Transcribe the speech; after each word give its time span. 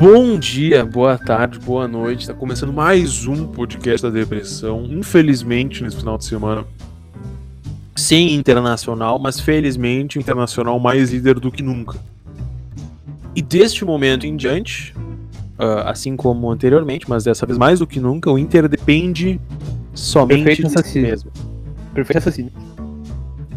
Bom 0.00 0.38
dia, 0.38 0.82
boa 0.82 1.18
tarde, 1.18 1.58
boa 1.58 1.86
noite. 1.86 2.22
Está 2.22 2.32
começando 2.32 2.72
mais 2.72 3.26
um 3.26 3.46
podcast 3.46 4.02
da 4.02 4.08
depressão. 4.08 4.86
Infelizmente, 4.86 5.82
nesse 5.82 5.98
final 5.98 6.16
de 6.16 6.24
semana, 6.24 6.64
sem 7.94 8.32
internacional, 8.32 9.18
mas 9.18 9.38
felizmente 9.38 10.18
internacional 10.18 10.80
mais 10.80 11.12
líder 11.12 11.38
do 11.38 11.52
que 11.52 11.62
nunca. 11.62 11.98
E 13.36 13.42
deste 13.42 13.84
momento 13.84 14.26
em 14.26 14.36
diante, 14.36 14.94
uh, 15.58 15.84
assim 15.84 16.16
como 16.16 16.50
anteriormente, 16.50 17.04
mas 17.06 17.24
dessa 17.24 17.44
vez 17.44 17.58
mais 17.58 17.80
do 17.80 17.86
que 17.86 18.00
nunca, 18.00 18.30
o 18.30 18.38
Inter 18.38 18.70
depende 18.70 19.38
somente 19.92 20.44
Perfeito 20.44 20.82
de 20.82 20.88
si 20.88 21.00
mesmo. 21.00 21.30
Perfeito 21.92 22.16
assassino. 22.20 22.50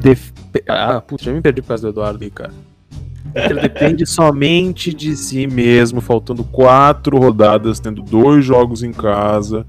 Def... 0.01 0.33
Ah, 0.67 0.99
putz, 0.99 1.23
já 1.23 1.31
me 1.31 1.39
perdi 1.39 1.61
por 1.61 1.69
causa 1.69 1.83
do 1.83 1.89
Eduardo 1.93 2.21
aí, 2.21 2.29
cara. 2.29 2.51
Ele 3.35 3.59
depende 3.61 4.05
somente 4.05 4.93
de 4.93 5.15
si 5.15 5.47
mesmo, 5.47 5.99
faltando 6.01 6.43
quatro 6.43 7.17
rodadas, 7.17 7.79
tendo 7.79 8.01
dois 8.01 8.45
jogos 8.45 8.83
em 8.83 8.91
casa. 8.91 9.65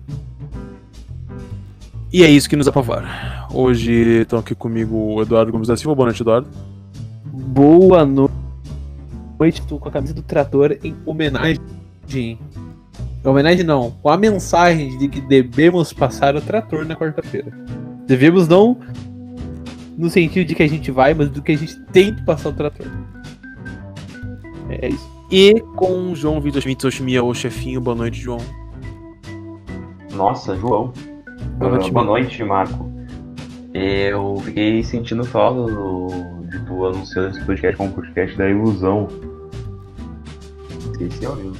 E 2.12 2.22
é 2.22 2.28
isso 2.30 2.48
que 2.48 2.56
nos 2.56 2.69
apavora. 2.69 3.08
Hoje 3.52 3.92
estão 4.22 4.38
aqui 4.38 4.55
comigo 4.55 4.95
o 4.96 5.22
Eduardo 5.22 5.50
Gomes 5.50 5.69
da 5.69 5.77
Silva. 5.77 5.95
Boa 5.95 6.06
noite, 6.06 6.22
Eduardo. 6.22 6.48
Boa 7.32 8.05
no- 8.05 8.30
noite, 9.38 9.62
tu 9.66 9.78
com 9.78 9.88
a 9.88 9.92
camisa 9.92 10.14
do 10.14 10.22
trator 10.22 10.77
em 10.84 10.94
homenagem. 11.05 11.58
Em 12.12 12.38
homenagem 13.24 13.64
não, 13.64 13.91
com 14.02 14.10
a 14.10 14.16
mensagem 14.16 14.96
de 14.98 15.08
que 15.08 15.20
devemos 15.20 15.92
passar 15.92 16.36
o 16.36 16.41
trator 16.41 16.84
na 16.84 16.94
quarta-feira. 16.94 17.50
Devemos 18.06 18.46
não 18.46 18.77
no 19.96 20.10
sentido 20.10 20.46
de 20.46 20.55
que 20.55 20.62
a 20.62 20.69
gente 20.69 20.91
vai, 20.91 21.14
mas 21.14 21.30
do 21.30 21.41
que 21.41 21.52
a 21.52 21.56
gente 21.56 21.80
tem 21.92 22.14
que 22.14 22.22
passar 22.24 22.50
o 22.50 22.52
trator. 22.52 22.86
É 24.80 24.88
isso. 24.88 25.09
E 25.30 25.60
com 25.77 26.12
o 26.12 26.14
João 26.16 26.41
Vitor 26.41 26.60
Schmidt 26.62 26.87
Oshimia, 26.87 27.22
o 27.25 27.34
chefinho. 27.34 27.80
Boa 27.80 27.94
noite, 27.97 28.20
João. 28.20 28.39
Nossa, 30.12 30.56
João. 30.56 30.92
Boa 31.58 31.72
noite, 31.72 31.91
boa 31.91 32.05
noite, 32.05 32.44
Marco. 32.44 32.92
Eu 33.72 34.36
fiquei 34.44 34.83
sentindo 34.84 35.25
falta 35.25 35.72
do, 35.72 36.08
de 36.48 36.58
tu 36.66 36.84
anunciando 36.86 37.31
esse 37.31 37.44
podcast 37.44 37.77
como 37.77 37.92
podcast 37.92 38.36
da 38.39 38.48
ilusão. 38.48 39.08
Esqueci, 40.92 41.20
viu? 41.20 41.53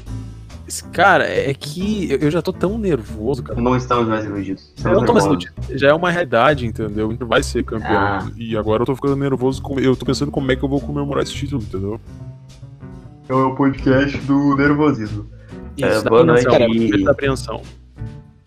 Esse 0.67 0.83
cara, 0.85 1.25
é 1.29 1.53
que 1.53 2.09
eu 2.21 2.31
já 2.31 2.41
tô 2.41 2.53
tão 2.53 2.79
nervoso, 2.79 3.43
cara. 3.43 3.61
Não 3.61 3.77
estamos 3.77 4.09
mais 4.09 4.25
iludidos. 4.25 4.73
Eu 4.85 4.93
não 4.95 5.05
tô 5.05 5.13
mais 5.13 5.25
iludido. 5.27 5.53
Já 5.73 5.89
é 5.89 5.93
uma 5.93 6.11
realidade, 6.11 6.67
entendeu? 6.67 7.09
O 7.09 7.13
Inter 7.13 7.27
vai 7.27 7.43
ser 7.43 7.65
campeão. 7.65 7.91
Ah. 7.97 8.27
E 8.37 8.57
agora 8.57 8.83
eu 8.83 8.87
tô 8.87 8.95
ficando 8.95 9.17
nervoso. 9.17 9.61
com- 9.61 9.79
Eu 9.79 9.95
tô 9.95 10.07
pensando 10.07 10.31
como 10.31 10.51
é 10.51 10.57
que 10.57 10.63
eu 10.65 10.69
vou 10.69 10.81
comemorar 10.81 11.23
esse 11.25 11.35
título, 11.35 11.63
entendeu? 11.63 12.01
É 13.27 13.33
o 13.33 13.55
podcast 13.55 14.19
do 14.19 14.55
nervosismo. 14.55 15.27
É, 15.81 16.03
da 16.03 16.11
boa 16.11 16.23
apreensão, 16.23 16.59
noite. 16.59 16.79
momento 16.79 17.05
da 17.05 17.11
apreensão. 17.11 17.63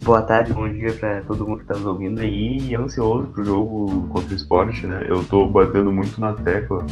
Boa 0.03 0.21
tarde, 0.21 0.53
bom 0.53 0.71
dia 0.71 0.93
pra 0.93 1.21
todo 1.21 1.47
mundo 1.47 1.61
que 1.61 1.65
tá 1.65 1.73
nos 1.73 1.85
ouvindo 1.87 2.21
aí. 2.21 2.59
E 2.59 2.75
ansioso 2.75 3.27
pro 3.29 3.43
jogo 3.43 4.07
contra 4.09 4.31
o 4.31 4.35
esporte, 4.35 4.85
né? 4.85 5.03
Eu 5.09 5.23
tô 5.25 5.47
batendo 5.47 5.91
muito 5.91 6.21
na 6.21 6.33
tecla 6.33 6.85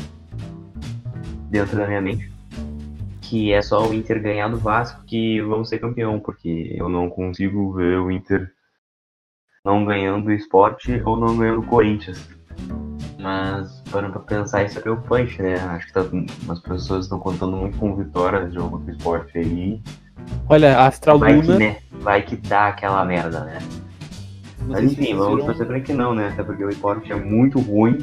dentro 1.52 1.78
da 1.78 1.86
minha 1.86 2.02
mente. 2.02 2.32
Que 3.22 3.54
é 3.54 3.62
só 3.62 3.88
o 3.88 3.94
Inter 3.94 4.20
ganhar 4.20 4.48
do 4.48 4.58
Vasco 4.58 5.04
que 5.06 5.40
vamos 5.42 5.70
ser 5.70 5.78
campeão, 5.78 6.20
porque 6.20 6.76
eu 6.76 6.90
não 6.90 7.08
consigo 7.08 7.72
ver 7.74 8.00
o 8.00 8.10
Inter 8.10 8.52
não 9.64 9.86
ganhando 9.86 10.28
o 10.28 10.32
esporte 10.32 11.02
ou 11.06 11.16
não 11.16 11.38
ganhando 11.38 11.60
o 11.60 11.68
Corinthians. 11.68 12.28
Mas 13.26 13.82
parando 13.90 14.14
pra 14.14 14.22
pensar, 14.22 14.64
isso 14.66 14.78
é 14.78 14.82
preocupante, 14.84 15.42
né? 15.42 15.56
Acho 15.56 15.88
que 15.88 15.94
tá, 15.94 16.06
as 16.48 16.60
pessoas 16.60 17.06
estão 17.06 17.18
contando 17.18 17.58
muito 17.58 17.76
com 17.80 17.96
vitória 17.96 18.46
de 18.46 18.54
jogo 18.54 18.78
contra 18.78 18.94
o 18.94 18.96
esporte 18.96 19.38
aí. 19.40 19.82
Olha, 20.48 20.78
a 20.78 20.86
Astral 20.86 21.18
Vai 21.18 21.42
que, 21.42 21.52
né? 21.54 21.78
Vai 22.02 22.22
que 22.22 22.36
dá 22.36 22.68
aquela 22.68 23.04
merda, 23.04 23.44
né? 23.46 23.58
Mas 24.68 24.92
enfim, 24.92 25.16
vamos 25.16 25.44
torcer 25.44 25.66
pra 25.66 25.80
que 25.80 25.92
não, 25.92 26.14
né? 26.14 26.30
Até 26.34 26.44
porque 26.44 26.64
o 26.64 26.70
esporte 26.70 27.12
é 27.12 27.16
muito 27.16 27.60
ruim. 27.60 27.98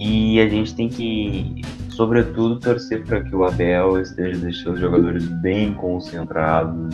E 0.00 0.40
a 0.40 0.48
gente 0.48 0.74
tem 0.74 0.88
que, 0.88 1.62
sobretudo, 1.90 2.58
torcer 2.58 3.04
para 3.04 3.22
que 3.22 3.36
o 3.36 3.44
Abel 3.44 4.00
esteja 4.00 4.36
deixando 4.36 4.74
os 4.74 4.80
jogadores 4.80 5.24
bem 5.42 5.74
concentrados 5.74 6.92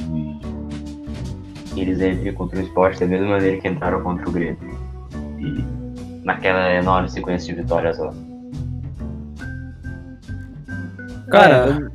e 1.75 1.81
eles 1.81 2.03
entrem 2.03 2.34
contra 2.34 2.59
o 2.59 2.62
esporte 2.62 3.00
da 3.00 3.06
mesma 3.06 3.28
maneira 3.28 3.59
que 3.59 3.66
entraram 3.66 4.03
contra 4.03 4.28
o 4.28 4.31
Grêmio. 4.31 4.78
E 5.38 5.78
naquela 6.28 6.72
enorme 6.75 7.09
sequência 7.09 7.55
de 7.55 7.61
vitórias 7.62 7.99
lá. 7.99 8.12
Cara, 11.31 11.55
É, 11.66 11.69
eu- 11.71 11.91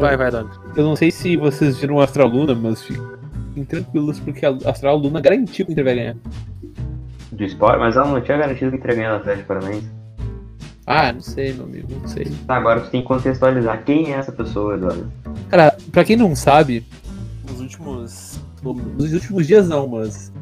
vai, 0.00 0.16
vai, 0.16 0.28
Eduardo. 0.28 0.50
Eu 0.76 0.84
não 0.84 0.96
sei 0.96 1.10
se 1.10 1.36
vocês 1.36 1.78
viram 1.78 1.96
o 1.96 2.00
Astral 2.00 2.28
Luna, 2.28 2.54
mas 2.54 2.82
fiquem 2.82 3.64
tranquilos, 3.64 4.20
porque 4.20 4.44
a 4.44 4.50
Astral 4.66 4.96
Luna 4.96 5.20
garantiu 5.20 5.64
que 5.66 5.70
o 5.70 5.72
Inter 5.72 5.84
vai 5.84 5.94
ganhar. 5.94 6.16
Do 7.32 7.44
esporte, 7.44 7.78
mas 7.78 7.96
ela 7.96 8.06
não 8.08 8.20
tinha 8.20 8.36
garantido 8.38 8.70
que 8.70 8.76
o 8.76 8.78
Inter 8.80 8.96
ganhar 8.96 9.12
o 9.14 9.16
Atlético 9.16 9.48
Paranaense. 9.48 9.88
Ah, 10.86 11.12
não 11.12 11.20
sei, 11.20 11.52
meu 11.52 11.64
amigo, 11.64 11.86
não 12.00 12.08
sei. 12.08 12.24
Tá, 12.46 12.56
agora 12.56 12.80
tu 12.80 12.90
tem 12.90 13.02
que 13.02 13.06
contextualizar 13.06 13.84
quem 13.84 14.12
é 14.14 14.16
essa 14.16 14.32
pessoa, 14.32 14.74
Eduardo. 14.74 15.10
Cara, 15.50 15.76
pra 15.92 16.02
quem 16.04 16.16
não 16.16 16.34
sabe, 16.34 16.84
nos 17.48 17.60
últimos. 17.60 18.40
Nos 18.62 19.12
últimos 19.12 19.46
dias 19.46 19.68
não, 19.68 19.86
mas. 19.86 20.32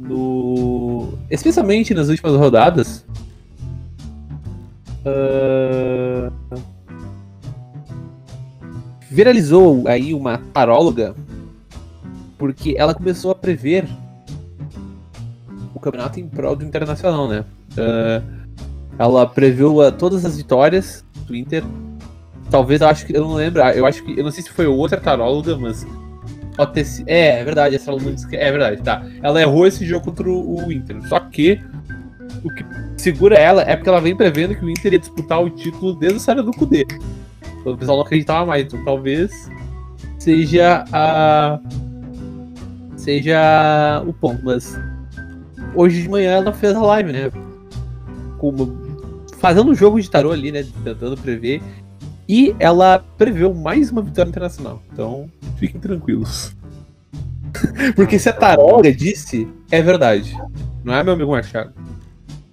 No. 0.00 1.18
Especialmente 1.30 1.92
nas 1.94 2.08
últimas 2.08 2.34
rodadas. 2.34 3.04
ah, 5.04 6.32
viralizou 9.10 9.86
aí 9.86 10.14
uma 10.14 10.38
taróloga 10.38 11.14
porque 12.38 12.74
ela 12.78 12.94
começou 12.94 13.30
a 13.30 13.34
prever 13.34 13.86
o 15.74 15.80
campeonato 15.80 16.18
em 16.18 16.26
prol 16.26 16.56
do 16.56 16.64
Internacional, 16.64 17.28
né? 17.28 17.44
Ah, 17.76 18.22
ela 18.98 19.26
previu 19.26 19.82
ah, 19.82 19.92
todas 19.92 20.24
as 20.24 20.36
vitórias 20.36 21.04
do 21.26 21.36
Inter 21.36 21.62
Talvez 22.50 22.80
eu 22.80 22.88
acho 22.88 23.06
que. 23.06 23.16
Eu 23.16 23.22
não 23.22 23.34
lembro. 23.34 23.62
Eu 23.62 23.86
acho 23.86 24.02
que. 24.02 24.18
Eu 24.18 24.24
não 24.24 24.30
sei 24.30 24.42
se 24.42 24.50
foi 24.50 24.66
outra 24.66 25.00
taróloga, 25.00 25.56
mas. 25.56 25.86
Pode 26.60 26.72
ter. 26.72 26.86
É, 27.06 27.40
é 27.40 27.44
verdade, 27.44 27.74
essa 27.74 27.90
disse 27.96 28.28
que. 28.28 28.36
É 28.36 28.50
verdade, 28.50 28.82
tá. 28.82 29.02
Ela 29.22 29.40
errou 29.40 29.66
esse 29.66 29.86
jogo 29.86 30.04
contra 30.04 30.28
o, 30.28 30.66
o 30.66 30.70
Inter. 30.70 31.00
Só 31.08 31.18
que. 31.18 31.58
O 32.44 32.54
que 32.54 32.64
segura 32.98 33.34
ela 33.34 33.62
é 33.62 33.76
porque 33.76 33.88
ela 33.88 34.00
vem 34.00 34.14
prevendo 34.14 34.54
que 34.54 34.64
o 34.64 34.68
Inter 34.68 34.92
ia 34.92 34.98
disputar 34.98 35.42
o 35.42 35.48
título 35.48 35.94
desde 35.94 36.18
a 36.18 36.20
série 36.20 36.42
do 36.42 36.52
Kudê. 36.52 36.86
O 37.64 37.76
pessoal 37.76 37.96
não 37.96 38.04
acreditava 38.04 38.44
mais. 38.44 38.66
Então 38.66 38.84
talvez. 38.84 39.32
Seja 40.18 40.84
a. 40.92 41.58
Seja 42.94 44.02
o 44.06 44.12
ponto, 44.12 44.44
mas. 44.44 44.78
Hoje 45.74 46.02
de 46.02 46.10
manhã 46.10 46.32
ela 46.32 46.52
fez 46.52 46.76
a 46.76 46.82
live, 46.82 47.10
né? 47.10 47.30
Como, 48.36 48.78
fazendo 49.38 49.70
um 49.70 49.74
jogo 49.74 49.98
de 49.98 50.10
tarô 50.10 50.30
ali, 50.30 50.52
né? 50.52 50.66
Tentando 50.84 51.16
prever. 51.16 51.62
E 52.32 52.54
ela 52.60 53.04
preveu 53.18 53.52
mais 53.52 53.90
uma 53.90 54.00
vitória 54.00 54.28
internacional. 54.28 54.80
Então, 54.92 55.28
fiquem 55.56 55.80
tranquilos. 55.80 56.54
Porque 57.96 58.20
se 58.20 58.28
a 58.28 58.32
taróloga 58.32 58.92
disse, 58.92 59.48
é 59.68 59.82
verdade. 59.82 60.32
Não 60.84 60.94
é, 60.94 61.02
meu 61.02 61.14
amigo 61.14 61.32
Machado? 61.32 61.72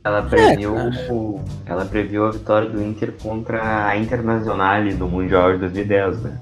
Ela 0.03 0.23
previu, 0.23 0.73
cara. 0.73 0.91
ela 1.67 1.85
previu 1.85 2.25
a 2.25 2.31
vitória 2.31 2.67
do 2.67 2.81
Inter 2.81 3.13
contra 3.21 3.85
a 3.85 3.95
Internacional 3.95 4.83
do 4.83 5.07
Mundial 5.07 5.53
de 5.53 5.59
2010, 5.59 6.23
né? 6.23 6.41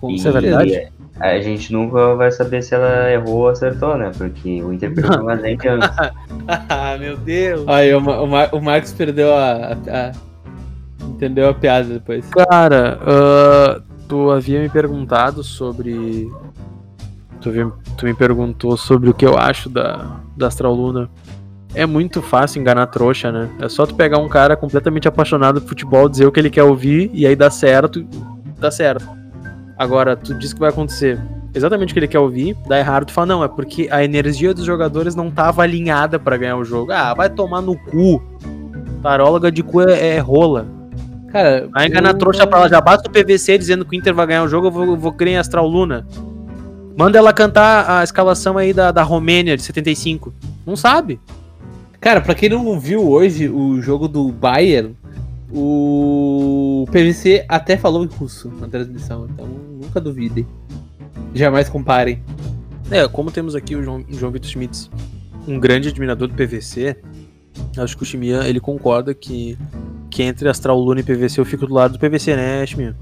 Com 0.00 0.10
Isso 0.12 0.28
é 0.28 0.30
verdade? 0.30 0.92
A 1.18 1.40
gente 1.40 1.72
nunca 1.72 2.14
vai 2.14 2.30
saber 2.30 2.62
se 2.62 2.76
ela 2.76 3.10
errou 3.10 3.38
ou 3.40 3.48
acertou, 3.48 3.98
né? 3.98 4.12
Porque 4.16 4.62
o 4.62 4.72
Inter 4.72 4.94
perdeu 4.94 5.20
uma 5.20 5.32
antes. 5.32 5.56
Ah, 6.68 6.96
meu 6.96 7.16
Deus. 7.16 7.66
Aí, 7.66 7.92
o, 7.92 8.00
Ma- 8.00 8.20
o, 8.20 8.26
Mar- 8.28 8.54
o 8.54 8.60
Marcos 8.60 8.92
perdeu 8.92 9.34
a, 9.34 9.72
a- 9.72 10.12
Entendeu 11.14 11.48
a 11.48 11.54
piada 11.54 11.88
depois. 11.88 12.26
Cara, 12.30 12.98
ah, 13.06 13.80
tu 14.08 14.30
havia 14.30 14.60
me 14.60 14.68
perguntado 14.68 15.42
sobre. 15.44 16.28
Tu, 17.40 17.48
havia- 17.48 17.72
tu 17.96 18.04
me 18.06 18.14
perguntou 18.14 18.76
sobre 18.76 19.08
o 19.08 19.14
que 19.14 19.24
eu 19.24 19.38
acho 19.38 19.68
da, 19.68 20.20
da 20.36 20.48
Astral 20.48 20.74
Luna. 20.74 21.08
É 21.74 21.86
muito 21.86 22.22
fácil 22.22 22.60
enganar 22.60 22.86
trouxa, 22.86 23.30
né? 23.32 23.48
É 23.60 23.68
só 23.68 23.84
tu 23.86 23.94
pegar 23.94 24.18
um 24.18 24.28
cara 24.28 24.56
completamente 24.56 25.08
apaixonado 25.08 25.60
por 25.60 25.68
futebol, 25.70 26.08
dizer 26.08 26.26
o 26.26 26.32
que 26.32 26.38
ele 26.40 26.50
quer 26.50 26.62
ouvir 26.62 27.10
e 27.12 27.26
aí 27.26 27.34
dá 27.34 27.50
certo, 27.50 28.04
dá 28.58 28.70
certo. 28.70 29.08
Agora, 29.76 30.16
tu 30.16 30.34
diz 30.34 30.52
que 30.52 30.60
vai 30.60 30.70
acontecer 30.70 31.18
exatamente 31.52 31.90
o 31.90 31.94
que 31.94 31.98
ele 31.98 32.06
quer 32.08 32.20
ouvir, 32.20 32.56
dá 32.68 32.78
errado, 32.78 33.06
tu 33.06 33.12
fala, 33.12 33.26
não, 33.26 33.42
é 33.44 33.48
porque 33.48 33.88
a 33.90 34.04
energia 34.04 34.54
dos 34.54 34.64
jogadores 34.64 35.16
não 35.16 35.30
tava 35.32 35.62
alinhada 35.62 36.16
pra 36.18 36.36
ganhar 36.36 36.56
o 36.56 36.64
jogo. 36.64 36.92
Ah, 36.92 37.12
vai 37.12 37.28
tomar 37.28 37.60
no 37.60 37.76
cu. 37.76 38.22
Taróloga 39.02 39.50
de 39.50 39.62
cu 39.64 39.80
é, 39.82 40.14
é 40.14 40.18
rola. 40.20 40.66
Cara, 41.34 41.68
Vai 41.72 41.88
enganar 41.88 42.10
eu- 42.10 42.18
trouxa 42.18 42.46
pra 42.46 42.60
ela. 42.60 42.68
Já 42.68 42.80
basta 42.80 43.08
o 43.08 43.10
PVC 43.10 43.58
dizendo 43.58 43.84
que 43.84 43.96
o 43.96 43.98
Inter 43.98 44.14
vai 44.14 44.24
ganhar 44.24 44.44
o 44.44 44.48
jogo, 44.48 44.68
eu 44.68 44.70
vou, 44.70 44.96
vou 44.96 45.12
crer 45.12 45.32
em 45.32 45.36
Astral 45.36 45.66
Luna. 45.66 46.06
Manda 46.96 47.18
ela 47.18 47.32
cantar 47.32 47.90
a 47.90 48.04
escalação 48.04 48.56
aí 48.56 48.72
da, 48.72 48.92
da 48.92 49.02
Romênia 49.02 49.56
de 49.56 49.62
75. 49.64 50.32
Não 50.64 50.76
sabe. 50.76 51.18
Cara, 52.00 52.20
pra 52.20 52.36
quem 52.36 52.48
não 52.50 52.78
viu 52.78 53.02
hoje 53.10 53.48
o 53.48 53.82
jogo 53.82 54.06
do 54.06 54.30
Bayern, 54.30 54.94
o 55.52 56.86
PVC 56.92 57.44
até 57.48 57.76
falou 57.76 58.04
em 58.04 58.06
russo 58.06 58.48
na 58.60 58.68
transmissão, 58.68 59.26
então 59.28 59.44
nunca 59.46 60.00
duvidem. 60.00 60.46
Jamais 61.34 61.68
comparem. 61.68 62.22
É, 62.92 63.08
como 63.08 63.32
temos 63.32 63.56
aqui 63.56 63.74
o 63.74 63.82
João, 63.82 64.04
João 64.08 64.30
Vitor 64.30 64.48
Schmitz, 64.48 64.88
um 65.48 65.58
grande 65.58 65.88
admirador 65.88 66.28
do 66.28 66.34
PVC, 66.34 66.96
acho 67.76 67.96
que 67.96 68.02
o 68.04 68.06
Chimia 68.06 68.46
ele 68.46 68.60
concorda 68.60 69.12
que, 69.14 69.58
que 70.14 70.22
entre 70.22 70.48
Astral 70.48 70.78
Luna 70.78 71.00
e 71.00 71.02
PVC 71.02 71.40
eu 71.40 71.44
fico 71.44 71.66
do 71.66 71.74
lado 71.74 71.94
do 71.94 71.98
PVC, 71.98 72.36
né, 72.36 72.64
Chimia? 72.64 72.94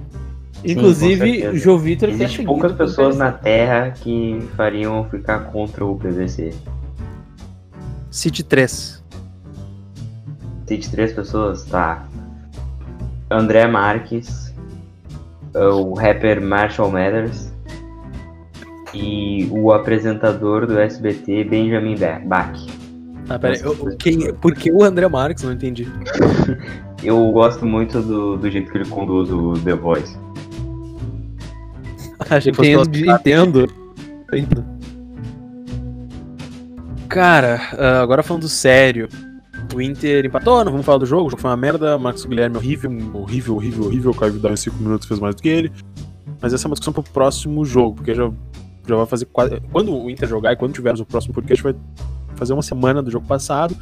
Inclusive, 0.65 1.49
o 1.49 1.57
João 1.59 1.79
Vitor 1.79 2.11
seguir 2.11 2.45
poucas 2.47 2.73
pessoas 2.73 3.19
na 3.19 3.31
Terra 3.31 3.91
que 3.91 4.41
fariam 4.57 5.07
ficar 5.11 5.41
contra 5.53 5.85
o 5.85 5.95
PVC. 5.99 6.55
City 8.11 8.43
3. 8.43 9.03
Cite 10.67 10.91
três 10.91 11.13
pessoas, 11.13 11.65
tá. 11.65 12.07
André 13.31 13.67
Marques, 13.67 14.55
o 15.55 15.93
rapper 15.93 16.41
Marshall 16.41 16.91
Mathers 16.91 17.53
e 18.95 19.49
o 19.51 19.71
apresentador 19.71 20.67
do 20.67 20.79
SBT 20.79 21.45
Benjamin 21.45 21.97
Ba- 21.99 22.23
Bach. 22.25 22.59
Ah, 23.29 23.39
pera 23.39 23.55
aí, 23.55 23.61
eu- 23.63 23.97
quem, 23.99 24.33
por 24.35 24.55
que 24.55 24.73
o 24.73 24.83
André 24.83 25.07
Marques? 25.09 25.45
Não 25.45 25.53
entendi. 25.53 25.87
Eu 27.03 27.31
gosto 27.33 27.67
muito 27.67 28.01
do, 28.01 28.37
do 28.37 28.51
jeito 28.51 28.71
que 28.71 28.79
ele 28.79 28.89
conduz 28.89 29.31
o 29.31 29.55
The 29.55 29.75
Voice. 29.75 30.17
Achei 32.31 32.53
que 32.53 32.61
Entendo, 32.61 32.97
entendo. 32.99 33.69
Entendo. 34.33 34.65
Cara, 37.09 37.61
ah, 37.77 38.01
agora 38.01 38.23
falando 38.23 38.49
sério. 38.49 39.09
O 39.75 39.81
Inter 39.81 40.27
empatou, 40.27 40.65
não 40.65 40.71
vamos 40.71 40.85
falar 40.85 40.99
do 40.99 41.07
jogo, 41.07 41.27
o 41.27 41.31
jogo 41.31 41.41
foi 41.41 41.51
uma 41.51 41.57
merda, 41.57 41.99
Marcos 41.99 42.27
Guilherme 42.27 42.57
horrível, 42.57 42.91
horrível, 43.15 43.55
horrível, 43.55 43.85
horrível, 43.85 44.11
o 44.11 44.15
Caio 44.15 44.33
Vidal 44.35 44.53
em 44.53 44.57
5 44.57 44.77
minutos 44.77 45.09
fez 45.09 45.19
mais 45.19 45.35
do 45.35 45.43
que 45.43 45.49
ele. 45.49 45.73
Mas 46.41 46.53
essa 46.53 46.67
é 46.67 46.69
uma 46.69 46.75
discussão 46.75 46.93
pro 46.93 47.03
próximo 47.03 47.65
jogo, 47.65 47.97
porque 47.97 48.15
já, 48.15 48.31
já 48.87 48.97
vai 48.97 49.07
fazer 49.07 49.27
quase. 49.27 49.61
Quando 49.73 49.95
o 49.95 50.11
Inter 50.11 50.29
jogar 50.29 50.53
e 50.53 50.57
quando 50.57 50.75
tivermos 50.75 51.01
o 51.01 51.07
próximo 51.07 51.33
podcast, 51.33 51.63
vai 51.63 51.75
fazer 52.37 52.53
uma 52.53 52.63
semana 52.63 53.03
do 53.03 53.11
jogo 53.11 53.27
passado. 53.27 53.77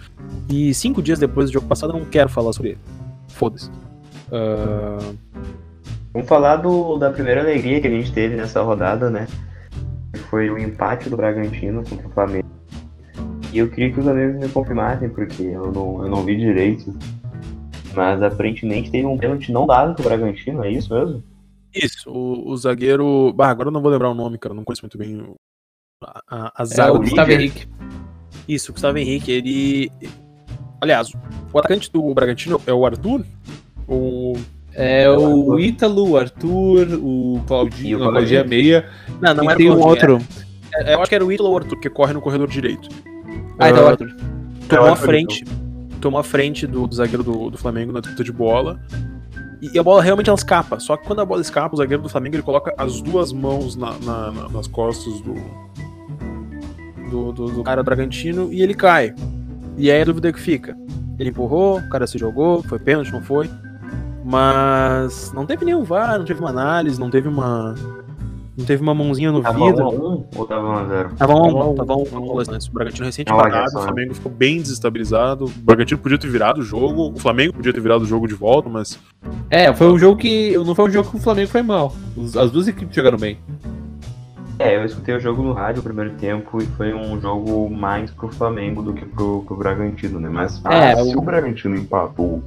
E 0.49 0.73
cinco 0.75 1.03
dias 1.03 1.19
depois 1.19 1.51
do 1.51 1.53
jogo 1.53 1.67
passado 1.67 1.93
eu 1.93 1.99
não 1.99 2.07
quero 2.07 2.29
falar 2.29 2.53
sobre 2.53 2.71
ele. 2.71 2.79
Foda-se. 3.31 3.71
Ah, 4.33 4.99
Vamos 6.13 6.29
falar 6.29 6.57
do, 6.57 6.99
da 6.99 7.11
primeira 7.11 7.41
alegria 7.41 7.81
que 7.81 7.87
a 7.87 7.91
gente 7.91 8.13
teve 8.13 8.35
nessa 8.37 8.61
rodada, 8.63 9.09
né? 9.11 9.27
Que 10.13 10.19
Foi 10.19 10.51
o 10.51 10.59
empate 10.59 11.09
do 11.09 11.17
Bragantino 11.17 11.85
contra 11.89 12.07
o 12.09 12.11
Flamengo. 12.11 12.49
E 13.53 13.59
eu 13.59 13.71
queria 13.71 13.93
que 13.93 14.01
os 14.01 14.09
amigos 14.09 14.41
me 14.41 14.49
confirmassem, 14.49 15.09
porque 15.09 15.43
eu 15.43 15.71
não, 15.73 16.03
eu 16.05 16.11
não 16.11 16.25
vi 16.25 16.37
direito. 16.37 16.93
Mas 17.95 18.23
aparentemente 18.23 18.91
teve 18.91 19.07
um 19.07 19.17
pênalti 19.19 19.51
não 19.53 19.67
dado 19.67 19.95
pro 19.95 20.05
Bragantino, 20.05 20.65
é 20.65 20.71
isso 20.71 20.93
mesmo? 20.93 21.23
Isso, 21.75 22.11
o, 22.11 22.49
o 22.51 22.57
zagueiro. 22.57 23.33
Bah, 23.33 23.49
agora 23.49 23.69
eu 23.69 23.73
não 23.73 23.81
vou 23.83 23.91
lembrar 23.91 24.11
o 24.11 24.15
nome, 24.15 24.39
cara, 24.39 24.55
não 24.55 24.65
conheço 24.65 24.83
muito 24.83 24.99
bem 24.99 25.21
o- 25.21 25.35
a, 26.05 26.21
a, 26.29 26.53
a 26.57 26.63
É 26.63 26.65
zaga 26.65 26.93
o 26.93 26.99
do 26.99 27.01
Gustavo. 27.05 27.31
Henrique. 27.31 27.69
Isso, 28.49 28.71
o 28.71 28.75
Gustavo 28.75 28.99
Henrique, 28.99 29.31
ele. 29.31 29.91
Aliás, 30.81 31.13
o 31.53 31.59
atacante 31.59 31.91
do 31.93 32.13
Bragantino 32.15 32.61
é 32.67 32.73
o 32.73 32.85
Arthur? 32.87 33.25
O. 33.89 34.35
É 34.73 35.11
o. 35.11 35.59
Ítalo, 35.59 36.11
o 36.11 36.17
Arthur, 36.17 36.89
o 37.03 37.41
Claudinho, 37.47 37.99
o 37.99 38.11
Claudinho 38.11 38.41
é 38.41 38.45
meia. 38.45 38.89
Não, 39.21 39.35
não 39.35 39.45
e 39.45 39.47
era 39.49 39.57
tem 39.57 39.69
o 39.69 39.75
um 39.75 39.81
Claudinho, 39.81 40.13
outro. 40.15 40.27
é- 40.75 40.95
eu 40.95 41.01
acho 41.01 41.09
que 41.09 41.15
era 41.15 41.25
o 41.25 41.33
Ítalo 41.33 41.49
ou 41.49 41.55
o 41.57 41.59
Arthur, 41.59 41.77
que 41.81 41.91
corre 41.91 42.13
no 42.13 42.21
corredor 42.21 42.49
direito. 42.49 42.89
Ah, 43.59 43.69
então 43.69 43.81
é 43.81 43.83
o 43.83 43.87
Ah, 43.87 43.91
Arthur. 43.91 44.17
Tomou 44.69 44.87
É 44.87 44.91
a 44.91 44.97
frente. 44.97 45.45
Tomou 46.01 46.21
a 46.21 46.25
frente 46.25 46.67
do, 46.67 46.87
do 46.87 46.95
zagueiro 46.95 47.23
do, 47.25 47.51
do 47.51 47.59
Flamengo 47.59 47.93
na 47.93 48.01
disputa 48.01 48.25
de 48.25 48.33
bola. 48.33 48.81
E, 49.61 49.79
a 49.79 49.83
bola 49.83 50.01
realmente 50.03 50.31
ela 50.31 50.39
escapa. 50.39 50.81
Só 50.81 50.97
que 50.97 51.05
quando 51.07 51.21
a 51.21 51.25
bola 51.27 51.43
escapa, 51.43 51.75
o 51.75 51.77
zagueiro 51.77 52.03
do 52.03 52.09
Flamengo 52.09 52.37
ele 52.37 52.43
coloca 52.43 52.73
as 52.79 53.03
duas 53.03 53.33
mãos 53.33 53.77
na- 53.77 53.99
na- 53.99 54.31
na- 54.31 54.49
nas 54.49 54.67
costas 54.67 55.21
do, 55.21 55.35
do, 57.11 57.33
do, 57.33 57.51
do 57.51 57.63
cara 57.65 57.83
Bragantino 57.83 58.51
e 58.53 58.63
ele 58.63 58.73
cai. 58.75 59.13
E 59.81 59.91
aí 59.91 60.03
a 60.03 60.05
dúvida 60.05 60.33
que 60.33 60.39
fica. 60.41 60.77
Ele 61.19 61.31
empurrou, 61.31 61.79
o 61.79 61.89
cara 61.89 62.07
se 62.07 62.19
jogou, 62.19 62.63
foi 62.63 62.79
pênalti, 62.79 63.11
não 63.13 63.23
foi. 63.23 63.49
Mas 64.25 65.33
não 65.35 65.47
teve 65.47 65.65
nenhum 65.65 65.83
VAR, 65.83 66.19
não 66.19 66.25
teve 66.25 66.41
uma 66.41 66.51
análise, 66.51 67.01
não 67.01 67.11
teve 67.11 67.29
uma. 67.29 67.75
Não 68.59 68.67
teve 68.67 68.83
uma 68.83 68.95
mãozinha 68.95 69.33
no 69.33 69.41
Tava 69.41 69.59
vidro. 69.59 69.89
1 69.89 70.25
ou 70.37 70.47
tava 70.47 70.69
1 70.69 70.73
a 70.73 70.85
0? 70.87 71.15
Tava 71.17 71.33
um, 71.35 71.43
Tava 71.53 71.69
um- 71.71 71.75
tava 71.75 71.95
um, 71.97 72.03
um 72.13 72.35
dois 72.35 72.47
lances. 72.49 72.69
O 72.69 72.73
Bragantino 72.73 73.07
recente 73.07 73.33
empatado, 73.33 73.79
o 73.79 73.83
Flamengo 73.83 74.15
ficou 74.15 74.31
bem 74.31 74.61
desestabilizado. 74.61 75.47
O 75.47 75.49
Bragantino 75.49 75.99
podia 75.99 76.19
ter 76.19 76.29
virado 76.29 76.61
o 76.61 76.63
jogo, 76.63 77.11
o 77.15 77.19
Flamengo 77.19 77.55
podia 77.55 77.73
ter 77.73 77.81
virado 77.81 78.03
o 78.03 78.07
jogo 78.07 78.29
de 78.29 78.35
volta, 78.35 78.69
mas 78.69 78.99
É, 79.49 79.73
foi 79.73 79.87
um 79.91 79.99
jogo 79.99 80.17
que. 80.19 80.55
Não 80.59 80.75
foi 80.75 80.89
um 80.89 80.91
jogo 80.91 81.11
que 81.11 81.17
o 81.17 81.21
Flamengo 81.21 81.49
foi 81.49 81.63
mal. 81.63 81.95
As 82.39 82.51
duas 82.51 82.69
equipes 82.69 82.95
jogaram 82.95 83.17
bem. 83.17 83.39
É, 84.63 84.77
eu 84.77 84.85
escutei 84.85 85.15
o 85.17 85.21
jogo 85.21 85.43
no 85.43 85.53
rádio 85.55 85.81
o 85.81 85.83
primeiro 85.83 86.13
tempo 86.17 86.61
e 86.63 86.67
foi 86.67 86.93
um 86.93 87.19
jogo 87.21 87.71
mais 87.71 88.11
pro 88.11 88.29
Flamengo 88.29 88.83
do 88.83 88.93
que 88.93 89.07
pro, 89.07 89.43
pro 89.47 89.57
Bragantino, 89.57 90.21
né? 90.21 90.29
Mas 90.29 90.63
É, 90.67 90.93
ah, 90.93 91.03
se 91.03 91.17
o- 91.17 91.19
o 91.19 91.23
Bragantino 91.23 91.77
empatou 91.77 92.43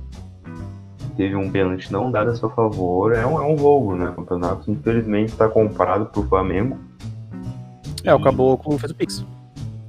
teve 1.18 1.36
um 1.36 1.50
pênalti 1.50 1.92
não 1.92 2.12
dado 2.12 2.30
a 2.32 2.36
seu 2.36 2.50
favor, 2.50 3.14
é 3.14 3.26
um, 3.26 3.40
é 3.42 3.46
um 3.46 3.58
jogo, 3.58 3.96
né? 3.96 4.10
O 4.10 4.14
campeonato 4.14 4.70
infelizmente 4.70 5.30
está 5.32 5.48
comprado 5.48 6.06
pro 6.08 6.24
Flamengo 6.24 6.78
é, 8.04 8.14
o 8.14 8.20
Caboclo 8.22 8.78
fez 8.78 8.92
o 8.92 8.96
Pix. 8.96 9.26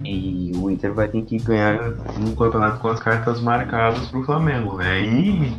e 0.05 0.53
o 0.57 0.71
Inter 0.71 0.93
vai 0.95 1.09
ter 1.09 1.23
que 1.23 1.37
ganhar 1.39 1.79
um 2.21 2.35
campeonato 2.37 2.79
com 2.79 2.89
as 2.89 3.01
cartas 3.01 3.41
marcadas 3.41 4.07
pro 4.09 4.23
Flamengo. 4.25 4.77
né? 4.79 5.01
E 5.03 5.53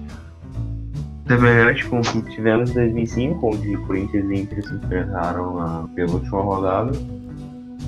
semelhante 1.28 1.88
com 1.88 2.00
o 2.00 2.02
que 2.02 2.22
tivemos 2.24 2.70
em 2.72 2.74
2005, 2.74 3.48
onde 3.48 3.78
Corinthians 3.78 4.30
e 4.30 4.42
Inter 4.42 4.68
se 4.68 4.74
enfrentaram 4.74 5.56
na 5.56 5.88
penúltima 5.96 6.42
rodada. 6.42 6.92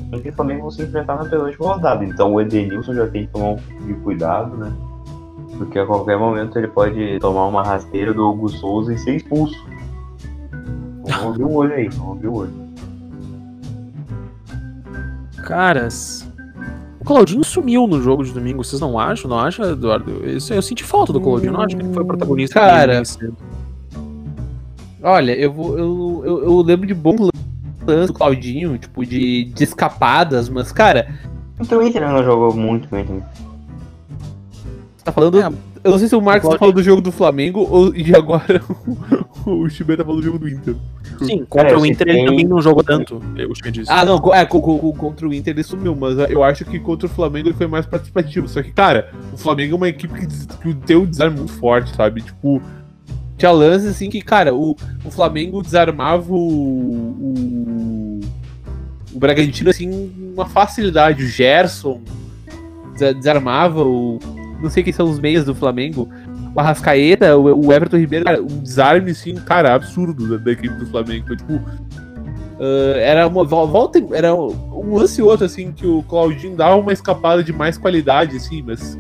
Inter 0.08 0.28
e 0.28 0.32
Flamengo 0.32 0.62
vão 0.62 0.72
se 0.72 0.84
enfrentar 0.84 1.18
na 1.18 1.30
penúltima 1.30 1.74
rodada. 1.74 2.04
Então 2.04 2.34
o 2.34 2.42
Edenilson 2.42 2.94
já 2.94 3.08
tem 3.08 3.26
que 3.26 3.32
tomar 3.32 3.50
um 3.50 3.56
pouco 3.58 3.84
de 3.84 3.94
cuidado, 3.96 4.58
né? 4.58 4.74
Porque 5.58 5.80
a 5.80 5.86
qualquer 5.86 6.18
momento 6.18 6.58
ele 6.58 6.68
pode 6.68 7.20
tomar 7.20 7.48
uma 7.48 7.64
rasteira 7.64 8.14
do 8.14 8.30
Hugo 8.30 8.50
Souza 8.50 8.94
e 8.94 8.98
ser 8.98 9.16
expulso. 9.16 9.58
Vamos 11.04 11.24
abrir 11.24 11.44
o 11.44 11.54
olho 11.54 11.74
aí, 11.74 11.88
vamos 11.90 12.24
o 12.24 12.34
olho. 12.34 12.68
Caras. 15.44 16.27
O 17.08 17.14
Claudinho 17.16 17.42
sumiu 17.42 17.88
no 17.88 18.02
jogo 18.02 18.22
de 18.22 18.34
domingo, 18.34 18.62
vocês 18.62 18.82
não 18.82 19.00
acham? 19.00 19.30
Não 19.30 19.40
acham, 19.40 19.72
Eduardo? 19.72 20.12
Eu, 20.26 20.34
eu 20.34 20.62
senti 20.62 20.84
falta 20.84 21.14
do 21.14 21.22
Claudinho, 21.22 21.54
não 21.54 21.62
acho 21.62 21.78
que 21.78 21.82
ele 21.82 21.94
foi 21.94 22.04
protagonista. 22.04 22.56
Cara. 22.60 23.02
Olha, 25.02 25.32
eu, 25.32 25.54
vou, 25.54 25.78
eu, 25.80 26.22
eu, 26.26 26.44
eu 26.44 26.62
lembro 26.62 26.86
de 26.86 26.94
bons 26.94 27.30
lances 27.88 28.08
do 28.08 28.14
Claudinho, 28.14 28.78
tipo, 28.78 29.06
de, 29.06 29.46
de 29.46 29.64
escapadas, 29.64 30.50
mas, 30.50 30.74
cara, 30.74 31.16
Então 31.62 31.80
o 31.80 31.84
Inter 31.88 32.02
não 32.02 32.22
jogou 32.26 32.54
muito 32.54 32.90
bem 32.90 33.06
também. 33.06 33.24
você 34.98 35.06
tá 35.06 35.12
falando. 35.14 35.40
É, 35.40 35.46
eu 35.86 35.92
não 35.92 36.00
sei 36.00 36.10
se 36.10 36.16
o 36.18 36.22
Marcos 36.22 36.50
tá 36.50 36.58
Claudinho- 36.58 36.60
falando 36.60 36.76
do 36.76 36.84
jogo 36.84 37.02
do 37.02 37.12
Flamengo 37.14 37.66
ou 37.70 37.96
e 37.96 38.14
agora 38.14 38.62
o, 39.52 39.70
Chibé 39.70 39.96
tá 39.96 40.04
falando 40.04 40.20
do 40.22 40.26
jogo 40.26 40.40
do 40.40 40.48
Inter. 40.50 40.76
Sim, 41.20 41.38
Cara, 41.38 41.46
contra 41.48 41.72
eu 41.72 41.80
o 41.82 41.86
Inter 41.86 42.08
ele 42.08 42.18
citei- 42.20 42.26
também 42.26 42.46
não 42.46 42.62
jogou 42.62 42.84
tanto. 42.84 43.18
O 43.50 43.56
Schmidt 43.56 43.80
disse. 43.80 43.92
Ah, 43.92 44.04
não, 44.06 44.16
é, 44.34 44.46
co- 44.46 44.62
co- 44.62 44.94
contra 44.94 45.28
o 45.28 45.34
Inter 45.34 45.54
ele 45.54 45.64
sumiu, 45.64 45.96
mas 45.96 46.18
eu 46.30 46.44
acho 46.44 46.64
que 46.66 46.80
contra 46.80 47.08
o 47.08 47.10
Flamengo 47.10 47.48
ele 47.50 47.56
foi 47.56 47.68
mais 47.68 47.86
participativo. 47.86 48.48
Só 48.48 48.62
que, 48.62 48.72
cara, 48.72 49.12
o 49.34 49.38
Flamengo 49.38 49.74
é 49.74 49.78
uma 49.78 49.88
equipe 49.90 50.14
que, 50.14 50.28
que 50.58 50.74
tem 50.86 50.98
um 50.98 51.06
desarme 51.06 51.38
muito 51.38 51.54
forte, 51.54 51.96
sabe? 51.96 52.22
Tipo, 52.22 52.62
tinha 53.38 53.52
lances 53.52 53.90
assim 53.90 54.10
que, 54.10 54.22
cara, 54.22 54.54
o, 54.54 54.76
o 55.06 55.12
Flamengo 55.12 55.62
desarmava 55.62 56.32
o, 56.34 56.38
o, 56.38 58.20
o 59.14 59.20
Bragantino, 59.20 59.70
assim, 59.70 60.12
uma 60.34 60.46
facilidade. 60.46 61.24
O 61.24 61.28
Gerson 61.28 62.02
desa- 62.94 63.14
desarmava 63.14 63.84
o. 63.84 64.20
Não 64.62 64.72
sei 64.72 64.82
quem 64.82 64.92
são 64.92 65.08
os 65.10 65.20
meias 65.20 65.46
do 65.46 65.54
Flamengo. 65.54 66.10
O 66.58 66.60
Arrascaeta, 66.60 67.38
o, 67.38 67.72
Everton 67.72 67.98
Ribeiro, 67.98 68.26
cara, 68.26 68.42
um 68.42 68.48
desarme, 68.48 69.12
assim, 69.12 69.36
cara, 69.36 69.76
absurdo 69.76 70.28
da, 70.28 70.44
da 70.44 70.52
equipe 70.52 70.74
do 70.74 70.88
Flamengo. 70.88 71.36
Tipo, 71.36 71.62
ah, 72.60 72.98
era 72.98 73.28
uma 73.28 73.44
vol- 73.44 73.68
volta, 73.68 74.04
era 74.12 74.34
um 74.34 74.96
lance 74.96 75.22
e 75.22 75.24
outro, 75.24 75.46
assim, 75.46 75.72
que 75.72 75.86
o 75.86 76.02
Claudinho 76.02 76.58
dava 76.58 76.76
uma 76.78 76.92
escapada 76.92 77.44
de 77.44 77.54
mais 77.54 77.78
qualidade, 77.78 78.38
assim, 78.38 78.64
mas. 78.66 78.98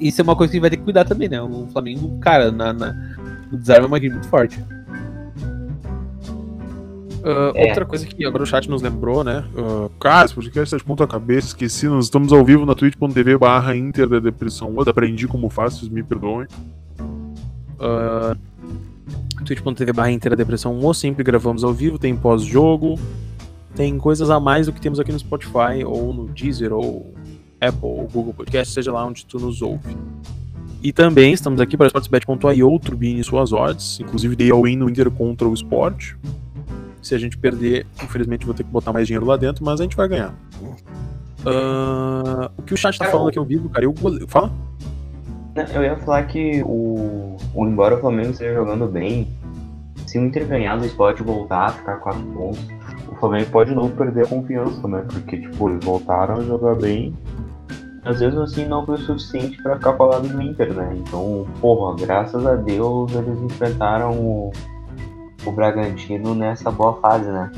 Isso 0.00 0.22
é 0.22 0.24
uma 0.24 0.34
coisa 0.34 0.54
que 0.54 0.58
vai 0.58 0.70
ter 0.70 0.78
que 0.78 0.84
cuidar 0.84 1.04
também, 1.04 1.28
né? 1.28 1.40
O 1.42 1.68
Flamengo, 1.70 2.18
cara, 2.18 2.50
na, 2.50 2.72
na, 2.72 2.96
o 3.52 3.56
desarme 3.58 3.84
é 3.84 3.88
uma 3.88 3.98
equipe 3.98 4.14
muito 4.14 4.28
forte. 4.28 4.58
Ah, 7.24 7.52
É. 7.54 7.68
Outra 7.68 7.84
coisa 7.84 8.06
que 8.06 8.24
agora 8.24 8.42
o 8.42 8.46
chat 8.46 8.68
nos 8.68 8.82
lembrou, 8.82 9.22
né? 9.22 9.44
Ah, 9.56 9.88
cara, 10.00 10.24
esse 10.26 10.34
podcast 10.34 10.70
tá 10.70 10.76
de 10.76 10.84
ponta 10.84 11.06
cabeça, 11.06 11.48
esqueci. 11.48 11.86
Nós 11.88 12.04
estamos 12.06 12.32
ao 12.32 12.44
vivo 12.44 12.66
na 12.66 12.74
twitch.tv 12.74 13.38
barra 13.38 13.76
Inter 13.76 14.08
da 14.08 14.18
Depressão. 14.18 14.72
Eu 14.76 14.82
aprendi 14.88 15.26
como 15.28 15.48
faço, 15.48 15.80
vocês 15.80 15.90
me 15.90 16.02
perdoem. 16.02 16.46
Uh, 17.78 18.36
twitch.tv 19.44 19.92
barra 19.92 20.10
Inter 20.10 20.30
da 20.30 20.36
Depressão 20.36 20.78
ou 20.78 20.94
sempre 20.94 21.24
gravamos 21.24 21.64
ao 21.64 21.72
vivo, 21.72 21.98
tem 21.98 22.14
pós-jogo, 22.16 22.98
tem 23.74 23.98
coisas 23.98 24.30
a 24.30 24.38
mais 24.38 24.66
do 24.66 24.72
que 24.72 24.80
temos 24.80 25.00
aqui 25.00 25.10
no 25.10 25.18
Spotify, 25.18 25.84
ou 25.84 26.12
no 26.12 26.28
Deezer, 26.28 26.72
ou 26.72 27.12
Apple, 27.60 27.80
ou 27.82 28.08
Google 28.12 28.34
Podcast, 28.34 28.72
seja 28.72 28.92
lá 28.92 29.04
onde 29.04 29.26
tu 29.26 29.38
nos 29.40 29.62
ouve. 29.62 29.96
E 30.82 30.92
também 30.92 31.32
estamos 31.32 31.60
aqui 31.60 31.76
para 31.76 31.86
sportsbet.io, 31.86 32.78
turbine 32.80 33.22
suas 33.22 33.52
odds. 33.52 34.00
Inclusive 34.00 34.34
dei 34.34 34.50
all-in 34.50 34.76
no 34.76 34.90
Inter 34.90 35.10
contra 35.12 35.48
o 35.48 35.54
Sport. 35.54 36.14
Se 37.02 37.14
a 37.14 37.18
gente 37.18 37.36
perder, 37.36 37.84
infelizmente 38.02 38.46
vou 38.46 38.54
ter 38.54 38.62
que 38.62 38.70
botar 38.70 38.92
mais 38.92 39.06
dinheiro 39.06 39.26
lá 39.26 39.36
dentro, 39.36 39.64
mas 39.64 39.80
a 39.80 39.82
gente 39.82 39.96
vai 39.96 40.08
ganhar. 40.08 40.32
Uh, 41.44 42.48
o 42.56 42.62
que 42.62 42.72
o 42.72 42.76
chat 42.76 42.96
tá 42.96 43.06
falando 43.06 43.28
aqui 43.28 43.38
ao 43.38 43.44
vivo, 43.44 43.68
cara, 43.68 43.84
eu 43.84 43.94
fala. 44.28 44.52
Eu 45.74 45.82
ia 45.82 45.96
falar 45.96 46.22
que 46.24 46.62
o, 46.64 47.36
o 47.52 47.66
embora 47.66 47.96
o 47.96 48.00
Flamengo 48.00 48.30
esteja 48.30 48.54
jogando 48.54 48.86
bem, 48.86 49.28
se 50.06 50.18
o 50.18 50.24
Inter 50.24 50.46
ganhar 50.46 50.78
do 50.78 50.86
Sport 50.86 51.20
voltar 51.20 51.66
a 51.66 51.72
ficar 51.72 51.96
4 51.96 52.22
pontos, 52.22 52.66
o 53.10 53.16
Flamengo 53.16 53.50
pode 53.50 53.70
de 53.70 53.76
novo 53.76 53.94
perder 53.94 54.24
a 54.24 54.28
confiança, 54.28 54.86
né? 54.86 55.04
Porque, 55.10 55.38
tipo, 55.38 55.68
eles 55.68 55.84
voltaram 55.84 56.36
a 56.36 56.42
jogar 56.42 56.76
bem. 56.76 57.14
Às 58.04 58.20
vezes 58.20 58.38
assim 58.38 58.66
não 58.66 58.84
foi 58.84 58.96
o 58.96 58.98
suficiente 58.98 59.62
para 59.62 59.76
ficar 59.76 59.94
falado 59.94 60.26
do 60.28 60.42
Inter, 60.42 60.72
né? 60.74 60.96
Então, 60.96 61.46
porra, 61.60 61.96
graças 61.96 62.44
a 62.44 62.56
Deus 62.56 63.14
eles 63.14 63.38
enfrentaram 63.42 64.12
o, 64.18 64.52
o 65.44 65.52
Bragantino 65.52 66.34
nessa 66.34 66.70
boa 66.70 67.00
fase, 67.00 67.30
né? 67.30 67.50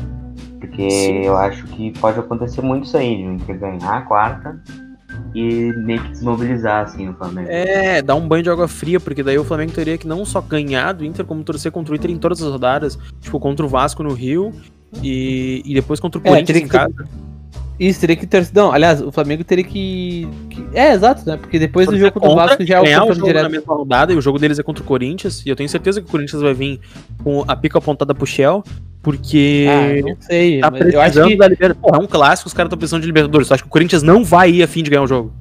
Porque 0.60 0.90
Sim. 0.90 1.24
eu 1.24 1.36
acho 1.36 1.64
que 1.66 1.90
pode 1.98 2.18
acontecer 2.18 2.62
muito 2.62 2.84
isso 2.84 2.96
aí, 2.96 3.16
de 3.16 3.24
o 3.24 3.32
Inter 3.32 3.58
ganhar 3.58 3.98
a 3.98 4.02
quarta 4.02 4.60
e 5.34 5.72
meio 5.76 6.02
que 6.02 6.10
desmobilizar, 6.10 6.84
assim, 6.84 7.08
o 7.08 7.14
Flamengo. 7.14 7.48
É, 7.50 8.00
dar 8.00 8.14
um 8.14 8.26
banho 8.26 8.42
de 8.42 8.50
água 8.50 8.68
fria, 8.68 9.00
porque 9.00 9.22
daí 9.22 9.38
o 9.38 9.44
Flamengo 9.44 9.72
teria 9.72 9.98
que 9.98 10.06
não 10.06 10.24
só 10.24 10.40
ganhar 10.40 10.92
do 10.92 11.04
Inter, 11.04 11.24
como 11.24 11.42
torcer 11.42 11.72
contra 11.72 11.92
o 11.92 11.96
Inter 11.96 12.10
em 12.10 12.18
todas 12.18 12.42
as 12.42 12.50
rodadas, 12.50 12.98
tipo, 13.20 13.38
contra 13.40 13.66
o 13.66 13.68
Vasco 13.68 14.02
no 14.02 14.12
Rio 14.12 14.52
e, 15.02 15.62
e 15.64 15.74
depois 15.74 15.98
contra 15.98 16.20
o 16.20 16.22
é, 16.24 16.30
Corinthians 16.30 16.58
em 16.58 16.68
casa. 16.68 16.94
Ter... 16.94 17.23
Isso, 17.78 18.00
teria 18.00 18.14
que 18.14 18.26
ter. 18.26 18.48
Não, 18.54 18.72
aliás, 18.72 19.02
o 19.02 19.10
Flamengo 19.10 19.42
teria 19.42 19.64
que. 19.64 20.28
que... 20.48 20.64
É, 20.72 20.92
exato, 20.92 21.28
né? 21.28 21.36
Porque 21.36 21.58
depois 21.58 21.88
do 21.88 21.98
jogo 21.98 22.12
contra 22.12 22.30
o 22.30 22.34
Vasco 22.34 22.64
já 22.64 22.76
é 22.78 23.00
o 23.02 23.12
jogo 23.12 23.26
direto. 23.26 23.42
na 23.42 23.48
mesma 23.48 23.74
rodada 23.74 24.12
e 24.12 24.16
o 24.16 24.20
jogo 24.20 24.38
deles 24.38 24.58
é 24.58 24.62
contra 24.62 24.82
o 24.82 24.86
Corinthians. 24.86 25.44
E 25.44 25.48
eu 25.48 25.56
tenho 25.56 25.68
certeza 25.68 26.00
que 26.00 26.06
o 26.06 26.10
Corinthians 26.10 26.40
vai 26.40 26.54
vir 26.54 26.80
com 27.22 27.44
a 27.48 27.56
pica 27.56 27.78
apontada 27.78 28.14
pro 28.14 28.26
Shell. 28.26 28.62
Porque. 29.02 29.66
Ah, 29.68 30.08
não 30.08 30.16
sei. 30.20 30.60
Tá 30.60 30.70
eu 30.92 31.00
acho 31.00 31.24
que. 31.24 31.36
Da 31.36 31.48
Libertadores. 31.48 32.00
é 32.00 32.02
um 32.02 32.06
clássico, 32.06 32.46
os 32.46 32.54
caras 32.54 32.68
estão 32.68 32.78
precisando 32.78 33.00
de 33.00 33.06
Libertadores. 33.08 33.50
Eu 33.50 33.54
acho 33.54 33.64
que 33.64 33.68
o 33.68 33.72
Corinthians 33.72 34.02
não 34.02 34.24
vai 34.24 34.50
ir 34.50 34.62
a 34.62 34.68
fim 34.68 34.82
de 34.82 34.90
ganhar 34.90 35.02
o 35.02 35.06
jogo. 35.08 35.32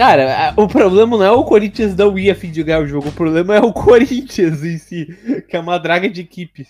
Cara, 0.00 0.54
o 0.56 0.66
problema 0.66 1.18
não 1.18 1.24
é 1.24 1.30
o 1.30 1.44
Corinthians 1.44 1.94
não 1.94 2.18
ir 2.18 2.30
a 2.30 2.34
fim 2.34 2.50
de 2.50 2.62
ganhar 2.62 2.80
o 2.80 2.86
jogo, 2.86 3.10
o 3.10 3.12
problema 3.12 3.54
é 3.54 3.60
o 3.60 3.70
Corinthians 3.74 4.64
em 4.64 4.78
si, 4.78 5.14
que 5.46 5.54
é 5.54 5.60
uma 5.60 5.76
draga 5.76 6.08
de 6.08 6.22
equipe. 6.22 6.66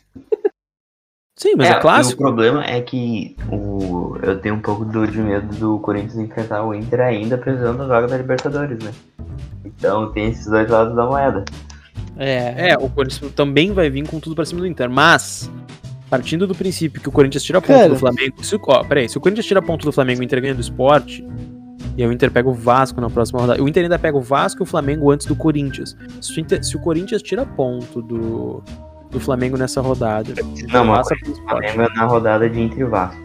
Sim, 1.41 1.55
mas 1.57 1.71
é, 1.71 1.73
é 1.73 1.81
clássico. 1.81 2.23
O 2.23 2.27
problema 2.27 2.63
é 2.67 2.83
que 2.83 3.35
o, 3.51 4.15
eu 4.23 4.39
tenho 4.39 4.57
um 4.57 4.61
pouco 4.61 4.85
do, 4.85 5.07
de 5.07 5.19
medo 5.23 5.47
do 5.57 5.79
Corinthians 5.79 6.19
enfrentar 6.19 6.63
o 6.63 6.75
Inter 6.75 7.01
ainda 7.01 7.39
precisando 7.39 7.79
da 7.79 7.87
vaga 7.87 8.09
da 8.09 8.19
Libertadores, 8.19 8.79
né? 8.85 8.93
Então 9.65 10.13
tem 10.13 10.29
esses 10.29 10.45
dois 10.45 10.69
lados 10.69 10.95
da 10.95 11.07
moeda. 11.07 11.47
É, 12.19 12.73
é 12.73 12.77
o 12.77 12.91
Corinthians 12.91 13.33
também 13.33 13.73
vai 13.73 13.89
vir 13.89 14.07
com 14.07 14.21
tudo 14.21 14.37
pra 14.37 14.45
cima 14.45 14.61
do 14.61 14.67
Inter, 14.67 14.91
mas 14.91 15.51
partindo 16.11 16.47
do 16.47 16.55
princípio 16.55 17.01
que 17.01 17.09
o 17.09 17.13
Corinthians 17.13 17.43
tira 17.43 17.59
ponto 17.59 17.73
Cara. 17.73 17.89
do 17.89 17.97
Flamengo. 17.97 18.45
Se, 18.45 18.61
ó, 18.63 18.85
peraí, 18.85 19.09
se 19.09 19.17
o 19.17 19.21
Corinthians 19.23 19.47
tira 19.47 19.63
ponto 19.63 19.87
do 19.87 19.93
Flamengo 19.93 20.21
e 20.21 20.23
o 20.23 20.27
Inter 20.27 20.43
ganha 20.43 20.55
do 20.55 20.61
esporte, 20.61 21.27
e 21.97 22.05
o 22.05 22.13
Inter 22.13 22.31
pega 22.31 22.51
o 22.51 22.53
Vasco 22.53 23.01
na 23.01 23.09
próxima 23.09 23.41
rodada. 23.41 23.63
O 23.63 23.67
Inter 23.67 23.85
ainda 23.85 23.99
pega 23.99 24.19
o 24.19 24.21
Vasco 24.21 24.63
e 24.63 24.65
o 24.65 24.67
Flamengo 24.67 25.11
antes 25.11 25.27
do 25.27 25.35
Corinthians. 25.35 25.97
Se 26.21 26.37
o, 26.37 26.41
Inter, 26.41 26.63
se 26.63 26.77
o 26.77 26.81
Corinthians 26.81 27.23
tira 27.23 27.47
ponto 27.47 28.03
do, 28.03 28.63
do 29.11 29.21
Flamengo 29.21 29.57
nessa 29.57 29.81
rodada. 29.81 30.35
Não, 30.73 30.85
mas 30.85 31.07
o 31.07 31.35
Flamengo 31.49 31.83
é 31.83 31.95
na 31.95 32.05
rodada 32.07 32.49
de 32.49 32.61
Inter 32.61 32.81
e 32.81 32.85
Vasco. 32.85 33.21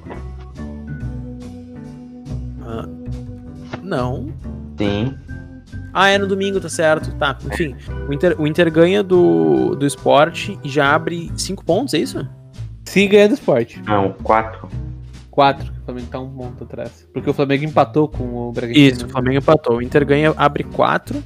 Ah, 2.61 2.87
não. 3.83 4.27
Sim. 4.77 5.15
Ah, 5.93 6.09
é 6.09 6.17
no 6.17 6.27
domingo, 6.27 6.59
tá 6.59 6.67
certo. 6.67 7.13
Tá, 7.15 7.37
enfim. 7.45 7.75
O 8.09 8.13
Inter, 8.13 8.35
o 8.37 8.45
Inter 8.45 8.69
ganha 8.71 9.01
do, 9.01 9.75
do 9.75 9.85
esporte 9.85 10.59
e 10.63 10.69
já 10.69 10.93
abre 10.93 11.31
5 11.37 11.63
pontos, 11.63 11.93
é 11.93 11.99
isso? 11.99 12.27
Se 12.83 13.07
ganha 13.07 13.29
do 13.29 13.35
esporte. 13.35 13.81
Não, 13.85 14.11
quatro. 14.11 14.67
Quatro. 15.31 15.71
O 15.81 15.85
Flamengo 15.85 16.07
tá 16.07 16.19
um 16.19 16.29
ponto 16.29 16.63
atrás. 16.63 17.07
Porque 17.13 17.29
o 17.29 17.33
Flamengo 17.33 17.65
empatou 17.65 18.07
com 18.07 18.23
o 18.23 18.51
Bragantino. 18.51 18.87
Isso, 18.87 19.05
o 19.05 19.09
Flamengo 19.09 19.37
empatou. 19.37 19.77
O 19.77 19.81
Inter 19.81 20.05
ganha, 20.05 20.33
abre 20.35 20.63
quatro. 20.63 21.23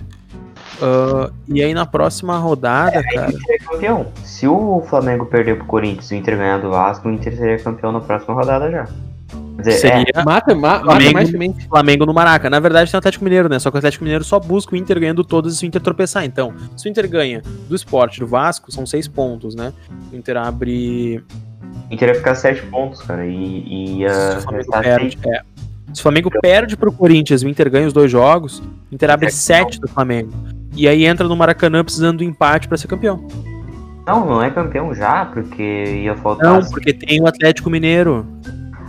Uh, 0.81 1.31
e 1.47 1.61
aí 1.61 1.73
na 1.73 1.85
próxima 1.85 2.37
rodada, 2.37 2.99
é, 2.99 3.03
cara. 3.03 3.33
É 3.49 3.57
campeão. 3.57 4.07
Se 4.23 4.47
o 4.47 4.81
Flamengo 4.89 5.25
perder 5.25 5.57
pro 5.57 5.65
Corinthians 5.65 6.11
e 6.11 6.15
o 6.15 6.17
Inter 6.17 6.37
ganhar 6.37 6.57
do 6.59 6.69
Vasco, 6.69 7.07
o 7.07 7.11
Inter 7.11 7.35
seria 7.35 7.59
campeão 7.59 7.91
na 7.91 7.99
próxima 7.99 8.33
rodada 8.33 8.71
já. 8.71 8.87
Dizer, 9.57 9.73
seria 9.73 10.05
é, 10.15 10.23
mata, 10.23 10.55
ma 10.55 10.79
Flamengo, 10.79 11.55
Flamengo 11.67 12.05
no 12.05 12.13
Maraca. 12.13 12.49
Na 12.49 12.61
verdade 12.61 12.89
tem 12.89 12.97
o 12.97 12.99
Atlético 12.99 13.25
Mineiro, 13.25 13.49
né? 13.49 13.59
Só 13.59 13.69
que 13.69 13.75
o 13.75 13.79
Atlético 13.79 14.05
Mineiro 14.05 14.23
só 14.23 14.39
busca 14.39 14.73
o 14.73 14.77
Inter 14.77 14.99
ganhando 14.99 15.23
todas 15.23 15.53
e 15.53 15.57
se 15.57 15.65
o 15.65 15.67
Inter 15.67 15.81
tropeçar. 15.81 16.23
Então, 16.23 16.53
se 16.77 16.87
o 16.87 16.89
Inter 16.89 17.09
ganha 17.09 17.41
do 17.67 17.75
esporte 17.75 18.21
do 18.21 18.27
Vasco, 18.27 18.71
são 18.71 18.85
seis 18.85 19.07
pontos, 19.07 19.55
né? 19.55 19.73
O 20.13 20.15
Inter 20.15 20.37
abre 20.37 21.21
Inter 21.91 22.09
ia 22.09 22.15
ficar 22.15 22.35
7 22.35 22.65
pontos, 22.67 23.01
cara. 23.01 23.25
E, 23.25 23.33
e 23.33 23.97
ia 23.99 24.13
Se 24.13 24.37
o 24.37 24.41
Flamengo 24.41 24.71
perde, 24.71 25.19
é. 25.27 25.41
Se 25.93 25.99
o 25.99 26.03
Flamengo 26.03 26.31
perde 26.41 26.77
pro 26.77 26.91
Corinthians 26.91 27.41
e 27.41 27.45
o 27.45 27.49
Inter 27.49 27.69
ganha 27.69 27.87
os 27.87 27.93
dois 27.93 28.11
jogos, 28.11 28.59
o 28.59 28.93
Inter 28.95 29.09
abre 29.09 29.31
7 29.31 29.79
do 29.79 29.87
Flamengo. 29.87 30.31
E 30.79 30.87
aí 30.87 31.05
entra 31.05 31.27
no 31.27 31.35
Maracanã 31.35 31.83
precisando 31.83 32.19
do 32.19 32.23
empate 32.23 32.67
para 32.67 32.77
ser 32.77 32.87
campeão. 32.87 33.27
Não, 34.07 34.25
não 34.25 34.43
é 34.43 34.49
campeão 34.49 34.93
já, 34.93 35.25
porque 35.25 35.61
ia 36.03 36.15
faltar. 36.15 36.49
Não, 36.49 36.69
porque 36.69 36.93
tem 36.93 37.21
o 37.21 37.27
Atlético 37.27 37.69
Mineiro. 37.69 38.25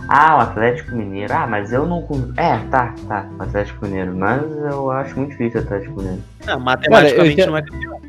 Ah, 0.07 0.37
o 0.37 0.39
Atlético 0.39 0.95
Mineiro. 0.95 1.33
Ah, 1.33 1.45
mas 1.45 1.73
eu 1.73 1.85
não. 1.85 2.07
É, 2.37 2.57
tá, 2.71 2.95
tá. 3.07 3.29
O 3.37 3.43
Atlético 3.43 3.85
Mineiro. 3.85 4.15
Mas 4.15 4.41
eu 4.71 4.89
acho 4.89 5.17
muito 5.17 5.31
difícil 5.31 5.59
o 5.59 5.63
Atlético 5.63 5.97
Mineiro. 5.97 6.23
Não, 6.47 6.59
matematicamente 6.61 7.35
cara, 7.35 7.45
já, 7.45 7.51
não 7.51 7.57
é 7.57 7.61
campeão. 7.61 8.01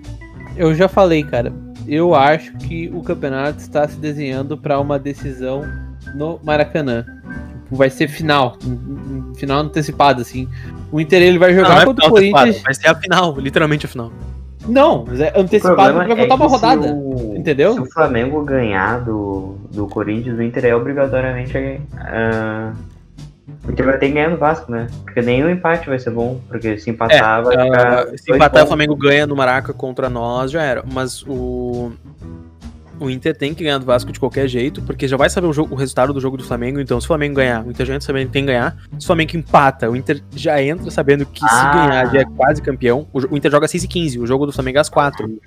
Eu 0.57 0.75
já 0.75 0.89
falei, 0.89 1.25
cara 1.25 1.53
eu 1.87 2.15
acho 2.15 2.53
que 2.59 2.91
o 2.95 3.03
campeonato 3.03 3.59
está 3.59 3.87
se 3.87 3.97
desenhando 3.97 4.57
para 4.57 4.79
uma 4.81 4.99
decisão 4.99 5.63
no 6.15 6.41
Maracanã. 6.43 7.05
Tipo, 7.73 7.77
vai 7.77 7.89
ser 7.89 8.07
final, 8.07 8.59
final 9.35 9.61
antecipado, 9.61 10.21
assim. 10.21 10.47
O 10.91 11.01
Inter 11.01 11.23
ele 11.23 11.39
vai 11.39 11.55
jogar 11.55 11.71
não, 11.71 11.79
é 11.79 11.85
contra 11.87 12.07
o 12.07 12.11
Corinthians. 12.11 12.61
Vai 12.63 12.75
ser 12.75 12.89
a 12.89 12.95
final, 12.95 13.39
literalmente 13.39 13.87
a 13.87 13.89
final. 13.89 14.13
Não, 14.69 15.05
mas 15.07 15.21
é 15.21 15.33
antecipado 15.35 15.95
vai 15.95 16.07
voltar 16.07 16.23
é 16.23 16.35
uma 16.35 16.47
rodada. 16.47 16.93
O, 16.93 17.35
entendeu? 17.37 17.73
Se 17.73 17.81
o 17.81 17.87
Flamengo 17.87 18.45
ganhar 18.45 19.01
do, 19.01 19.57
do 19.73 19.87
Corinthians, 19.89 20.39
o 20.39 20.43
Inter 20.43 20.67
é 20.67 20.77
obrigatoriamente 20.77 21.57
uh, 21.57 22.77
o 23.67 23.73
Inter 23.73 23.87
vai 23.87 23.99
ter 23.99 24.09
que 24.09 24.13
ganhar 24.13 24.31
no 24.31 24.37
Vasco, 24.37 24.71
né? 24.71 24.87
Porque 25.03 25.23
nenhum 25.23 25.49
empate 25.51 25.89
vai 25.89 25.99
ser 25.99 26.11
bom, 26.11 26.41
porque 26.49 26.79
se 26.79 26.91
empatar 26.91 27.41
é, 27.41 27.43
vai 27.43 27.65
ficar. 27.65 28.07
Uh, 28.07 28.19
se 28.19 28.33
empatar, 28.33 28.65
o 28.65 28.67
Flamengo 28.67 28.95
ganha 28.95 29.27
no 29.27 29.35
Maraca 29.35 29.73
contra 29.73 30.11
nós, 30.11 30.51
já 30.51 30.63
era. 30.63 30.85
Mas 30.93 31.25
o. 31.27 31.91
O 33.03 33.11
Inter 33.11 33.37
tem 33.37 33.53
que 33.53 33.65
ganhar 33.65 33.79
do 33.79 33.85
Vasco 33.85 34.13
de 34.13 34.21
qualquer 34.21 34.47
jeito, 34.47 34.81
porque 34.83 35.09
já 35.09 35.17
vai 35.17 35.29
saber 35.29 35.49
o, 35.49 35.53
jogo, 35.53 35.75
o 35.75 35.77
resultado 35.77 36.13
do 36.13 36.21
jogo 36.21 36.37
do 36.37 36.45
Flamengo. 36.45 36.79
Então, 36.79 37.01
se 37.01 37.05
o 37.05 37.09
Flamengo 37.09 37.35
ganhar, 37.35 37.67
o 37.67 37.71
Inter 37.71 37.85
já 37.85 37.95
entra 37.95 38.07
sabendo 38.07 38.27
que 38.27 38.33
tem 38.33 38.43
que 38.45 38.53
ganhar. 38.53 38.77
Se 38.99 39.05
o 39.05 39.07
Flamengo 39.07 39.37
empata, 39.37 39.91
o 39.91 39.97
Inter 39.97 40.23
já 40.37 40.63
entra 40.63 40.91
sabendo 40.91 41.27
que 41.27 41.45
ah. 41.45 41.49
se 41.49 41.65
ganhar 41.65 42.13
já 42.13 42.21
é 42.21 42.25
quase 42.25 42.63
campeão. 42.63 43.09
O, 43.13 43.35
o 43.35 43.37
Inter 43.37 43.51
joga 43.51 43.67
6 43.67 43.83
e 43.83 43.89
15, 43.89 44.21
o 44.21 44.27
jogo 44.27 44.47
do 44.47 44.53
Flamengo 44.53 44.79
é 44.79 44.81
às 44.81 44.89
4. 44.89 45.41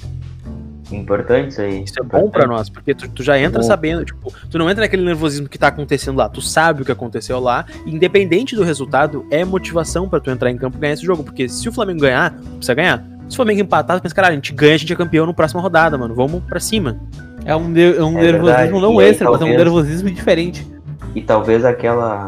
Importante 0.92 1.50
isso 1.50 1.62
aí. 1.62 1.84
Isso 1.84 2.00
é 2.00 2.04
bom 2.04 2.30
para 2.30 2.46
nós, 2.46 2.70
porque 2.70 2.94
tu, 2.94 3.10
tu 3.10 3.24
já 3.24 3.40
entra 3.40 3.62
bom. 3.62 3.68
sabendo, 3.68 4.06
tipo, 4.06 4.34
tu 4.50 4.58
não 4.58 4.70
entra 4.70 4.84
naquele 4.84 5.04
nervosismo 5.04 5.50
que 5.50 5.58
tá 5.58 5.68
acontecendo 5.68 6.18
lá, 6.18 6.30
tu 6.30 6.42
sabe 6.42 6.82
o 6.82 6.86
que 6.86 6.92
aconteceu 6.92 7.40
lá, 7.40 7.66
independente 7.86 8.56
do 8.56 8.64
resultado, 8.64 9.26
é 9.32 9.44
motivação 9.44 10.08
para 10.08 10.20
tu 10.20 10.30
entrar 10.30 10.52
em 10.52 10.58
campo 10.58 10.78
e 10.78 10.80
ganhar 10.82 10.94
esse 10.94 11.06
jogo, 11.06 11.24
porque 11.24 11.50
se 11.50 11.68
o 11.68 11.72
Flamengo 11.72 12.02
ganhar, 12.02 12.32
precisa 12.32 12.74
ganhar. 12.74 13.16
Se 13.28 13.34
o 13.34 13.36
Flamengo 13.38 13.62
empatar, 13.62 13.98
tu 13.98 14.04
pensa, 14.04 14.14
caralho, 14.14 14.34
a 14.34 14.36
gente 14.36 14.54
ganha, 14.54 14.76
a 14.76 14.78
gente 14.78 14.94
é 14.94 14.96
campeão 14.96 15.26
no 15.26 15.34
próxima 15.34 15.62
rodada, 15.62 15.98
mano, 15.98 16.14
vamos 16.14 16.44
pra 16.44 16.60
cima. 16.60 17.00
É 17.46 17.56
um, 17.56 17.72
de, 17.72 18.02
um 18.02 18.18
é 18.18 18.24
nervosismo 18.24 18.44
verdade. 18.44 18.72
não 18.72 19.02
e 19.02 19.06
extra, 19.06 19.28
aí, 19.28 19.32
talvez, 19.32 19.42
mas 19.42 19.42
é 19.42 19.46
um 19.46 19.58
nervosismo 19.58 20.10
diferente. 20.10 20.68
E 21.14 21.22
talvez 21.22 21.64
aquela, 21.64 22.28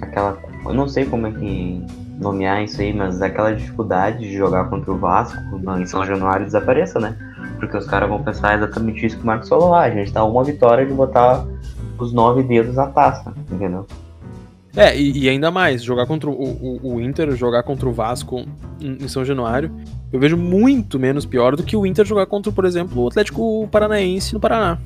aquela, 0.00 0.38
eu 0.64 0.74
não 0.74 0.88
sei 0.88 1.04
como 1.04 1.26
é 1.26 1.30
que 1.30 1.84
nomear 2.18 2.64
isso 2.64 2.80
aí, 2.80 2.92
mas 2.92 3.22
aquela 3.22 3.54
dificuldade 3.54 4.20
de 4.20 4.36
jogar 4.36 4.64
contra 4.64 4.90
o 4.90 4.98
Vasco 4.98 5.36
em 5.78 5.86
São 5.86 6.04
Januário 6.04 6.44
desapareça, 6.44 6.98
né? 6.98 7.16
Porque 7.60 7.76
os 7.76 7.86
caras 7.86 8.08
vão 8.08 8.22
pensar 8.22 8.56
exatamente 8.56 9.04
isso 9.06 9.16
que 9.16 9.22
o 9.22 9.26
Marcos 9.26 9.48
falou 9.48 9.70
lá. 9.70 9.82
A 9.82 9.90
gente 9.90 10.12
tá 10.12 10.24
uma 10.24 10.42
vitória 10.42 10.84
de 10.84 10.92
botar 10.92 11.44
os 11.98 12.12
nove 12.12 12.42
dedos 12.42 12.74
na 12.74 12.86
taça, 12.86 13.32
entendeu? 13.50 13.86
É, 14.76 14.96
e, 14.96 15.24
e 15.24 15.28
ainda 15.28 15.50
mais, 15.50 15.82
jogar 15.82 16.06
contra 16.06 16.30
o, 16.30 16.32
o, 16.32 16.94
o, 16.94 17.00
Inter, 17.00 17.34
jogar 17.34 17.62
contra 17.62 17.88
o 17.88 17.92
Vasco 17.92 18.44
em, 18.80 18.98
em, 19.02 19.08
São 19.08 19.24
Januário, 19.24 19.72
eu 20.12 20.18
vejo 20.18 20.36
muito 20.36 20.98
menos 20.98 21.26
pior 21.26 21.54
do 21.54 21.62
que 21.62 21.76
o 21.76 21.84
Inter 21.84 22.04
jogar 22.04 22.26
contra, 22.26 22.50
por 22.50 22.64
exemplo, 22.64 23.02
o 23.02 23.08
Atlético 23.08 23.68
Paranaense 23.68 24.32
no 24.32 24.40
Paraná. 24.40 24.78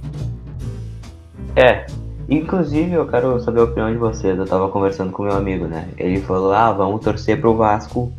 É, 1.55 1.87
inclusive 2.29 2.93
eu 2.93 3.07
quero 3.07 3.39
saber 3.41 3.61
a 3.61 3.65
opinião 3.65 3.93
de 3.93 3.99
vocês. 3.99 4.37
Eu 4.37 4.47
tava 4.47 4.69
conversando 4.69 5.13
com 5.13 5.23
meu 5.23 5.37
amigo, 5.37 5.67
né? 5.67 5.89
Ele 5.97 6.21
falou: 6.21 6.53
ah, 6.53 6.73
vamos 6.73 7.03
torcer 7.03 7.41
pro 7.41 7.55
Vasco 7.55 8.13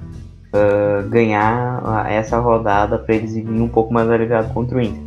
uh, 0.53 1.09
ganhar 1.09 2.05
essa 2.09 2.39
rodada 2.39 2.97
para 2.97 3.15
eles 3.15 3.33
virem 3.33 3.61
um 3.61 3.67
pouco 3.67 3.93
mais 3.93 4.09
aliviados 4.09 4.51
contra 4.51 4.77
o 4.77 4.81
Inter. 4.81 5.01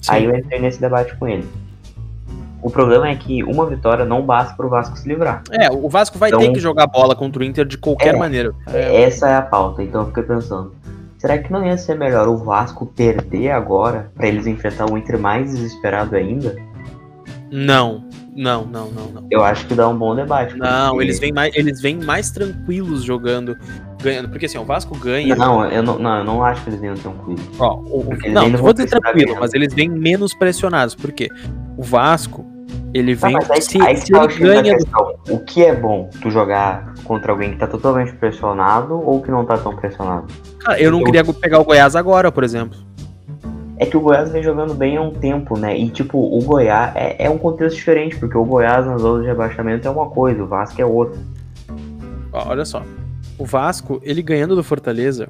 Sim. 0.00 0.12
Aí 0.12 0.24
eu 0.24 0.36
entrei 0.36 0.60
nesse 0.60 0.80
debate 0.80 1.14
com 1.16 1.28
ele. 1.28 1.46
O 2.62 2.70
problema 2.70 3.08
é 3.08 3.14
que 3.14 3.44
uma 3.44 3.66
vitória 3.66 4.04
não 4.04 4.22
basta 4.22 4.56
para 4.56 4.66
o 4.66 4.68
Vasco 4.68 4.98
se 4.98 5.06
livrar. 5.06 5.42
É, 5.52 5.70
o 5.70 5.88
Vasco 5.88 6.18
vai 6.18 6.30
então, 6.30 6.40
ter 6.40 6.50
que 6.52 6.58
jogar 6.58 6.88
bola 6.88 7.14
contra 7.14 7.42
o 7.42 7.44
Inter 7.44 7.64
de 7.64 7.78
qualquer 7.78 8.14
é, 8.14 8.18
maneira. 8.18 8.52
É, 8.72 9.02
essa 9.02 9.28
é 9.28 9.36
a 9.36 9.42
pauta, 9.42 9.84
então 9.84 10.00
eu 10.00 10.08
fiquei 10.08 10.24
pensando. 10.24 10.74
Será 11.18 11.38
que 11.38 11.50
não 11.50 11.64
ia 11.66 11.76
ser 11.78 11.96
melhor 11.96 12.28
o 12.28 12.36
Vasco 12.36 12.86
perder 12.86 13.50
agora 13.50 14.10
pra 14.14 14.28
eles 14.28 14.46
enfrentar 14.46 14.90
o 14.90 14.96
Inter 14.98 15.18
mais 15.18 15.50
desesperado 15.50 16.14
ainda? 16.14 16.54
Não, 17.50 18.04
não, 18.34 18.66
não, 18.66 18.90
não, 18.90 19.06
não. 19.08 19.26
Eu 19.30 19.42
acho 19.44 19.66
que 19.66 19.74
dá 19.74 19.88
um 19.88 19.96
bom 19.96 20.14
debate. 20.14 20.56
Não, 20.56 20.90
porque- 20.90 21.04
eles 21.04 21.18
vêm 21.18 21.32
mais, 21.32 21.54
eles 21.56 21.80
vêm 21.80 21.96
mais 21.96 22.30
tranquilos 22.30 23.02
jogando, 23.04 23.56
ganhando. 24.02 24.28
Porque 24.28 24.46
assim, 24.46 24.58
o 24.58 24.64
Vasco 24.64 24.96
ganha. 24.98 25.34
Não, 25.36 25.64
eu 25.70 25.82
não, 25.82 25.98
não, 25.98 26.18
eu 26.18 26.24
não 26.24 26.44
acho 26.44 26.62
que 26.64 26.70
eles 26.70 26.80
venham 26.80 26.96
tranquilos. 26.96 27.40
Ó, 27.58 27.74
o- 27.86 28.04
Porque 28.04 28.28
não, 28.28 28.48
não 28.48 28.58
vou 28.58 28.72
dizer 28.72 28.88
tranquilo, 28.88 29.36
mas 29.38 29.54
eles 29.54 29.72
vêm 29.72 29.88
menos 29.88 30.34
pressionados. 30.34 30.94
Por 30.94 31.12
quê? 31.12 31.28
O 31.76 31.82
Vasco, 31.82 32.44
ele 32.94 33.16
Tá, 33.16 33.26
vem. 33.26 33.36
mas 33.36 33.50
aí, 33.50 33.62
se 33.62 33.80
aí 33.80 33.96
se 33.96 34.12
tá 34.12 34.24
ele 34.24 34.34
ganha 34.38 34.76
do. 34.76 35.34
O 35.34 35.40
que 35.40 35.64
é 35.64 35.74
bom 35.74 36.08
tu 36.22 36.30
jogar 36.30 36.94
contra 37.04 37.32
alguém 37.32 37.52
que 37.52 37.58
tá 37.58 37.66
totalmente 37.66 38.12
pressionado 38.14 38.94
ou 38.94 39.20
que 39.22 39.30
não 39.30 39.44
tá 39.44 39.58
tão 39.58 39.74
pressionado? 39.76 40.26
Cara, 40.60 40.80
eu 40.80 40.90
não 40.90 41.02
queria 41.02 41.24
pegar 41.24 41.58
o 41.60 41.64
Goiás 41.64 41.94
agora, 41.96 42.30
por 42.32 42.44
exemplo. 42.44 42.78
É 43.78 43.84
que 43.84 43.96
o 43.96 44.00
Goiás 44.00 44.30
vem 44.30 44.42
jogando 44.42 44.72
bem 44.72 44.96
há 44.96 45.02
um 45.02 45.10
tempo, 45.12 45.58
né? 45.58 45.76
E 45.78 45.90
tipo, 45.90 46.18
o 46.18 46.42
Goiás 46.42 46.92
é, 46.96 47.26
é 47.26 47.30
um 47.30 47.36
contexto 47.36 47.76
diferente, 47.76 48.16
porque 48.18 48.36
o 48.38 48.44
Goiás 48.44 48.86
nas 48.86 49.02
zonas 49.02 49.22
de 49.22 49.28
rebaixamento 49.28 49.86
é 49.86 49.90
uma 49.90 50.08
coisa, 50.08 50.42
o 50.42 50.46
Vasco 50.46 50.80
é 50.80 50.86
outra. 50.86 51.20
Olha 52.32 52.64
só. 52.64 52.82
O 53.38 53.44
Vasco, 53.44 54.00
ele 54.02 54.22
ganhando 54.22 54.56
do 54.56 54.64
Fortaleza, 54.64 55.28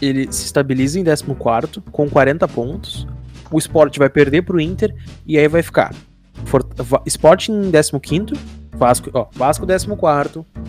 ele 0.00 0.32
se 0.32 0.46
estabiliza 0.46 0.98
em 0.98 1.04
14 1.04 1.80
com 1.92 2.08
40 2.08 2.48
pontos. 2.48 3.06
O 3.50 3.58
Sport 3.58 3.98
vai 3.98 4.08
perder 4.08 4.42
pro 4.42 4.58
Inter 4.58 4.94
e 5.26 5.38
aí 5.38 5.46
vai 5.46 5.62
ficar 5.62 5.94
For- 6.44 6.66
Va- 6.76 7.02
Sport 7.06 7.48
em 7.48 7.70
15 7.70 8.34
Vasco, 8.76 9.08
ó, 9.14 9.26
Vasco 9.32 9.64
14 9.66 9.86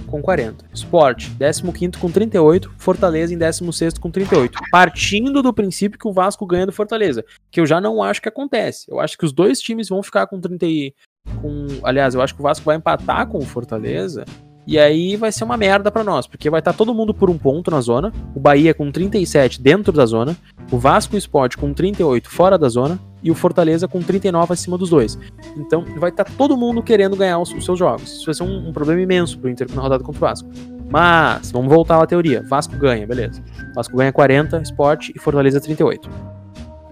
com 0.08 0.22
40. 0.22 0.66
Sport 0.74 1.30
15 1.74 1.92
com 2.00 2.12
38, 2.12 2.72
Fortaleza 2.78 3.34
em 3.34 3.38
16 3.38 3.98
com 3.98 4.12
38. 4.12 4.60
Partindo 4.72 5.42
do 5.42 5.52
princípio 5.54 5.98
que 5.98 6.08
o 6.08 6.14
Vasco 6.14 6.46
ganha 6.46 6.68
do 6.68 6.72
Fortaleza, 6.72 7.26
que 7.52 7.60
eu 7.60 7.66
já 7.66 7.82
não 7.82 8.04
acho 8.04 8.22
que 8.22 8.30
acontece. 8.30 8.86
Eu 8.90 9.00
acho 9.00 9.18
que 9.18 9.26
os 9.26 9.34
dois 9.34 9.60
times 9.60 9.90
vão 9.90 10.04
ficar 10.04 10.28
com 10.28 10.40
30 10.40 10.66
e 10.68 10.94
com, 11.42 11.66
aliás, 11.84 12.14
eu 12.14 12.22
acho 12.22 12.36
que 12.36 12.42
o 12.42 12.44
Vasco 12.44 12.64
vai 12.64 12.76
empatar 12.78 13.28
com 13.28 13.40
o 13.40 13.46
Fortaleza 13.46 14.24
e 14.68 14.80
aí 14.80 15.16
vai 15.16 15.32
ser 15.32 15.44
uma 15.44 15.58
merda 15.58 15.92
pra 15.92 16.04
nós, 16.04 16.26
porque 16.26 16.50
vai 16.50 16.60
estar 16.60 16.74
todo 16.74 16.94
mundo 16.94 17.14
por 17.14 17.30
um 17.30 17.38
ponto 17.38 17.70
na 17.70 17.80
zona, 17.82 18.12
o 18.36 18.40
Bahia 18.40 18.74
com 18.74 18.92
37 18.92 19.62
dentro 19.62 19.94
da 19.94 20.06
zona, 20.06 20.36
o 20.72 20.78
Vasco 20.78 21.16
Sport 21.18 21.56
com 21.56 21.74
38 21.74 22.30
fora 22.30 22.58
da 22.58 22.68
zona 22.68 23.00
e 23.22 23.30
o 23.30 23.36
Fortaleza 23.36 23.88
com 23.88 24.02
39 24.02 24.54
acima 24.54 24.78
dos 24.78 24.90
dois. 24.90 25.18
Então 25.56 25.86
vai 25.98 26.10
estar 26.10 26.24
todo 26.24 26.58
mundo 26.58 26.82
querendo 26.82 27.16
ganhar 27.16 27.40
os, 27.40 27.54
os 27.54 27.64
seus 27.64 27.78
jogos. 27.78 28.12
Isso 28.18 28.26
vai 28.26 28.34
ser 28.34 28.44
um, 28.44 28.70
um 28.70 28.74
problema 28.74 29.02
imenso 29.02 29.38
pro 29.38 29.50
Inter 29.50 29.68
na 29.74 29.82
rodada 29.82 30.04
contra 30.04 30.18
o 30.18 30.22
Vasco. 30.22 30.50
Mas, 30.90 31.52
vamos 31.52 31.70
voltar 31.70 32.02
à 32.02 32.06
teoria. 32.06 32.44
Vasco 32.48 32.76
ganha, 32.78 33.06
beleza. 33.06 33.44
Vasco 33.76 33.96
ganha 33.98 34.12
40, 34.12 34.62
Sport 34.62 35.10
e 35.16 35.20
Fortaleza 35.20 35.60
38. 35.60 36.10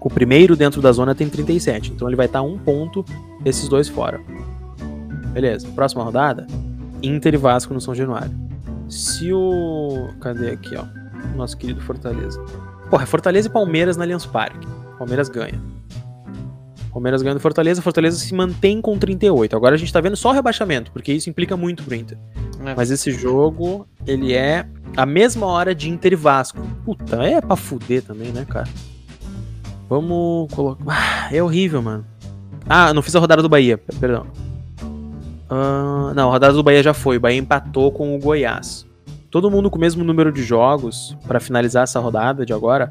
O 0.00 0.10
primeiro 0.10 0.54
dentro 0.54 0.82
da 0.82 0.92
zona 0.92 1.14
tem 1.14 1.28
37, 1.28 1.92
então 1.92 2.06
ele 2.08 2.16
vai 2.16 2.26
estar 2.26 2.42
um 2.42 2.58
ponto 2.58 3.04
desses 3.40 3.68
dois 3.68 3.88
fora. 3.88 4.20
Beleza, 5.32 5.66
próxima 5.74 6.04
rodada, 6.04 6.46
Inter 7.06 7.34
e 7.34 7.36
Vasco 7.36 7.74
no 7.74 7.80
São 7.80 7.94
Januário. 7.94 8.32
Se 8.88 9.32
o. 9.32 10.10
Cadê 10.20 10.50
aqui, 10.50 10.76
ó? 10.76 10.84
Nosso 11.36 11.56
querido 11.56 11.80
Fortaleza. 11.80 12.42
Porra, 12.90 13.02
é 13.02 13.06
Fortaleza 13.06 13.48
e 13.48 13.50
Palmeiras 13.50 13.96
na 13.96 14.04
Allianz 14.04 14.26
Parque. 14.26 14.66
Palmeiras 14.98 15.28
ganha. 15.28 15.60
Palmeiras 16.92 17.22
ganha 17.22 17.34
do 17.34 17.40
Fortaleza, 17.40 17.82
Fortaleza 17.82 18.16
se 18.16 18.32
mantém 18.32 18.80
com 18.80 18.96
38. 18.96 19.56
Agora 19.56 19.74
a 19.74 19.78
gente 19.78 19.92
tá 19.92 20.00
vendo 20.00 20.16
só 20.16 20.30
o 20.30 20.32
rebaixamento, 20.32 20.92
porque 20.92 21.12
isso 21.12 21.28
implica 21.28 21.56
muito 21.56 21.82
pro 21.82 21.94
Inter. 21.94 22.16
É. 22.64 22.74
Mas 22.74 22.90
esse 22.92 23.10
jogo, 23.10 23.86
ele 24.06 24.32
é 24.32 24.64
a 24.96 25.04
mesma 25.04 25.46
hora 25.46 25.74
de 25.74 25.90
Inter 25.90 26.12
e 26.12 26.16
Vasco. 26.16 26.60
Puta, 26.84 27.16
é 27.24 27.40
pra 27.40 27.56
fuder 27.56 28.02
também, 28.02 28.30
né, 28.30 28.46
cara? 28.48 28.68
Vamos 29.88 30.52
colocar. 30.54 30.84
Ah, 30.86 31.34
é 31.34 31.42
horrível, 31.42 31.82
mano. 31.82 32.06
Ah, 32.68 32.94
não 32.94 33.02
fiz 33.02 33.14
a 33.16 33.18
rodada 33.18 33.42
do 33.42 33.48
Bahia, 33.48 33.76
perdão. 33.98 34.26
Ah, 35.56 36.12
não, 36.16 36.30
a 36.30 36.32
rodada 36.32 36.52
do 36.52 36.64
Bahia 36.64 36.82
já 36.82 36.92
foi. 36.92 37.16
O 37.16 37.20
Bahia 37.20 37.38
empatou 37.38 37.92
com 37.92 38.16
o 38.16 38.18
Goiás. 38.18 38.84
Todo 39.30 39.48
mundo 39.48 39.70
com 39.70 39.76
o 39.76 39.80
mesmo 39.80 40.02
número 40.02 40.32
de 40.32 40.42
jogos 40.42 41.16
pra 41.28 41.38
finalizar 41.38 41.84
essa 41.84 42.00
rodada 42.00 42.44
de 42.44 42.52
agora. 42.52 42.90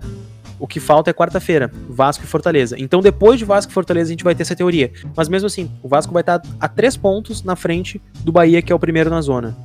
O 0.57 0.65
que 0.65 0.79
falta 0.79 1.09
é 1.09 1.13
quarta-feira, 1.13 1.69
Vasco 1.89 2.23
e 2.23 2.27
Fortaleza. 2.27 2.77
Então, 2.79 3.01
depois 3.01 3.37
de 3.37 3.43
Vasco 3.43 3.69
e 3.69 3.73
Fortaleza, 3.73 4.09
a 4.09 4.13
gente 4.13 4.23
vai 4.23 4.33
ter 4.33 4.43
essa 4.43 4.55
teoria. 4.55 4.93
Mas 5.15 5.27
mesmo 5.27 5.47
assim, 5.47 5.69
o 5.81 5.89
Vasco 5.89 6.13
vai 6.13 6.21
estar 6.21 6.41
a 6.57 6.69
três 6.69 6.95
pontos 6.95 7.43
na 7.43 7.57
frente 7.57 8.01
do 8.23 8.31
Bahia, 8.31 8.61
que 8.61 8.71
é 8.71 8.75
o 8.75 8.79
primeiro 8.79 9.09
na 9.09 9.19
zona. 9.19 9.57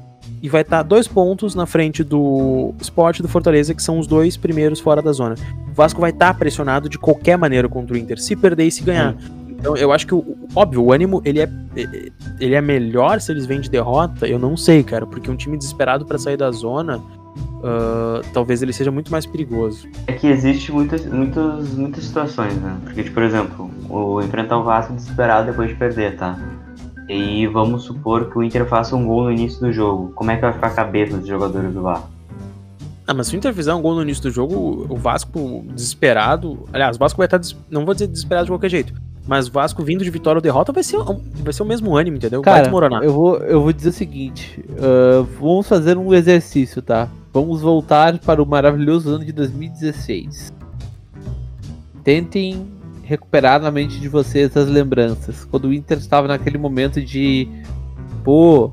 E 0.42 0.48
vai 0.48 0.62
estar 0.62 0.82
dois 0.82 1.06
pontos 1.06 1.54
na 1.54 1.66
frente 1.66 2.02
do 2.02 2.74
Sport 2.80 3.20
do 3.20 3.28
Fortaleza, 3.28 3.74
que 3.74 3.82
são 3.82 4.00
os 4.00 4.08
dois 4.08 4.37
primeiros 4.37 4.80
fora 4.80 5.00
da 5.00 5.12
zona. 5.12 5.37
O 5.70 5.74
Vasco 5.74 6.00
vai 6.00 6.11
estar 6.11 6.34
pressionado 6.34 6.88
de 6.88 6.98
qualquer 6.98 7.38
maneira 7.38 7.68
contra 7.68 7.94
o 7.94 7.98
Inter, 7.98 8.20
se 8.20 8.34
perder 8.34 8.66
e 8.66 8.72
se 8.72 8.82
ganhar. 8.82 9.14
Então, 9.59 9.77
eu 9.77 9.92
acho 9.92 10.07
que, 10.07 10.14
óbvio, 10.55 10.83
o 10.85 10.92
ânimo, 10.92 11.21
ele 11.25 11.40
é, 11.40 11.51
ele 12.38 12.55
é 12.55 12.61
melhor 12.61 13.21
se 13.21 13.33
eles 13.33 13.44
vêm 13.44 13.61
de 13.61 13.68
derrota? 13.68 14.27
Eu 14.27 14.38
não 14.38 14.57
sei, 14.57 14.83
cara, 14.85 15.05
porque 15.07 15.29
um 15.31 15.37
time 15.37 15.57
desesperado 15.59 16.07
pra 16.07 16.16
sair 16.16 16.37
da 16.37 16.51
zona, 16.53 17.03
ah, 17.64 18.21
talvez 18.33 18.62
ele 18.62 18.73
seja 18.73 18.90
muito 18.92 19.11
mais 19.11 19.27
perigoso. 19.27 19.88
É 20.07 20.12
que 20.12 20.29
existe 20.29 20.71
muitas, 20.71 21.05
muitas, 21.07 21.71
muitas 21.75 22.05
situações, 22.05 22.55
né? 22.55 22.77
Porque, 22.85 23.03
tipo, 23.03 23.14
por 23.14 23.23
exemplo, 23.25 23.68
o 23.90 24.23
enfrentar 24.23 24.59
o 24.59 24.62
Vasco 24.62 24.92
desesperado 24.92 25.47
depois 25.51 25.68
de 25.71 25.75
perder, 25.75 26.16
tá? 26.16 26.38
E 27.09 27.47
vamos 27.49 27.83
supor 27.83 28.31
que 28.31 28.38
o 28.38 28.42
Inter 28.44 28.64
faça 28.66 28.94
um 28.94 29.05
gol 29.07 29.25
no 29.25 29.33
início 29.33 29.61
do 29.61 29.73
jogo. 29.73 30.12
Como 30.14 30.31
é 30.31 30.37
que 30.37 30.42
vai 30.42 30.53
ficar 30.53 30.66
a 30.68 30.71
cabeça 30.71 31.16
dos 31.16 31.27
jogadores 31.27 31.73
do 31.73 31.83
Vasco? 31.83 32.09
Ah, 33.07 33.14
mas 33.14 33.27
se 33.27 33.35
o 33.35 33.38
Inter 33.38 33.55
fizer 33.55 33.73
um 33.75 33.81
gol 33.81 33.94
no 33.94 34.03
início 34.03 34.23
do 34.25 34.31
jogo, 34.31 34.87
o 34.88 34.94
Vasco 34.97 35.64
desesperado. 35.75 36.68
Aliás, 36.73 36.97
o 36.97 36.99
Vasco 37.01 37.16
vai 37.16 37.27
estar. 37.27 37.38
des- 37.38 37.57
Não 37.71 37.85
vou 37.87 37.94
dizer 37.94 38.07
desesperado 38.07 38.44
de 38.44 38.53
qualquer 38.53 38.68
jeito. 38.68 38.92
Mas 39.29 39.47
o 39.47 39.53
Vasco 39.53 39.85
vindo 39.85 40.03
de 40.03 40.09
vitória 40.09 40.38
ou 40.38 40.43
derrota 40.43 40.73
vai 40.73 40.83
ser, 40.83 40.97
vai 41.45 41.53
ser 41.53 41.62
o 41.62 41.67
mesmo 41.67 41.95
ânimo, 41.95 42.17
entendeu? 42.17 42.41
vai 42.41 42.55
Cara, 42.55 42.62
desmoronar. 42.62 43.03
eu 43.03 43.12
vou, 43.12 43.37
eu 43.37 43.61
vou 43.61 43.75
dizer 43.75 43.91
o 43.91 43.93
seguinte: 43.93 44.64
ah, 44.81 45.23
vamos 45.38 45.69
fazer 45.69 45.99
um 45.99 46.14
exercício, 46.14 46.81
tá? 46.81 47.11
Vamos 47.31 47.61
voltar 47.61 48.19
para 48.21 48.43
o 48.43 48.47
maravilhoso 48.47 49.11
ano 49.11 49.27
de 49.27 49.33
2016. 49.33 50.51
Tentem 52.03 52.67
recuperar 53.03 53.61
na 53.61 53.71
mente 53.71 54.01
de 54.01 54.09
vocês 54.09 54.57
as 54.57 54.67
lembranças. 54.67 55.45
Quando 55.45 55.67
o 55.67 55.75
Inter 55.75 55.99
estava 55.99 56.27
naquele 56.27 56.57
momento 56.57 56.99
de. 56.99 57.47
Pô. 58.25 58.73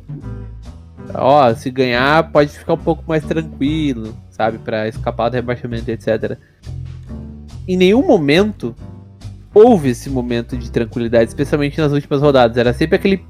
Ó, 1.14 1.54
se 1.54 1.70
ganhar, 1.70 2.32
pode 2.32 2.58
ficar 2.58 2.74
um 2.74 2.78
pouco 2.78 3.04
mais 3.06 3.26
tranquilo, 3.26 4.16
sabe? 4.30 4.58
Pra 4.58 4.88
escapar 4.88 5.30
do 5.30 5.34
rebaixamento, 5.34 5.92
etc. 5.92 6.38
Em 7.68 7.76
nenhum 7.76 8.08
momento 8.08 8.74
houve 9.56 9.90
esse 9.90 10.10
momento 10.10 10.56
de 10.58 10.70
tranquilidade, 10.70 11.30
especialmente 11.30 11.80
nas 11.80 11.92
últimas 11.92 12.22
rodadas. 12.22 12.58
Era 12.58 12.74
sempre 12.74 12.98
aquele. 12.98 13.26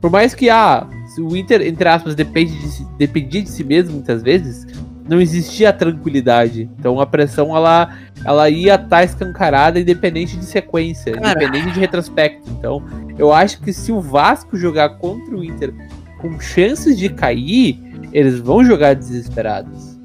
Por 0.00 0.10
mais 0.10 0.34
que 0.34 0.48
ah, 0.48 0.86
o 1.18 1.36
Inter, 1.36 1.60
entre 1.62 1.88
aspas, 1.88 2.14
depende 2.14 2.56
de 2.58 2.68
si- 2.68 2.86
dependia 2.96 3.42
de 3.42 3.50
si 3.50 3.64
mesmo 3.64 3.94
muitas 3.94 4.22
vezes, 4.22 4.66
não 5.08 5.20
existia 5.20 5.70
a 5.70 5.72
tranquilidade. 5.72 6.70
Então 6.78 7.00
a 7.00 7.06
pressão 7.06 7.56
ela, 7.56 7.92
ela 8.24 8.48
ia 8.48 8.76
estar 8.76 9.02
escancarada 9.04 9.80
independente 9.80 10.36
de 10.36 10.44
sequência, 10.44 11.12
Cara. 11.12 11.30
independente 11.44 11.74
de 11.74 11.80
retrospecto. 11.80 12.48
Então 12.50 12.82
eu 13.18 13.32
acho 13.32 13.60
que 13.60 13.72
se 13.72 13.90
o 13.90 14.00
Vasco 14.00 14.56
jogar 14.56 14.90
contra 14.98 15.34
o 15.36 15.42
Inter 15.42 15.72
com 16.18 16.38
chances 16.38 16.96
de 16.98 17.08
cair, 17.08 17.80
eles 18.12 18.38
vão 18.38 18.64
jogar 18.64 18.94
desesperados. 18.94 19.96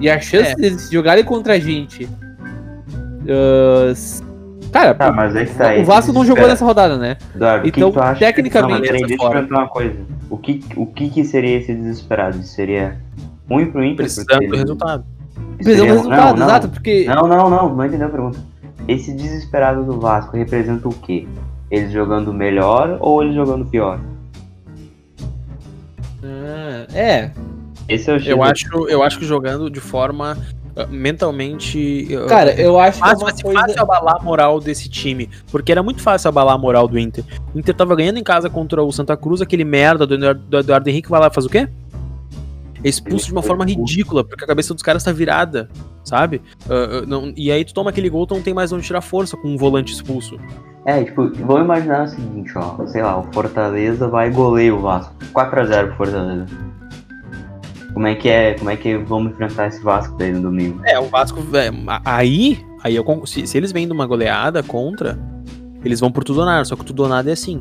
E 0.00 0.08
a 0.08 0.20
chance 0.20 0.52
É. 0.52 0.54
deles 0.56 0.88
jogarem 0.90 1.24
contra 1.24 1.54
a 1.54 1.58
gente. 1.58 2.08
s- 3.90 4.22
cara, 4.78 4.94
Tá, 4.94 5.12
mas 5.12 5.34
aí 5.36 5.46
que 5.46 5.54
tá. 5.54 5.74
o 5.74 5.84
Vasco 5.84 6.12
não 6.12 6.24
jogou 6.24 6.46
nessa 6.46 6.64
rodada, 6.64 6.96
né? 6.98 7.16
Eduardo, 7.34 7.62
que 7.70 7.80
Então, 7.80 7.92
que 7.92 8.18
tecnicamente, 8.18 8.74
Não, 8.74 8.80
peraí, 8.82 9.00
tá 9.02 9.06
deixa 9.06 9.24
eu 9.24 9.30
perguntar 9.30 9.58
uma 9.58 9.68
coisa. 9.68 9.96
O 10.28 10.36
que, 10.36 10.64
o 10.76 10.86
que 10.86 11.08
que 11.10 11.24
seria 11.24 11.58
esse 11.58 11.74
desesperado? 11.74 12.42
Seria 12.42 12.96
ruim 13.48 13.70
pro 13.70 13.82
Inter? 13.82 13.96
Precisando 13.96 14.28
porque 14.28 14.46
do 14.48 14.56
resultado. 14.56 15.04
Precisamos 15.56 15.78
seria- 15.78 15.92
do 15.92 15.96
resultado, 15.96 16.30
não, 16.30 16.36
não. 16.38 16.46
exato, 16.46 16.68
porque. 16.68 17.04
Não, 17.06 17.26
não, 17.28 17.50
não, 17.50 17.74
não 17.74 17.84
entendeu 17.86 18.06
a 18.08 18.10
pergunta. 18.10 18.38
Esse 18.88 19.12
desesperado 19.12 19.84
do 19.84 19.98
Vasco 19.98 20.36
representa 20.36 20.88
o 20.88 20.92
quê? 20.92 21.26
Eles 21.70 21.90
jogando 21.92 22.32
melhor 22.32 22.98
ou 23.00 23.22
eles 23.22 23.34
jogando 23.34 23.64
pior? 23.66 23.98
Ah, 26.22 26.86
é, 26.94 27.30
Esse 27.88 28.10
é 28.10 28.14
o 28.14 28.18
Eu 28.18 28.42
acho, 28.42 28.88
eu 28.88 29.02
acho 29.02 29.18
que 29.18 29.24
jogando 29.24 29.70
de 29.70 29.80
forma 29.80 30.36
mentalmente. 30.90 32.08
cara, 32.28 32.52
eu 32.60 32.78
acho 32.78 33.00
que 33.02 33.08
é 33.08 33.10
fácil, 33.16 33.36
ser 33.36 33.42
coisa. 33.42 33.60
fácil 33.60 33.82
abalar 33.82 34.16
a 34.18 34.22
moral 34.22 34.60
desse 34.60 34.88
time. 34.88 35.30
Porque 35.50 35.72
era 35.72 35.82
muito 35.82 36.02
fácil 36.02 36.28
abalar 36.28 36.54
a 36.54 36.58
moral 36.58 36.86
do 36.86 36.98
Inter. 36.98 37.24
O 37.54 37.58
Inter 37.58 37.74
tava 37.74 37.96
ganhando 37.96 38.18
em 38.18 38.22
casa 38.22 38.50
contra 38.50 38.82
o 38.82 38.92
Santa 38.92 39.16
Cruz, 39.16 39.40
aquele 39.40 39.64
merda 39.64 40.06
do 40.06 40.14
Eduardo, 40.14 40.40
do 40.42 40.58
Eduardo 40.58 40.88
Henrique 40.90 41.08
vai 41.08 41.20
lá 41.20 41.28
e 41.28 41.34
faz 41.34 41.46
o 41.46 41.48
quê? 41.48 41.68
É 42.84 42.88
expulso 42.88 43.26
de 43.26 43.32
uma 43.32 43.42
forma 43.42 43.64
ridícula, 43.64 44.22
porque 44.22 44.44
a 44.44 44.46
cabeça 44.46 44.72
dos 44.74 44.82
caras 44.82 45.02
tá 45.02 45.10
virada, 45.10 45.68
sabe? 46.04 46.42
Ah, 46.68 47.02
não- 47.06 47.32
e 47.36 47.50
aí 47.50 47.64
tu 47.64 47.72
toma 47.74 47.90
aquele 47.90 48.08
gol, 48.10 48.26
tu 48.26 48.34
não 48.34 48.42
tem 48.42 48.52
mais 48.54 48.70
onde 48.70 48.84
tirar 48.86 49.00
força 49.00 49.36
com 49.36 49.48
um 49.48 49.56
volante 49.56 49.92
expulso. 49.92 50.38
É, 50.84 51.02
tipo, 51.02 51.28
vamos 51.44 51.62
imaginar 51.64 52.04
o 52.04 52.08
seguinte, 52.08 52.52
ó. 52.54 52.86
Sei 52.86 53.02
lá, 53.02 53.18
o 53.18 53.24
Fortaleza 53.32 54.06
vai 54.06 54.28
e 54.28 54.30
goleia 54.30 54.72
o 54.72 54.80
Vasco. 54.80 55.12
4x0 55.32 55.86
pro 55.88 55.96
Fortaleza. 55.96 56.46
Como 57.96 58.06
é 58.06 58.14
que 58.14 58.28
é? 58.28 58.52
Como 58.52 58.68
é 58.68 58.76
que 58.76 58.94
vamos 58.98 59.32
enfrentar 59.32 59.68
esse 59.68 59.82
Vasco 59.82 60.14
daí 60.18 60.30
no 60.30 60.42
domingo? 60.42 60.82
É, 60.84 61.00
o 61.00 61.04
Vasco. 61.04 61.40
é, 61.56 61.70
aí, 62.04 62.62
aí 62.84 62.94
eu, 62.94 63.24
se, 63.24 63.46
se 63.46 63.56
eles 63.56 63.72
vêm 63.72 63.86
de 63.86 63.92
uma 63.94 64.04
goleada 64.04 64.62
contra, 64.62 65.18
eles 65.82 65.98
vão 65.98 66.12
por 66.12 66.22
tudo 66.22 66.40
ou 66.40 66.44
nada. 66.44 66.62
Só 66.66 66.76
que 66.76 66.84
tudo 66.84 67.04
ou 67.04 67.08
nada 67.08 67.30
é 67.30 67.32
assim. 67.32 67.58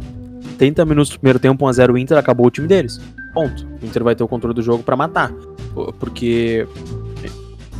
30 0.58 0.84
minutos 0.84 1.12
do 1.12 1.20
primeiro 1.20 1.40
tempo, 1.40 1.64
1x0 1.64 1.94
o 1.94 1.98
Inter, 1.98 2.18
acabou 2.18 2.48
o 2.48 2.52
time 2.52 2.68
deles. 2.68 3.00
Ponto. 3.34 3.66
O 3.82 3.86
Inter 3.86 4.04
vai 4.04 4.14
ter 4.14 4.26
o 4.26 4.28
controle 4.28 4.54
do 4.54 4.62
jogo 4.62 4.84
pra 4.84 4.98
matar. 4.98 5.32
Porque. 6.02 6.68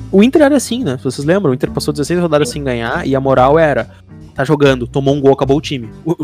O 0.10 0.24
Inter 0.24 0.44
era 0.44 0.56
assim, 0.56 0.82
né? 0.82 0.98
Vocês 1.04 1.28
lembram, 1.28 1.52
o 1.52 1.54
Inter 1.54 1.70
passou 1.72 1.94
16 1.94 2.22
rodadas 2.22 2.48
sem 2.48 2.64
ganhar 2.64 3.06
e 3.06 3.18
a 3.18 3.20
moral 3.20 3.60
era. 3.60 3.90
Tá 4.36 4.44
jogando, 4.44 4.86
tomou 4.86 5.16
um 5.16 5.22
gol, 5.22 5.32
acabou 5.34 5.58
o 5.58 5.62
time. 5.62 5.90
O- 6.06 6.12
o- 6.12 6.24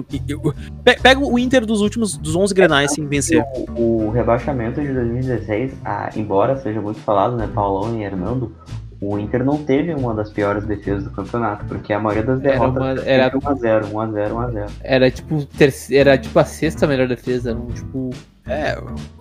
o- 0.49 0.53
pe- 0.83 0.99
Pega 1.01 1.19
o 1.19 1.39
Inter 1.39 1.65
dos 1.65 1.79
últimos 1.81 2.17
dos 2.17 2.35
11 2.35 2.53
grenais 2.53 2.91
sem 2.93 3.07
vencer. 3.07 3.41
O, 3.75 4.11
rebaixamento 4.13 4.81
de 4.81 4.91
2016, 4.93 5.71
ah, 5.85 6.09
embora 6.15 6.57
seja 6.57 6.81
muito 6.81 6.99
falado, 6.99 7.37
né, 7.37 7.49
Paulão 7.55 7.97
e 7.97 8.03
Hernando, 8.03 8.53
o 8.99 9.17
Inter 9.17 9.43
não 9.45 9.57
teve 9.63 9.93
uma 9.95 10.13
das 10.13 10.29
piores 10.29 10.65
defesas 10.65 11.05
do 11.05 11.09
campeonato, 11.11 11.65
porque 11.65 11.93
a 11.93 11.99
maioria 11.99 12.23
das 12.23 12.43
Era 12.43 12.51
derrotas 12.59 12.77
uma- 12.99 13.09
era- 13.09 13.31
1x0, 13.37 13.85
1x0, 13.87 14.35
1x0. 14.35 14.65
Era 14.83 15.09
tipo, 15.09 15.45
terce- 15.45 15.95
era 15.95 16.17
tipo 16.17 16.37
a 16.37 16.43
sexta 16.45 16.85
melhor 16.85 17.07
defesa. 17.07 17.53
Não, 17.55 17.67
tipo, 17.67 18.09
É, 18.47 18.75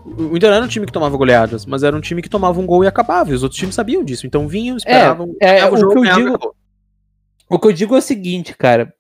o 0.05 0.35
Inter 0.35 0.51
era 0.51 0.65
um 0.65 0.67
time 0.69 0.87
que 0.87 0.93
tomava 0.93 1.15
goleadas, 1.17 1.67
mas 1.67 1.83
era 1.83 1.95
um 1.95 2.01
time 2.01 2.23
que 2.23 2.29
tomava 2.29 2.59
um 2.59 2.65
gol 2.67 2.83
e 2.83 2.87
acabava. 2.87 3.31
E 3.31 3.35
os 3.35 3.43
outros 3.43 3.59
times 3.61 3.75
sabiam 3.75 4.03
disso. 4.03 4.27
Então 4.27 4.49
vinham, 4.49 4.79
esperavam. 4.79 5.37
é, 5.39 5.57
ganhavam 5.57 5.79
o 5.79 5.93
que 5.93 5.99
eu 5.99 6.03
digo- 6.17 6.29
acabou. 6.31 6.55
O 7.51 7.59
que 7.59 7.67
eu 7.67 7.73
digo 7.73 7.97
é 7.97 7.99
o 7.99 8.03
seguinte, 8.03 8.57
cara. 8.57 8.95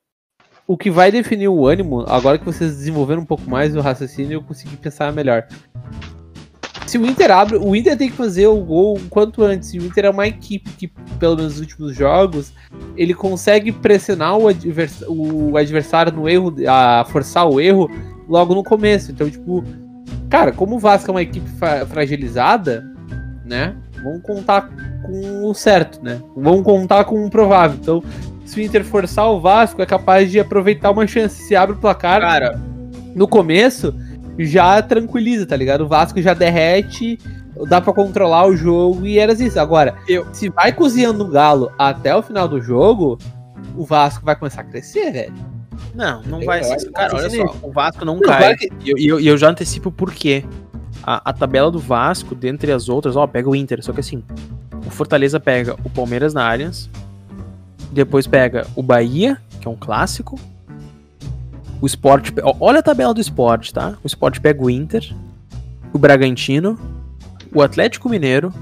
O 0.66 0.76
que 0.76 0.90
vai 0.90 1.12
definir 1.12 1.46
o 1.46 1.66
ânimo, 1.66 2.04
agora 2.08 2.36
que 2.36 2.44
vocês 2.44 2.76
desenvolveram 2.76 3.22
um 3.22 3.24
pouco 3.24 3.48
mais 3.48 3.76
o 3.76 3.80
raciocínio, 3.80 4.34
eu 4.34 4.42
consegui 4.42 4.76
pensar 4.76 5.12
melhor. 5.12 5.46
Se 6.84 6.98
o 6.98 7.06
Inter 7.06 7.30
abre, 7.30 7.56
o 7.56 7.76
Inter 7.76 7.96
tem 7.96 8.10
que 8.10 8.16
fazer 8.16 8.48
o 8.48 8.60
gol 8.64 8.96
o 8.96 9.08
quanto 9.08 9.44
antes. 9.44 9.72
E 9.72 9.78
o 9.78 9.86
Inter 9.86 10.06
é 10.06 10.10
uma 10.10 10.26
equipe 10.26 10.68
que, 10.70 10.88
pelo 11.20 11.36
menos 11.36 11.52
nos 11.52 11.60
últimos 11.60 11.94
jogos, 11.94 12.52
ele 12.96 13.14
consegue 13.14 13.70
pressionar 13.70 14.36
o, 14.36 14.48
advers- 14.48 15.04
o 15.06 15.56
adversário 15.56 16.12
no 16.12 16.28
erro, 16.28 16.52
a 16.68 17.04
forçar 17.04 17.48
o 17.48 17.60
erro 17.60 17.88
logo 18.28 18.52
no 18.52 18.64
começo. 18.64 19.12
Então, 19.12 19.30
tipo, 19.30 19.62
cara, 20.28 20.50
como 20.50 20.74
o 20.74 20.78
Vasco 20.80 21.08
é 21.08 21.14
uma 21.14 21.22
equipe 21.22 21.48
fra- 21.50 21.86
fragilizada, 21.86 22.84
né? 23.44 23.76
Vamos 24.02 24.22
contar 24.22 24.68
com 25.04 25.44
o 25.44 25.54
certo, 25.54 26.02
né? 26.02 26.20
Vamos 26.36 26.64
contar 26.64 27.04
com 27.04 27.24
o 27.24 27.30
provável. 27.30 27.78
Então, 27.80 28.02
se 28.50 28.60
o 28.60 28.62
Inter 28.62 28.84
forçar 28.84 29.30
o 29.30 29.40
Vasco, 29.40 29.80
é 29.82 29.86
capaz 29.86 30.30
de 30.30 30.38
aproveitar 30.40 30.90
uma 30.90 31.06
chance. 31.06 31.42
Se 31.44 31.54
abre 31.56 31.76
o 31.76 31.78
placar 31.78 32.20
Cara, 32.20 32.60
no 33.14 33.26
começo, 33.28 33.94
já 34.38 34.80
tranquiliza, 34.82 35.46
tá 35.46 35.56
ligado? 35.56 35.82
O 35.82 35.88
Vasco 35.88 36.20
já 36.20 36.34
derrete, 36.34 37.18
dá 37.68 37.80
pra 37.80 37.92
controlar 37.92 38.46
o 38.46 38.56
jogo 38.56 39.06
e 39.06 39.18
era 39.18 39.32
isso. 39.32 39.58
Agora, 39.60 39.94
Eu- 40.08 40.26
se 40.32 40.48
vai 40.48 40.72
cozinhando 40.72 41.24
o 41.24 41.28
galo 41.28 41.70
até 41.78 42.14
o 42.16 42.22
final 42.22 42.48
do 42.48 42.60
jogo, 42.60 43.18
o 43.76 43.84
Vasco 43.84 44.24
vai 44.24 44.34
começar 44.36 44.62
a 44.62 44.64
crescer, 44.64 45.12
velho. 45.12 45.34
não, 45.94 46.22
não 46.22 46.40
Eu 46.40 46.46
vai 46.46 46.62
ser. 46.64 46.76
isso. 46.76 46.92
Cara, 46.92 47.16
olha 47.16 47.30
só, 47.30 47.56
o 47.62 47.72
Vasco 47.72 48.04
não, 48.04 48.14
Não, 48.16 48.22
cai. 48.22 48.54
E 48.84 48.90
eu, 48.90 48.96
eu, 48.98 49.20
eu 49.20 49.36
já 49.38 49.48
antecipo 49.50 49.90
por 49.90 50.12
quê. 50.12 50.44
A, 51.02 51.30
a 51.30 51.32
tabela 51.32 51.70
do 51.70 51.78
Vasco, 51.78 52.34
dentre 52.34 52.70
as 52.72 52.88
outras, 52.88 53.16
ó, 53.16 53.26
pega 53.26 53.48
o 53.48 53.54
Inter, 53.56 53.82
só 53.82 53.92
que 53.92 54.00
assim, 54.00 54.22
o 54.86 54.90
Fortaleza 54.90 55.40
pega 55.40 55.74
o 55.82 55.88
Palmeiras 55.88 56.34
na 56.34 56.46
Allianz, 56.50 56.90
depois 57.92 58.26
pega 58.26 58.66
o 58.76 58.82
Bahia, 58.82 59.40
que 59.60 59.66
é 59.66 59.70
um 59.70 59.76
clássico, 59.76 60.38
o 61.80 61.86
Sport, 61.86 62.32
olha 62.60 62.80
a 62.80 62.82
tabela 62.82 63.14
do 63.14 63.20
Sport, 63.20 63.72
tá? 63.72 63.94
O 64.04 64.06
Sport 64.06 64.40
pega 64.40 64.62
o 64.62 64.68
Inter, 64.68 65.14
o 65.92 65.98
Bragantino, 65.98 66.78
o 67.54 67.62
Atlético 67.62 68.08
Mineiro 68.08 68.52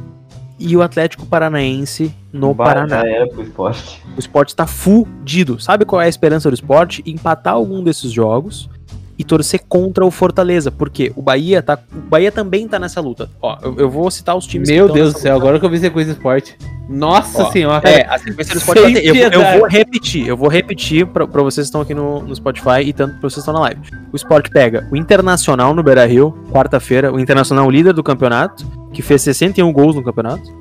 e 0.58 0.76
o 0.76 0.82
Atlético 0.82 1.26
Paranaense 1.26 2.14
no 2.32 2.54
Paraná. 2.54 3.00
Já 3.00 3.08
era 3.08 3.28
pro 3.28 3.42
esporte. 3.42 4.02
O 4.16 4.18
esporte 4.18 4.54
tá 4.54 4.66
fudido. 4.66 5.60
Sabe 5.60 5.84
qual 5.84 6.00
é 6.00 6.06
a 6.06 6.08
esperança 6.08 6.50
do 6.50 6.54
esporte? 6.54 7.02
Empatar 7.06 7.54
algum 7.54 7.82
desses 7.82 8.10
jogos 8.10 8.68
e 9.18 9.24
torcer 9.24 9.60
contra 9.68 10.04
o 10.06 10.10
Fortaleza. 10.10 10.70
Porque 10.70 11.12
o 11.16 11.20
Bahia 11.22 11.60
tá. 11.60 11.78
O 11.92 12.08
Bahia 12.08 12.30
também 12.30 12.68
tá 12.68 12.78
nessa 12.78 13.00
luta. 13.00 13.28
Ó, 13.42 13.58
eu, 13.62 13.74
eu 13.78 13.90
vou 13.90 14.10
citar 14.10 14.36
os 14.36 14.46
times 14.46 14.68
Meu 14.68 14.88
Deus 14.88 15.12
do 15.14 15.18
céu, 15.18 15.32
nessa 15.32 15.42
agora 15.42 15.58
que 15.58 15.66
eu 15.66 15.70
vi 15.70 15.78
sequência 15.78 16.12
esporte. 16.12 16.56
Nossa 16.88 17.42
Ó, 17.42 17.50
senhora. 17.50 17.86
É, 17.88 18.06
a 18.08 18.16
sequência 18.18 18.54
do 18.54 18.58
esporte. 18.58 18.80
Eu, 19.04 19.14
vou- 19.14 19.24
eu 19.42 19.58
vou 19.58 19.68
repetir, 19.68 20.26
eu 20.26 20.36
vou 20.36 20.48
repetir 20.48 21.04
pra, 21.06 21.26
pra 21.26 21.42
vocês 21.42 21.66
que 21.66 21.68
estão 21.68 21.80
aqui 21.82 21.92
no, 21.94 22.22
no 22.22 22.34
Spotify 22.34 22.80
e 22.84 22.92
tanto 22.92 23.12
pra 23.18 23.22
vocês 23.28 23.34
que 23.34 23.40
estão 23.40 23.54
na 23.54 23.60
live. 23.60 23.80
O 24.12 24.16
esporte 24.16 24.48
pega 24.50 24.86
o 24.90 24.96
Internacional 24.96 25.74
no 25.74 25.82
Beira 25.82 26.06
Rio, 26.06 26.32
quarta-feira. 26.50 27.12
O 27.12 27.18
Internacional 27.20 27.68
líder 27.70 27.92
do 27.92 28.02
campeonato, 28.02 28.64
que 28.92 29.02
fez 29.02 29.20
61 29.22 29.70
gols 29.72 29.96
no 29.96 30.02
campeonato. 30.02 30.56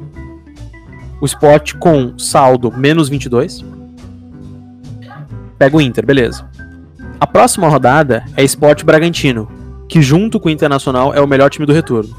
O 1.21 1.25
esporte 1.25 1.75
com 1.77 2.17
saldo 2.19 2.71
menos 2.75 3.07
22. 3.07 3.63
Pega 5.57 5.75
o 5.77 5.81
Inter, 5.81 6.05
beleza. 6.05 6.45
A 7.19 7.25
próxima 7.25 7.67
rodada 7.67 8.23
é 8.35 8.43
Esporte 8.43 8.85
Bragantino, 8.85 9.49
que 9.89 10.03
junto 10.03 10.39
com 10.39 10.49
o 10.49 10.51
Internacional 10.51 11.13
é 11.15 11.19
o 11.19 11.27
melhor 11.27 11.49
time 11.49 11.65
do 11.65 11.73
retorno. 11.73 12.15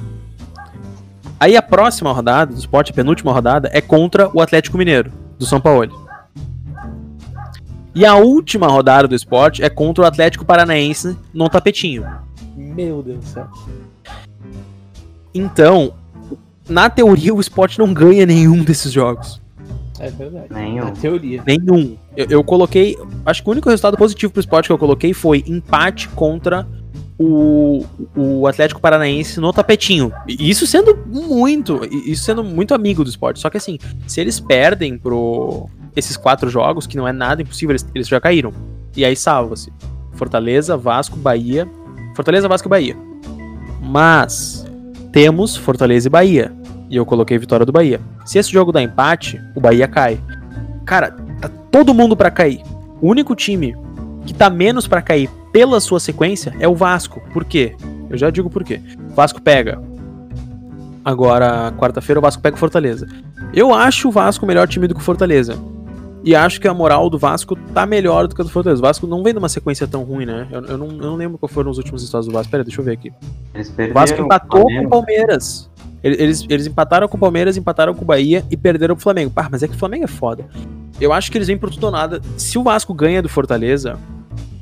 Aí 1.39 1.57
a 1.57 1.63
próxima 1.63 2.13
rodada 2.13 2.53
do 2.53 2.59
Sport, 2.59 2.91
a 2.91 2.93
penúltima 2.93 3.33
rodada, 3.33 3.71
é 3.73 3.81
contra 3.81 4.29
o 4.35 4.41
Atlético 4.41 4.77
Mineiro, 4.77 5.13
do 5.39 5.47
São 5.47 5.61
Paulo. 5.61 6.09
E 7.95 8.05
a 8.05 8.17
última 8.17 8.67
rodada 8.67 9.07
do 9.07 9.15
Sport 9.15 9.61
é 9.61 9.71
contra 9.71 10.03
o 10.03 10.07
Atlético 10.07 10.45
Paranaense 10.45 11.17
no 11.33 11.49
tapetinho. 11.49 12.05
Meu 12.57 13.01
Deus 13.01 13.21
do 13.21 13.27
céu. 13.27 13.49
Então, 15.33 15.95
na 16.69 16.91
teoria, 16.91 17.33
o 17.33 17.41
Sport 17.41 17.79
não 17.79 17.95
ganha 17.95 18.27
nenhum 18.27 18.65
desses 18.65 18.93
jogos. 18.93 19.41
É 20.01 20.11
verdade. 20.11 20.47
Nenhum. 20.51 20.85
Na 20.85 20.91
teoria. 20.93 21.43
Nenhum. 21.47 21.97
Eu, 22.17 22.27
eu 22.31 22.45
coloquei. 22.45 22.97
Acho 23.25 23.43
que 23.43 23.49
o 23.49 23.53
único 23.53 23.69
resultado 23.69 23.97
positivo 23.97 24.33
pro 24.33 24.41
Sport 24.41 24.67
que 24.67 24.73
eu 24.73 24.79
coloquei 24.79 25.13
foi 25.13 25.45
empate 25.47 26.09
contra 26.11 26.67
o, 27.19 27.85
o 28.17 28.47
Atlético 28.47 28.81
Paranaense 28.81 29.41
no 29.41 29.53
tapetinho. 29.53 30.13
E 30.27 30.49
Isso 30.49 30.67
sendo 30.67 30.97
muito. 31.07 31.81
Isso 32.07 32.23
sendo 32.25 32.45
muito 32.45 32.75
amigo 32.75 33.03
do 33.03 33.11
Sport. 33.11 33.39
Só 33.39 33.51
que 33.51 33.57
assim, 33.57 33.79
se 34.07 34.21
eles 34.21 34.39
perdem 34.39 34.97
pro. 34.97 35.69
Esses 35.97 36.17
quatro 36.17 36.49
jogos, 36.49 36.87
que 36.87 36.97
não 36.97 37.09
é 37.09 37.13
nada 37.13 37.43
impossível, 37.43 37.73
eles, 37.73 37.87
eles 37.93 38.07
já 38.07 38.21
caíram. 38.21 38.53
E 38.97 39.05
aí 39.05 39.17
salva-se. 39.17 39.73
Fortaleza, 40.13 40.77
Vasco, 40.77 41.17
Bahia. 41.17 41.69
Fortaleza, 42.15 42.49
Vasco 42.49 42.69
e 42.69 42.71
Bahia. 42.71 42.97
Mas 43.81 44.65
temos 45.13 45.57
Fortaleza 45.57 46.09
e 46.09 46.11
Bahia. 46.11 46.53
E 46.90 46.96
eu 46.96 47.05
coloquei 47.05 47.38
vitória 47.38 47.66
do 47.66 47.72
Bahia. 47.72 48.01
Se 48.24 48.38
esse 48.38 48.51
jogo 48.51 48.72
dá 48.72 48.83
empate, 48.83 49.40
o 49.55 49.61
Bahia 49.61 49.87
cai. 49.87 50.20
Cara, 50.85 51.16
tá 51.40 51.51
todo 51.70 51.94
mundo 51.94 52.16
pra 52.16 52.31
cair. 52.31 52.62
O 53.01 53.09
único 53.09 53.35
time 53.35 53.77
que 54.24 54.33
tá 54.33 54.48
menos 54.48 54.87
pra 54.87 55.03
cair 55.03 55.31
pela 55.53 55.81
sua 55.81 56.01
sequência 56.01 56.55
é 56.59 56.66
o 56.66 56.74
Vasco. 56.74 57.20
Por 57.33 57.44
quê? 57.44 57.77
Eu 58.09 58.16
já 58.16 58.31
digo 58.31 58.48
por 58.48 58.64
quê. 58.64 58.81
O 59.11 59.14
Vasco 59.14 59.40
pega. 59.40 59.81
Agora, 61.05 61.72
quarta-feira, 61.79 62.18
o 62.18 62.22
Vasco 62.22 62.42
pega 62.42 62.57
o 62.57 62.59
Fortaleza. 62.59 63.07
Eu 63.53 63.72
acho 63.72 64.09
o 64.09 64.11
Vasco 64.11 64.44
o 64.44 64.48
melhor 64.48 64.66
time 64.68 64.87
do 64.87 64.94
que 64.94 65.01
o 65.01 65.05
Fortaleza. 65.05 65.59
E 66.24 66.35
acho 66.35 66.61
que 66.61 66.68
a 66.68 66.74
moral 66.74 67.09
do 67.09 67.18
Vasco 67.18 67.57
tá 67.72 67.87
melhor 67.87 68.27
do 68.27 68.35
que 68.35 68.40
a 68.40 68.44
do 68.44 68.51
Fortaleza. 68.51 68.81
O 68.83 68.85
Vasco 68.85 69.07
não 69.07 69.22
vem 69.22 69.33
numa 69.33 69.48
sequência 69.48 69.87
tão 69.87 70.03
ruim, 70.03 70.27
né? 70.27 70.46
Eu, 70.51 70.64
eu 70.64 70.79
não, 70.79 70.88
eu 70.88 70.96
não 70.96 71.16
lembro 71.16 71.38
qual 71.38 71.48
foram 71.48 71.70
os 71.70 71.79
últimos 71.79 72.03
estados 72.03 72.27
do 72.27 72.33
Vasco. 72.33 72.51
Pera, 72.51 72.64
deixa 72.64 72.81
eu 72.81 72.85
ver 72.85 72.92
aqui. 72.92 73.11
O. 73.11 73.94
Vasco 73.94 74.20
empatou 74.20 74.64
com 74.64 74.87
o. 74.87 74.88
Palmeiras. 74.88 75.70
Ele- 76.03 76.23
Eles, 76.23 76.45
eles 76.49 76.67
empataram 76.67 77.09
com 77.09 77.17
o 77.17 77.21
Palmeiras, 77.21 77.57
empataram 77.57 77.95
com 77.95 78.03
o 78.03 78.07
Bahia 78.07 78.45
e 78.51 78.57
perderam 78.57 78.95
pro 78.95 79.03
Flamengo. 79.03 79.31
Pá, 79.31 79.49
mas 79.51 79.63
é 79.63 79.69
que 79.69 79.75
o 79.75 79.79
Flamengo 79.79 80.05
é 80.05 80.09
foda. 80.09 80.47
Eu 81.01 81.13
acho 81.13 81.31
que 81.31 81.39
eles 81.39 81.47
vêm 81.49 81.59
por 81.59 81.71
tudo 81.71 81.85
ou 81.85 81.91
nada. 81.93 82.21
Se 82.37 82.59
o 82.59 82.63
Vasco 82.63 82.93
ganha 82.95 83.21
do 83.23 83.29
Fortaleza, 83.29 83.99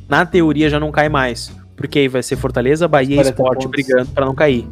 na 0.08 0.24
teoria 0.26 0.68
já 0.70 0.78
não 0.80 0.90
cai 0.90 1.08
mais. 1.08 1.50
Porque 1.76 1.98
aí 1.98 2.08
vai 2.08 2.22
ser 2.22 2.36
Fortaleza, 2.36 2.88
Bahia 2.88 3.12
e 3.12 3.16
40 3.16 3.30
Sport 3.30 3.66
brigando 3.68 4.10
pra 4.12 4.24
não 4.24 4.34
cair. 4.34 4.66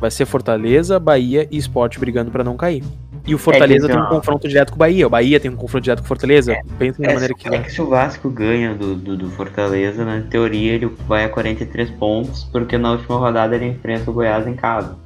Vai 0.00 0.10
ser 0.10 0.26
Fortaleza, 0.26 0.98
Bahia 0.98 1.46
e 1.50 1.56
Sport 1.58 1.98
brigando 1.98 2.30
pra 2.30 2.44
não 2.44 2.56
cair. 2.56 2.84
E 3.28 3.34
o 3.34 3.38
Fortaleza 3.38 3.86
assim, 3.86 3.94
tem 3.94 4.02
um 4.02 4.06
ó. 4.06 4.08
confronto 4.08 4.48
direto 4.48 4.70
com 4.70 4.76
o 4.76 4.78
Bahia. 4.78 5.06
O 5.06 5.10
Bahia 5.10 5.38
tem 5.38 5.50
um 5.50 5.56
confronto 5.56 5.84
direto 5.84 5.98
com 6.00 6.04
o 6.04 6.08
Fortaleza. 6.08 6.56
Pensa 6.78 7.02
da 7.02 7.08
É, 7.10 7.14
maneira 7.14 7.34
que 7.34 7.48
é 7.48 7.58
que 7.58 7.70
se 7.70 7.80
o 7.82 7.86
Vasco 7.86 8.28
ganha 8.30 8.74
do, 8.74 8.94
do, 8.94 9.16
do 9.16 9.30
Fortaleza, 9.30 10.04
na 10.04 10.20
teoria 10.22 10.72
ele 10.72 10.86
vai 11.06 11.24
a 11.24 11.28
43 11.28 11.90
pontos, 11.92 12.44
porque 12.44 12.78
na 12.78 12.92
última 12.92 13.18
rodada 13.18 13.54
ele 13.54 13.66
enfrenta 13.66 14.10
o 14.10 14.14
Goiás 14.14 14.46
em 14.46 14.54
casa. 14.54 14.96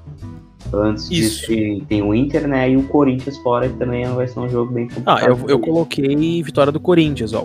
Antes 0.73 1.11
Isso. 1.11 1.49
disso 1.53 1.85
tem- 1.87 2.03
o 2.03 2.15
Inter, 2.15 2.47
né? 2.49 2.71
E 2.71 2.77
o 2.77 2.85
Corinthians 2.85 3.37
fora, 3.39 3.69
que 3.69 3.77
também 3.77 4.07
vai 4.07 4.27
ser 4.27 4.41
um 4.41 4.49
jogo 4.49 4.73
bem 4.73 4.87
complicado. 4.89 5.19
Ah, 5.23 5.27
eu, 5.27 5.39
eu 5.49 5.59
coloquei 5.59 6.43
vitória 6.43 6.73
do 6.73 6.81
Corinthians, 6.81 7.33
ó. 7.35 7.45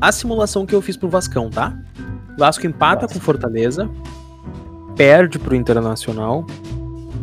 A 0.00 0.12
simulação 0.12 0.66
que 0.66 0.74
eu 0.74 0.82
fiz 0.82 0.96
pro 0.96 1.08
Vascão, 1.08 1.48
tá? 1.48 1.78
Vasco 2.36 2.66
empata 2.66 3.06
com 3.08 3.18
Fortaleza, 3.20 3.88
perde 4.96 5.38
pro 5.38 5.54
Internacional, 5.54 6.46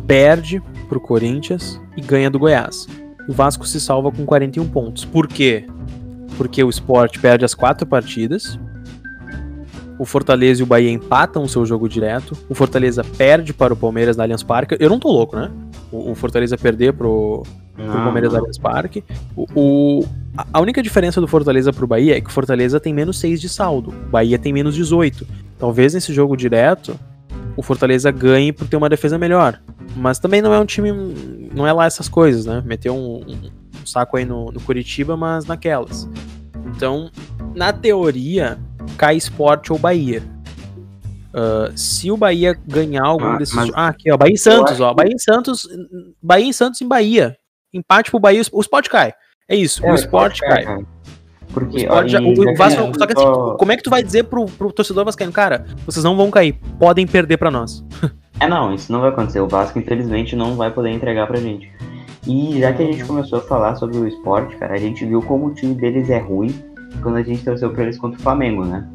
perde 0.08 0.60
pro 0.88 0.98
Corinthians 0.98 1.80
e 1.96 2.00
ganha 2.00 2.28
do 2.30 2.38
Goiás. 2.38 2.88
O 3.28 3.32
Vasco 3.32 3.66
se 3.68 3.78
salva 3.80 4.10
com 4.10 4.24
41 4.24 4.66
pontos. 4.68 5.04
Por 5.04 5.28
quê? 5.28 5.66
Porque 6.36 6.64
o 6.64 6.70
Sport 6.70 7.18
perde 7.20 7.44
as 7.44 7.54
quatro 7.54 7.86
partidas. 7.86 8.58
o 9.98 10.04
Fortaleza 10.04 10.60
e 10.60 10.62
o 10.62 10.66
Bahia 10.66 10.90
empatam 10.90 11.42
o 11.42 11.48
seu 11.48 11.66
jogo 11.66 11.88
direto, 11.88 12.36
o 12.48 12.54
Fortaleza 12.54 13.02
perde 13.04 13.52
para 13.52 13.72
o 13.74 13.76
Palmeiras 13.76 14.16
na 14.16 14.22
Allianz 14.24 14.42
Parque. 14.44 14.76
Eu 14.80 14.88
não 14.88 14.98
tô 14.98 15.10
louco, 15.12 15.36
né? 15.36 15.50
O, 15.92 16.12
o 16.12 16.14
Fortaleza 16.14 16.56
perder 16.56 16.92
pro, 16.94 17.42
pro 17.74 17.84
Não, 17.84 17.92
Palmeiras 18.04 18.32
na. 18.32 18.38
Allianz 18.38 18.58
Parque. 18.58 19.02
O, 19.36 19.46
o- 19.56 20.04
a- 20.36 20.46
a 20.54 20.60
única 20.60 20.80
diferença 20.82 21.20
do 21.20 21.26
Fortaleza 21.26 21.72
pro 21.72 21.86
Bahia 21.86 22.16
é 22.16 22.20
que 22.20 22.30
o 22.30 22.32
Fortaleza 22.32 22.78
tem 22.80 22.94
menos 22.94 23.18
6 23.18 23.40
de 23.40 23.48
saldo, 23.48 23.90
o 23.90 24.10
Bahia 24.10 24.38
tem 24.38 24.52
menos 24.52 24.74
18. 24.76 25.26
Talvez 25.58 25.92
nesse 25.94 26.14
jogo 26.14 26.36
direto 26.36 26.98
o 27.58 27.62
Fortaleza 27.62 28.10
ganhe 28.10 28.52
por 28.52 28.68
ter 28.68 28.76
uma 28.76 28.88
defesa 28.88 29.18
melhor. 29.18 29.60
Mas 29.96 30.18
também 30.18 30.40
não 30.40 30.54
é 30.54 30.60
um 30.60 30.64
time. 30.64 30.92
Não 31.52 31.66
é 31.66 31.72
lá 31.72 31.86
essas 31.86 32.08
coisas, 32.08 32.46
né? 32.46 32.62
Meteu 32.64 32.94
um, 32.94 33.16
um- 33.26 33.50
um 33.82 33.86
saco 33.86 34.16
aí 34.16 34.24
no, 34.24 34.52
no 34.52 34.60
Curitiba, 34.60 35.16
mas 35.16 35.44
naquelas. 35.44 36.08
Então, 36.66 37.10
na 37.54 37.72
teoria, 37.72 38.58
cai 38.96 39.16
esporte 39.16 39.72
ou 39.72 39.78
Bahia. 39.78 40.22
Ah, 41.34 41.70
se 41.74 42.10
o 42.10 42.16
Bahia 42.16 42.56
ganhar 42.66 43.04
algum 43.04 43.24
Ah, 43.32 43.36
desses. 43.38 43.54
mas- 43.54 43.70
Ah, 43.74 43.88
aqui, 43.88 44.10
ó. 44.10 44.16
Bahia 44.16 44.34
e 44.34 44.38
Santos, 44.38 44.80
ó. 44.80 44.94
Bahia 44.94 45.14
e 45.14 45.20
Santos. 45.20 45.66
Bahia 46.22 46.48
e 46.50 46.54
Santos 46.54 46.80
em 46.80 46.86
Bahia. 46.88 47.36
Empate 47.74 48.10
pro 48.10 48.20
Bahia, 48.20 48.40
o 48.52 48.60
esporte 48.60 48.88
cai. 48.88 49.12
É 49.48 49.56
isso, 49.56 49.84
É, 49.84 49.90
o 49.90 49.94
esporte 49.94 50.40
cai. 50.42 50.64
Cara. 51.48 51.64
O 51.66 51.66
Porque, 51.66 51.78
Sport 51.78 52.08
já- 52.08 52.20
o- 52.20 52.30
o 52.52 52.54
Vasco- 52.56 52.92
só 52.98 53.06
que 53.06 53.12
assim, 53.16 53.56
como 53.58 53.72
é 53.72 53.76
que 53.76 53.82
tu 53.82 53.90
vai 53.90 54.02
dizer 54.02 54.24
pro, 54.24 54.44
pro 54.46 54.72
torcedor 54.72 55.04
vascaíno, 55.04 55.32
cara, 55.32 55.64
vocês 55.86 56.04
não 56.04 56.16
vão 56.16 56.30
cair, 56.30 56.54
podem 56.78 57.06
perder 57.06 57.36
pra 57.36 57.50
nós. 57.50 57.84
É, 58.40 58.46
não, 58.48 58.72
isso 58.74 58.92
não 58.92 59.00
vai 59.00 59.10
acontecer. 59.10 59.40
O 59.40 59.48
Vasco, 59.48 59.78
infelizmente, 59.78 60.36
não 60.36 60.54
vai 60.54 60.70
poder 60.70 60.90
entregar 60.90 61.26
pra 61.26 61.38
gente. 61.40 61.68
E 62.26 62.60
já 62.60 62.72
que 62.72 62.82
a 62.82 62.86
gente 62.86 63.04
começou 63.04 63.38
a 63.38 63.42
falar 63.42 63.74
sobre 63.76 63.96
o 63.96 64.06
esporte, 64.06 64.54
cara, 64.56 64.74
a 64.74 64.78
gente 64.78 65.04
viu 65.04 65.20
como 65.22 65.46
o 65.46 65.54
time 65.54 65.74
deles 65.74 66.08
é 66.10 66.18
ruim 66.18 66.54
quando 67.02 67.16
a 67.16 67.22
gente 67.22 67.42
torceu 67.44 67.70
pra 67.70 67.82
eles 67.84 67.98
contra 67.98 68.18
o 68.18 68.22
Flamengo, 68.22 68.64
né? 68.64 68.86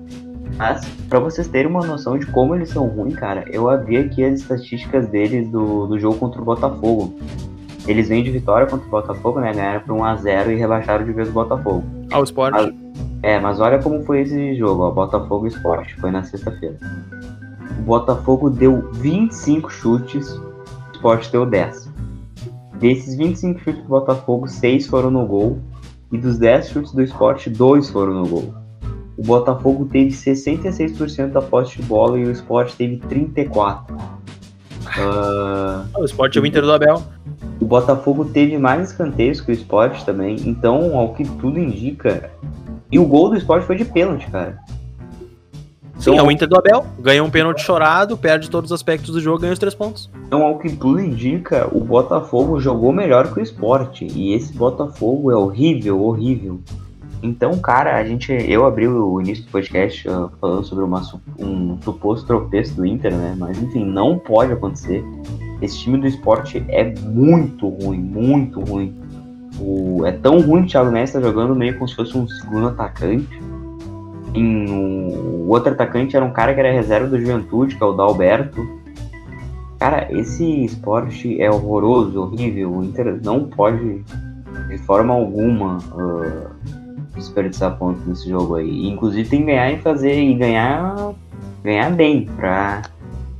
Mas, 0.58 0.86
pra 1.10 1.20
vocês 1.20 1.48
terem 1.48 1.70
uma 1.70 1.84
noção 1.86 2.18
de 2.18 2.28
como 2.28 2.54
eles 2.54 2.70
são 2.70 2.86
ruins, 2.88 3.16
cara, 3.16 3.44
eu 3.52 3.70
abri 3.70 3.98
aqui 3.98 4.24
as 4.24 4.40
estatísticas 4.42 5.08
deles 5.08 5.50
do, 5.50 5.88
do 5.88 6.00
jogo 6.00 6.16
contra 6.18 6.40
o 6.42 6.46
Botafogo. 6.46 7.16
Eles 7.88 8.08
vêm 8.08 8.24
de 8.24 8.32
vitória 8.32 8.66
contra 8.68 8.88
o 8.88 8.90
Botafogo, 8.90 9.40
né? 9.40 9.54
Ganharam 9.54 9.82
por 9.82 9.94
1x0 9.96 10.52
e 10.52 10.56
rebaixaram 10.56 11.06
de 11.06 11.12
vez 11.12 11.28
o 11.30 11.32
Botafogo. 11.34 11.84
Ah, 12.12 12.20
o 12.20 12.24
esporte. 12.24 12.58
Ah, 12.58 12.72
É, 13.22 13.40
mas 13.40 13.60
olha 13.60 13.80
como 13.80 14.04
foi 14.04 14.22
esse 14.22 14.56
jogo, 14.56 14.84
ó, 14.84 14.92
Botafogo 14.92 15.46
e 15.46 15.50
Sport, 15.50 15.94
foi 16.00 16.12
na 16.12 16.24
sexta-feira. 16.24 16.78
O 17.80 17.82
Botafogo 17.84 18.50
deu 18.50 18.90
25 18.94 19.70
chutes, 19.72 20.30
o 20.32 20.52
Sport 20.94 21.30
deu 21.32 21.46
10. 21.46 21.90
Desses 22.80 23.16
25 23.16 23.60
chutes 23.62 23.82
do 23.84 23.88
Botafogo, 23.90 24.48
6 24.48 24.88
foram 24.88 25.10
no 25.12 25.26
gol, 25.26 25.60
e 26.12 26.18
dos 26.18 26.38
10 26.38 26.70
chutes 26.70 26.92
do 26.94 27.02
Sport, 27.02 27.48
2 27.48 27.90
foram 27.90 28.14
no 28.14 28.28
gol. 28.28 28.54
O 29.18 29.24
Botafogo 29.24 29.86
teve 29.86 30.10
66% 30.12 31.32
da 31.32 31.42
posse 31.42 31.78
de 31.78 31.84
bola 31.84 32.18
e 32.20 32.26
o 32.26 32.32
Sport 32.32 32.74
teve 32.76 32.98
34%. 32.98 33.84
Ah, 34.98 35.86
Ah, 35.94 36.00
o 36.00 36.06
esporte 36.06 36.38
é 36.38 36.42
o 36.42 36.46
Inter 36.46 36.62
do 36.62 36.72
Abel. 36.72 37.02
O 37.64 37.66
Botafogo 37.66 38.26
teve 38.26 38.58
mais 38.58 38.90
escanteios 38.90 39.40
que 39.40 39.52
o 39.52 39.54
Sport 39.54 40.04
também, 40.04 40.36
então, 40.46 40.98
ao 40.98 41.14
que 41.14 41.24
tudo 41.24 41.58
indica. 41.58 42.30
E 42.92 43.00
o 43.00 43.06
gol 43.06 43.30
do 43.30 43.38
Sport 43.38 43.64
foi 43.64 43.78
de 43.78 43.86
pênalti, 43.86 44.30
cara. 44.30 44.60
Sim, 45.98 46.12
Então- 46.12 46.26
é 46.26 46.28
o 46.28 46.30
Inter 46.30 46.48
do 46.48 46.58
Abel. 46.58 46.86
Ganha 47.00 47.24
um 47.24 47.30
pênalti 47.30 47.62
chorado, 47.62 48.18
perde 48.18 48.50
todos 48.50 48.72
os 48.72 48.76
aspectos 48.76 49.12
do 49.12 49.22
jogo, 49.22 49.40
ganha 49.40 49.54
os 49.54 49.60
três 49.60 49.74
pontos. 49.74 50.10
Então, 50.28 50.44
ao 50.44 50.60
que 50.60 50.76
tudo 50.76 51.00
indica, 51.00 51.70
o 51.72 51.80
Botafogo 51.80 52.60
jogou 52.60 52.92
melhor 52.92 53.34
que 53.34 53.40
o 53.40 53.44
Sport. 53.44 54.02
E 54.02 54.34
esse 54.34 54.52
Botafogo 54.52 55.32
é 55.32 55.36
horrível, 55.36 56.02
horrível. 56.04 56.60
Então, 57.24 57.58
cara, 57.58 57.96
a 57.96 58.04
gente. 58.04 58.34
Eu 58.34 58.66
abri 58.66 58.86
o 58.86 59.22
início 59.22 59.46
do 59.46 59.50
podcast 59.50 60.10
ah, 60.10 60.30
falando 60.42 60.66
sobre 60.66 60.84
uma 60.84 61.02
um 61.40 61.82
suposto 61.82 62.28
tropeço 62.28 62.76
do 62.76 62.86
Inter, 62.86 63.16
né? 63.16 63.34
Mas 63.38 63.58
enfim, 63.64 63.86
não 63.86 64.20
pode 64.20 64.52
acontecer. 64.52 65.02
Esse 65.62 65.80
time 65.80 65.98
do 65.98 66.06
Sport 66.06 66.56
é 66.68 66.94
muito 67.00 67.70
ruim, 67.70 68.00
muito 68.00 68.60
ruim. 68.60 68.94
O, 69.58 70.06
é 70.06 70.12
tão 70.12 70.42
ruim 70.42 70.64
que 70.64 70.68
o 70.68 70.72
Thiago 70.72 70.92
Neves 70.92 71.14
tá 71.14 71.22
jogando 71.22 71.56
meio 71.56 71.76
como 71.76 71.88
se 71.88 71.96
fosse 71.96 72.18
um 72.18 72.28
segundo 72.28 72.68
atacante. 72.68 73.40
Em, 74.34 74.70
o, 74.70 75.46
o 75.46 75.50
outro 75.50 75.72
atacante 75.72 76.18
era 76.18 76.26
um 76.26 76.34
cara 76.34 76.54
que 76.54 76.60
era 76.60 76.74
reserva 76.74 77.08
do 77.08 77.18
Juventude, 77.18 77.78
que 77.78 77.84
é 77.84 77.86
o 77.86 77.94
Dalberto. 77.94 78.68
Cara, 79.80 80.10
esse 80.12 80.66
esporte 80.66 81.42
é 81.42 81.50
horroroso, 81.50 82.22
horrível. 82.22 82.74
O 82.74 82.84
Inter 82.84 83.18
não 83.24 83.46
pode, 83.46 84.04
de 84.68 84.78
forma 84.80 85.14
alguma, 85.14 85.78
ah, 85.94 86.52
desperdiçar 87.16 87.76
pontos 87.78 88.06
nesse 88.06 88.30
jogo 88.30 88.56
aí. 88.56 88.88
Inclusive 88.88 89.28
tem 89.30 89.40
que 89.42 89.46
ganhar 89.48 89.72
e 89.72 89.78
fazer 89.80 90.14
e 90.22 90.34
ganhar, 90.34 91.14
ganhar 91.64 91.92
bem 91.92 92.26
pra, 92.36 92.82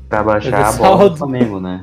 pra 0.10 0.24
baixar 0.24 0.54
a 0.56 0.72
bola 0.74 0.98
saldo. 0.98 1.10
do 1.12 1.18
Flamengo, 1.18 1.60
né? 1.60 1.82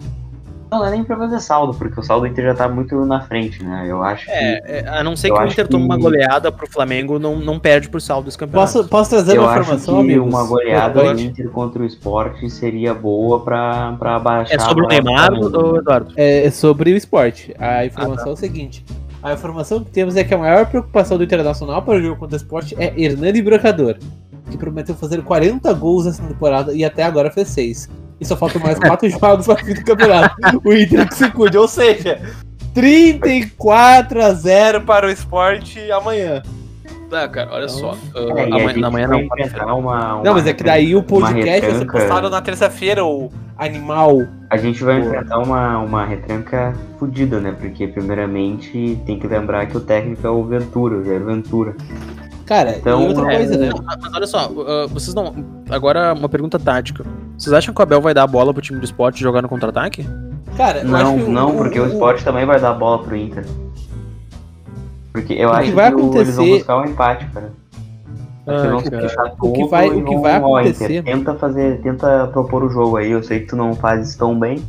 Não, 0.71 0.79
não 0.79 0.87
é 0.87 0.91
nem 0.93 1.03
pra 1.03 1.17
fazer 1.17 1.41
saldo, 1.41 1.75
porque 1.75 1.99
o 1.99 2.03
saldo 2.05 2.25
do 2.29 2.31
Inter 2.31 2.45
já 2.45 2.55
tá 2.55 2.69
muito 2.69 2.95
na 3.05 3.21
frente, 3.23 3.61
né? 3.65 3.87
Eu 3.89 4.05
acho 4.05 4.27
que. 4.27 4.31
É, 4.31 4.83
é, 4.85 4.89
a 4.89 5.03
não 5.03 5.17
ser 5.17 5.27
que 5.27 5.35
o 5.35 5.39
acho 5.41 5.53
Inter 5.55 5.67
tome 5.67 5.85
uma 5.85 5.97
que- 5.97 6.03
goleada 6.03 6.53
pro 6.53 6.71
Flamengo, 6.71 7.19
não, 7.19 7.41
não 7.41 7.59
perde 7.59 7.89
por 7.89 8.01
saldo 8.01 8.27
desse 8.27 8.39
campeonato. 8.39 8.73
Posso, 8.75 8.89
posso 8.89 9.11
trazer 9.11 9.37
Eu 9.37 9.43
uma 9.43 9.51
acho 9.51 9.61
informação, 9.63 9.95
que 9.97 10.01
amigos? 10.03 10.29
uma 10.33 10.45
goleada 10.45 11.13
do 11.13 11.21
Inter 11.21 11.51
contra 11.51 11.83
o 11.83 11.85
esporte 11.85 12.49
seria 12.49 12.95
boa 12.95 13.41
pra, 13.41 13.97
pra 13.99 14.17
baixar 14.21 14.55
É 14.55 14.59
sobre 14.61 14.85
o 14.85 14.87
Neymar, 14.87 15.33
ou, 15.33 15.77
Eduardo? 15.79 16.13
É 16.17 16.49
sobre 16.53 16.93
o 16.93 16.97
esporte. 16.97 17.53
A 17.59 17.85
informação 17.85 18.27
Ah, 18.27 18.31
é 18.31 18.33
o 18.35 18.37
seguinte. 18.37 18.85
A 19.23 19.35
informação 19.35 19.85
que 19.85 19.91
temos 19.91 20.17
é 20.17 20.25
que 20.25 20.33
a 20.33 20.39
maior 20.39 20.67
preocupação 20.67 21.19
do 21.19 21.25
Internacional 21.25 21.83
para 21.83 21.99
o 21.99 22.03
jogo 22.03 22.17
contra 22.17 22.37
o 22.37 22.41
esporte 22.41 22.75
é 22.79 22.95
Hernani 22.97 23.43
Brocador, 23.43 23.99
que 24.51 24.57
prometeu 24.57 24.95
fazer 24.95 25.23
40 25.23 25.73
gols 25.75 26.07
nessa 26.07 26.23
temporada 26.23 26.73
e 26.73 26.85
até 26.85 27.03
agora 27.03 27.31
fez 27.31 27.49
6. 27.49 27.91
E 28.19 28.25
só 28.25 28.35
faltam 28.35 28.63
mais 28.63 28.79
4 28.79 29.09
jogos 29.11 29.47
para 29.47 29.63
o 29.63 29.65
fim 29.65 29.75
do 29.75 29.85
campeonato. 29.85 30.37
O 30.65 30.73
Inter 30.73 31.07
que 31.07 31.15
se 31.15 31.31
cuide, 31.31 31.59
ou 31.59 31.69
seja, 31.69 32.21
34 32.73 34.23
a 34.23 34.33
0 34.33 34.83
para 34.83 35.07
o 35.07 35.11
esporte 35.11 35.91
amanhã. 35.93 36.43
Ah, 37.13 37.29
cara, 37.29 37.51
olha 37.53 37.69
só. 37.69 37.97
É, 38.15 38.19
ah, 38.19 38.55
a 38.55 38.61
amanhã, 38.61 38.77
na 38.79 38.91
manhã 38.91 39.09
vai 39.09 39.19
não, 39.19 39.25
enfrentar 39.25 39.75
uma, 39.75 40.09
Não, 40.09 40.23
uma 40.23 40.33
mas 40.35 40.47
é 40.47 40.53
que 40.53 40.63
daí 40.63 40.95
o 40.95 40.99
uma 40.99 41.05
podcast 41.05 41.61
vai 41.61 41.79
ser 41.79 41.87
postado 41.87 42.31
na 42.31 42.41
terça-feira, 42.41 43.05
o 43.05 43.31
animal. 43.59 44.23
A 44.49 44.57
gente 44.57 44.83
vai 44.83 45.01
enfrentar 45.01 45.39
uma, 45.39 45.79
uma 45.79 46.05
retranca 46.05 46.75
fodida, 46.99 47.41
né? 47.41 47.55
Porque, 47.59 47.89
primeiramente, 47.89 48.99
tem 49.07 49.19
que 49.19 49.27
lembrar 49.27 49.67
que 49.67 49.77
o 49.77 49.81
técnico 49.81 50.27
é 50.27 50.31
o 50.31 50.45
Ventura, 50.45 50.97
o 50.97 51.05
Jair 51.05 51.25
Ventura. 51.25 51.75
Cara, 52.47 52.77
Então, 52.77 53.03
e 53.03 53.09
outra 53.09 53.33
é, 53.33 53.37
coisa, 53.37 53.57
né? 53.59 53.69
Não, 53.69 53.85
mas 54.01 54.15
olha 54.15 54.27
só, 54.27 54.51
ah, 54.67 54.87
vocês 54.89 55.15
não. 55.15 55.35
Agora, 55.69 56.13
uma 56.15 56.29
pergunta 56.29 56.59
tática. 56.59 57.05
Vocês 57.37 57.53
acham 57.53 57.73
que 57.73 57.81
o 57.81 57.83
Abel 57.83 58.01
vai 58.01 58.13
dar 58.13 58.25
a 58.25 58.27
bola 58.27 58.53
pro 58.53 58.63
time 58.63 58.79
do 58.79 58.85
esporte 58.85 59.21
jogar 59.21 59.41
no 59.41 59.49
contra-ataque? 59.49 60.07
Cara, 60.57 60.81
eu 60.81 60.95
acho 60.95 61.05
Não, 61.05 61.19
que 61.19 61.31
não, 61.31 61.57
porque 61.57 61.81
o 61.81 61.87
Sport 61.87 62.23
também 62.23 62.45
vai 62.45 62.61
dar 62.61 62.75
bola 62.75 63.03
pro 63.03 63.17
Inter. 63.17 63.47
Porque 65.13 65.33
eu 65.35 65.49
O 65.49 65.53
que 65.53 65.59
acho 65.59 65.69
que, 65.71 65.75
vai 65.75 65.93
o- 65.93 65.99
eles 65.99 66.05
vão 66.05 66.09
acontecer- 66.11 66.55
buscar 66.59 66.79
um 66.79 66.85
empate, 66.85 67.27
cara. 67.27 67.53
Que 68.45 68.51
Ah, 68.51 68.77
O 69.41 69.53
que 69.53 69.65
vai- 69.69 69.89
o 69.91 70.05
que 70.05 70.17
vai 70.17 70.35
acontecer- 70.37 70.91
Inter, 71.01 71.05
tenta 71.05 71.35
fazer, 71.35 71.81
tenta 71.83 72.27
propor 72.29 72.65
o 72.65 72.71
jogo 72.71 72.97
aí. 72.97 73.11
Eu 73.11 73.23
sei 73.23 73.41
que 73.41 73.47
tu 73.47 73.57
não 73.57 73.75
faz 73.75 74.09
isso 74.09 74.19
tão 74.19 74.39
bem. 74.39 74.61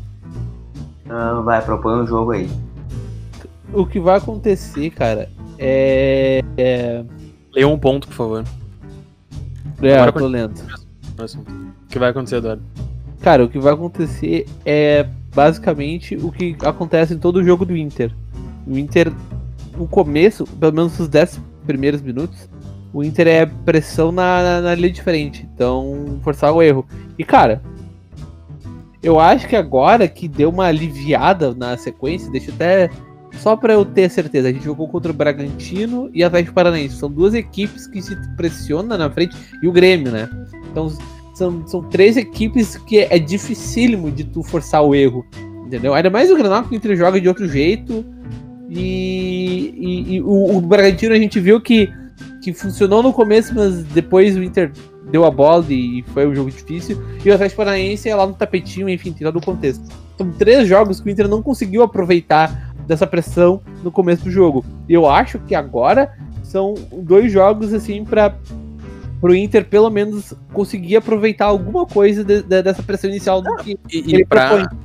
Ah, 1.10 1.42
vai, 1.44 1.62
propõe 1.62 2.02
um 2.02 2.08
jogo 2.08 2.32
aí. 2.32 2.50
o 3.74 3.86
que 3.86 4.00
vai 4.02 4.18
acontecer, 4.18 4.90
cara, 4.92 5.30
é. 5.58 6.42
É, 6.58 7.04
Leia 7.54 7.68
um 7.68 7.78
ponto, 7.80 8.08
por 8.08 8.14
favor. 8.14 8.44
é 9.82 9.94
Agora 9.94 10.10
eu 10.10 10.14
tô 10.14 10.28
lendo. 10.28 10.62
Próximo. 11.16 11.44
O 11.44 11.88
que 11.88 11.98
vai 11.98 12.10
acontecer, 12.10 12.36
Eduardo? 12.38 12.62
Cara, 13.22 13.44
o 13.46 13.50
que 13.50 13.60
vai 13.60 13.74
acontecer 13.74 14.46
é 14.66 15.08
basicamente 15.34 16.16
o 16.18 16.32
que 16.32 16.56
acontece 16.66 17.14
em 17.14 17.18
todo 17.18 17.44
jogo 17.44 17.66
do 17.66 17.76
Inter. 17.76 18.12
O 18.68 18.78
Inter, 18.78 19.12
no 19.78 19.88
começo, 19.88 20.46
pelo 20.46 20.74
menos 20.74 21.00
os 21.00 21.08
10 21.08 21.40
primeiros 21.66 22.02
minutos, 22.02 22.50
o 22.94 23.04
Inter 23.04 23.28
é 23.28 23.46
pressão 23.46 24.12
na, 24.12 24.44
na, 24.44 24.62
na 24.62 24.76
linha 24.76 24.92
de 24.92 25.02
frente. 25.02 25.48
Então, 25.54 26.20
forçar 26.24 26.54
o 26.54 26.62
erro. 26.62 26.86
E, 27.18 27.24
cara, 27.24 27.62
eu 29.02 29.20
acho 29.20 29.48
que 29.48 29.56
agora 29.56 30.08
que 30.08 30.28
deu 30.28 30.50
uma 30.50 30.66
aliviada 30.66 31.54
na 31.54 31.78
sequência, 31.78 32.32
deixa 32.32 32.52
eu 32.52 32.56
até. 32.56 32.90
Só 33.40 33.56
pra 33.56 33.74
eu 33.74 33.86
ter 33.86 34.10
certeza, 34.10 34.50
a 34.50 34.52
gente 34.52 34.66
jogou 34.66 34.90
contra 34.90 35.10
o 35.10 35.16
Bragantino 35.16 36.12
e 36.14 36.22
Atlético 36.22 36.54
Paranaense. 36.54 36.98
São 36.98 37.10
duas 37.10 37.34
equipes 37.34 37.88
que 37.88 38.02
se 38.02 38.16
pressionam 38.36 38.98
na 38.98 39.10
frente 39.10 39.36
e 39.64 39.68
o 39.68 39.72
Grêmio, 39.72 40.12
né? 40.12 40.30
Então 40.70 40.92
são, 41.34 41.66
são 41.66 41.82
três 41.82 42.18
equipes 42.18 42.76
que 42.76 43.00
é 43.00 43.18
dificílimo 43.18 44.12
de 44.12 44.26
tu 44.26 44.44
forçar 44.44 44.84
o 44.84 44.94
erro. 44.94 45.26
Entendeu? 45.66 45.94
Ainda 45.94 46.10
mais 46.10 46.30
o 46.30 46.36
Granal 46.36 46.64
que 46.64 46.74
o 46.74 46.76
Inter 46.76 46.98
joga 46.98 47.22
de 47.22 47.30
outro 47.30 47.48
jeito. 47.48 48.06
E, 48.74 49.74
e- 49.78 50.16
e 50.16 50.22
o, 50.22 50.56
o 50.58 50.62
Bragantino 50.62 51.14
a 51.14 51.18
gente 51.18 51.40
viu 51.40 51.60
que, 51.60 51.92
que 52.42 52.54
funcionou 52.54 53.04
no 53.04 53.12
começo, 53.12 53.54
mas 53.54 53.84
depois 53.84 54.38
o 54.38 54.42
Inter 54.44 54.72
deu 55.12 55.26
a 55.26 55.30
bola 55.32 55.66
e 55.70 56.04
foi 56.14 56.26
um 56.26 56.34
jogo 56.34 56.50
difícil. 56.50 56.98
E 57.24 57.30
o 57.30 57.34
Atlético 57.34 57.58
Paranaense 57.58 58.08
é 58.08 58.16
lá 58.16 58.26
no 58.26 58.34
tapetinho, 58.34 58.88
enfim, 58.88 59.12
tem 59.12 59.28
todo 59.28 59.40
o 59.40 59.46
contexto. 59.46 59.84
São 60.18 60.32
três 60.32 60.68
jogos 60.68 61.02
que 61.02 61.10
o 61.10 61.12
Inter 61.12 61.28
não 61.28 61.42
conseguiu 61.42 61.84
aproveitar 61.84 62.74
dessa 62.88 63.06
pressão 63.06 63.62
no 63.84 63.92
começo 63.92 64.24
do 64.24 64.32
jogo. 64.32 64.64
E 64.88 64.94
eu 64.94 65.10
acho 65.10 65.38
que 65.40 65.54
agora 65.54 66.14
são 66.44 66.74
dois 66.94 67.32
jogos 67.32 67.74
assim 67.74 68.06
pra 68.06 68.34
pro 69.20 69.36
Inter 69.36 69.66
pelo 69.66 69.90
menos 69.92 70.34
conseguir 70.52 70.96
aproveitar 70.96 71.46
alguma 71.46 71.86
coisa 71.86 72.24
de, 72.24 72.42
de, 72.42 72.64
dessa 72.64 72.82
pressão 72.82 73.08
inicial 73.10 73.40
do 73.40 73.56
que 73.58 73.78
E, 73.92 74.00
e 74.10 74.16
ele 74.16 74.26
pra, 74.26 74.48
propõe. 74.48 74.80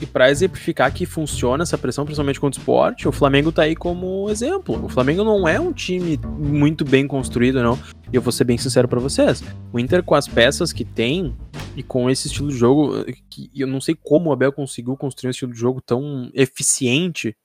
E 0.00 0.06
pra 0.06 0.30
exemplificar 0.30 0.92
que 0.92 1.04
funciona 1.04 1.62
essa 1.62 1.76
pressão, 1.76 2.04
principalmente 2.04 2.38
contra 2.38 2.58
o 2.58 2.62
esporte, 2.62 3.08
o 3.08 3.12
Flamengo 3.12 3.50
tá 3.50 3.62
aí 3.62 3.74
como 3.74 4.30
exemplo. 4.30 4.84
O 4.84 4.88
Flamengo 4.88 5.24
não 5.24 5.48
é 5.48 5.58
um 5.58 5.72
time 5.72 6.18
muito 6.38 6.84
bem 6.84 7.06
construído, 7.06 7.62
não. 7.62 7.78
E 8.12 8.16
eu 8.16 8.22
vou 8.22 8.32
ser 8.32 8.44
bem 8.44 8.56
sincero 8.56 8.86
pra 8.86 9.00
vocês. 9.00 9.42
O 9.72 9.78
Inter, 9.78 10.02
com 10.02 10.14
as 10.14 10.28
peças 10.28 10.72
que 10.72 10.84
tem, 10.84 11.36
e 11.76 11.82
com 11.82 12.08
esse 12.08 12.28
estilo 12.28 12.48
de 12.48 12.56
jogo, 12.56 13.04
que 13.28 13.50
eu 13.56 13.66
não 13.66 13.80
sei 13.80 13.94
como 13.94 14.30
o 14.30 14.32
Abel 14.32 14.52
conseguiu 14.52 14.96
construir 14.96 15.28
um 15.28 15.30
estilo 15.30 15.52
de 15.52 15.58
jogo 15.58 15.80
tão 15.80 16.30
eficiente 16.32 17.36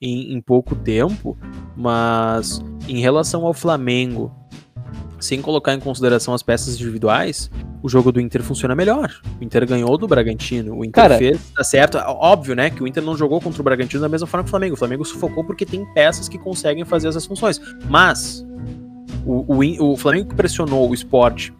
em, 0.00 0.34
em 0.34 0.40
pouco 0.40 0.74
tempo, 0.76 1.36
mas 1.76 2.60
em 2.86 3.00
relação 3.00 3.46
ao 3.46 3.54
Flamengo, 3.54 4.30
sem 5.24 5.40
colocar 5.40 5.74
em 5.74 5.80
consideração 5.80 6.34
as 6.34 6.42
peças 6.42 6.74
individuais, 6.74 7.50
o 7.82 7.88
jogo 7.88 8.12
do 8.12 8.20
Inter 8.20 8.42
funciona 8.42 8.74
melhor. 8.74 9.10
O 9.40 9.44
Inter 9.44 9.66
ganhou 9.66 9.96
do 9.96 10.06
Bragantino. 10.06 10.76
O 10.76 10.84
Inter 10.84 11.02
Cara- 11.02 11.18
fez, 11.18 11.40
tá 11.54 11.64
certo. 11.64 11.98
Óbvio, 11.98 12.54
né, 12.54 12.70
que 12.70 12.82
o 12.82 12.86
Inter 12.86 13.02
não 13.02 13.16
jogou 13.16 13.40
contra 13.40 13.60
o 13.60 13.64
Bragantino 13.64 14.00
da 14.02 14.08
mesma 14.08 14.26
forma 14.26 14.44
que 14.44 14.48
o 14.48 14.50
Flamengo. 14.50 14.74
O 14.74 14.78
Flamengo 14.78 15.04
sufocou 15.04 15.44
porque 15.44 15.64
tem 15.66 15.84
peças 15.92 16.28
que 16.28 16.38
conseguem 16.38 16.84
fazer 16.84 17.08
essas 17.08 17.26
funções. 17.26 17.60
Mas 17.88 18.44
o, 19.24 19.54
o, 19.56 19.92
o 19.92 19.96
Flamengo 19.96 20.34
pressionou 20.34 20.88
o 20.88 20.94
esporte. 20.94 21.52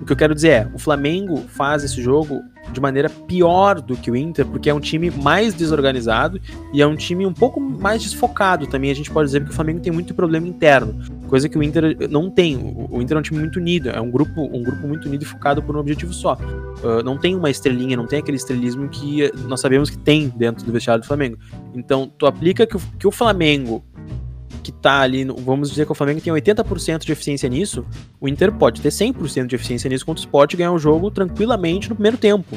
O 0.00 0.04
que 0.04 0.12
eu 0.12 0.16
quero 0.16 0.34
dizer 0.34 0.48
é, 0.48 0.70
o 0.74 0.78
Flamengo 0.78 1.44
faz 1.48 1.84
esse 1.84 2.02
jogo 2.02 2.42
de 2.70 2.80
maneira 2.80 3.10
pior 3.10 3.80
do 3.80 3.96
que 3.96 4.10
o 4.10 4.16
Inter, 4.16 4.46
porque 4.46 4.70
é 4.70 4.74
um 4.74 4.80
time 4.80 5.10
mais 5.10 5.54
desorganizado 5.54 6.40
e 6.72 6.80
é 6.80 6.86
um 6.86 6.96
time 6.96 7.26
um 7.26 7.32
pouco 7.32 7.60
mais 7.60 8.02
desfocado 8.02 8.66
também. 8.66 8.90
A 8.90 8.94
gente 8.94 9.10
pode 9.10 9.26
dizer 9.26 9.44
que 9.44 9.50
o 9.50 9.54
Flamengo 9.54 9.80
tem 9.80 9.92
muito 9.92 10.14
problema 10.14 10.46
interno, 10.46 10.98
coisa 11.28 11.48
que 11.48 11.58
o 11.58 11.62
Inter 11.62 11.96
não 12.10 12.30
tem. 12.30 12.56
O 12.90 13.00
Inter 13.00 13.16
é 13.16 13.20
um 13.20 13.22
time 13.22 13.40
muito 13.40 13.58
unido, 13.58 13.90
é 13.90 14.00
um 14.00 14.10
grupo, 14.10 14.42
um 14.42 14.62
grupo 14.62 14.86
muito 14.86 15.06
unido 15.08 15.22
e 15.22 15.26
focado 15.26 15.62
por 15.62 15.76
um 15.76 15.80
objetivo 15.80 16.12
só. 16.12 16.34
Uh, 16.34 17.02
não 17.04 17.16
tem 17.16 17.34
uma 17.34 17.50
estrelinha, 17.50 17.96
não 17.96 18.06
tem 18.06 18.18
aquele 18.18 18.36
estrelismo 18.36 18.88
que 18.88 19.30
nós 19.48 19.60
sabemos 19.60 19.90
que 19.90 19.98
tem 19.98 20.28
dentro 20.28 20.64
do 20.64 20.72
vestiário 20.72 21.02
do 21.02 21.06
Flamengo. 21.06 21.38
Então, 21.74 22.10
tu 22.18 22.26
aplica 22.26 22.66
que 22.66 22.76
o, 22.76 22.80
que 22.98 23.06
o 23.06 23.10
Flamengo 23.10 23.84
que 24.62 24.70
tá 24.72 25.00
ali, 25.00 25.24
no- 25.24 25.34
vamos 25.36 25.70
dizer 25.70 25.84
que 25.86 25.92
o 25.92 25.94
Flamengo 25.94 26.20
tem 26.20 26.32
80% 26.32 27.04
de 27.04 27.12
eficiência 27.12 27.48
nisso, 27.48 27.84
o 28.20 28.28
Inter 28.28 28.52
pode 28.52 28.80
ter 28.80 28.90
100% 28.90 29.46
de 29.48 29.56
eficiência 29.56 29.88
nisso 29.90 30.06
contra 30.06 30.20
o 30.20 30.24
Sport 30.24 30.54
e 30.54 30.56
ganhar 30.56 30.72
o 30.72 30.78
jogo 30.78 31.10
tranquilamente 31.10 31.88
no 31.88 31.94
primeiro 31.96 32.16
tempo. 32.16 32.56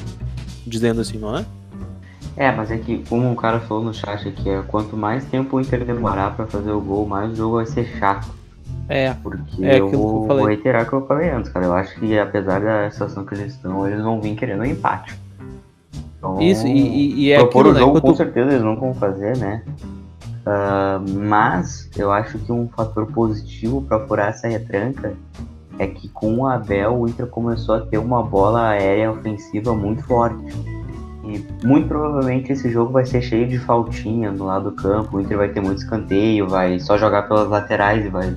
Dizendo 0.66 1.02
assim, 1.02 1.18
não 1.18 1.38
é? 1.38 1.46
É, 2.38 2.52
mas 2.52 2.70
é 2.70 2.78
que, 2.78 2.98
como 3.10 3.32
o 3.32 3.36
cara 3.36 3.60
falou 3.62 3.84
no 3.84 3.94
chat 3.94 4.28
aqui, 4.28 4.50
é 4.50 4.62
quanto 4.68 4.96
mais 4.98 5.24
tempo 5.26 5.56
o 5.58 5.62
Inter 5.62 5.86
demorar 5.86 6.36
pra 6.36 6.46
fazer 6.46 6.72
o 6.72 6.82
gol, 6.82 7.08
mais 7.08 7.32
o 7.32 7.36
jogo 7.36 7.56
vai 7.56 7.66
ser 7.66 7.86
chato. 7.98 8.28
É, 8.90 9.14
Porque 9.24 9.66
É 9.66 9.80
eu 9.80 9.90
que 9.90 9.96
eu 9.96 10.00
vou, 10.00 10.28
vou 10.28 10.46
reiterar 10.46 10.84
o 10.84 10.86
que 10.88 10.94
eu 10.94 11.06
falei 11.08 11.30
antes, 11.30 11.50
cara. 11.52 11.66
Eu 11.66 11.74
acho 11.74 12.00
que 12.00 12.20
apesar 12.20 12.60
da 12.62 12.92
situação 12.92 13.26
que 13.26 13.34
eles 13.34 13.54
estão, 13.54 13.88
eles 13.88 14.04
vão 14.04 14.22
vir 14.22 14.36
querendo 14.36 14.62
um 14.62 14.66
empate. 14.66 15.16
Então, 16.20 16.40
isso, 16.42 16.68
e, 16.68 16.72
e- 16.72 17.20
e 17.26 17.32
é 17.32 17.38
propor 17.38 17.60
aquilo, 17.62 17.70
o 17.70 17.74
né? 17.74 17.80
jogo 17.80 17.94
com 17.94 18.02
Quando- 18.10 18.18
certeza 18.18 18.50
eles 18.52 18.62
não 18.64 18.76
vão 18.76 18.94
fazer, 18.94 19.38
né? 19.38 19.64
Ah, 20.46 21.02
mas 21.08 21.90
eu 21.98 22.12
acho 22.12 22.38
que 22.38 22.52
um 22.52 22.68
fator 22.70 23.08
positivo 23.08 23.82
para 23.82 24.06
furar 24.06 24.30
essa 24.30 24.48
retranca 24.48 25.14
é 25.80 25.88
que 25.88 26.08
com 26.10 26.38
o 26.38 26.48
Abel 26.48 27.00
o 27.00 27.08
Inter 27.08 27.28
começou 27.28 27.76
a 27.76 27.82
ter 27.82 27.98
uma 27.98 28.22
bola 28.22 28.70
aérea 28.70 29.12
ofensiva 29.12 29.74
muito 29.74 30.04
forte. 30.04 30.54
E 31.24 31.44
muito 31.66 31.88
provavelmente 31.88 32.52
esse 32.52 32.70
jogo 32.70 32.92
vai 32.92 33.04
ser 33.04 33.22
cheio 33.22 33.48
de 33.48 33.58
faltinha 33.58 34.32
no 34.32 34.46
lado 34.46 34.70
do 34.70 34.76
campo. 34.76 35.18
O 35.18 35.22
Inter 35.22 35.38
vai 35.38 35.50
ter 35.50 35.60
muito 35.60 35.80
escanteio, 35.80 36.48
vai 36.48 36.80
só 36.80 36.98
jogar 36.98 37.24
pelas 37.24 37.50
laterais 37.50 38.06
e 38.06 38.10
vai 38.10 38.36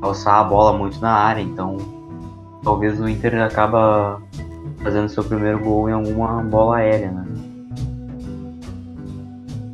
alçar 0.00 0.36
a 0.36 0.44
bola 0.44 0.76
muito 0.76 0.98
na 1.00 1.12
área. 1.12 1.42
Então 1.42 1.76
talvez 2.62 2.98
o 2.98 3.06
Inter 3.06 3.42
acaba 3.42 4.22
fazendo 4.82 5.10
seu 5.10 5.22
primeiro 5.22 5.58
gol 5.58 5.90
em 5.90 5.92
alguma 5.92 6.42
bola 6.42 6.76
aérea, 6.76 7.10
né? 7.10 7.24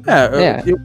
É, 0.07 0.45
É. 0.45 0.63
eu, 0.67 0.77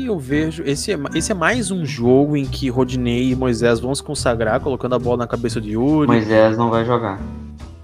que 0.00 0.06
eu 0.06 0.18
vejo. 0.18 0.62
Esse 0.64 0.92
é, 0.92 0.98
esse 1.14 1.30
é 1.32 1.34
mais 1.34 1.70
um 1.70 1.84
jogo 1.84 2.36
em 2.36 2.44
que 2.44 2.68
Rodinei 2.68 3.30
e 3.30 3.36
Moisés 3.36 3.80
vão 3.80 3.94
se 3.94 4.02
consagrar, 4.02 4.60
colocando 4.60 4.94
a 4.94 4.98
bola 4.98 5.18
na 5.18 5.26
cabeça 5.26 5.60
de 5.60 5.72
Yuri. 5.72 6.06
Moisés 6.06 6.56
não 6.56 6.70
vai 6.70 6.84
jogar. 6.84 7.20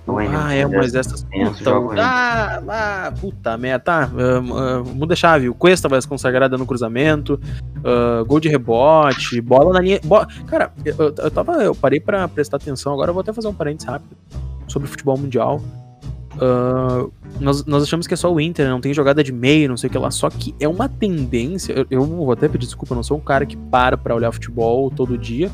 Não 0.06 0.18
Ah, 0.18 0.54
é, 0.54 0.64
o 0.64 0.70
Moisés 0.70 1.04
tá. 1.06 1.16
Puta, 1.16 2.00
ah, 2.00 2.62
ah, 2.68 3.12
puta 3.20 3.56
merda, 3.58 3.84
tá. 3.84 4.02
ah, 4.04 4.08
ah, 4.38 4.82
muda 4.94 5.14
a 5.14 5.16
chave. 5.16 5.48
O 5.48 5.54
Cuesta 5.54 5.88
vai 5.88 6.00
se 6.00 6.06
consagrar 6.06 6.48
dando 6.48 6.64
cruzamento, 6.64 7.40
ah, 7.84 8.22
gol 8.24 8.38
de 8.38 8.48
rebote, 8.48 9.40
bola 9.40 9.72
na 9.72 9.80
linha. 9.80 10.00
Cara, 10.46 10.70
eu, 10.84 11.12
eu- 11.18 11.30
tava. 11.30 11.54
Eu 11.64 11.74
parei 11.74 11.98
pra 11.98 12.28
prestar 12.28 12.56
atenção, 12.58 12.92
agora 12.92 13.10
eu 13.10 13.14
vou 13.14 13.20
até 13.20 13.32
fazer 13.32 13.48
um 13.48 13.54
parênteses 13.54 13.88
rápido 13.88 14.16
sobre 14.68 14.88
futebol 14.88 15.16
mundial. 15.18 15.60
Ah, 16.40 17.06
nós, 17.40 17.64
nós 17.64 17.82
achamos 17.82 18.06
que 18.06 18.14
é 18.14 18.16
só 18.16 18.32
o 18.32 18.40
Inter, 18.40 18.68
não 18.68 18.80
tem 18.80 18.92
jogada 18.92 19.22
de 19.22 19.32
meio, 19.32 19.68
não 19.68 19.76
sei 19.76 19.88
o 19.88 19.90
que 19.90 19.98
lá. 19.98 20.10
Só 20.10 20.28
que 20.30 20.54
é 20.60 20.68
uma 20.68 20.88
tendência. 20.88 21.72
Eu, 21.72 21.86
eu 21.90 22.04
vou 22.04 22.32
até 22.32 22.48
pedir 22.48 22.66
desculpa, 22.66 22.92
eu 22.92 22.96
não 22.96 23.02
sou 23.02 23.16
um 23.16 23.20
cara 23.20 23.46
que 23.46 23.56
para 23.56 23.96
pra 23.96 24.14
olhar 24.14 24.32
futebol 24.32 24.90
todo 24.90 25.16
dia. 25.16 25.50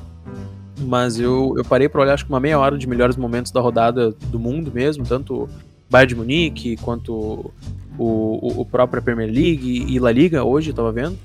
Mas 0.80 1.20
eu, 1.20 1.54
eu 1.56 1.64
parei 1.64 1.88
pra 1.88 2.02
olhar 2.02 2.14
acho 2.14 2.24
que 2.24 2.32
uma 2.32 2.40
meia 2.40 2.58
hora 2.58 2.76
de 2.76 2.88
melhores 2.88 3.16
momentos 3.16 3.52
da 3.52 3.60
rodada 3.60 4.10
do 4.10 4.38
mundo 4.38 4.72
mesmo, 4.72 5.04
tanto 5.04 5.48
Bayern 5.88 6.08
de 6.08 6.14
Munique 6.16 6.76
quanto 6.78 7.52
o, 7.98 8.04
o, 8.04 8.60
o 8.62 8.66
próprio 8.66 9.02
Premier 9.02 9.30
League 9.30 9.86
e 9.88 9.98
La 9.98 10.10
Liga 10.10 10.42
hoje, 10.42 10.70
eu 10.70 10.74
tava 10.74 10.90
vendo. 10.90 11.16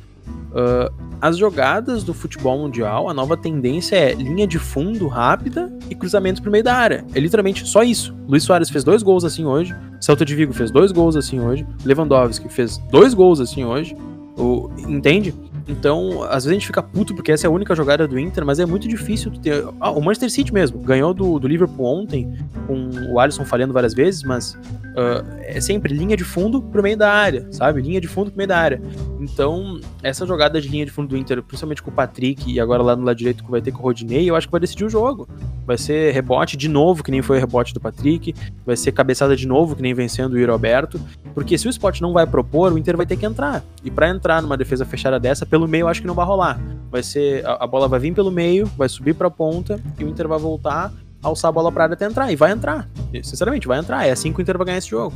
Ah, 0.53 0.91
as 1.19 1.37
jogadas 1.37 2.03
do 2.03 2.13
futebol 2.13 2.59
mundial, 2.59 3.09
a 3.09 3.13
nova 3.13 3.35
tendência 3.35 3.95
é 3.95 4.13
linha 4.13 4.45
de 4.45 4.59
fundo 4.59 5.07
rápida 5.07 5.71
e 5.89 5.95
cruzamentos 5.95 6.39
pro 6.39 6.51
meio 6.51 6.63
da 6.63 6.75
área. 6.75 7.03
É 7.13 7.19
literalmente 7.19 7.67
só 7.67 7.83
isso. 7.83 8.15
Luiz 8.27 8.43
Soares 8.43 8.69
fez 8.69 8.83
dois 8.83 9.01
gols 9.01 9.23
assim 9.23 9.45
hoje, 9.45 9.75
Celta 9.99 10.23
de 10.23 10.35
Vigo 10.35 10.53
fez 10.53 10.69
dois 10.69 10.91
gols 10.91 11.15
assim 11.15 11.39
hoje, 11.39 11.65
Lewandowski 11.83 12.49
fez 12.49 12.77
dois 12.91 13.13
gols 13.13 13.39
assim 13.39 13.65
hoje. 13.65 13.95
O, 14.37 14.69
entende? 14.77 15.33
Então, 15.67 16.23
às 16.23 16.45
vezes 16.45 16.49
a 16.49 16.53
gente 16.53 16.67
fica 16.67 16.81
puto 16.81 17.13
porque 17.13 17.31
essa 17.31 17.45
é 17.45 17.49
a 17.49 17.51
única 17.51 17.75
jogada 17.75 18.07
do 18.07 18.17
Inter, 18.17 18.45
mas 18.45 18.59
é 18.59 18.65
muito 18.65 18.87
difícil 18.87 19.31
ter. 19.31 19.65
Ah, 19.81 19.91
o 19.91 19.99
Manchester 19.99 20.31
City 20.31 20.53
mesmo 20.53 20.79
ganhou 20.79 21.13
do, 21.13 21.39
do 21.39 21.47
Liverpool 21.47 21.85
ontem, 21.85 22.31
com 22.67 22.89
o 23.11 23.19
Alisson 23.19 23.43
falhando 23.43 23.73
várias 23.73 23.93
vezes, 23.93 24.23
mas 24.23 24.57
ah, 24.95 25.23
é 25.43 25.59
sempre 25.59 25.93
linha 25.93 26.15
de 26.15 26.23
fundo 26.23 26.61
pro 26.61 26.81
meio 26.81 26.97
da 26.97 27.11
área, 27.11 27.47
sabe? 27.51 27.81
Linha 27.81 27.99
de 27.99 28.07
fundo 28.07 28.31
pro 28.31 28.37
meio 28.37 28.47
da 28.47 28.57
área. 28.57 28.81
Então, 29.19 29.79
essa 30.03 30.25
jogada 30.25 30.61
de 30.61 30.67
linha 30.67 30.85
de 30.85 30.91
fundo 30.91 31.09
do 31.09 31.17
Inter, 31.17 31.41
principalmente 31.41 31.81
com 31.81 31.89
o 31.89 31.93
Patrick 31.93 32.51
e 32.51 32.59
agora 32.59 32.83
lá 32.83 32.95
no 32.95 33.03
lado 33.03 33.17
direito 33.17 33.43
que 33.43 33.49
vai 33.49 33.61
ter 33.61 33.71
com 33.71 33.79
o 33.79 33.81
Rodinei, 33.81 34.29
eu 34.29 34.35
acho 34.35 34.47
que 34.47 34.51
vai 34.51 34.61
decidir 34.61 34.85
o 34.85 34.89
jogo. 34.89 35.27
Vai 35.65 35.77
ser 35.77 36.13
rebote 36.13 36.55
de 36.55 36.67
novo, 36.67 37.03
que 37.03 37.11
nem 37.11 37.21
foi 37.21 37.37
o 37.37 37.39
rebote 37.39 37.73
do 37.73 37.79
Patrick, 37.79 38.33
vai 38.65 38.77
ser 38.77 38.91
cabeçada 38.91 39.35
de 39.35 39.47
novo, 39.47 39.75
que 39.75 39.81
nem 39.81 39.93
vencendo 39.93 40.33
o 40.33 40.37
Yuri 40.37 40.51
Alberto, 40.51 40.99
porque 41.33 41.57
se 41.57 41.67
o 41.67 41.69
Sport 41.69 41.99
não 42.01 42.13
vai 42.13 42.25
propor, 42.25 42.71
o 42.71 42.77
Inter 42.77 42.95
vai 42.95 43.05
ter 43.05 43.17
que 43.17 43.25
entrar. 43.25 43.63
E 43.83 43.89
pra 43.89 44.09
entrar 44.09 44.41
numa 44.41 44.55
defesa 44.55 44.85
fechada 44.85 45.19
dessa, 45.19 45.45
pelo 45.45 45.67
meio 45.67 45.83
eu 45.83 45.87
acho 45.87 46.01
que 46.01 46.07
não 46.07 46.15
vai 46.15 46.25
rolar. 46.25 46.59
Vai 46.91 47.03
ser 47.03 47.45
a, 47.45 47.63
a 47.63 47.67
bola 47.67 47.87
vai 47.87 47.99
vir 47.99 48.13
pelo 48.13 48.31
meio, 48.31 48.65
vai 48.77 48.87
subir 48.87 49.13
pra 49.13 49.29
ponta 49.29 49.79
e 49.99 50.03
o 50.03 50.07
Inter 50.07 50.27
vai 50.27 50.39
voltar, 50.39 50.93
alçar 51.21 51.49
a 51.49 51.51
bola 51.51 51.71
pra 51.71 51.83
área 51.83 51.93
até 51.93 52.05
entrar 52.05 52.31
e 52.31 52.35
vai 52.35 52.51
entrar. 52.51 52.87
Sinceramente, 53.23 53.67
vai 53.67 53.79
entrar. 53.79 54.05
É 54.05 54.11
assim 54.11 54.31
que 54.31 54.39
o 54.39 54.41
Inter 54.41 54.57
vai 54.57 54.67
ganhar 54.67 54.77
esse 54.77 54.89
jogo. 54.89 55.15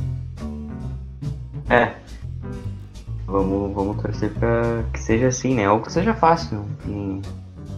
É. 1.68 1.92
Vamos, 3.32 3.74
vamos 3.74 4.02
torcer 4.02 4.30
pra 4.30 4.82
que 4.92 5.00
seja 5.00 5.28
assim, 5.28 5.54
né? 5.54 5.68
Ou 5.70 5.80
que 5.80 5.90
seja 5.90 6.12
fácil. 6.14 6.64
Que 6.84 7.20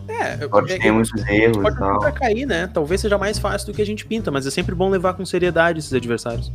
É, 0.09 0.47
pode 0.49 0.73
é- 0.73 0.79
ter 0.79 0.91
muitos 0.91 1.13
erros 1.29 1.59
pode 1.59 1.77
e 1.77 1.79
tal. 1.79 2.01
pra 2.01 2.11
cair, 2.13 2.45
né? 2.47 2.69
Talvez 2.73 3.01
seja 3.01 3.17
mais 3.17 3.39
fácil 3.39 3.69
do 3.69 3.75
que 3.77 3.81
a 3.81 3.87
gente 3.87 4.05
pinta, 4.05 4.31
mas 4.31 4.47
é 4.47 4.51
sempre 4.51 4.75
bom 4.75 4.91
levar 4.91 5.15
com 5.15 5.25
seriedade 5.25 5.79
esses 5.79 5.93
adversários. 5.93 6.53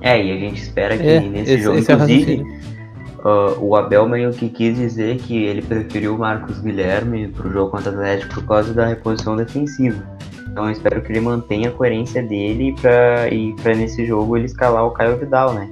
É, 0.00 0.20
e 0.22 0.32
a 0.32 0.36
gente 0.36 0.60
espera 0.60 0.98
que 0.98 1.06
É, 1.06 1.20
nesse 1.20 1.52
esse- 1.52 1.62
jogo, 1.62 1.78
esse 1.78 1.90
é 1.92 1.94
o 1.94 1.96
inclusive, 1.98 2.44
ah, 3.24 3.54
o 3.60 3.76
Abel 3.76 4.08
meio 4.08 4.32
que 4.32 4.48
quis 4.48 4.76
dizer 4.76 5.18
que 5.18 5.44
ele 5.44 5.62
preferiu 5.62 6.16
o 6.16 6.18
Marcos 6.18 6.58
Guilherme 6.58 7.28
pro 7.28 7.50
jogo 7.52 7.70
contra 7.70 7.90
o 7.92 7.94
Atlético 7.94 8.34
por 8.34 8.44
causa 8.44 8.74
da 8.74 8.86
reposição 8.86 9.36
defensiva. 9.36 10.02
Então 10.50 10.64
eu 10.66 10.72
espero 10.72 11.00
que 11.00 11.12
ele 11.12 11.20
mantenha 11.20 11.68
a 11.68 11.72
coerência 11.72 12.22
dele 12.22 12.74
pra, 12.80 13.28
e 13.28 13.54
pra 13.62 13.74
nesse 13.74 14.04
jogo 14.04 14.36
ele 14.36 14.46
escalar 14.46 14.84
o 14.84 14.90
Caio 14.90 15.16
Vidal, 15.16 15.54
né? 15.54 15.68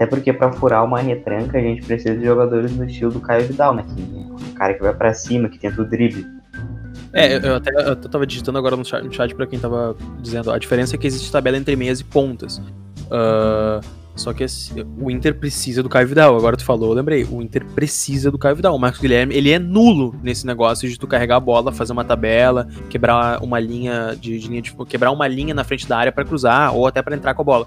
Até 0.00 0.06
porque 0.06 0.32
pra 0.32 0.50
furar 0.50 0.82
uma 0.82 0.98
retranca 0.98 1.58
a 1.58 1.60
gente 1.60 1.82
precisa 1.82 2.16
de 2.16 2.24
jogadores 2.24 2.72
do 2.72 2.84
estilo 2.86 3.10
do 3.12 3.20
Caio 3.20 3.46
Vidal, 3.46 3.74
né? 3.74 3.84
Que 3.84 4.00
é 4.00 4.50
um 4.50 4.54
cara 4.54 4.72
que 4.72 4.80
vai 4.80 4.94
pra 4.94 5.12
cima, 5.12 5.46
que 5.46 5.58
tenta 5.58 5.82
o 5.82 5.84
drible. 5.84 6.26
É, 7.12 7.36
eu, 7.46 7.56
até, 7.56 7.70
eu 7.86 7.94
tava 7.96 8.26
digitando 8.26 8.56
agora 8.56 8.76
no 8.78 8.84
chat, 8.84 9.14
chat 9.14 9.34
pra 9.34 9.46
quem 9.46 9.58
tava 9.58 9.94
dizendo. 10.22 10.50
A 10.50 10.58
diferença 10.58 10.96
é 10.96 10.98
que 10.98 11.06
existe 11.06 11.30
tabela 11.30 11.58
entre 11.58 11.76
meias 11.76 12.00
e 12.00 12.04
pontas. 12.04 12.62
Ah, 13.10 13.80
só 14.16 14.32
que 14.32 14.42
esse- 14.42 14.72
o 14.98 15.10
Inter 15.10 15.34
precisa 15.34 15.82
do 15.82 15.88
Caio 15.90 16.08
Vidal. 16.08 16.34
Agora 16.34 16.56
tu 16.56 16.64
falou, 16.64 16.88
eu 16.88 16.94
lembrei. 16.94 17.24
O 17.24 17.42
Inter 17.42 17.62
precisa 17.74 18.30
do 18.30 18.38
Caio 18.38 18.56
Vidal. 18.56 18.74
O 18.74 18.78
Marcos 18.78 19.00
Guilherme, 19.02 19.34
ele 19.34 19.50
é 19.50 19.58
nulo 19.58 20.14
nesse 20.22 20.46
negócio 20.46 20.88
de 20.88 20.98
tu 20.98 21.06
carregar 21.06 21.36
a 21.36 21.40
bola, 21.40 21.72
fazer 21.72 21.92
uma 21.92 22.04
tabela, 22.04 22.66
quebrar 22.88 23.42
uma 23.42 23.60
linha 23.60 24.16
de, 24.18 24.38
de 24.38 24.48
linha 24.48 24.62
de, 24.62 24.74
quebrar 24.86 25.10
uma 25.10 25.28
linha 25.28 25.52
na 25.52 25.62
frente 25.62 25.86
da 25.86 25.98
área 25.98 26.10
pra 26.10 26.24
cruzar 26.24 26.74
ou 26.74 26.86
até 26.86 27.02
pra 27.02 27.14
entrar 27.14 27.34
com 27.34 27.42
a 27.42 27.44
bola. 27.44 27.66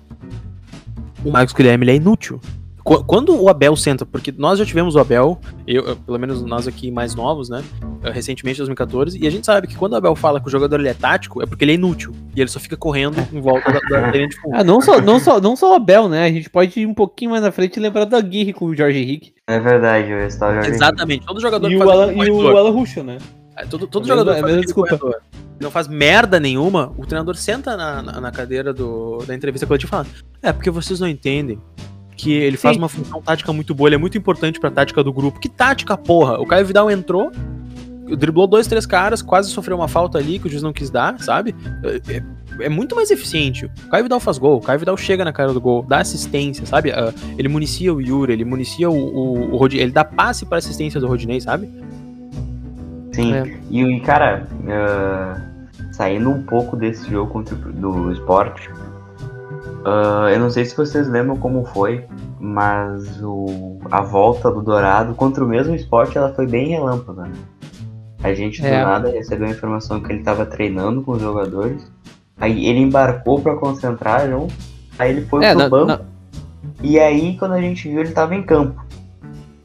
O 1.24 1.32
Marcos 1.32 1.54
Guilherme, 1.54 1.86
ele 1.86 1.92
é 1.92 1.96
inútil. 1.96 2.40
Qu- 2.84 3.02
Quando 3.06 3.42
o 3.42 3.48
Abel 3.48 3.78
senta, 3.78 4.06
porque 4.06 4.34
nós 4.38 4.60
já 4.60 4.66
tivemos 4.66 4.96
o 4.96 5.00
Abel, 5.00 5.40
eu, 5.66 5.96
pelo 5.96 6.20
menos 6.20 6.42
nós 6.44 6.68
aqui 6.68 6.92
mais 6.92 7.16
novos, 7.16 7.48
né? 7.48 7.64
eh, 8.04 8.12
Recentemente, 8.12 8.58
2014, 8.58 9.18
e 9.18 9.26
a 9.26 9.30
gente 9.30 9.46
sabe 9.46 9.68
que 9.68 9.76
quando 9.78 9.94
o 9.94 9.96
Abel 9.96 10.14
fala 10.18 10.42
que 10.42 10.48
o 10.48 10.52
jogador 10.52 10.78
ele 10.82 10.90
é 10.90 10.94
tático, 10.94 11.42
é 11.42 11.46
porque 11.46 11.64
ele 11.64 11.72
é 11.72 11.76
inútil. 11.76 12.12
E 12.36 12.42
ele 12.42 12.50
só 12.50 12.60
fica 12.60 12.76
correndo 12.76 13.16
em 13.32 13.40
volta 13.40 13.72
da, 13.72 13.80
da 14.02 14.12
linha 14.12 14.28
de 14.28 14.36
fundo. 14.36 14.54
Ah, 14.58 14.66
não 14.66 14.82
só, 14.82 15.00
não, 15.00 15.18
só, 15.18 15.40
não 15.40 15.56
só 15.56 15.72
o 15.72 15.76
Abel, 15.76 16.10
né? 16.10 16.26
A 16.26 16.32
gente 16.32 16.50
pode 16.50 16.78
ir 16.78 16.86
um 16.86 16.94
pouquinho 16.94 17.32
mais 17.32 17.42
na 17.42 17.54
frente 17.54 17.78
e 17.78 17.80
lembrar 17.80 18.04
da 18.04 18.18
Aguirre 18.18 18.52
com 18.52 18.66
o 18.66 18.76
Jorge 18.76 19.00
Henrique. 19.00 19.34
É 19.48 19.58
verdade, 19.62 20.12
eu 20.12 20.20
estava 20.28 20.60
Exatamente. 20.68 21.26
Todo 21.26 21.40
jogador 21.40 21.68
E 21.68 21.70
que 21.70 21.76
o, 21.78 21.80
faz 21.80 21.90
Alan, 21.92 22.12
aquele 22.12 22.28
e 22.28 22.32
o 22.32 22.58
Alan 22.58 22.72
Ruschel, 22.72 23.04
né? 23.06 23.18
É, 23.56 23.66
todo, 23.66 23.88
todo 23.88 24.06
É 24.06 24.08
jogador 24.08 24.32
é 24.32 24.40
faz 24.40 24.46
mesmo, 24.46 24.62
desculpa. 24.62 24.98
corredor, 24.98 25.22
não 25.60 25.70
faz 25.72 25.88
merda 25.88 26.40
nenhuma, 26.40 26.92
o 26.98 27.06
treinador 27.06 27.36
senta 27.36 27.78
na, 27.78 28.02
na, 28.02 28.22
na 28.22 28.32
cadeira 28.32 28.74
do, 28.74 29.20
da 29.26 29.34
entrevista 29.36 29.66
coletiva 29.68 29.88
e 29.88 29.92
fala: 29.92 30.08
É, 30.42 30.52
porque 30.52 30.70
vocês 30.70 31.00
não 31.00 31.08
entendem 31.08 31.60
que 32.16 32.32
ele 32.32 32.58
faz 32.58 32.76
Sim. 32.76 32.82
uma 32.82 32.90
função 32.90 33.22
tática 33.22 33.52
muito 33.52 33.74
boa, 33.74 33.88
ele 33.90 33.96
é 33.96 34.00
muito 34.00 34.18
importante 34.18 34.60
pra 34.60 34.70
tática 34.72 35.04
do 35.04 35.12
grupo. 35.12 35.40
Que 35.40 35.50
tática, 35.50 35.98
porra? 35.98 36.40
O 36.40 36.46
Caio 36.46 36.66
Vidal 36.66 36.90
entrou, 36.92 37.32
driblou 38.18 38.46
dois, 38.48 38.68
três 38.68 38.86
caras, 38.86 39.22
quase 39.22 39.50
sofreu 39.50 39.76
uma 39.78 39.88
falta 39.88 40.18
ali 40.20 40.38
que 40.40 40.48
o 40.48 40.50
juiz 40.50 40.62
não 40.62 40.72
quis 40.74 40.90
dar, 40.90 41.20
sabe? 41.20 41.56
É, 41.84 42.18
é- 42.66 42.70
muito 42.70 42.96
mais 42.96 43.10
eficiente. 43.10 43.66
O 43.66 43.90
Caio 43.90 44.04
Vidal 44.04 44.20
faz 44.20 44.38
gol, 44.38 44.58
o 44.58 44.62
Caio 44.62 44.78
Vidal 44.78 44.96
chega 44.96 45.26
na 45.26 45.34
cara 45.34 45.52
do 45.54 45.60
gol, 45.60 45.84
dá 45.88 46.00
assistência, 46.00 46.66
sabe? 46.68 46.92
Ah, 46.92 47.12
ele 47.36 47.48
municia 47.48 47.92
o 47.92 48.00
Yuri, 48.00 48.32
ele 48.34 48.46
municia 48.46 48.90
o, 48.90 48.94
o, 48.96 49.54
o 49.54 49.58
Rodinei, 49.58 49.86
ele 49.86 49.92
dá 49.92 50.04
passe 50.06 50.46
pra 50.46 50.60
assistência 50.60 51.00
do 51.00 51.08
Rodinei, 51.08 51.42
sabe? 51.42 51.68
Sim. 53.14 53.34
É. 53.34 53.58
E, 53.70 54.00
cara, 54.02 54.48
ah, 54.70 55.36
saindo 55.92 56.30
um 56.30 56.42
pouco 56.44 56.76
desse 56.76 57.10
jogo 57.10 57.32
contra, 57.32 57.56
do 57.56 58.12
esporte, 58.12 58.70
ah, 59.86 60.30
eu 60.32 60.40
não 60.40 60.50
sei 60.50 60.66
se 60.66 60.76
vocês 60.76 61.08
lembram 61.08 61.38
como 61.38 61.64
foi, 61.66 62.06
mas 62.40 63.22
o, 63.22 63.80
a 63.92 64.02
volta 64.02 64.52
do 64.52 64.62
Dourado 64.62 65.14
contra 65.16 65.44
o 65.44 65.48
mesmo 65.48 65.76
esporte 65.76 66.18
ela 66.18 66.34
foi 66.34 66.48
bem 66.48 66.68
relâmpaga. 66.70 67.24
né? 67.24 67.32
A 68.24 68.34
gente 68.34 68.62
do 68.62 68.68
É. 68.68 68.84
nada 68.84 69.10
recebeu 69.10 69.48
a 69.48 69.52
informação 69.52 70.00
que 70.02 70.10
ele 70.12 70.20
estava 70.20 70.46
treinando 70.46 71.02
com 71.02 71.12
os 71.14 71.22
jogadores, 71.22 71.82
aí 72.40 72.66
ele 72.66 72.80
embarcou 72.80 73.40
para 73.42 73.56
concentrar 73.56 74.30
junto, 74.30 74.54
aí 74.98 75.12
ele 75.12 75.22
foi 75.26 75.44
É, 75.44 75.50
pro 75.52 75.60
na- 75.60 75.70
banco, 75.70 75.86
na- 75.88 76.00
e 76.82 76.98
aí 77.00 77.38
quando 77.38 77.52
a 77.54 77.62
gente 77.62 77.88
viu 77.90 78.00
ele 78.00 78.10
estava 78.10 78.34
em 78.34 78.42
campo. 78.44 78.82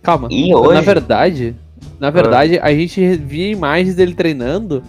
calma. 0.03 0.27
E 0.31 0.51
Na 0.51 0.57
hoje, 0.59 0.81
verdade, 0.83 1.57
na 1.99 2.11
verdade, 2.11 2.59
a 2.61 2.71
gente 2.73 3.01
via 3.17 3.49
imagens 3.51 3.95
dele 3.95 4.15
treinando, 4.15 4.83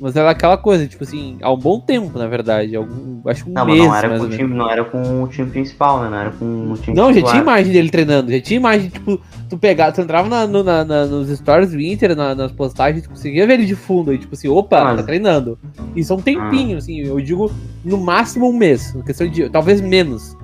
mas 0.00 0.16
era 0.16 0.30
aquela 0.30 0.56
coisa, 0.56 0.86
tipo 0.86 1.04
assim, 1.04 1.36
há 1.42 1.52
um 1.52 1.56
bom 1.58 1.78
tempo, 1.78 2.18
na 2.18 2.26
verdade. 2.26 2.74
Algum, 2.74 3.20
acho 3.28 3.44
que 3.44 3.50
um 3.50 3.52
não, 3.52 3.64
mas 3.66 3.74
mês, 3.76 3.86
não 3.88 3.94
era, 3.96 4.18
com 4.18 4.24
o 4.24 4.28
time, 4.30 4.54
não 4.54 4.70
era 4.70 4.84
com 4.84 5.22
o 5.22 5.28
time 5.28 5.50
principal, 5.50 6.02
né? 6.02 6.08
Não 6.10 6.16
era 6.18 6.30
com 6.30 6.44
o 6.72 6.76
time 6.76 6.96
Não, 6.96 7.06
já 7.08 7.14
titular. 7.14 7.30
tinha 7.32 7.42
imagem 7.42 7.72
dele 7.72 7.90
treinando, 7.90 8.32
já 8.32 8.40
tinha 8.40 8.56
imagem, 8.56 8.88
tipo, 8.88 9.20
tu 9.48 9.58
pegava, 9.58 9.92
tu 9.92 10.00
entrava 10.00 10.28
na, 10.28 10.46
no- 10.46 10.64
na- 10.64 10.84
na- 10.84 11.06
nos 11.06 11.28
stories 11.28 11.70
do 11.70 11.80
Inter, 11.80 12.16
na- 12.16 12.34
nas 12.34 12.50
postagens, 12.50 13.04
tu 13.04 13.10
conseguia 13.10 13.46
ver 13.46 13.54
ele 13.54 13.66
de 13.66 13.76
fundo, 13.76 14.10
aí, 14.10 14.18
tipo 14.18 14.34
assim, 14.34 14.48
opa, 14.48 14.78
Ah, 14.80 14.84
mas- 14.86 14.96
tá 14.96 15.02
treinando. 15.04 15.58
Isso 15.94 16.12
é 16.12 16.16
um 16.16 16.20
tempinho, 16.22 16.78
assim, 16.78 16.98
eu 17.00 17.20
digo, 17.20 17.52
no 17.84 17.98
máximo 17.98 18.48
um 18.48 18.52
mês, 18.56 18.96
questão 19.06 19.28
de, 19.28 19.48
talvez 19.50 19.80
menos. 19.80 20.36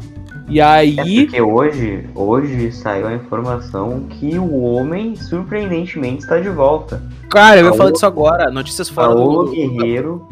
E 0.48 0.60
É 0.60 0.64
aí, 0.64 1.26
porque 1.26 1.42
hoje, 1.42 2.06
hoje 2.14 2.72
saiu 2.72 3.06
a 3.06 3.14
informação 3.14 4.06
que 4.08 4.38
o 4.38 4.62
homem, 4.62 5.14
surpreendentemente, 5.14 6.22
está 6.22 6.38
de 6.38 6.48
volta. 6.48 7.02
Cara, 7.30 7.60
eu 7.60 7.66
ia 7.66 7.74
falar 7.74 7.90
disso 7.90 8.06
agora. 8.06 8.50
Notícias 8.50 8.88
fora 8.88 9.08
Paulo 9.08 9.44
do. 9.44 9.50
Guerreiro. 9.50 10.26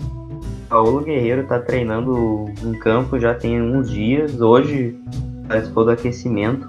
Paulo 0.69 1.01
Guerreiro 1.03 1.47
tá 1.47 1.59
treinando 1.61 2.47
em 2.65 2.73
campo 2.79 3.19
já 3.19 3.35
tem 3.35 3.61
uns 3.61 3.91
dias. 3.91 4.41
Hoje 4.41 4.99
participou 5.47 5.85
do 5.85 5.91
aquecimento. 5.91 6.69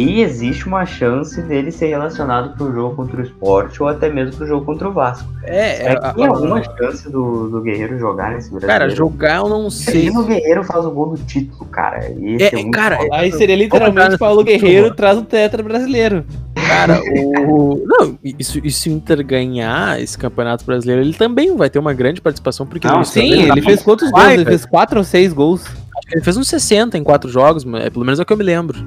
E 0.00 0.20
existe 0.20 0.66
uma 0.66 0.84
chance 0.86 1.40
dele 1.42 1.70
ser 1.72 1.86
relacionado 1.88 2.56
pro 2.56 2.72
jogo 2.72 2.94
contra 2.96 3.20
o 3.20 3.24
esporte 3.24 3.82
ou 3.82 3.88
até 3.88 4.08
mesmo 4.10 4.36
pro 4.36 4.46
jogo 4.46 4.64
contra 4.64 4.88
o 4.88 4.92
Vasco. 4.92 5.28
É, 5.44 5.58
É, 5.58 5.82
é, 5.84 5.92
a- 5.92 6.12
tem 6.12 6.26
alguma 6.26 6.58
a- 6.60 6.76
chance 6.76 7.10
do, 7.10 7.48
do 7.48 7.60
Guerreiro 7.62 7.98
jogar 7.98 8.32
nesse 8.32 8.50
brasileiro? 8.50 8.80
Cara, 8.80 8.90
jogar 8.94 9.36
eu 9.38 9.48
não 9.48 9.70
sei. 9.70 10.02
Imagina 10.08 10.20
o 10.20 10.24
Guerreiro 10.24 10.64
faz 10.64 10.84
o 10.84 10.90
gol 10.90 11.16
do 11.16 11.22
título, 11.24 11.64
cara. 11.66 12.08
Esse 12.10 12.56
É, 12.56 12.60
é, 12.60 12.70
cara, 12.70 12.96
foda. 12.98 13.08
aí 13.16 13.32
seria 13.32 13.56
literalmente 13.56 14.04
entrar 14.06 14.18
Paulo 14.18 14.44
Guerreiro 14.44 14.94
traz 14.94 15.18
o 15.18 15.22
tetra 15.22 15.62
brasileiro. 15.62 16.24
Cara, 16.66 17.00
o. 17.46 17.82
Não, 17.86 18.18
isso, 18.38 18.60
e 18.62 18.70
se 18.70 18.90
o 18.90 18.92
Inter 18.92 19.24
ganhar 19.24 20.00
esse 20.02 20.18
campeonato 20.18 20.64
brasileiro, 20.66 21.00
ele 21.02 21.14
também 21.14 21.56
vai 21.56 21.70
ter 21.70 21.78
uma 21.78 21.94
grande 21.94 22.20
participação, 22.20 22.66
porque 22.66 22.86
Não, 22.86 23.02
Sim, 23.04 23.32
ele, 23.32 23.50
ele 23.52 23.62
fez 23.62 23.82
quantos 23.82 24.10
gols? 24.10 24.22
Vai, 24.24 24.34
Ele 24.34 24.44
velho. 24.44 24.58
fez 24.58 24.66
quatro 24.66 24.98
ou 24.98 25.04
seis 25.04 25.32
gols. 25.32 25.64
Ele 26.12 26.22
fez 26.22 26.36
uns 26.36 26.48
60 26.48 26.96
em 26.98 27.04
quatro 27.04 27.28
jogos, 27.30 27.64
é, 27.74 27.90
pelo 27.90 28.04
menos 28.04 28.18
é 28.18 28.22
o 28.22 28.26
que 28.26 28.32
eu 28.32 28.36
me 28.36 28.44
lembro. 28.44 28.78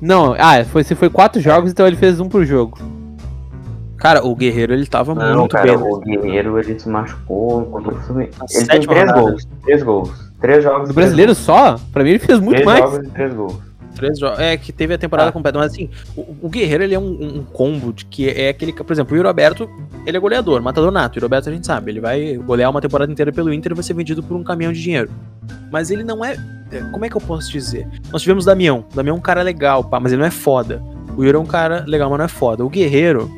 Não, 0.00 0.34
ah, 0.38 0.64
foi, 0.64 0.84
se 0.84 0.94
foi 0.94 1.10
quatro 1.10 1.40
jogos, 1.40 1.70
então 1.70 1.86
ele 1.86 1.96
fez 1.96 2.20
um 2.20 2.28
por 2.28 2.44
jogo. 2.44 2.78
Cara, 3.96 4.24
o 4.24 4.34
Guerreiro 4.36 4.72
ele 4.72 4.86
tava 4.86 5.12
Não, 5.12 5.40
muito 5.40 5.52
cara, 5.52 5.76
bem. 5.76 5.76
o 5.76 5.98
Guerreiro 5.98 6.56
ele 6.58 6.78
se 6.78 6.88
machucou 6.88 7.64
contra 7.66 7.94
o 7.94 8.00
Fluminense. 8.02 8.38
Na 8.38 8.46
Ele 8.48 8.66
tem 8.66 8.80
três 8.80 8.86
rodada. 9.10 9.20
gols. 9.20 9.48
Três 9.64 9.82
gols. 9.82 10.10
Três 10.40 10.62
jogos. 10.62 10.88
Do 10.88 10.94
brasileiro 10.94 11.34
só? 11.34 11.76
Pra 11.92 12.04
mim 12.04 12.10
ele 12.10 12.18
fez 12.20 12.38
muito 12.38 12.62
três 12.62 12.64
mais. 12.64 12.78
jogos 12.78 13.08
e 13.08 13.10
três 13.10 13.34
gols. 13.34 13.56
Três 13.96 14.18
jogos. 14.20 14.38
É, 14.38 14.56
que 14.56 14.70
teve 14.72 14.94
a 14.94 14.98
temporada 14.98 15.30
Ah. 15.30 15.32
completa. 15.32 15.58
Mas 15.58 15.72
assim, 15.72 15.90
o, 16.16 16.24
o 16.42 16.48
Guerreiro 16.48 16.84
ele 16.84 16.94
é 16.94 16.98
um, 16.98 17.38
um 17.38 17.42
combo 17.52 17.92
de 17.92 18.04
que 18.04 18.28
é 18.30 18.50
aquele. 18.50 18.72
Por 18.72 18.92
exemplo, 18.92 19.14
o 19.14 19.16
Yuri 19.16 19.26
Alberto, 19.26 19.68
ele 20.06 20.16
é 20.16 20.20
goleador, 20.20 20.62
matador 20.62 20.92
nato. 20.92 21.14
O 21.14 21.18
Yuri 21.18 21.24
Alberto 21.24 21.48
a 21.48 21.52
gente 21.52 21.66
sabe. 21.66 21.90
Ele 21.90 22.00
vai 22.00 22.36
golear 22.36 22.70
uma 22.70 22.80
temporada 22.80 23.10
inteira 23.10 23.32
pelo 23.32 23.52
Inter 23.52 23.72
e 23.72 23.74
vai 23.74 23.82
ser 23.82 23.94
vendido 23.94 24.22
por 24.22 24.36
um 24.36 24.44
caminhão 24.44 24.72
de 24.72 24.80
dinheiro. 24.80 25.10
Mas 25.72 25.90
ele 25.90 26.04
não 26.04 26.24
é. 26.24 26.36
É, 26.70 26.80
Como 26.90 27.04
é 27.04 27.08
que 27.08 27.16
eu 27.16 27.20
posso 27.20 27.50
dizer? 27.50 27.88
Nós 28.10 28.22
tivemos 28.22 28.44
Damião. 28.44 28.84
Damião 28.94 29.16
é 29.16 29.18
um 29.18 29.22
cara 29.22 29.42
legal, 29.42 29.84
pá, 29.84 29.98
mas 30.00 30.12
ele 30.12 30.20
não 30.20 30.26
é 30.26 30.30
foda. 30.30 30.82
O 31.16 31.24
Yuri 31.24 31.36
é 31.36 31.40
um 31.40 31.46
cara 31.46 31.84
legal, 31.86 32.08
mas 32.10 32.18
não 32.18 32.24
é 32.24 32.28
foda. 32.28 32.64
O 32.64 32.68
Guerreiro 32.68 33.30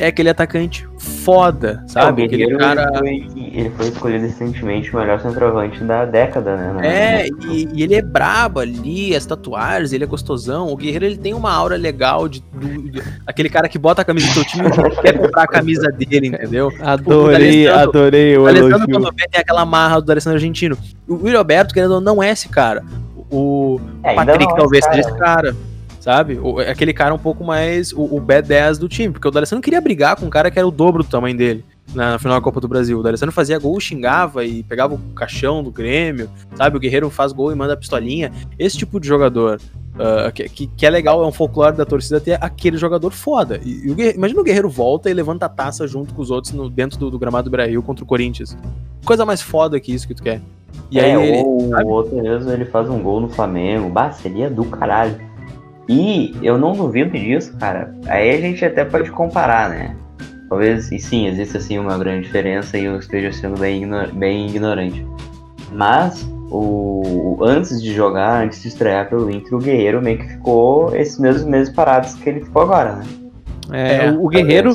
é 0.00 0.06
aquele 0.08 0.30
atacante 0.30 0.88
foda, 0.98 1.84
sabe? 1.86 2.22
É, 2.22 2.24
o 2.24 2.26
aquele 2.26 2.46
Guerreiro 2.46 2.58
cara. 2.58 2.90
ele, 3.04 3.28
foi, 3.28 3.50
ele 3.52 3.70
foi 3.70 3.88
escolhido 3.88 4.24
recentemente 4.26 4.94
o 4.94 4.98
melhor 4.98 5.20
centroavante 5.20 5.84
da 5.84 6.04
década, 6.06 6.56
né? 6.56 6.72
na- 6.72 6.86
É, 6.86 7.26
e, 7.48 7.68
e 7.74 7.82
ele 7.82 7.94
é 7.94 8.02
brabo 8.02 8.60
ali, 8.60 9.14
as 9.14 9.26
tatuagens, 9.26 9.92
ele 9.92 10.04
é 10.04 10.06
gostosão. 10.06 10.68
O 10.72 10.76
Guerreiro 10.76 11.04
ele 11.04 11.16
tem 11.18 11.34
uma 11.34 11.52
aura 11.52 11.76
legal 11.76 12.28
de, 12.28 12.40
do- 12.52 12.90
de- 12.90 13.02
aquele 13.26 13.48
cara 13.50 13.68
que 13.68 13.78
bota 13.78 14.02
a 14.02 14.04
camisa 14.04 14.26
do 14.28 14.34
teu 14.34 14.44
time 14.44 14.68
e 14.68 14.70
quer 15.02 15.18
comprar 15.18 15.42
a 15.42 15.46
camisa 15.46 15.88
dele, 15.92 16.28
entendeu? 16.28 16.72
Adorei, 16.80 17.64
D'Alessandro- 17.66 17.88
adorei 18.00 18.36
o 18.38 18.42
O 18.42 18.46
Alessandro 18.48 19.02
vê 19.16 19.28
tem 19.30 19.40
aquela 19.40 19.66
marra 19.66 20.00
do 20.00 20.10
Alessandro 20.10 20.36
Argentino. 20.38 20.76
O 21.06 21.16
Yuri 21.18 21.36
Alberto, 21.36 21.74
querendo 21.74 21.94
ou 21.94 22.00
não, 22.00 22.22
é 22.22 22.30
esse 22.30 22.48
cara. 22.48 22.82
O 23.30 23.78
É, 24.02 24.14
Patrick 24.14 24.46
não, 24.46 24.56
talvez 24.56 24.84
cara. 24.84 24.96
seja 24.96 25.08
esse 25.08 25.18
cara. 25.18 25.56
Sabe? 26.00 26.38
O- 26.42 26.58
aquele 26.58 26.92
cara 26.94 27.14
um 27.14 27.18
pouco 27.18 27.44
mais. 27.44 27.92
O, 27.92 28.02
o 28.02 28.20
B10 28.20 28.78
do 28.78 28.88
time. 28.88 29.12
Porque 29.12 29.28
o 29.28 29.30
D'Alessandro 29.30 29.62
queria 29.62 29.80
brigar 29.80 30.16
com 30.16 30.26
um 30.26 30.30
cara 30.30 30.50
que 30.50 30.58
era 30.58 30.66
o 30.66 30.70
dobro 30.70 31.02
do 31.02 31.08
tamanho 31.08 31.36
dele. 31.36 31.64
Na 31.94 32.18
final 32.18 32.38
da 32.38 32.42
Copa 32.42 32.60
do 32.60 32.66
Brasil. 32.66 32.98
O 32.98 33.02
D'Alessandro 33.02 33.34
fazia 33.34 33.58
gol, 33.58 33.78
xingava 33.78 34.44
e 34.44 34.62
pegava 34.62 34.94
o 34.94 34.98
caixão 35.14 35.62
do 35.62 35.70
Grêmio. 35.70 36.30
Sabe? 36.54 36.76
O 36.76 36.80
Guerreiro 36.80 37.10
faz 37.10 37.32
gol 37.32 37.52
e 37.52 37.54
manda 37.54 37.74
a 37.74 37.76
pistolinha. 37.76 38.32
Esse 38.58 38.78
tipo 38.78 38.98
de 38.98 39.06
jogador. 39.06 39.60
ah, 39.98 40.30
que, 40.32 40.66
que, 40.66 40.86
é 40.86 40.90
legal, 40.90 41.22
é 41.22 41.26
um 41.26 41.32
folclore 41.32 41.76
da 41.76 41.84
torcida 41.84 42.18
ter 42.18 42.38
aquele 42.42 42.78
jogador 42.78 43.12
foda. 43.12 43.60
E, 43.62 43.88
e 43.88 43.90
o 43.90 44.00
imagina 44.00 44.40
o 44.40 44.44
Guerreiro 44.44 44.70
volta 44.70 45.10
e 45.10 45.14
levanta 45.14 45.44
a 45.46 45.48
taça 45.48 45.86
junto 45.86 46.14
com 46.14 46.22
os 46.22 46.30
outros 46.30 46.54
no, 46.54 46.70
dentro 46.70 46.98
do, 46.98 47.10
do 47.10 47.18
gramado 47.18 47.50
do 47.50 47.52
Brasil 47.52 47.82
contra 47.82 48.04
o 48.04 48.06
Corinthians. 48.06 48.56
Coisa 49.04 49.26
mais 49.26 49.42
foda 49.42 49.78
que 49.78 49.92
isso 49.92 50.08
que 50.08 50.14
tu 50.14 50.22
quer. 50.22 50.40
E 50.90 50.98
é, 50.98 51.04
aí 51.04 51.28
ele, 51.28 51.42
ou 51.44 51.70
o 51.72 51.88
outro 51.88 52.16
mesmo, 52.20 52.50
ele 52.50 52.64
faz 52.64 52.88
um 52.88 53.00
gol 53.00 53.20
no 53.20 53.28
Flamengo. 53.28 53.88
Bah, 53.90 54.10
seria 54.12 54.50
do 54.50 54.64
caralho. 54.64 55.29
E 55.92 56.36
eu 56.40 56.56
não 56.56 56.70
duvido 56.72 57.10
disso, 57.18 57.52
cara. 57.58 57.92
Aí 58.06 58.30
a 58.30 58.40
gente 58.40 58.64
até 58.64 58.84
pode 58.84 59.10
comparar, 59.10 59.68
né? 59.70 59.96
Talvez, 60.48 60.90
e 60.92 61.00
sim, 61.00 61.26
existe 61.26 61.56
assim 61.56 61.78
uma 61.80 61.98
grande 61.98 62.26
diferença 62.26 62.78
e 62.78 62.84
eu 62.84 62.96
esteja 62.96 63.32
sendo 63.32 63.58
bem, 63.58 63.82
igno- 63.82 64.12
bem 64.12 64.46
ignorante. 64.48 65.04
Mas, 65.72 66.22
o, 66.48 67.36
o- 67.40 67.44
antes 67.44 67.82
de 67.82 67.92
jogar, 67.92 68.44
antes 68.44 68.62
de 68.62 68.68
estrear 68.68 69.08
pelo 69.08 69.28
Inter, 69.30 69.52
o 69.54 69.58
Guerreiro 69.58 70.00
meio 70.00 70.18
que 70.18 70.28
ficou 70.28 70.94
esses 70.94 71.18
mesmos 71.18 71.44
meses 71.44 71.72
parados 71.74 72.14
que 72.14 72.28
ele 72.28 72.40
ficou 72.44 72.62
agora, 72.62 72.96
né? 72.96 73.04
É, 73.72 74.06
É, 74.06 74.10
o, 74.12 74.24
o 74.26 74.28
Guerreiro, 74.28 74.74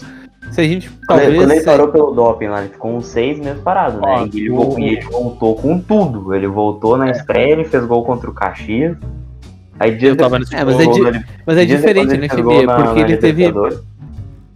se 0.52 0.62
a 0.62 0.64
gente 0.66 0.90
Quando, 1.08 1.20
ele- 1.22 1.38
talvez. 1.38 1.38
quando 1.38 1.52
ele 1.52 1.64
parou 1.64 1.88
pelo 1.90 2.12
doping 2.12 2.48
lá, 2.48 2.60
ele 2.62 2.70
ficou 2.74 2.92
uns 2.96 3.08
seis 3.08 3.40
meses 3.40 3.62
parado, 3.62 4.02
né? 4.02 4.08
Ó, 4.08 4.26
E 4.34 4.40
ele, 4.40 4.52
o- 4.52 4.56
vo- 4.72 4.80
e 4.80 4.84
ele 4.90 5.02
voltou 5.02 5.56
com 5.56 5.80
tudo. 5.80 6.34
Ele 6.34 6.48
voltou 6.48 6.98
na 6.98 7.10
estreia, 7.10 7.54
ele 7.54 7.64
fez 7.66 7.86
gol 7.86 8.04
contra 8.04 8.30
o 8.30 8.34
Caxias. 8.34 8.98
Aí 9.80 9.92
dias 9.96 10.12
Eu 10.12 10.18
tava 10.18 10.40
nesse 10.40 10.56
É, 10.56 10.64
mas 10.64 10.80
é 10.80 10.86
di- 10.86 11.26
Mas 11.46 11.58
é 11.58 11.66
diferente, 11.66 12.08
né, 12.08 12.14
ele 12.16 12.66
na- 12.66 12.76
Porque 12.76 13.00
na 13.02 13.08
ele 13.08 13.18
teve. 13.18 13.54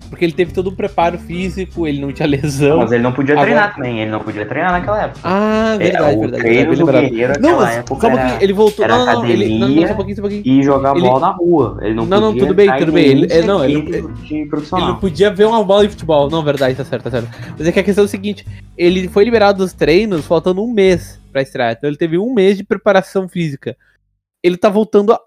Porque 0.09 0.26
ele 0.26 0.34
teve 0.34 0.51
todo 0.51 0.72
um 0.72 0.76
preparo 0.76 1.20
físico, 1.20 1.86
ele 1.86 2.01
não 2.01 2.11
tinha 2.11 2.28
lesão. 2.28 2.80
Mas 2.80 2.91
ele 2.91 3.03
não 3.03 3.11
podia 3.11 3.36
Agora- 3.36 3.45
treinar 3.45 3.76
também, 3.76 3.99
ele 3.99 4.09
não 4.09 4.20
podia 4.20 4.43
treinar 4.43 4.72
naquela 4.72 5.03
época. 5.03 5.20
Ah, 5.24 5.76
É, 5.76 5.78
verdade, 5.78 6.15
o 6.15 6.20
verdade. 6.22 6.43
verdade. 6.43 7.09
Guerreiro 7.09 7.34
Não, 7.39 7.57
mas 7.57 7.78
época 7.78 8.01
só 8.01 8.07
um 8.07 8.17
pouquinho, 8.17 8.38
ele 8.41 8.53
voltou. 8.53 8.86
era 8.86 8.97
Não, 8.97 9.05
não, 9.05 9.13
não, 9.13 9.26
ele, 9.30 9.59
não, 9.59 9.67
não, 9.70 9.88
só 9.88 9.93
um 9.93 9.95
pouquinho, 9.95 10.15
só 10.15 10.22
um 10.22 10.24
pouquinho. 10.30 10.41
E 10.43 10.63
jogar 10.63 10.95
Ele- 10.95 11.01
bola 11.07 11.20
na 11.20 11.30
rua. 11.32 11.78
Ele 11.84 11.93
não, 11.93 12.05
Não, 12.07 12.22
não, 12.22 12.36
tudo 12.36 12.55
bem, 12.55 12.72
tudo 12.76 12.89
em 12.89 12.93
bem, 12.95 13.05
ele- 13.05 13.28
nenhum 13.28 13.43
é, 13.43 13.45
não, 13.45 13.63
ele 13.63 13.76
Ele 13.76 14.61
não 14.72 14.95
podia 14.95 15.30
ver 15.30 15.45
uma 15.45 15.63
bola 15.63 15.84
de 15.84 15.89
futebol. 15.89 16.28
Não, 16.28 16.43
verdade, 16.43 16.74
tá 16.74 16.84
certo, 16.84 17.03
tá 17.03 17.11
certo. 17.11 17.30
Mas 17.57 17.67
é 17.67 17.72
que 17.72 17.80
a 17.80 17.84
questão 17.84 18.03
é 18.03 18.05
o 18.05 18.09
seguinte: 18.09 18.47
ele 18.76 19.07
foi 19.09 19.24
liberado 19.26 19.59
dos 19.59 19.74
treinos 19.74 20.26
faltando 20.26 20.63
um 20.63 20.72
mês 20.74 21.20
pra 21.32 21.43
estrear. 21.43 21.74
Então 21.78 21.88
ele 21.88 21.97
teve 21.97 22.17
um 22.17 22.34
mês 22.34 22.57
de 22.57 22.63
preparação 22.63 23.28
física. 23.30 23.78
Ele 24.44 24.58
tá 24.58 24.70
voltando 24.70 25.12
a- 25.14 25.20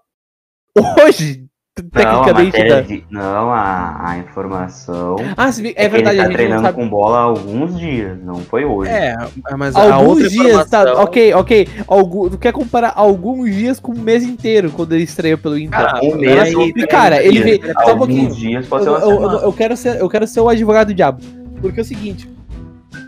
hoje, 1.05 1.45
Não, 1.77 1.85
a 1.85 1.89
tecnicamente. 2.03 2.45
matéria 2.45 2.75
da- 2.75 2.81
de- 2.81 3.05
não 3.11 3.51
a, 3.51 4.09
a 4.09 4.17
informação. 4.19 5.15
Ah, 5.37 5.51
se 5.51 5.67
é 5.67 5.73
que 5.73 5.87
verdade, 5.89 6.17
ele 6.17 6.21
a 6.21 6.27
tá 6.29 6.33
treinando 6.33 6.61
sabe. 6.63 6.77
com 6.77 6.89
bola 6.89 7.17
há 7.17 7.21
alguns 7.23 7.77
dias, 7.77 8.17
não 8.23 8.35
foi 8.35 8.65
hoje. 8.65 8.89
É, 8.91 9.15
mas 9.57 9.75
a 9.75 9.79
outra 9.81 9.95
Alguns 9.95 10.31
dias, 10.31 10.69
tá? 10.69 10.81
informação- 10.81 11.03
Ok, 11.03 11.33
ok. 11.33 11.67
Algum, 11.87 12.29
tu 12.29 12.37
quer 12.37 12.51
comparar 12.53 12.93
alguns 12.95 13.53
dias 13.53 13.79
com 13.79 13.91
o 13.91 13.99
mês 13.99 14.23
inteiro, 14.23 14.71
quando 14.71 14.93
ele 14.93 15.03
estreia 15.03 15.37
pelo 15.37 15.57
Inter? 15.57 15.79
Cara, 15.79 15.99
Um 16.03 16.15
mês, 16.15 16.39
aí- 16.55 16.73
E, 16.75 16.87
cara, 16.87 17.23
ele 17.23 17.41
veio- 17.41 17.61
só 17.83 17.93
um 17.93 17.97
pouquinho. 17.97 18.21
Alguns 18.23 18.37
dias 18.37 18.67
pode 18.67 18.83
ser 18.83 18.89
eu, 18.89 18.93
uma 18.95 19.03
eu- 19.03 19.31
eu- 19.31 19.39
eu 19.41 19.53
quero 19.53 19.77
ser, 19.77 19.99
eu 19.99 20.09
quero 20.09 20.27
ser 20.27 20.39
o 20.41 20.49
advogado 20.49 20.87
do 20.87 20.93
diabo. 20.93 21.21
Porque 21.61 21.79
é 21.79 21.83
o 21.83 21.85
seguinte: 21.85 22.29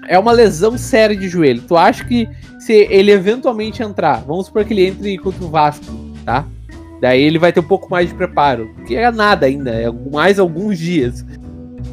é 0.07 0.17
uma 0.17 0.31
lesão 0.31 0.77
séria 0.77 1.15
de 1.15 1.27
joelho. 1.27 1.61
Tu 1.67 1.75
acha 1.75 2.03
que 2.05 2.27
se 2.65 2.73
ele 2.89 3.11
eventualmente 3.11 3.83
entrar, 3.83 4.23
vamos 4.25 4.47
supor 4.47 4.65
que 4.65 4.73
ele 4.73 4.87
entre 4.87 5.17
contra 5.19 5.45
o 5.45 5.49
Vasco, 5.49 5.85
tá? 6.25 6.43
Daí 6.99 7.21
ele 7.21 7.37
vai 7.37 7.53
ter 7.53 7.59
um 7.59 7.63
pouco 7.63 7.87
mais 7.91 8.09
de 8.09 8.15
preparo. 8.15 8.73
Que 8.87 8.95
é 8.95 9.11
nada 9.11 9.45
ainda, 9.45 9.69
é 9.69 9.91
mais 10.11 10.39
alguns 10.39 10.79
dias. 10.79 11.23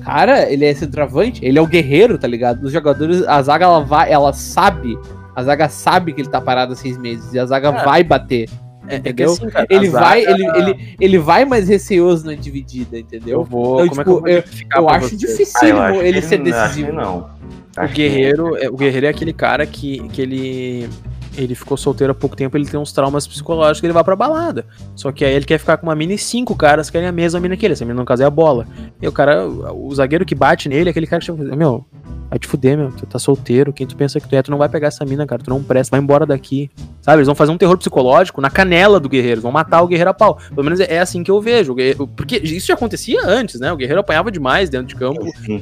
Cara, 0.03 0.51
ele 0.51 0.65
é 0.65 0.73
centroavante, 0.75 1.45
ele 1.45 1.59
é 1.59 1.63
o 1.63 1.67
guerreiro, 1.67 2.17
tá 2.17 2.27
ligado? 2.27 2.63
Os 2.65 2.73
jogadores, 2.73 3.23
a 3.25 3.43
zaga 3.43 3.67
ela 3.67 3.85
vai, 3.85 4.11
ela 4.11 4.33
sabe. 4.33 4.99
A 5.37 5.43
zaga 5.43 5.69
sabe 5.69 6.13
que 6.15 6.23
ele 6.23 6.29
tá 6.31 6.41
parado 6.41 6.73
há 6.73 6.77
seis 6.77 6.97
meses 6.97 7.35
e 7.35 7.39
a 7.39 7.45
zaga 7.45 7.71
Cara, 7.73 7.85
vai 7.85 8.03
bater. 8.03 8.49
É, 8.89 8.95
é 8.95 8.99
entendeu? 8.99 9.33
assim, 9.33 9.49
cara, 9.51 9.67
Ele 9.69 9.91
vai, 9.91 10.25
zaga- 10.25 10.33
ele, 10.33 10.59
ele, 10.59 10.97
ele 10.99 11.19
vai 11.19 11.45
mais 11.45 11.69
receoso 11.69 12.25
na 12.27 12.35
dividida, 12.35 12.99
entendeu? 12.99 13.41
Eu 13.41 13.45
vou. 13.45 13.85
Então, 13.85 14.03
como 14.03 14.03
é 14.03 14.05
tipo, 14.05 14.05
que 14.05 14.11
eu 14.11 14.21
vou 14.21 14.29
identificar 14.31 14.79
Eu 14.81 14.89
acho 14.89 15.17
difícil 15.17 15.61
Ah, 15.63 15.69
eu 15.69 15.83
acho 15.83 16.03
ele 16.03 16.23
ser 16.23 16.39
decisivo. 16.39 16.93
não. 16.93 17.42
O 17.77 17.87
que- 17.89 17.95
guerreiro, 17.95 18.57
é, 18.57 18.69
o 18.69 18.77
guerreiro 18.77 19.07
é 19.07 19.09
aquele 19.09 19.33
cara 19.33 19.65
que, 19.67 20.07
que 20.09 20.21
ele 20.23 20.89
ele 21.35 21.55
ficou 21.55 21.79
solteiro 21.79 22.11
há 22.11 22.15
pouco 22.15 22.37
tempo, 22.37 22.59
ele 22.59 22.67
tem 22.67 22.79
uns 22.79 22.93
traumas 22.93 23.27
psicológicos, 23.27 23.83
ele 23.85 23.95
vai 23.95 24.05
pra 24.05 24.15
balada. 24.15 24.67
Só 24.95 25.11
que 25.11 25.25
aí 25.25 25.33
ele 25.33 25.47
quer 25.47 25.57
ficar 25.59 25.79
com 25.79 25.87
uma 25.87 25.95
mina 25.95 26.13
e 26.13 26.19
cinco 26.19 26.55
caras 26.55 26.91
querem 26.91 27.09
a 27.09 27.13
mesma 27.13 27.41
mina 27.41 27.57
que 27.57 27.65
ele. 27.65 27.73
Essa 27.73 27.87
mina, 27.87 27.99
no 27.99 28.05
caso, 28.05 28.23
é 28.23 28.27
a 28.27 28.31
bola. 28.31 28.67
E 29.01 29.09
o 29.09 29.13
cara, 29.13 29.47
o 29.49 29.95
zagueiro 29.95 30.27
que 30.27 30.35
bate 30.35 30.69
nele 30.69 30.89
é 30.89 30.91
aquele 30.91 31.07
cara 31.07 31.21
que 31.21 31.27
chega, 31.27 31.57
meu, 31.57 31.87
vai 32.33 32.39
te 32.39 32.47
fuder, 32.49 32.79
meu, 32.79 32.91
tu 32.91 33.05
tá 33.05 33.19
solteiro, 33.19 33.75
quem 33.75 33.87
tu 33.87 33.95
pensa 33.95 34.19
que 34.19 34.27
tu 34.27 34.35
é, 34.35 34.41
tu 34.43 34.51
não 34.51 34.57
vai 34.57 34.67
pegar 34.67 34.89
essa 34.89 35.05
mina, 35.05 35.27
cara, 35.27 35.43
tu 35.43 35.51
não 35.51 35.63
presta, 35.63 35.95
vai 35.95 36.03
embora 36.03 36.25
daqui. 36.25 36.71
Sabe, 37.03 37.19
eles 37.19 37.27
vão 37.27 37.35
fazer 37.35 37.53
um 37.53 37.59
terror 37.59 37.77
psicológico 37.77 38.41
na 38.41 38.49
canela 38.49 38.99
do 38.99 39.07
guerreiro, 39.07 39.35
eles 39.35 39.43
vão 39.43 39.53
matar 39.53 39.83
o 39.83 39.87
guerreiro 39.87 40.09
a 40.09 40.15
pau. 40.15 40.39
Pelo 40.49 40.65
menos 40.65 40.81
é 40.81 40.99
assim 40.99 41.23
que 41.23 41.31
eu 41.31 41.39
vejo. 41.43 41.77
Porque 42.17 42.37
isso 42.39 42.69
já 42.69 42.73
acontecia 42.75 43.21
antes, 43.23 43.61
né? 43.61 43.71
O 43.71 43.77
guerreiro 43.77 44.01
apanhava 44.01 44.31
demais 44.31 44.71
dentro 44.71 44.87
de 44.87 44.97
campo. 44.97 45.21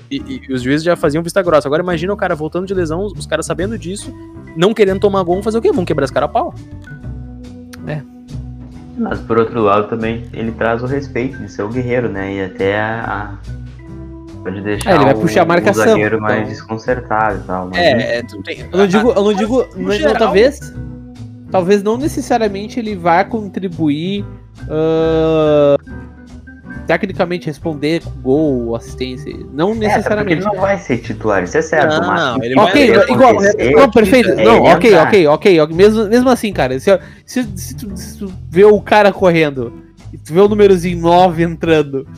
E, 0.09 0.17
e- 0.17 0.43
e 0.49 0.53
os 0.53 0.63
juízes 0.63 0.85
já 0.85 0.95
faziam 0.95 1.25
vista 1.25 1.43
grossa. 1.43 1.67
Agora 1.67 1.83
imagina 1.83 2.13
o 2.13 2.17
cara 2.17 2.37
voltando 2.37 2.67
de 2.69 2.75
lesão, 2.75 3.05
os, 3.05 3.13
os 3.15 3.27
caras 3.27 3.47
sabendo 3.47 3.77
disso, 3.77 4.15
não 4.57 4.73
querendo 4.73 5.01
tomar 5.01 5.25
gol, 5.25 5.35
vão 5.35 5.43
fazer 5.43 5.59
o 5.59 5.63
quê? 5.63 5.73
Vão 5.73 5.85
quebrar 5.85 6.05
esse 6.05 6.13
cara 6.15 6.27
a 6.27 6.29
pau. 6.29 6.55
Mas 8.97 9.19
por 9.21 9.39
outro 9.39 9.61
lado 9.61 9.89
também 9.89 10.25
ele 10.33 10.53
traz 10.53 10.83
o 10.85 10.87
respeito 10.87 11.37
de 11.39 11.51
ser 11.51 11.63
o 11.63 11.69
guerreiro, 11.69 12.09
né? 12.09 12.33
E 12.35 12.45
até 12.45 12.79
a. 12.79 13.05
a- 13.45 13.60
Pode 14.43 14.61
deixar 14.63 14.91
É, 14.91 14.95
ele 14.95 15.05
vai 15.05 15.15
o, 15.15 15.21
puxar 15.21 15.43
a 15.43 15.45
marcação, 15.45 15.85
o 15.85 15.89
zagueiro 15.89 16.21
mais 16.21 16.39
então. 16.41 16.51
desconcertado 16.53 17.39
e 17.39 17.47
tal. 17.47 17.69
Mas 17.69 17.79
É, 17.79 18.23
tu 18.23 18.43
tem. 18.43 18.61
Eu 18.73 18.79
não 18.79 18.87
digo, 18.87 19.11
eu 19.13 19.23
não 19.25 19.35
digo, 19.35 19.67
geral- 19.93 20.17
talvez, 20.17 20.59
talvez 21.51 21.83
não 21.83 21.97
necessariamente 21.99 22.79
ele 22.81 22.97
vá 22.97 23.23
contribuir, 23.25 24.25
ah, 24.69 25.77
tecnicamente 26.87 27.47
responder 27.47 28.03
com 28.03 28.11
gol 28.23 28.67
ou 28.69 28.77
assistência, 28.77 29.33
não 29.33 29.39
É, 29.39 29.41
até 29.47 29.53
porque 29.53 29.83
ele 29.83 29.87
necessariamente. 29.89 30.45
não 30.45 30.55
vai 30.57 30.77
ser 30.79 30.99
titular, 30.99 31.45
isso 31.45 31.57
é 31.57 31.63
certo. 31.63 32.01
Não, 32.01 32.07
mas 32.07 32.21
não, 32.21 32.43
ele 32.43 32.59
Ok, 32.59 32.91
vai- 32.95 33.11
igual, 33.11 33.35
não, 33.77 33.91
perfeito, 33.91 34.31
é 34.31 34.45
não, 34.45 34.63
ok, 34.63 34.95
ok, 34.97 35.29
ok, 35.29 35.67
mesmo, 35.75 36.05
mesmo 36.09 36.29
assim, 36.31 36.53
cara, 36.53 36.79
se, 36.81 36.99
se, 37.25 37.45
se 37.57 37.77
tu, 37.77 37.97
se 37.97 38.19
tu 38.19 38.33
vê 38.51 38.65
o 38.65 38.81
cara 38.81 39.13
correndo, 39.13 39.73
e 40.13 40.19
tu 40.19 40.33
vê 40.33 40.41
o 40.41 40.49
númerozinho 40.49 40.99
9 41.01 41.45
entrando, 41.45 42.09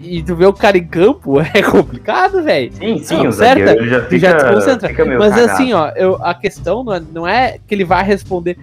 e, 0.00 0.18
e 0.18 0.22
tu 0.22 0.34
vê 0.34 0.46
o 0.46 0.52
cara 0.52 0.76
em 0.78 0.86
campo, 0.86 1.38
é 1.54 1.62
complicado, 1.62 2.42
velho. 2.42 2.72
Sim, 2.72 2.98
sim, 2.98 3.16
Não, 3.18 3.28
o 3.28 3.32
certo? 3.32 3.58
zagueiro 3.66 3.88
já 3.88 4.00
Tu 4.00 4.08
fica, 4.08 4.18
já 4.30 4.36
te 4.38 4.54
concentra. 4.54 4.88
fica 4.88 5.04
meio 5.04 5.18
Mas 5.18 5.34
cagado. 5.34 5.52
assim, 5.52 5.72
ó, 5.72 5.88
eu, 5.96 6.16
a 6.22 6.34
questão 6.34 6.82
não 6.84 6.92
é, 6.94 7.02
não 7.12 7.28
é 7.28 7.58
que 7.66 7.74
ele 7.74 7.84
vai 7.84 8.02
responder. 8.04 8.56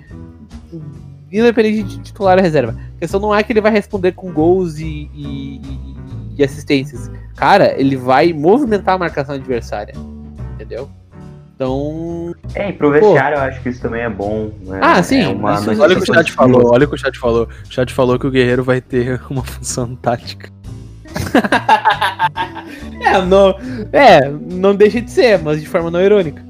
Independente 1.31 1.83
de 1.83 1.99
titular 1.99 2.37
ou 2.37 2.43
reserva. 2.43 2.75
A 2.95 2.99
questão 2.99 3.19
não 3.19 3.33
é 3.35 3.43
que 3.43 3.53
ele 3.53 3.61
vai 3.61 3.71
responder 3.71 4.13
com 4.13 4.31
gols 4.31 4.79
e, 4.79 5.09
e- 5.13 5.61
e- 6.37 6.43
assistências. 6.43 7.11
Cara, 7.35 7.75
ele 7.79 7.95
vai 7.95 8.33
movimentar 8.33 8.95
a 8.95 8.97
marcação 8.97 9.35
adversária. 9.35 9.93
Entendeu? 10.55 10.89
Então. 11.55 12.33
É, 12.55 12.69
e 12.69 12.73
pro 12.73 12.89
vestiário 12.89 13.37
eu 13.37 13.41
acho 13.41 13.61
que 13.61 13.69
isso 13.69 13.81
também 13.81 14.01
é 14.01 14.09
bom. 14.09 14.49
né? 14.65 14.79
Ah, 14.81 15.03
sim, 15.03 15.21
É 15.21 15.27
uma 15.27 15.53
isso- 15.55 15.65
notícia 15.65 15.83
Olha 15.83 15.93
o 15.97 16.01
que 16.01 16.11
o 16.11 16.15
chat 16.15 16.31
falou, 16.31 16.71
olha 16.73 16.85
o 16.85 16.89
que 16.89 16.95
o 16.95 16.97
chat 16.97 17.19
falou. 17.19 17.43
O 17.69 17.71
chat 17.73 17.93
falou 17.93 18.17
que 18.17 18.25
o 18.25 18.31
guerreiro 18.31 18.63
vai 18.63 18.79
ter 18.81 19.21
uma 19.29 19.43
função 19.43 19.95
tática. 19.95 20.49
É, 23.01 23.21
não, 23.25 23.55
é, 23.93 24.29
não 24.29 24.75
deixa 24.75 25.01
de 25.01 25.09
ser, 25.09 25.39
mas 25.41 25.59
de 25.61 25.67
forma 25.67 25.89
não 25.89 26.01
irônica. 26.01 26.43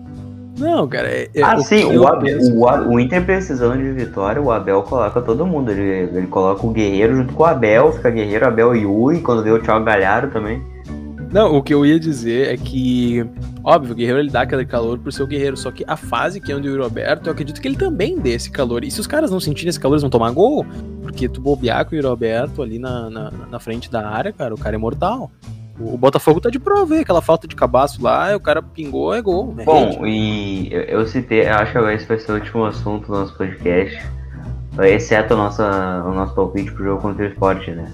Não, 0.58 0.88
cara, 0.88 1.08
é. 1.08 1.30
é 1.34 1.42
Ah, 1.44 1.56
o 1.56 1.62
sim, 1.62 1.88
que 1.88 1.96
eu 1.96 2.02
o, 2.02 2.08
Abel, 2.08 2.38
penso- 2.38 2.54
o, 2.56 2.90
o 2.96 3.00
Inter 3.00 3.24
precisando 3.24 3.78
de 3.78 3.92
vitória, 3.94 4.42
o 4.42 4.52
Abel 4.52 4.82
coloca 4.84 5.22
todo 5.22 5.46
mundo. 5.46 5.72
Ele, 5.72 6.18
ele 6.18 6.28
coloca 6.28 6.66
o 6.66 6.72
Guerreiro 6.72 7.16
junto 7.16 7.34
com 7.34 7.44
o 7.44 7.46
Abel, 7.46 7.94
fica 7.94 8.10
Guerreiro, 8.10 8.48
Abel 8.48 8.76
e 8.76 8.82
Yuri, 8.82 9.22
quando 9.22 9.44
vê 9.44 9.52
o 9.52 9.62
Thiago 9.62 9.86
Galhardo 9.86 10.34
também. 10.34 10.62
Não, 11.32 11.56
o 11.56 11.62
que 11.64 11.74
eu 11.74 11.86
ia 11.86 12.00
dizer 12.00 12.48
é 12.52 12.58
que, 12.58 13.24
óbvio, 13.64 13.94
o 13.94 13.96
guerreiro 13.96 14.20
ele 14.20 14.32
dá 14.32 14.42
aquele 14.42 14.66
calor 14.66 14.98
por 14.98 15.14
ser 15.14 15.22
o 15.22 15.28
guerreiro, 15.28 15.56
só 15.56 15.70
que 15.70 15.86
a 15.88 15.96
fase 15.96 16.42
que 16.42 16.52
anda 16.52 16.66
o 16.68 16.72
Yuri 16.72 16.82
Alberto, 16.82 17.30
eu 17.30 17.34
acredito 17.34 17.62
que 17.62 17.68
ele 17.68 17.78
também 17.78 18.18
dê 18.18 18.32
esse 18.32 18.50
calor. 18.50 18.84
E 18.84 18.90
se 18.90 19.00
os 19.00 19.06
caras 19.06 19.30
não 19.30 19.40
sentirem 19.40 19.70
esse 19.70 19.80
calor, 19.80 19.94
eles 19.94 20.02
vão 20.02 20.10
tomar 20.10 20.32
gol, 20.32 20.66
porque 21.20 21.28
tu 21.28 21.42
bobear 21.42 21.84
com 21.84 21.92
o 21.92 21.96
Yuri 21.96 22.08
Alberto 22.08 22.62
ali 22.62 22.80
na, 22.80 23.10
na, 23.10 23.32
na 23.52 23.60
frente 23.60 23.92
da 23.92 24.08
área, 24.08 24.32
cara, 24.32 24.54
o 24.54 24.58
cara 24.58 24.76
é 24.76 24.78
mortal. 24.78 25.30
O, 25.78 25.96
o 25.96 25.98
Botafogo 25.98 26.40
tá 26.40 26.50
de 26.50 26.58
prova, 26.60 26.96
hein? 26.96 27.02
aquela 27.02 27.22
falta 27.22 27.46
de 27.46 27.58
cabaço 27.58 28.02
lá, 28.02 28.34
o 28.38 28.40
cara 28.40 28.62
pingou, 28.62 29.14
é 29.14 29.22
gol. 29.22 29.54
É 29.58 29.64
rede. 29.64 29.66
Bom, 29.66 30.08
e 30.08 30.72
eu, 30.72 30.82
eu 30.82 31.08
citei, 31.08 31.42
eu 31.42 31.56
acho 31.56 31.74
que 31.74 31.78
agora 31.78 31.94
esse 31.94 32.06
vai 32.06 32.18
ser 32.18 32.32
o 32.32 32.36
último 32.36 32.64
assunto 32.64 33.08
do 33.08 33.14
nosso 33.14 33.36
podcast. 33.36 34.02
Exceto 34.82 35.34
a 35.34 35.38
nossa, 35.38 36.04
o 36.06 36.14
nosso 36.14 36.34
palpite 36.34 36.72
pro 36.72 36.86
jogo 36.86 37.02
contra 37.02 37.26
o 37.26 37.28
esporte, 37.28 37.70
né? 37.72 37.92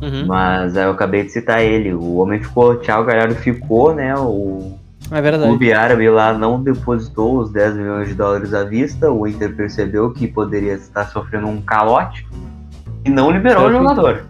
Uhum. 0.00 0.26
Mas 0.26 0.76
aí 0.76 0.84
eu 0.84 0.92
acabei 0.92 1.24
de 1.24 1.32
citar 1.32 1.64
ele. 1.64 1.92
O 1.92 2.18
homem 2.18 2.40
ficou, 2.40 2.72
o 2.72 2.76
Thiago 2.76 3.06
Galhardo 3.06 3.34
ficou, 3.34 3.92
né? 3.92 4.14
O 4.16 4.78
É 5.10 5.20
verdade. 5.20 5.48
clube 5.48 5.72
árabe 5.72 6.08
lá 6.08 6.32
não 6.32 6.62
depositou 6.62 7.38
os 7.38 7.50
10 7.50 7.74
milhões 7.74 8.08
de 8.08 8.14
dólares 8.14 8.54
à 8.54 8.62
vista. 8.62 9.10
O 9.10 9.26
Inter 9.26 9.52
percebeu 9.56 10.12
que 10.12 10.28
poderia 10.28 10.74
estar 10.74 11.06
sofrendo 11.06 11.48
um 11.48 11.60
calote 11.60 12.24
e 13.08 13.10
não 13.10 13.30
liberou 13.30 13.68
o 13.68 13.72
jogador. 13.72 14.26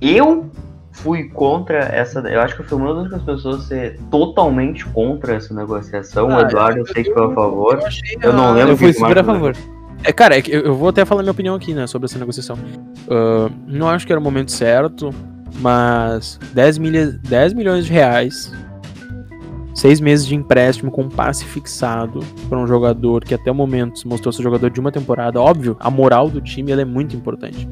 Eu 0.00 0.50
fui 0.92 1.28
contra 1.28 1.78
essa. 1.78 2.20
Eu 2.20 2.40
acho 2.40 2.54
que 2.54 2.62
eu 2.62 2.66
fui 2.66 2.78
uma 2.78 2.94
das 2.94 3.02
únicas 3.04 3.22
pessoas 3.22 3.64
a 3.64 3.68
ser 3.68 3.98
totalmente 4.10 4.84
contra 4.86 5.34
essa 5.34 5.54
negociação. 5.54 6.28
o 6.28 6.32
Ah, 6.32 6.42
Eduardo, 6.42 6.80
eu 6.80 6.86
sei 6.86 7.04
que 7.04 7.12
foi 7.12 7.24
a 7.24 7.34
favor. 7.34 7.78
Eu, 7.80 7.86
achei 7.86 8.18
Eu 8.22 8.32
não 8.32 8.52
lembro 8.52 8.72
Eu 8.72 8.76
fui 8.76 8.92
que 8.92 8.98
o 8.98 9.00
super 9.00 9.18
a 9.18 9.24
favor. 9.24 9.56
É, 10.04 10.12
cara, 10.12 10.36
é 10.36 10.42
que 10.42 10.52
eu, 10.52 10.74
vou 10.74 10.88
até 10.88 11.04
falar 11.04 11.22
minha 11.22 11.32
opinião 11.32 11.56
aqui, 11.56 11.74
né, 11.74 11.86
sobre 11.86 12.06
essa 12.06 12.18
negociação. 12.18 12.56
Ah, 13.10 13.50
não 13.66 13.88
acho 13.88 14.06
que 14.06 14.12
era 14.12 14.20
o 14.20 14.22
momento 14.22 14.52
certo, 14.52 15.10
mas 15.60 16.38
10, 16.52 16.78
milha, 16.78 17.06
10 17.06 17.54
milhões 17.54 17.86
de 17.86 17.92
reais, 17.92 18.52
seis 19.78 20.00
meses 20.00 20.26
de 20.26 20.34
empréstimo 20.34 20.90
com 20.90 21.08
passe 21.08 21.44
fixado 21.44 22.18
para 22.48 22.58
um 22.58 22.66
jogador 22.66 23.22
que 23.22 23.32
até 23.32 23.48
o 23.48 23.54
momento 23.54 24.00
se 24.00 24.08
mostrou 24.08 24.32
ser 24.32 24.42
jogador 24.42 24.70
de 24.70 24.80
uma 24.80 24.90
temporada. 24.90 25.40
Óbvio, 25.40 25.76
a 25.78 25.88
moral 25.88 26.28
do 26.28 26.40
time 26.40 26.72
é 26.72 26.84
muito 26.84 27.14
importante, 27.14 27.68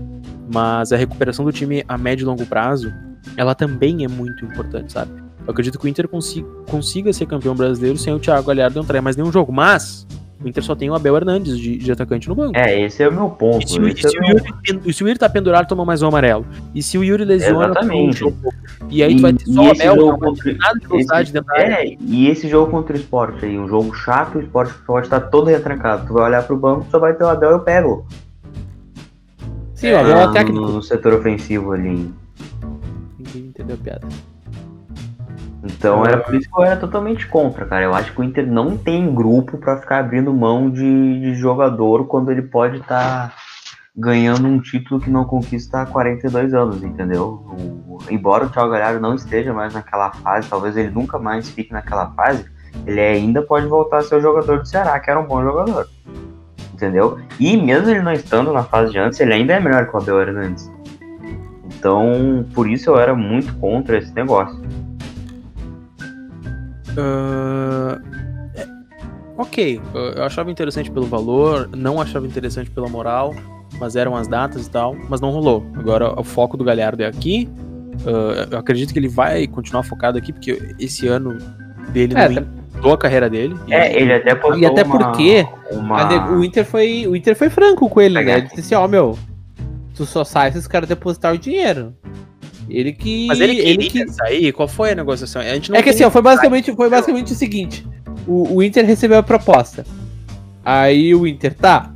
mas 0.52 0.92
a 0.92 0.96
recuperação 0.96 1.44
do 1.44 1.50
time 1.50 1.84
a 1.88 1.98
médio 1.98 2.22
e 2.22 2.26
longo 2.26 2.46
prazo, 2.46 2.92
ela 3.36 3.56
também 3.56 4.04
é 4.04 4.08
muito 4.08 4.44
importante, 4.44 4.92
sabe? 4.92 5.10
Eu 5.44 5.50
acredito 5.50 5.80
que 5.80 5.86
o 5.86 5.88
Inter 5.88 6.06
consiga, 6.06 6.46
consiga 6.70 7.12
ser 7.12 7.26
campeão 7.26 7.56
brasileiro 7.56 7.98
sem 7.98 8.14
o 8.14 8.20
Thiago 8.20 8.46
Galhardo 8.46 8.78
entrar 8.78 9.02
mais 9.02 9.16
nenhum 9.16 9.32
jogo, 9.32 9.52
mas 9.52 10.06
o 10.46 10.48
Inter 10.48 10.62
só 10.62 10.74
tem 10.74 10.88
o 10.88 10.94
Abel 10.94 11.16
Hernandes 11.16 11.58
de, 11.58 11.76
de 11.76 11.92
atacante 11.92 12.28
no 12.28 12.34
banco. 12.34 12.56
É, 12.56 12.82
esse 12.82 13.02
é 13.02 13.08
o 13.08 13.12
meu 13.12 13.28
ponto. 13.30 13.64
E 13.64 13.68
se, 13.68 13.78
o- 13.80 13.88
e 13.88 13.92
esse 13.92 14.06
é 14.06 14.10
se 14.10 14.16
o 14.16 14.20
o 14.20 14.22
meu- 14.22 14.30
Yuri, 14.38 14.52
pen- 14.62 14.80
e 14.84 14.92
se 14.92 15.02
o 15.04 15.08
Yuri 15.08 15.18
tá 15.18 15.28
pendurado, 15.28 15.66
toma 15.68 15.84
mais 15.84 16.02
um 16.02 16.08
amarelo. 16.08 16.46
E 16.74 16.82
se 16.82 16.96
o 16.96 17.04
Yuri 17.04 17.24
lesiona, 17.24 17.58
um 17.58 17.70
Exatamente. 17.70 18.16
jogo. 18.18 18.36
E 18.88 19.02
aí 19.02 19.16
tu 19.16 19.22
vai 19.22 19.32
ter 19.32 19.42
E- 19.48 19.52
só 19.54 19.62
e 19.62 19.66
o 19.66 19.70
Abel, 19.72 19.96
não 19.96 20.18
contra- 20.18 20.54
nada 20.54 20.78
de 20.78 20.86
velocidade 20.86 21.32
dentro 21.32 21.48
da 21.48 21.60
área. 21.60 21.74
É, 21.84 21.96
e 22.00 22.28
esse 22.28 22.48
jogo 22.48 22.70
contra 22.70 22.96
o 22.96 22.98
esporte 23.00 23.44
aí, 23.44 23.58
um 23.58 23.66
jogo 23.68 23.92
chato, 23.94 24.38
o 24.38 24.40
esporte 24.40 24.72
pode 24.86 25.06
estar 25.06 25.20
todo 25.20 25.48
retrancado. 25.48 26.06
Tu 26.06 26.12
vai 26.14 26.24
olhar 26.24 26.42
pro 26.46 26.56
banco, 26.56 26.86
só 26.90 26.98
vai 26.98 27.12
ter 27.14 27.24
o 27.24 27.28
Abel 27.28 27.50
e 27.50 27.52
eu 27.54 27.60
pego. 27.60 28.06
Sim, 29.74 29.92
ó, 29.92 29.98
é 30.06 30.22
Ah, 30.24 30.28
o 30.28 30.32
técnico. 30.32 30.60
No, 30.60 30.72
no 30.72 30.82
setor 30.82 31.12
ofensivo 31.14 31.72
ali. 31.72 32.10
Ninguém 33.18 33.42
entendeu 33.48 33.74
a 33.74 33.78
piada. 33.84 34.06
Então 35.66 36.04
era 36.06 36.18
por 36.18 36.34
isso 36.34 36.48
que 36.48 36.60
eu 36.60 36.64
era 36.64 36.76
totalmente 36.76 37.26
contra, 37.26 37.64
cara. 37.66 37.84
Eu 37.84 37.94
acho 37.94 38.12
que 38.12 38.20
o 38.20 38.24
Inter 38.24 38.46
não 38.46 38.76
tem 38.76 39.12
grupo 39.14 39.58
pra 39.58 39.76
ficar 39.78 39.98
abrindo 39.98 40.32
mão 40.32 40.70
de, 40.70 41.20
de 41.20 41.34
jogador 41.34 42.06
quando 42.06 42.30
ele 42.30 42.42
pode 42.42 42.78
estar 42.78 43.34
ganhando 43.96 44.46
um 44.46 44.60
título 44.60 45.00
que 45.00 45.08
não 45.10 45.24
conquista 45.24 45.82
há 45.82 45.86
42 45.86 46.52
anos, 46.54 46.82
entendeu? 46.82 47.42
O- 47.48 47.98
embora 48.10 48.44
o 48.44 48.50
Thiago 48.50 48.70
Galhardo 48.70 49.00
não 49.00 49.14
esteja 49.14 49.52
mais 49.54 49.72
naquela 49.72 50.12
fase, 50.12 50.48
talvez 50.48 50.76
ele 50.76 50.90
nunca 50.90 51.18
mais 51.18 51.48
fique 51.48 51.72
naquela 51.72 52.10
fase, 52.10 52.44
ele 52.86 53.00
ainda 53.00 53.40
pode 53.42 53.66
voltar 53.66 53.98
a 53.98 54.02
ser 54.02 54.16
o 54.16 54.20
jogador 54.20 54.58
do 54.60 54.66
Ceará, 54.68 55.00
que 55.00 55.10
era 55.10 55.18
um 55.18 55.24
bom 55.26 55.42
jogador. 55.42 55.88
Entendeu? 56.74 57.18
E 57.40 57.56
mesmo 57.56 57.88
ele 57.88 58.02
não 58.02 58.12
estando 58.12 58.52
na 58.52 58.62
fase 58.62 58.92
de 58.92 58.98
antes, 58.98 59.18
ele 59.18 59.32
ainda 59.32 59.54
é 59.54 59.60
melhor 59.60 59.86
que 59.86 59.96
o 59.96 59.98
Abel 59.98 60.20
Hernandes. 60.20 60.70
Então, 61.64 62.44
por 62.54 62.68
isso 62.68 62.90
eu 62.90 62.98
era 62.98 63.14
muito 63.14 63.54
contra 63.56 63.96
esse 63.96 64.14
negócio. 64.14 64.58
É, 66.96 68.66
ok, 69.36 69.80
eu 70.14 70.22
achava 70.24 70.50
interessante 70.50 70.90
pelo 70.90 71.06
valor, 71.06 71.68
não 71.74 72.00
achava 72.00 72.26
interessante 72.26 72.70
pela 72.70 72.88
moral, 72.88 73.34
mas 73.78 73.96
eram 73.96 74.16
as 74.16 74.26
datas 74.28 74.66
e 74.66 74.70
tal, 74.70 74.96
mas 75.08 75.20
não 75.20 75.30
rolou. 75.30 75.64
Agora 75.74 76.18
o 76.18 76.24
foco 76.24 76.56
do 76.56 76.64
Galhardo 76.64 77.02
é 77.02 77.06
aqui. 77.06 77.48
ah, 78.06 78.48
eu 78.50 78.58
acredito 78.58 78.92
que 78.92 78.98
ele 78.98 79.08
vai 79.08 79.46
continuar 79.46 79.82
focado 79.82 80.18
aqui, 80.18 80.32
porque 80.32 80.74
esse 80.78 81.06
ano 81.06 81.36
dele 81.90 82.14
É, 82.16 82.28
não 82.28 82.46
mudou 82.74 82.92
a 82.92 82.98
carreira 82.98 83.28
dele. 83.28 83.56
E 83.66 83.74
É, 83.74 84.00
ele 84.00 84.12
até 84.12 84.34
postou 84.34 84.58
E 84.58 84.66
até 84.66 84.82
uma- 84.82 84.98
porque 84.98 85.46
uma... 85.72 86.30
O 86.32 86.44
Inter 86.44 86.64
foi, 86.64 87.06
o 87.06 87.14
Inter 87.16 87.34
foi 87.36 87.48
franco 87.50 87.88
com 87.88 88.00
ele, 88.00 88.22
né? 88.22 88.32
Ele 88.38 88.42
disse 88.42 88.60
assim, 88.60 88.74
ó, 88.74 88.86
meu, 88.86 89.18
tu 89.94 90.04
só 90.06 90.24
sai 90.24 90.52
se 90.52 90.58
os 90.58 90.66
caras 90.66 90.88
depositarem 90.88 91.38
o 91.38 91.42
dinheiro. 91.42 91.94
Ele 92.68 92.92
que. 92.92 93.26
Mas 93.26 93.40
ele 93.40 93.56
queria 93.56 93.70
ele 93.70 93.90
que... 93.90 94.08
sair, 94.08 94.52
qual 94.52 94.68
foi 94.68 94.92
a 94.92 94.94
negociação? 94.94 95.40
A 95.40 95.54
gente 95.54 95.70
não 95.70 95.78
É 95.78 95.82
que 95.82 95.90
assim, 95.90 96.04
ó, 96.04 96.10
foi 96.10 96.22
basicamente, 96.22 96.74
foi 96.74 96.90
basicamente 96.90 97.32
o 97.32 97.36
seguinte: 97.36 97.86
o, 98.26 98.56
o 98.56 98.62
Inter 98.62 98.84
recebeu 98.84 99.18
a 99.18 99.22
proposta. 99.22 99.84
Aí 100.64 101.14
o 101.14 101.26
Inter, 101.26 101.54
tá. 101.54 101.92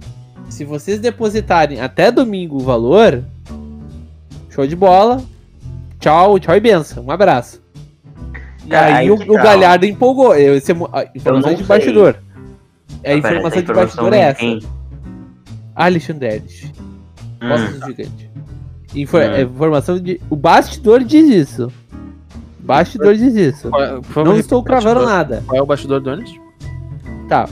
Se 0.49 0.65
vocês 0.65 1.01
depositarem 1.01 1.81
até 1.81 2.11
domingo 2.11 2.57
o 2.57 2.61
valor, 2.61 3.25
show 4.51 4.67
de 4.67 4.77
bola. 4.77 5.23
Tchau, 5.99 6.39
tchau 6.39 6.57
e 6.57 6.61
benção. 6.61 7.05
Um 7.05 7.11
abraço. 7.11 7.61
E 8.67 8.75
aí, 8.75 9.11
o, 9.11 9.15
o 9.15 9.35
tá. 9.35 9.43
Galhardo 9.43 9.85
empolgou. 9.85 10.35
Eu, 10.35 10.57
esse 10.57 10.73
é 10.73 10.75
informação 11.15 11.55
de 11.55 11.65
bastidor. 11.65 12.17
É 13.03 13.13
a 13.13 13.17
informação 13.17 13.63
de 13.63 13.73
bastidor 13.73 14.13
é 14.13 14.19
essa. 14.21 14.69
Alexandre 15.75 16.29
Ellis. 16.37 16.73
Hum, 17.43 17.49
Poços 17.49 17.81
do 17.81 17.87
Gigante. 17.87 18.31
Infor- 18.95 19.21
é 19.23 19.43
Informação 19.43 19.99
de. 19.99 20.21
O 20.29 20.37
bastidor 20.37 21.03
diz 21.05 21.29
isso. 21.29 21.73
Bastidor 22.61 23.15
diz 23.15 23.35
isso. 23.35 23.71
Qual- 23.71 24.01
por 24.03 24.05
favor, 24.05 24.31
Não 24.33 24.39
estou 24.39 24.61
o 24.61 24.65
cravando 24.65 25.05
nada. 25.05 25.43
Qual 25.47 25.59
é 25.59 25.63
o 25.63 25.67
bastidor 25.67 26.01
do 26.01 26.11
Ernest? 26.11 26.41
Tá. 27.29 27.49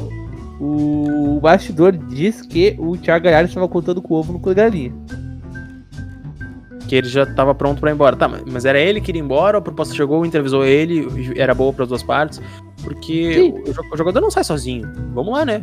O 0.61 1.39
bastidor 1.41 1.93
diz 1.93 2.43
que 2.43 2.75
o 2.79 2.97
Thiago 2.97 3.25
Galhardo 3.25 3.49
estava 3.49 3.69
contando 3.69 4.03
com 4.03 4.15
o 4.15 4.17
ovo 4.19 4.33
no 4.33 4.41
cu 4.41 4.49
da 4.55 4.65
galinha. 4.65 4.93
Que 6.89 6.97
ele 6.97 7.09
já 7.09 7.27
tava 7.27 7.55
pronto 7.55 7.81
pra 7.81 7.91
ir 7.91 7.95
embora. 7.95 8.17
Tá, 8.17 8.27
mas- 8.29 8.65
era 8.65 8.79
ele 8.81 9.01
que 9.01 9.11
iria 9.11 9.21
embora, 9.23 9.59
a 9.59 9.61
proposta 9.61 9.95
chegou, 9.95 10.25
entrevistou 10.27 10.65
ele, 10.65 11.33
era 11.37 11.55
boa 11.55 11.73
pras 11.73 11.89
duas 11.89 12.03
partes. 12.03 12.41
Porque 12.83 13.35
Sim. 13.35 13.73
o, 13.91 13.95
o 13.95 13.97
jogador 13.97 14.21
não 14.21 14.31
sai 14.31 14.43
sozinho. 14.45 14.91
Vamos 15.15 15.33
lá, 15.33 15.45
né? 15.45 15.63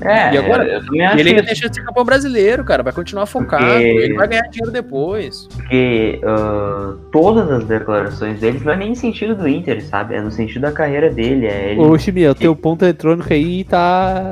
É, 0.00 0.34
E 0.34 0.38
agora? 0.38 0.64
eu 0.68 0.84
também 0.84 1.06
acho 1.06 1.18
ele 1.18 1.30
ainda 1.30 1.42
chance 1.54 1.70
de 1.70 1.74
ser 1.76 1.84
campeão 1.84 2.04
brasileiro, 2.04 2.62
cara. 2.64 2.82
Vai 2.82 2.92
continuar 2.92 3.24
focado. 3.24 3.64
Porque- 3.64 3.82
Ele 3.82 4.14
vai 4.14 4.28
ganhar 4.28 4.42
dinheiro 4.48 4.70
depois. 4.70 5.48
porque 5.54 6.20
ah, 6.22 6.94
todas 7.10 7.50
as 7.50 7.64
declarações 7.64 8.38
dele 8.40 8.60
não 8.64 8.72
é 8.72 8.76
nem 8.76 8.90
no 8.90 8.96
sentido 8.96 9.34
do 9.34 9.48
Inter, 9.48 9.82
sabe? 9.82 10.14
É 10.14 10.20
no 10.20 10.30
sentido 10.30 10.62
da 10.62 10.72
carreira 10.72 11.08
dele. 11.10 11.46
É 11.46 11.72
ele... 11.72 11.80
Ô, 11.80 11.96
Chimia, 11.98 12.30
o 12.30 12.34
teu 12.34 12.54
ponto 12.54 12.84
eletrônico 12.84 13.32
aí 13.32 13.64
tá. 13.64 14.22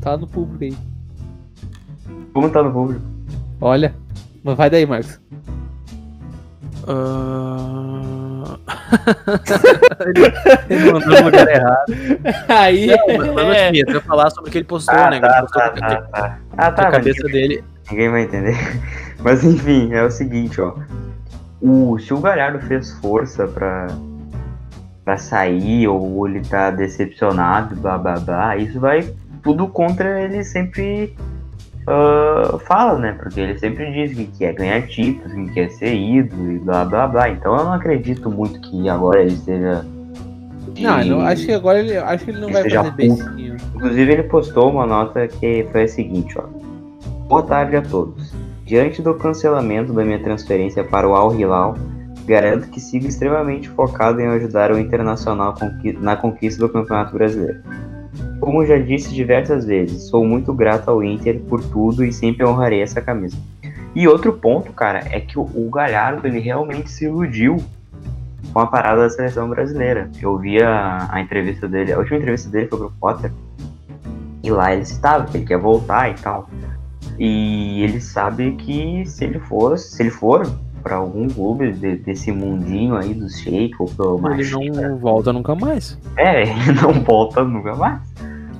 tá 0.00 0.16
no 0.16 0.26
público 0.26 0.64
aí. 0.64 0.74
Como 2.32 2.48
tá 2.50 2.62
no 2.62 2.72
público? 2.72 3.00
Olha. 3.60 3.94
Mas 4.42 4.56
vai 4.56 4.70
daí, 4.70 4.86
Marcos. 4.86 5.20
Ah. 6.88 7.89
ele, 10.70 10.92
mandou 10.92 11.08
no 11.08 11.24
lugar 11.24 11.48
errado. 11.48 11.84
Aí. 12.48 12.86
Não, 12.86 13.34
mas, 13.34 13.56
tinha, 13.70 13.84
eu 13.86 13.94
ia 13.94 14.00
falar 14.00 14.30
sobre 14.30 14.48
o 14.48 14.52
que 14.52 14.58
ele 14.58 14.64
postou, 14.64 14.94
Ah, 14.94 15.10
né? 15.10 15.20
que 15.20 15.26
ele 15.26 15.32
tá, 15.32 15.40
postou 15.40 15.62
tá, 15.62 15.70
tá, 15.70 16.02
tá. 16.02 16.38
Ah, 16.56 16.72
tá, 16.72 16.88
a 16.88 16.90
cabeça 16.90 17.26
dele. 17.28 17.64
ninguém 17.90 18.10
vai 18.10 18.22
entender. 18.22 18.56
Mas 19.22 19.44
enfim, 19.44 19.92
é 19.92 20.02
o 20.02 20.10
seguinte, 20.10 20.60
ó. 20.60 20.74
O, 21.60 21.98
se 21.98 22.14
o 22.14 22.20
Galhardo 22.20 22.58
fez 22.60 22.92
força 23.00 23.46
pra, 23.46 23.88
pra 25.04 25.18
sair, 25.18 25.86
ou 25.88 26.26
ele 26.26 26.40
tá 26.40 26.70
decepcionado, 26.70 27.76
blá 27.76 27.98
blá 27.98 28.18
blá, 28.18 28.56
isso 28.56 28.80
vai 28.80 29.12
tudo 29.42 29.68
contra 29.68 30.22
ele 30.22 30.42
sempre 30.42 31.14
ah, 31.86 32.58
fala, 32.66 32.98
né? 32.98 33.16
Porque 33.20 33.40
ele 33.40 33.58
sempre 33.58 33.90
diz 33.92 34.16
que 34.16 34.26
quer 34.38 34.54
ganhar 34.54 34.82
títulos, 34.86 35.32
que 35.32 35.52
quer 35.54 35.70
ser 35.70 35.94
ídolo 35.94 36.52
e 36.52 36.58
blá 36.58 36.84
blá 36.84 37.06
blá. 37.06 37.28
Então 37.30 37.56
eu 37.56 37.64
não 37.64 37.72
acredito 37.72 38.30
muito 38.30 38.60
que 38.60 38.88
agora 38.88 39.20
ele 39.22 39.32
esteja. 39.34 39.84
de- 40.74 40.82
Não, 40.82 41.04
não- 41.04 41.20
acho 41.22 41.46
que 41.46 41.52
agora 41.52 41.80
ele. 41.80 41.96
Acho 41.96 42.24
que 42.24 42.30
ele 42.30 42.40
não 42.40 42.50
vai 42.52 42.62
fazer 42.84 42.90
beicinho. 42.92 43.56
Inclusive, 43.74 44.12
ele 44.12 44.22
postou 44.24 44.70
uma 44.70 44.86
nota 44.86 45.26
que 45.26 45.66
foi 45.72 45.82
a 45.84 45.88
seguinte, 45.88 46.36
ó. 46.38 46.44
Boa 47.28 47.42
tarde 47.42 47.76
a 47.76 47.82
todos. 47.82 48.32
Diante 48.64 49.02
do 49.02 49.14
cancelamento 49.14 49.92
da 49.92 50.04
minha 50.04 50.18
transferência 50.22 50.84
para 50.84 51.08
o 51.08 51.14
Al 51.14 51.34
Hilal, 51.34 51.74
garanto 52.24 52.68
que 52.68 52.78
sigo 52.78 53.06
extremamente 53.08 53.68
focado 53.70 54.20
em 54.20 54.26
ajudar 54.28 54.70
o 54.70 54.78
Internacional 54.78 55.54
na 56.00 56.16
conquista 56.16 56.64
do 56.64 56.72
Campeonato 56.72 57.12
Brasileiro. 57.12 57.58
Como 58.40 58.64
já 58.64 58.78
disse 58.78 59.14
diversas 59.14 59.64
vezes, 59.66 60.04
sou 60.04 60.24
muito 60.24 60.52
grato 60.54 60.88
ao 60.90 61.04
Inter 61.04 61.38
por 61.40 61.62
tudo 61.62 62.04
e 62.04 62.12
sempre 62.12 62.44
honrarei 62.44 62.80
essa 62.82 63.00
camisa. 63.00 63.36
E 63.94 64.06
outro 64.08 64.32
ponto, 64.32 64.72
cara, 64.72 65.00
é 65.10 65.20
que 65.20 65.38
o, 65.38 65.70
Galhardo 65.70 66.26
ele 66.26 66.38
realmente 66.40 66.90
se 66.90 67.04
iludiu 67.04 67.56
com 68.52 68.60
a 68.60 68.66
parada 68.66 69.02
da 69.02 69.10
seleção 69.10 69.48
brasileira. 69.48 70.08
Eu 70.22 70.38
vi 70.38 70.62
a, 70.62 71.08
a 71.10 71.20
entrevista 71.20 71.68
dele, 71.68 71.92
a 71.92 71.98
última 71.98 72.18
entrevista 72.18 72.48
dele 72.48 72.68
foi 72.68 72.78
pro 72.78 72.92
Potter. 73.00 73.32
E 74.42 74.50
lá 74.50 74.72
ele 74.72 74.84
citava 74.84 75.26
que 75.26 75.36
ele 75.36 75.44
quer 75.44 75.58
voltar 75.58 76.10
e 76.10 76.14
tal. 76.14 76.48
E 77.18 77.82
ele 77.82 78.00
sabe 78.00 78.52
que 78.52 79.04
se 79.06 79.24
ele 79.24 79.38
for, 79.40 79.76
se 79.78 80.02
ele 80.02 80.10
for 80.10 80.50
para 80.82 80.96
algum 80.96 81.28
clube 81.28 81.72
de- 81.72 81.96
desse 81.96 82.32
mundinho 82.32 82.96
aí 82.96 83.12
do 83.12 83.28
Sheik 83.28 83.74
ou 83.78 83.86
pro 83.86 84.14
Ele 84.32 84.36
Machida, 84.36 84.88
não 84.88 84.96
volta 84.96 85.30
nunca 85.32 85.54
mais. 85.54 85.98
é, 86.16 86.42
ele 86.48 86.72
não 86.80 86.92
volta 87.04 87.44
nunca 87.44 87.74
mais. 87.74 88.00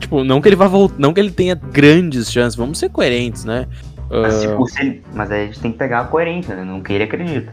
Tipo, 0.00 0.24
não 0.24 0.40
que 0.40 0.48
ele 0.48 0.56
vá 0.56 0.66
voltar, 0.66 0.96
não 0.98 1.12
que 1.12 1.20
ele 1.20 1.30
tenha 1.30 1.54
grandes 1.54 2.32
chances, 2.32 2.56
vamos 2.56 2.78
ser 2.78 2.88
coerentes, 2.88 3.44
né? 3.44 3.66
Mas, 4.10 4.34
Ah, 4.36 4.40
tipo, 4.48 4.66
ele- 4.80 5.02
mas 5.14 5.30
aí 5.30 5.42
a 5.42 5.46
gente 5.46 5.60
tem 5.60 5.70
que 5.72 5.78
pegar 5.78 6.00
a 6.00 6.04
coerência, 6.04 6.56
né? 6.56 6.64
Não 6.64 6.80
que 6.80 6.92
ele 6.92 7.04
acredita. 7.04 7.52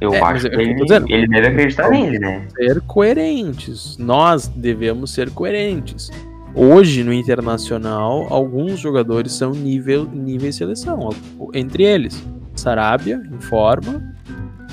Eu 0.00 0.12
É, 0.14 0.20
acho 0.20 0.48
é 0.48 0.50
que 0.50 0.56
eu 0.56 0.60
ele, 0.60 0.74
dizendo. 0.74 1.06
ele 1.08 1.28
deve 1.28 1.46
acreditar 1.48 1.88
nele, 1.90 2.18
né? 2.18 2.44
ser 2.56 2.80
coerentes. 2.80 3.96
Nós 3.98 4.48
devemos 4.48 5.12
ser 5.12 5.30
coerentes. 5.30 6.10
Hoje, 6.56 7.04
no 7.04 7.12
Internacional, 7.12 8.26
alguns 8.28 8.80
jogadores 8.80 9.32
são 9.32 9.52
nível, 9.52 10.04
nível 10.12 10.52
seleção. 10.52 11.10
Entre 11.54 11.84
eles, 11.84 12.20
Sarabia, 12.56 13.22
em 13.32 13.40
forma. 13.40 14.02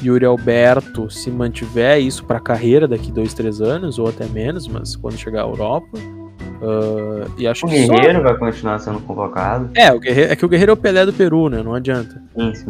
Yuri 0.01 0.25
Alberto, 0.25 1.09
se 1.11 1.29
mantiver 1.29 1.99
isso 1.99 2.23
para 2.25 2.37
a 2.37 2.41
carreira 2.41 2.87
daqui 2.87 3.11
dois, 3.11 3.33
três 3.33 3.61
anos, 3.61 3.99
ou 3.99 4.07
até 4.07 4.25
menos, 4.25 4.67
mas 4.67 4.95
quando 4.95 5.17
chegar 5.17 5.41
à 5.43 5.45
Europa. 5.47 5.99
Ah, 6.61 7.27
e 7.37 7.47
acho 7.47 7.65
O 7.65 7.69
que 7.69 7.85
só- 7.87 7.93
Guerreiro 7.93 8.21
vai 8.23 8.37
continuar 8.37 8.79
sendo 8.79 8.99
convocado. 9.01 9.69
É, 9.75 9.91
o 9.93 9.99
Guerreiro, 9.99 10.31
é 10.31 10.35
que 10.35 10.45
o 10.45 10.49
Guerreiro 10.49 10.71
é 10.71 10.73
o 10.73 10.77
Pelé 10.77 11.05
do 11.05 11.13
Peru, 11.13 11.49
né? 11.49 11.63
Não 11.63 11.73
adianta. 11.73 12.21
Sim, 12.35 12.53
sim. 12.55 12.65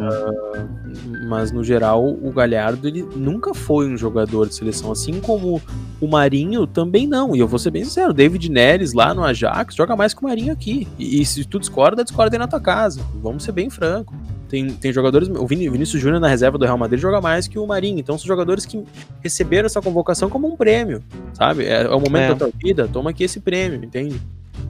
Mas 1.28 1.52
no 1.52 1.64
geral, 1.64 2.04
o 2.06 2.32
Galhardo 2.32 2.88
ele 2.88 3.04
nunca 3.16 3.54
foi 3.54 3.88
um 3.92 3.98
jogador 3.98 4.48
de 4.48 4.56
seleção, 4.56 4.92
assim 4.92 5.20
como 5.20 5.62
o 6.02 6.08
Marinho 6.08 6.66
também 6.66 7.06
não. 7.08 7.36
E 7.36 7.40
eu 7.40 7.48
vou 7.48 7.60
ser 7.60 7.72
bem 7.72 7.84
sincero, 7.84 8.14
David 8.14 8.50
Neres 8.50 8.94
lá 8.94 9.14
no 9.14 9.24
Ajax 9.24 9.76
joga 9.76 9.96
mais 9.96 10.14
que 10.14 10.22
o 10.24 10.28
Marinho 10.28 10.54
aqui. 10.54 10.88
E, 10.98 11.22
e 11.22 11.26
se 11.26 11.44
tu 11.46 11.60
discorda, 11.60 12.04
discorda 12.04 12.36
aí 12.36 12.40
na 12.40 12.48
tua 12.48 12.60
casa. 12.62 13.02
Vamos 13.22 13.44
ser 13.44 13.52
bem 13.52 13.70
franco. 13.70 14.14
Tem, 14.48 14.68
tem 14.68 14.92
jogadores. 14.92 15.30
O 15.30 15.46
Vini- 15.46 15.70
Vinícius 15.70 16.02
Júnior 16.02 16.20
na 16.20 16.28
reserva 16.28 16.58
do 16.58 16.66
Real 16.66 16.78
Madrid 16.78 17.00
joga 17.00 17.22
mais 17.22 17.48
que 17.48 17.60
o 17.60 17.68
Marinho. 17.68 18.00
Então 18.00 18.18
são 18.18 18.26
jogadores 18.26 18.66
que 18.66 18.84
receberam 19.22 19.68
essa 19.68 19.82
convocação 19.82 20.28
como 20.30 20.48
um 20.52 20.56
prêmio, 20.58 21.04
sabe? 21.34 21.66
É, 21.66 21.84
é 21.84 21.90
o 21.90 22.00
momento 22.00 22.24
É. 22.24 22.30
da 22.30 22.36
tua 22.36 22.52
vida, 22.60 22.88
toma 22.92 23.12
aqui 23.12 23.24
esse 23.26 23.40
prêmio, 23.40 23.84
entende? 23.84 24.20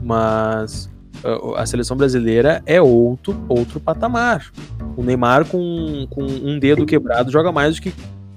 Mas 0.02 0.90
uh, 1.24 1.54
a 1.54 1.64
seleção 1.64 1.96
brasileira 1.96 2.62
é 2.66 2.80
outro, 2.82 3.40
outro 3.48 3.80
patamar. 3.80 4.50
O 4.96 5.02
Neymar 5.02 5.46
com, 5.46 6.06
com 6.10 6.24
um 6.24 6.58
dedo 6.58 6.84
quebrado 6.84 7.30
joga 7.30 7.50
mais 7.50 7.76
do 7.76 7.82
que 7.82 7.92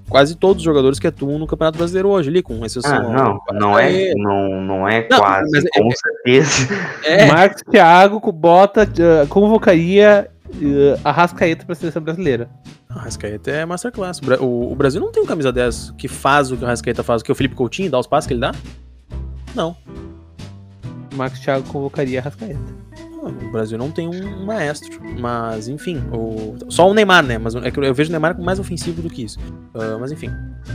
quase 0.09 0.35
todos 0.35 0.57
os 0.57 0.63
jogadores 0.63 0.99
que 0.99 1.07
atuam 1.07 1.39
no 1.39 1.47
Campeonato 1.47 1.77
Brasileiro 1.77 2.09
hoje, 2.09 2.29
ali, 2.29 2.41
com 2.41 2.65
exceção. 2.65 2.93
Ah, 2.93 3.01
não, 3.01 3.39
ao 3.47 3.53
não 3.53 3.79
é, 3.79 4.13
não, 4.15 4.61
não 4.61 4.87
é 4.87 5.07
Não, 5.09 5.19
quase, 5.19 5.51
mas 5.51 5.65
é- 5.65 5.69
com 5.81 5.89
certeza. 5.91 6.67
É, 7.03 7.25
Marcos 7.25 7.61
Thiago 7.69 8.31
bota, 8.31 8.83
uh, 8.83 9.27
convocaria 9.27 10.29
uh, 10.55 10.99
Arrascaeta 11.03 11.65
pra 11.65 11.75
seleção 11.75 12.01
brasileira. 12.01 12.49
Arrascaeta 12.89 13.51
é 13.51 13.65
masterclass. 13.65 14.21
O 14.39 14.71
O, 14.71 14.75
Brasil 14.75 15.01
não 15.01 15.11
tem 15.11 15.21
um 15.23 15.25
camisa 15.25 15.51
10 15.51 15.95
que 15.97 16.07
faz 16.07 16.51
o 16.51 16.57
que 16.57 16.63
o 16.63 16.65
Arrascaeta 16.67 17.03
faz, 17.03 17.21
o 17.21 17.25
que 17.25 17.31
o 17.31 17.35
Felipe 17.35 17.55
Coutinho 17.55 17.89
dá 17.89 17.99
os 17.99 18.07
passos 18.07 18.27
que 18.27 18.33
ele 18.33 18.41
dá? 18.41 18.53
Não. 19.55 19.75
Marcos 21.15 21.39
Thiago 21.39 21.67
convocaria 21.67 22.19
Arrascaeta. 22.19 22.59
O 23.27 23.51
Brasil 23.51 23.77
não 23.77 23.91
tem 23.91 24.07
um 24.07 24.45
maestro. 24.45 24.99
Mas, 25.19 25.67
enfim, 25.67 26.01
o... 26.11 26.55
só 26.69 26.89
o 26.89 26.93
Neymar, 26.93 27.23
né? 27.23 27.37
Mas 27.37 27.55
é 27.55 27.71
que 27.71 27.79
eu 27.79 27.93
vejo 27.93 28.09
o 28.09 28.11
Neymar 28.11 28.39
mais 28.39 28.59
ofensivo 28.59 29.01
do 29.01 29.09
que 29.09 29.23
isso. 29.23 29.39
Uh, 29.73 29.99
mas 29.99 30.11
enfim. 30.11 30.29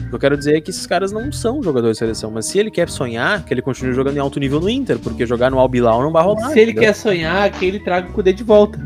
O 0.06 0.08
que 0.10 0.14
eu 0.14 0.18
quero 0.18 0.36
dizer 0.36 0.56
é 0.56 0.60
que 0.60 0.70
esses 0.70 0.86
caras 0.86 1.12
não 1.12 1.30
são 1.32 1.62
jogadores 1.62 1.96
de 1.96 1.98
seleção. 1.98 2.30
Mas 2.30 2.46
se 2.46 2.58
ele 2.58 2.70
quer 2.70 2.88
sonhar, 2.88 3.44
que 3.44 3.52
ele 3.54 3.62
continue 3.62 3.92
jogando 3.92 4.16
em 4.16 4.20
alto 4.20 4.38
nível 4.38 4.60
no 4.60 4.68
Inter, 4.68 4.98
porque 4.98 5.26
jogar 5.26 5.50
no 5.50 5.58
Albilau 5.58 6.02
não 6.02 6.12
vai 6.12 6.22
rolar. 6.22 6.50
Se 6.50 6.60
ele 6.60 6.72
entendeu? 6.72 6.88
quer 6.88 6.94
sonhar, 6.94 7.50
que 7.50 7.64
ele 7.64 7.80
traga 7.80 8.08
o 8.08 8.12
Cudê 8.12 8.32
de 8.32 8.44
volta. 8.44 8.78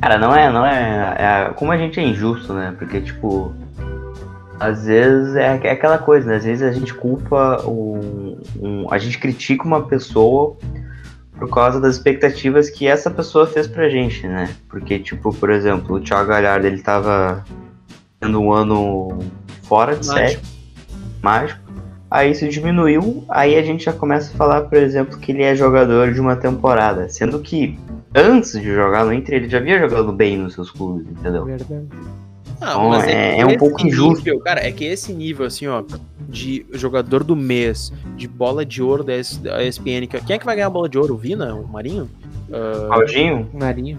Cara, 0.00 0.18
não 0.18 0.34
é, 0.34 0.52
não 0.52 0.64
é, 0.64 1.16
é, 1.18 1.52
Como 1.54 1.72
a 1.72 1.76
gente 1.76 1.98
é 1.98 2.02
injusto, 2.02 2.52
né? 2.52 2.74
Porque, 2.78 3.00
tipo. 3.00 3.52
Às 4.58 4.86
vezes 4.86 5.36
é, 5.36 5.60
é 5.62 5.70
aquela 5.70 5.98
coisa, 5.98 6.28
né? 6.28 6.36
Às 6.36 6.44
vezes 6.44 6.62
a 6.62 6.72
gente 6.72 6.94
culpa 6.94 7.62
um, 7.66 8.38
um, 8.60 8.92
A 8.92 8.98
gente 8.98 9.18
critica 9.18 9.64
uma 9.64 9.82
pessoa 9.82 10.56
por 11.38 11.50
causa 11.50 11.80
das 11.80 11.96
expectativas 11.96 12.70
que 12.70 12.86
essa 12.86 13.10
pessoa 13.10 13.46
fez 13.46 13.66
pra 13.66 13.88
gente, 13.88 14.26
né? 14.26 14.48
Porque, 14.68 14.98
tipo, 14.98 15.34
por 15.34 15.50
exemplo, 15.50 15.96
o 15.96 16.00
Thiago 16.00 16.28
Galhardo, 16.28 16.66
ele 16.66 16.80
tava 16.80 17.44
tendo 18.18 18.40
um 18.40 18.52
ano 18.52 19.18
fora 19.62 19.94
de 19.94 20.06
série, 20.06 20.38
mágico. 21.22 21.60
Aí 22.10 22.30
isso 22.30 22.48
diminuiu, 22.48 23.24
aí 23.28 23.56
a 23.56 23.62
gente 23.62 23.84
já 23.84 23.92
começa 23.92 24.32
a 24.32 24.36
falar, 24.36 24.62
por 24.62 24.78
exemplo, 24.78 25.18
que 25.18 25.32
ele 25.32 25.42
é 25.42 25.54
jogador 25.54 26.14
de 26.14 26.20
uma 26.20 26.36
temporada. 26.36 27.08
Sendo 27.08 27.40
que 27.40 27.78
antes 28.14 28.52
de 28.52 28.74
jogar 28.74 29.04
no 29.04 29.12
Inter, 29.12 29.34
ele 29.34 29.48
já 29.48 29.58
havia 29.58 29.78
jogado 29.78 30.12
bem 30.12 30.38
nos 30.38 30.54
seus 30.54 30.70
clubes, 30.70 31.06
entendeu? 31.06 31.44
Verdade. 31.44 31.88
Não, 32.60 32.94
então, 32.94 33.02
é, 33.02 33.36
é, 33.36 33.40
é 33.40 33.46
um 33.46 33.56
pouco 33.56 33.86
injusto. 33.86 34.24
Nível, 34.24 34.40
cara, 34.40 34.66
é 34.66 34.72
que 34.72 34.84
esse 34.84 35.12
nível, 35.12 35.46
assim, 35.46 35.66
ó, 35.66 35.82
de 36.28 36.66
jogador 36.72 37.22
do 37.22 37.36
mês, 37.36 37.92
de 38.16 38.26
bola 38.26 38.64
de 38.64 38.82
ouro 38.82 39.04
da 39.04 39.14
ESPN, 39.16 40.06
quem 40.26 40.36
é 40.36 40.38
que 40.38 40.46
vai 40.46 40.56
ganhar 40.56 40.68
a 40.68 40.70
bola 40.70 40.88
de 40.88 40.98
ouro? 40.98 41.14
O 41.14 41.16
Vina? 41.16 41.54
O 41.54 41.66
Marinho? 41.68 42.10
Uh... 42.48 42.88
Claudinho? 42.88 43.50
Marinho. 43.52 43.98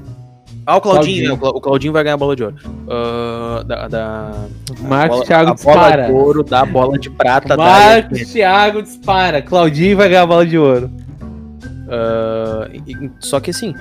Ah, 0.66 0.76
o 0.76 0.82
Claudinho, 0.82 1.38
Claudinho. 1.38 1.54
Né? 1.54 1.58
o 1.58 1.62
Claudinho 1.62 1.94
vai 1.94 2.04
ganhar 2.04 2.16
a 2.16 2.18
bola 2.18 2.36
de 2.36 2.44
ouro. 2.44 2.56
Uh, 2.66 3.64
da, 3.64 3.88
da, 3.88 4.48
Marcos 4.82 5.22
Thiago 5.22 5.56
dispara. 5.56 6.08
Bola 6.08 6.08
de 6.08 6.12
ouro 6.12 6.44
da 6.44 6.66
bola 6.66 7.00
de 7.00 7.10
prata 7.10 7.56
Marcos 7.56 8.34
Thiago 8.34 8.82
dispara. 8.82 9.42
Claudinho 9.42 9.96
vai 9.96 10.10
ganhar 10.10 10.24
a 10.24 10.28
bola 10.28 10.46
de 10.46 10.58
ouro. 10.58 10.92
Uh, 11.88 13.10
só 13.20 13.40
que 13.40 13.52
assim, 13.52 13.74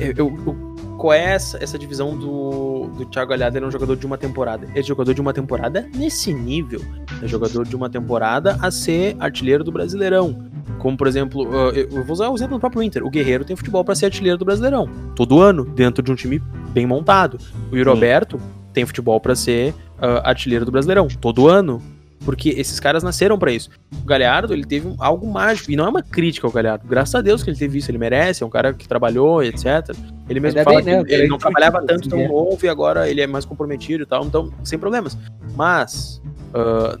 eu, 0.00 0.14
eu, 0.16 0.71
qual 1.02 1.12
é 1.12 1.32
essa, 1.32 1.58
essa 1.60 1.76
divisão 1.76 2.16
do, 2.16 2.86
do 2.96 3.04
Thiago 3.06 3.30
Galhardo? 3.30 3.58
Ele 3.58 3.64
é 3.64 3.68
um 3.68 3.72
jogador 3.72 3.96
de 3.96 4.06
uma 4.06 4.16
temporada. 4.16 4.66
Ele 4.66 4.78
é 4.78 4.82
jogador 4.84 5.12
de 5.12 5.20
uma 5.20 5.32
temporada 5.32 5.88
nesse 5.96 6.32
nível. 6.32 6.80
É 7.20 7.26
jogador 7.26 7.66
de 7.66 7.74
uma 7.74 7.90
temporada 7.90 8.56
a 8.62 8.70
ser 8.70 9.16
artilheiro 9.18 9.64
do 9.64 9.72
Brasileirão. 9.72 10.48
Como, 10.78 10.96
por 10.96 11.08
exemplo, 11.08 11.42
uh, 11.42 11.72
eu 11.72 12.04
vou 12.04 12.12
usar 12.12 12.28
o 12.28 12.36
exemplo 12.36 12.56
do 12.56 12.60
próprio 12.60 12.84
Inter. 12.84 13.04
O 13.04 13.10
Guerreiro 13.10 13.44
tem 13.44 13.56
futebol 13.56 13.84
para 13.84 13.96
ser 13.96 14.04
artilheiro 14.04 14.38
do 14.38 14.44
Brasileirão. 14.44 14.88
Todo 15.16 15.40
ano, 15.40 15.64
dentro 15.64 16.04
de 16.04 16.12
um 16.12 16.14
time 16.14 16.40
bem 16.70 16.86
montado. 16.86 17.36
O 17.72 17.82
Roberto 17.82 18.40
tem 18.72 18.86
futebol 18.86 19.20
para 19.20 19.34
ser 19.34 19.74
uh, 19.98 20.22
artilheiro 20.22 20.64
do 20.64 20.70
Brasileirão. 20.70 21.08
Todo 21.08 21.48
ano. 21.48 21.82
Porque 22.24 22.50
esses 22.50 22.78
caras 22.78 23.02
nasceram 23.02 23.38
para 23.38 23.52
isso. 23.52 23.70
O 24.02 24.06
Galhardo, 24.06 24.52
ele 24.52 24.64
teve 24.64 24.94
algo 24.98 25.30
mágico. 25.30 25.70
E 25.70 25.76
não 25.76 25.86
é 25.86 25.88
uma 25.88 26.02
crítica 26.02 26.46
ao 26.46 26.52
Galhardo. 26.52 26.86
Graças 26.86 27.14
a 27.14 27.20
Deus 27.20 27.42
que 27.42 27.50
ele 27.50 27.56
teve 27.56 27.78
isso. 27.78 27.90
Ele 27.90 27.98
merece. 27.98 28.42
É 28.42 28.46
um 28.46 28.50
cara 28.50 28.72
que 28.72 28.86
trabalhou, 28.86 29.42
etc. 29.42 29.94
Ele 30.28 30.40
mesmo 30.40 30.58
Ainda 30.58 30.70
fala 30.70 30.82
bem, 30.82 30.96
né? 30.96 31.04
que 31.04 31.12
ele 31.12 31.28
não 31.28 31.38
trabalhava 31.38 31.82
tanto 31.84 32.08
tão 32.08 32.26
novo 32.28 32.58
e 32.64 32.68
agora 32.68 33.08
ele 33.08 33.20
é 33.20 33.26
mais 33.26 33.44
comprometido 33.44 34.04
e 34.04 34.06
tal. 34.06 34.24
Então, 34.24 34.52
sem 34.64 34.78
problemas. 34.78 35.16
Mas. 35.56 36.22
Uh, 36.54 37.00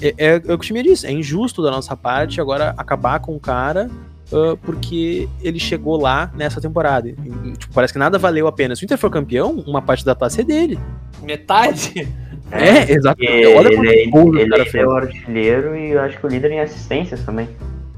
é, 0.00 0.14
é, 0.16 0.34
é, 0.34 0.36
o 0.36 0.40
que 0.40 0.52
o 0.52 0.58
time 0.58 0.82
disse. 0.82 1.06
É 1.06 1.12
injusto 1.12 1.62
da 1.62 1.70
nossa 1.70 1.96
parte 1.96 2.40
agora 2.40 2.74
acabar 2.76 3.20
com 3.20 3.36
o 3.36 3.40
cara 3.40 3.90
uh, 4.32 4.56
porque 4.58 5.28
ele 5.40 5.58
chegou 5.58 6.00
lá 6.00 6.30
nessa 6.34 6.60
temporada. 6.60 7.08
E, 7.08 7.14
tipo, 7.56 7.72
parece 7.72 7.92
que 7.92 7.98
nada 7.98 8.18
valeu 8.18 8.46
a 8.46 8.52
pena. 8.52 8.74
Se 8.74 8.82
o 8.82 8.84
Inter 8.84 8.98
for 8.98 9.10
campeão, 9.10 9.62
uma 9.66 9.82
parte 9.82 10.04
da 10.04 10.14
taça 10.14 10.40
é 10.40 10.44
dele. 10.44 10.78
Metade? 11.22 12.08
É, 12.50 12.92
exatamente. 12.92 13.46
Olha 13.46 13.68
ele, 13.68 13.88
ele, 13.88 14.10
ele, 14.40 14.54
ele 14.54 14.78
é 14.78 14.86
o 14.86 14.90
artilheiro 14.92 15.76
e 15.76 15.90
eu 15.90 16.00
acho 16.00 16.18
que 16.18 16.26
o 16.26 16.28
líder 16.28 16.52
em 16.52 16.60
assistências 16.60 17.22
também. 17.24 17.48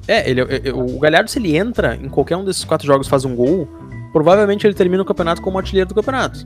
É, 0.09 0.29
ele, 0.29 0.41
é, 0.41 0.69
é, 0.69 0.73
o 0.73 0.99
Galhardo, 0.99 1.31
se 1.31 1.39
ele 1.39 1.57
entra 1.57 1.95
em 1.95 2.09
qualquer 2.09 2.37
um 2.37 2.45
desses 2.45 2.65
quatro 2.65 2.87
jogos 2.87 3.07
faz 3.07 3.25
um 3.25 3.37
gol, 3.37 3.69
provavelmente 4.13 4.67
ele 4.67 4.75
termina 4.75 5.03
o 5.03 5.07
campeonato 5.07 5.41
como 5.41 5.59
artilheiro 5.59 5.89
do 5.89 5.95
campeonato. 5.95 6.45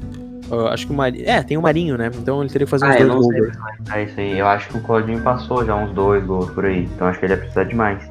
Uh, 0.50 0.68
acho 0.68 0.86
que 0.86 0.92
o 0.92 0.96
Marinho. 0.96 1.24
É, 1.26 1.42
tem 1.42 1.57
o 1.57 1.62
Marinho, 1.62 1.96
né? 1.96 2.11
Então 2.14 2.42
ele 2.42 2.50
teria 2.50 2.66
que 2.66 2.70
fazer 2.70 2.84
ah, 2.84 2.90
uns 2.90 3.26
dois 3.26 3.57
gols. 3.57 3.57
É 3.90 4.02
isso 4.02 4.20
aí. 4.20 4.38
Eu 4.38 4.46
acho 4.46 4.68
que 4.68 4.76
o 4.76 4.80
Claudinho 4.80 5.20
passou 5.22 5.64
já 5.64 5.74
uns 5.74 5.92
dois 5.94 6.22
gols 6.24 6.50
por 6.50 6.66
aí. 6.66 6.84
Então 6.94 7.07
acho 7.07 7.18
que 7.18 7.24
ele 7.24 7.32
ia 7.32 7.38
precisar 7.38 7.64
de 7.64 7.74
mais. 7.74 8.05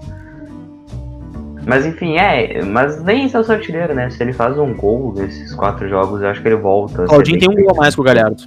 Mas 1.65 1.85
enfim, 1.85 2.17
é. 2.17 2.63
Mas 2.63 3.01
nem 3.03 3.25
esse 3.25 3.35
é 3.35 3.39
o 3.39 3.43
seu 3.43 3.55
artilheiro, 3.55 3.93
né? 3.93 4.09
Se 4.09 4.21
ele 4.21 4.33
faz 4.33 4.57
um 4.57 4.73
gol 4.73 5.13
nesses 5.15 5.53
quatro 5.53 5.87
jogos, 5.87 6.21
eu 6.21 6.29
acho 6.29 6.41
que 6.41 6.47
ele 6.47 6.57
volta. 6.57 7.03
O 7.03 7.07
Claudinho 7.07 7.39
tem 7.39 7.49
um 7.49 7.55
gol 7.55 7.71
a 7.71 7.75
mais 7.75 7.95
que 7.95 8.01
o 8.01 8.03
Galhardo. 8.03 8.43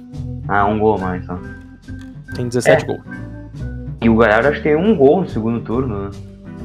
Ah, 0.47 0.65
um 0.65 0.79
gol 0.79 0.95
a 0.95 0.99
mais 0.99 1.25
só. 1.25 1.37
Tem 2.35 2.47
17 2.47 2.83
é. 2.83 2.87
gols. 2.87 3.01
E 4.01 4.09
o 4.09 4.15
Galhardo 4.15 4.49
acho 4.49 4.57
que 4.57 4.63
tem 4.63 4.75
um 4.75 4.95
gol 4.95 5.21
no 5.21 5.29
segundo 5.29 5.59
turno, 5.61 6.03
né? 6.03 6.09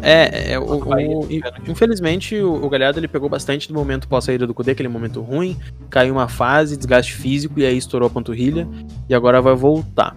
É, 0.05 0.55
é 0.55 0.59
o, 0.59 0.65
o, 0.65 1.29
infelizmente 1.69 2.37
o, 2.37 2.55
o 2.55 2.69
Galhardo 2.69 2.99
ele 2.99 3.07
pegou 3.07 3.29
bastante 3.29 3.69
do 3.69 3.75
momento 3.75 4.09
pós 4.09 4.25
saída 4.25 4.49
do 4.49 4.53
Cudê, 4.53 4.73
aquele 4.73 4.89
momento 4.89 5.21
ruim, 5.21 5.57
caiu 5.89 6.15
uma 6.15 6.27
fase, 6.27 6.77
desgaste 6.77 7.15
físico 7.15 7.61
e 7.61 7.65
aí 7.65 7.79
estourou 7.79 8.09
a 8.09 8.11
panturrilha 8.11 8.67
e 9.09 9.15
agora 9.15 9.41
vai 9.41 9.55
voltar. 9.55 10.17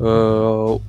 Uh, 0.00 0.80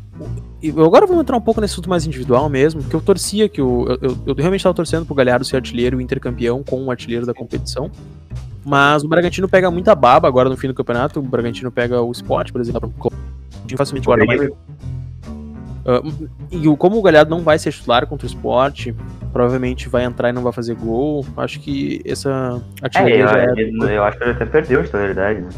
agora 0.70 1.06
vamos 1.06 1.22
entrar 1.22 1.36
um 1.38 1.42
pouco 1.42 1.60
nesse 1.60 1.74
assunto 1.74 1.90
mais 1.90 2.06
individual 2.06 2.48
mesmo, 2.50 2.84
que 2.84 2.94
eu 2.94 3.02
torcia 3.02 3.50
que 3.50 3.62
o. 3.62 3.86
Eu, 3.88 3.98
eu, 4.02 4.18
eu 4.28 4.36
realmente 4.36 4.60
estava 4.60 4.74
torcendo 4.74 5.06
pro 5.06 5.16
Galhardo 5.16 5.46
ser 5.46 5.58
artilheiro 5.58 6.00
e 6.00 6.04
intercampeão 6.04 6.64
com 6.64 6.84
o 6.84 6.92
artilheiro 6.92 7.26
da 7.26 7.34
competição. 7.34 7.92
Mas 8.66 9.04
o 9.04 9.08
Bragantino 9.08 9.48
pega 9.50 9.70
muita 9.70 9.94
baba 9.94 10.28
agora 10.28 10.50
no 10.50 10.56
fim 10.56 10.68
do 10.68 10.74
campeonato. 10.74 11.20
O 11.20 11.24
Bragantino 11.24 11.72
pega 11.72 12.02
o 12.02 12.12
Sport, 12.12 12.52
por 12.52 12.62
exemplo, 12.62 12.94
facilmente 13.76 14.06
guarda 14.06 14.26
mais. 14.26 14.42
Uh, 14.42 16.30
e 16.50 16.78
como 16.78 16.98
o 16.98 17.02
Galhardo 17.02 17.30
não 17.30 17.42
vai 17.42 17.60
ser 17.60 17.74
titular 17.74 18.08
contra 18.08 18.26
o 18.26 18.30
Sport, 18.30 18.94
provavelmente 19.34 19.90
vai 19.90 20.06
entrar 20.06 20.30
e 20.30 20.32
não 20.32 20.42
vai 20.42 20.54
fazer 20.54 20.76
gol. 20.76 21.26
Acho 21.36 21.60
que 21.60 22.02
essa 22.06 22.62
artilharia 22.82 23.16
é, 23.16 23.24
eu, 23.24 23.28
já 23.28 23.92
é... 23.92 23.98
eu 23.98 24.04
acho 24.06 24.18
que 24.18 24.24
ele 24.24 24.32
até 24.32 24.46
perdeu 24.46 24.80
a 24.80 24.84
titularidade, 24.84 25.42
né? 25.42 25.50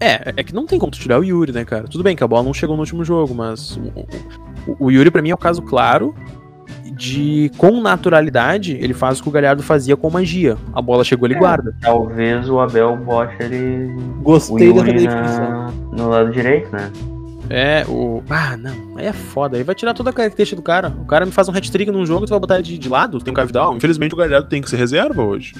É, 0.00 0.32
é 0.36 0.44
que 0.44 0.54
não 0.54 0.66
tem 0.66 0.78
como 0.78 0.92
tu 0.92 0.98
tirar 0.98 1.18
o 1.18 1.24
Yuri, 1.24 1.52
né, 1.52 1.64
cara? 1.64 1.84
Tudo 1.84 2.04
bem 2.04 2.14
que 2.14 2.22
a 2.22 2.28
bola 2.28 2.42
não 2.42 2.54
chegou 2.54 2.76
no 2.76 2.82
último 2.82 3.04
jogo, 3.04 3.34
mas 3.34 3.76
o, 3.76 4.72
o, 4.72 4.86
o 4.86 4.90
Yuri 4.90 5.10
para 5.10 5.22
mim 5.22 5.30
é 5.30 5.34
o 5.34 5.38
caso 5.38 5.62
claro 5.62 6.14
de 6.98 7.50
com 7.56 7.80
naturalidade 7.80 8.76
ele 8.80 8.92
faz 8.92 9.20
o 9.20 9.22
que 9.22 9.28
o 9.28 9.32
Galhardo 9.32 9.62
fazia 9.62 9.96
com 9.96 10.10
magia. 10.10 10.56
A 10.72 10.82
bola 10.82 11.04
chegou, 11.04 11.26
ele 11.26 11.34
é, 11.34 11.38
guarda. 11.38 11.74
Talvez 11.80 12.48
o 12.48 12.60
Abel 12.60 12.96
bote 12.96 13.34
ele. 13.40 13.94
Gostei 14.22 14.72
da 14.72 14.82
definição. 14.82 15.66
No 15.92 16.08
lado 16.08 16.30
direito, 16.32 16.70
né? 16.72 16.90
É, 17.50 17.84
o. 17.88 18.22
Ah, 18.28 18.56
não. 18.56 18.96
Aí 18.96 19.06
é 19.06 19.12
foda. 19.12 19.56
Aí 19.56 19.62
vai 19.62 19.74
tirar 19.74 19.94
toda 19.94 20.10
a 20.10 20.12
característica 20.12 20.60
do 20.60 20.64
cara. 20.64 20.92
O 21.00 21.06
cara 21.06 21.24
me 21.24 21.32
faz 21.32 21.48
um 21.48 21.52
hat-trick 21.52 21.90
num 21.90 22.04
jogo 22.04 22.24
e 22.24 22.26
tu 22.26 22.30
vai 22.30 22.40
botar 22.40 22.56
ele 22.56 22.64
de, 22.64 22.78
de 22.78 22.88
lado? 22.88 23.20
Tem 23.20 23.32
um 23.32 23.34
Cavidal? 23.34 23.76
Infelizmente 23.76 24.14
o 24.14 24.18
Galhardo 24.18 24.48
tem 24.48 24.60
que 24.60 24.68
ser 24.68 24.76
reserva 24.76 25.22
hoje. 25.22 25.54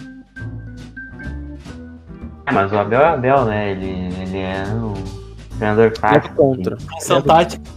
É, 2.49 2.53
mas 2.53 2.72
o 2.72 2.78
Abel 2.78 3.01
é 3.01 3.09
Abel, 3.09 3.44
né? 3.44 3.70
Ele, 3.72 4.09
ele 4.22 4.38
é 4.38 4.64
um 4.72 4.94
treinador 5.59 5.92
tático. 5.92 6.34
É 6.34 6.36
contra. 6.36 6.76
Função 6.78 7.22
tática. 7.22 7.70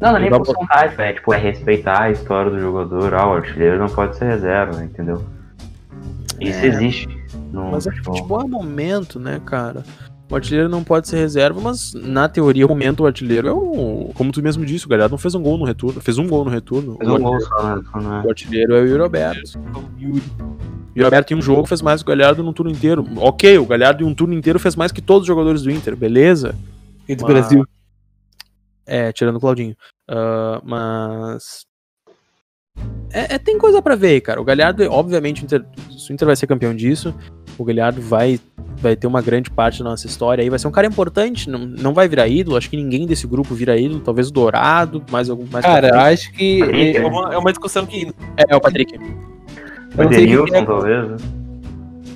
Não, 0.00 0.10
não 0.10 0.16
é 0.16 0.20
nem 0.20 0.30
função 0.30 0.66
tática, 0.66 1.02
é 1.04 1.12
tipo, 1.14 1.32
é 1.32 1.38
respeitar 1.38 2.02
a 2.02 2.10
história 2.10 2.50
do 2.50 2.60
jogador. 2.60 3.14
Ah, 3.14 3.28
o 3.28 3.32
artilheiro 3.34 3.78
não 3.78 3.88
pode 3.88 4.16
ser 4.16 4.26
reserva, 4.26 4.84
entendeu? 4.84 5.24
Isso 6.38 6.58
é. 6.58 6.66
existe. 6.66 7.26
No 7.50 7.70
mas 7.70 7.86
é 7.86 7.92
futebol 7.92 8.42
é 8.42 8.46
momento, 8.46 9.18
né, 9.18 9.40
cara? 9.44 9.82
O 10.30 10.34
artilheiro 10.34 10.68
não 10.68 10.82
pode 10.82 11.08
ser 11.08 11.16
reserva, 11.16 11.60
mas 11.60 11.94
na 11.94 12.28
teoria 12.28 12.66
o 12.66 12.68
momento 12.68 13.04
o 13.04 13.06
artilheiro 13.06 13.48
é 13.48 13.52
o. 13.52 14.10
Como 14.14 14.32
tu 14.32 14.42
mesmo 14.42 14.66
disse, 14.66 14.84
o 14.84 14.88
Galhardo 14.88 15.12
não 15.12 15.18
fez 15.18 15.34
um 15.34 15.42
gol 15.42 15.56
no 15.56 15.64
retorno. 15.64 16.00
Fez 16.00 16.18
um 16.18 16.26
gol 16.26 16.44
no 16.44 16.50
retorno. 16.50 16.96
Fez 16.98 17.10
um 17.10 17.22
gol 17.22 17.40
só, 17.40 17.76
né? 17.76 18.22
O 18.24 18.28
artilheiro 18.28 18.74
é 18.74 18.82
o 18.82 18.86
Yuri 18.86 19.02
Roberto. 19.02 19.58
O 19.74 20.02
Yuri. 20.02 20.22
O 20.96 21.04
Roberto 21.04 21.32
em 21.32 21.36
um 21.36 21.42
jogo 21.42 21.66
fez 21.66 21.82
mais 21.82 22.02
que 22.02 22.10
o 22.10 22.14
Galhardo 22.14 22.42
num 22.42 22.52
turno 22.52 22.70
inteiro. 22.70 23.06
Ok, 23.16 23.58
o 23.58 23.66
Galhardo 23.66 24.02
em 24.02 24.06
um 24.06 24.14
turno 24.14 24.34
inteiro 24.34 24.58
fez 24.58 24.74
mais 24.74 24.90
que 24.90 25.02
todos 25.02 25.22
os 25.22 25.26
jogadores 25.26 25.62
do 25.62 25.70
Inter, 25.70 25.94
beleza? 25.94 26.54
E 27.08 27.14
do 27.14 27.24
mas... 27.24 27.32
Brasil. 27.32 27.66
É, 28.86 29.12
tirando 29.12 29.36
o 29.36 29.40
Claudinho. 29.40 29.76
Uh, 30.08 30.62
mas. 30.64 31.66
É, 33.12 33.34
é, 33.34 33.38
tem 33.38 33.58
coisa 33.58 33.82
para 33.82 33.96
ver, 33.96 34.20
cara. 34.20 34.40
O 34.40 34.44
Galhardo, 34.44 34.84
obviamente, 34.90 35.42
o 35.42 35.44
Inter, 35.44 35.64
o 35.88 36.12
Inter 36.12 36.26
vai 36.26 36.36
ser 36.36 36.46
campeão 36.46 36.74
disso. 36.74 37.14
O 37.58 37.64
Galhardo 37.64 38.00
vai, 38.00 38.38
vai 38.76 38.94
ter 38.94 39.06
uma 39.06 39.20
grande 39.20 39.50
parte 39.50 39.82
da 39.82 39.90
nossa 39.90 40.06
história 40.06 40.42
aí. 40.42 40.50
Vai 40.50 40.58
ser 40.58 40.68
um 40.68 40.72
cara 40.72 40.86
importante. 40.86 41.50
Não, 41.50 41.58
não 41.58 41.92
vai 41.92 42.06
virar 42.06 42.28
ídolo. 42.28 42.56
Acho 42.56 42.70
que 42.70 42.76
ninguém 42.76 43.06
desse 43.06 43.26
grupo 43.26 43.54
vira 43.54 43.78
ídolo. 43.78 44.00
Talvez 44.00 44.28
o 44.28 44.32
Dourado, 44.32 45.04
mais 45.10 45.28
algum. 45.28 45.46
Mais 45.46 45.64
cara, 45.64 46.04
acho 46.04 46.30
que 46.32 46.62
é, 46.62 46.96
é 46.96 47.06
uma, 47.06 47.34
é 47.34 47.38
uma 47.38 47.50
discussão 47.50 47.84
que. 47.86 48.12
É, 48.36 48.44
é 48.52 48.56
o 48.56 48.60
Patrick. 48.60 48.98
O 49.96 50.04
Denilson, 50.08 50.54
é... 50.54 50.64
talvez. 50.64 51.08
Né? 51.08 51.16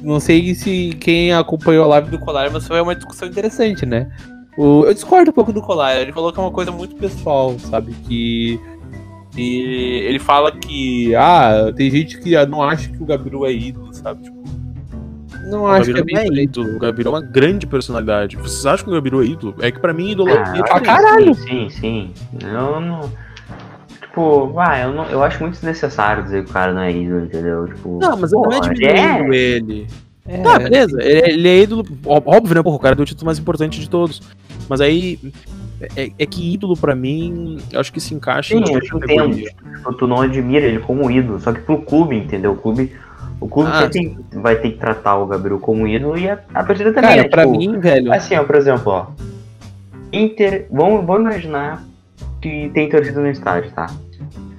Não 0.02 0.18
sei 0.18 0.54
se 0.54 0.96
quem 0.98 1.32
acompanhou 1.32 1.84
a 1.84 1.88
live 1.88 2.10
do 2.10 2.18
Colar, 2.18 2.50
mas 2.50 2.66
foi 2.66 2.80
uma 2.80 2.94
discussão 2.94 3.28
interessante, 3.28 3.84
né? 3.84 4.10
O, 4.56 4.84
eu 4.84 4.94
discordo 4.94 5.30
um 5.30 5.34
pouco 5.34 5.52
do 5.52 5.60
Colar. 5.60 5.96
Ele 5.96 6.12
falou 6.12 6.32
que 6.32 6.38
é 6.38 6.42
uma 6.42 6.50
coisa 6.50 6.70
muito 6.70 6.96
pessoal, 6.96 7.58
sabe? 7.58 7.92
Que 8.06 8.58
E 9.36 10.02
ele 10.06 10.18
fala 10.18 10.52
que, 10.52 11.14
ah, 11.14 11.72
tem 11.76 11.90
gente 11.90 12.18
que 12.18 12.34
não 12.46 12.62
acha 12.62 12.88
que 12.88 13.02
o 13.02 13.06
Gabiru 13.06 13.44
é 13.44 13.52
ídolo, 13.52 13.92
sabe? 13.92 14.24
Tipo, 14.24 14.40
não 15.50 15.62
O 15.62 15.66
acho 15.66 15.86
que 15.86 15.92
Gabiru 15.92 16.18
é 16.18 16.26
é 16.26 16.30
bem 16.30 16.44
ídolo. 16.44 16.76
O 16.76 16.78
Gabiru 16.78 17.08
é 17.08 17.12
uma 17.12 17.22
grande 17.22 17.66
personalidade. 17.66 18.36
Vocês 18.36 18.64
acham 18.66 18.84
que 18.84 18.90
o 18.90 18.94
Gabiru 18.94 19.22
é 19.22 19.26
ídolo? 19.26 19.54
É 19.60 19.70
que 19.70 19.78
pra 19.78 19.92
mim, 19.92 20.10
ídolo 20.10 20.30
é 20.30 20.38
Ah, 20.38 20.56
é 20.56 20.62
pra 20.62 20.80
que 20.80 20.86
caralho. 20.86 21.34
Sim, 21.34 21.68
sim, 21.68 21.70
sim. 21.70 22.10
Eu 22.42 22.80
não. 22.80 23.10
Tipo, 24.10 24.48
vai, 24.48 24.82
eu, 24.82 24.92
não, 24.92 25.04
eu 25.06 25.22
acho 25.22 25.40
muito 25.40 25.54
desnecessário 25.54 26.24
dizer 26.24 26.44
que 26.44 26.50
o 26.50 26.52
cara 26.52 26.72
não 26.72 26.82
é 26.82 26.90
ídolo, 26.90 27.24
entendeu? 27.24 27.66
Tipo, 27.68 28.00
Não, 28.00 28.16
mas 28.16 28.32
não 28.32 28.52
é 28.52 28.60
diminuindo 28.60 29.32
ele. 29.32 29.86
É, 30.26 30.38
Tá, 30.38 30.58
beleza. 30.58 31.00
Ele, 31.00 31.32
ele 31.32 31.48
é 31.48 31.62
ídolo. 31.62 31.84
Óbvio, 32.04 32.56
né? 32.56 32.62
Porra, 32.62 32.76
o 32.76 32.80
cara 32.80 32.96
deu 32.96 33.04
o 33.04 33.06
título 33.06 33.26
mais 33.26 33.38
importante 33.38 33.78
de 33.80 33.88
todos. 33.88 34.20
Mas 34.68 34.80
aí. 34.80 35.18
É, 35.96 36.10
é 36.18 36.26
que 36.26 36.52
ídolo, 36.52 36.76
pra 36.76 36.94
mim, 36.94 37.58
eu 37.72 37.80
acho 37.80 37.90
que 37.90 38.00
se 38.00 38.12
encaixa 38.12 38.54
Sim, 38.54 38.62
em 38.62 38.74
eu 38.74 38.80
te 38.80 38.94
entendo. 38.94 39.34
Tipo, 39.34 39.92
tu 39.94 40.06
não 40.06 40.20
admira 40.20 40.66
ele 40.66 40.78
como 40.80 41.10
ídolo, 41.10 41.40
só 41.40 41.54
que 41.54 41.60
pro 41.60 41.80
clube, 41.80 42.16
entendeu? 42.16 42.52
O 42.52 42.56
clube, 42.56 42.92
o 43.40 43.48
clube 43.48 43.70
Ah, 43.72 43.80
vai, 43.80 43.88
ter, 43.88 44.16
vai 44.30 44.56
ter 44.56 44.72
que 44.72 44.78
tratar 44.78 45.16
o 45.16 45.26
Gabriel 45.26 45.58
como 45.58 45.88
ídolo 45.88 46.18
e 46.18 46.28
a, 46.28 46.38
a 46.52 46.64
torcida 46.64 46.92
também. 46.92 47.08
Cara, 47.10 47.22
é, 47.22 47.28
pra 47.28 47.46
tipo, 47.46 47.56
mim, 47.56 47.78
velho. 47.78 48.12
Assim, 48.12 48.36
ó, 48.36 48.44
por 48.44 48.56
exemplo, 48.56 48.92
ó. 48.92 49.06
Inter. 50.12 50.66
Vamos, 50.70 51.06
vamos 51.06 51.30
imaginar 51.30 51.82
que 52.40 52.70
tem 52.72 52.88
torcida 52.88 53.20
no 53.20 53.28
estádio, 53.28 53.70
tá? 53.72 53.86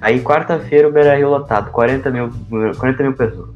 Aí 0.00 0.20
quarta-feira 0.20 0.88
o 0.88 0.92
Beira 0.92 1.16
Rio 1.16 1.30
lotado, 1.30 1.70
40 1.70 2.10
mil, 2.10 2.30
40 2.78 3.02
mil 3.02 3.12
pessoas. 3.14 3.50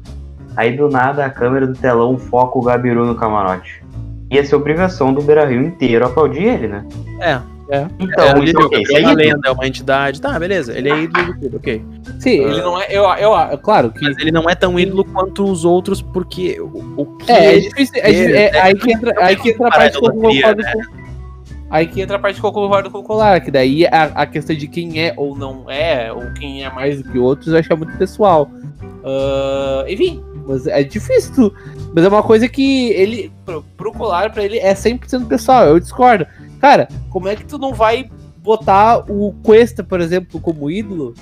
Aí 0.55 0.75
do 0.75 0.89
nada 0.89 1.25
a 1.25 1.29
câmera 1.29 1.67
do 1.67 1.73
telão 1.73 2.17
foca 2.17 2.57
o 2.57 2.61
Gabiru 2.61 3.05
no 3.05 3.15
camarote. 3.15 3.83
Ia 4.31 4.43
ser 4.45 4.55
obrigação 4.55 5.13
do 5.13 5.21
Beira 5.21 5.45
Rio 5.45 5.61
inteiro 5.61 6.05
aplaudir 6.05 6.43
ele, 6.43 6.67
né? 6.67 6.85
É, 7.21 7.39
é. 7.69 7.85
Então, 7.99 8.25
é, 8.25 8.43
isso 8.45 8.59
é 8.59 8.63
o 8.65 8.69
quê? 8.69 8.81
Isso 8.81 8.95
é 8.95 8.95
é 8.95 9.03
uma 9.03 9.11
ídolo? 9.11 9.27
lenda, 9.27 9.47
é 9.47 9.51
uma 9.51 9.67
entidade. 9.67 10.21
Tá, 10.21 10.39
beleza. 10.39 10.77
Ele 10.77 10.89
é 10.89 11.01
ídolo 11.01 11.25
do 11.27 11.39
clube, 11.39 11.55
ok. 11.57 11.85
Sim, 12.19 12.39
ele 12.45 12.61
não 12.61 12.81
é. 12.81 12.87
Eu, 12.89 13.03
eu, 13.03 13.57
claro 13.59 13.91
que. 13.91 14.03
Mas 14.03 14.17
ele 14.17 14.31
não 14.31 14.49
é 14.49 14.55
tão 14.55 14.79
ídolo 14.79 15.03
quanto 15.05 15.45
os 15.45 15.63
outros, 15.65 16.01
porque 16.01 16.59
o, 16.59 16.93
o 16.97 17.05
que. 17.17 17.31
É, 17.31 17.35
é 17.45 17.55
ele- 17.55 17.69
difícil. 17.69 17.95
É, 17.97 18.11
é- 18.11 18.41
é- 18.55 18.61
aí 18.61 18.75
que 18.75 18.91
entra, 18.91 19.13
aí 19.17 19.35
que 19.35 19.49
entra 19.51 19.67
a 19.67 19.69
Para 19.69 19.79
parte 19.79 19.99
que 19.99 20.05
eu 20.05 20.11
com. 20.13 20.96
Aí 21.69 21.85
que 21.85 21.99
entra 22.01 22.15
a 22.15 22.19
parte 22.19 22.39
concordo 22.39 22.89
com 22.89 22.99
o 22.99 23.03
Colar, 23.03 23.41
que 23.43 23.51
daí 23.51 23.85
a, 23.87 24.03
a 24.15 24.25
questão 24.25 24.55
de 24.55 24.67
quem 24.67 25.01
é 25.01 25.13
ou 25.17 25.35
não 25.35 25.69
é, 25.69 26.11
ou 26.13 26.31
quem 26.33 26.63
é 26.63 26.71
mais 26.71 27.01
do 27.03 27.11
que 27.11 27.19
outros, 27.19 27.49
eu 27.49 27.57
acho 27.59 27.67
que 27.67 27.73
é 27.73 27.77
muito 27.77 27.97
pessoal. 27.97 28.49
Ah, 29.03 29.85
enfim, 29.87 30.23
mas 30.47 30.65
é 30.67 30.83
difícil. 30.83 31.33
tu- 31.33 31.53
Mas 31.93 32.03
é 32.05 32.07
uma 32.07 32.23
coisa 32.23 32.47
que 32.47 32.89
ele, 32.91 33.31
pro, 33.45 33.63
pro 33.75 33.91
Colar, 33.91 34.31
pra 34.31 34.43
ele, 34.43 34.57
é 34.59 34.73
100% 34.73 35.27
pessoal. 35.27 35.65
Eu 35.65 35.79
discordo. 35.79 36.25
Cara, 36.61 36.87
como 37.09 37.27
é 37.27 37.35
que 37.35 37.43
tu 37.45 37.57
não 37.57 37.73
vai 37.73 38.09
botar 38.37 38.99
o 39.11 39.33
Cuesta, 39.43 39.83
por 39.83 39.99
exemplo, 39.99 40.39
como 40.39 40.71
ídolo? 40.71 41.13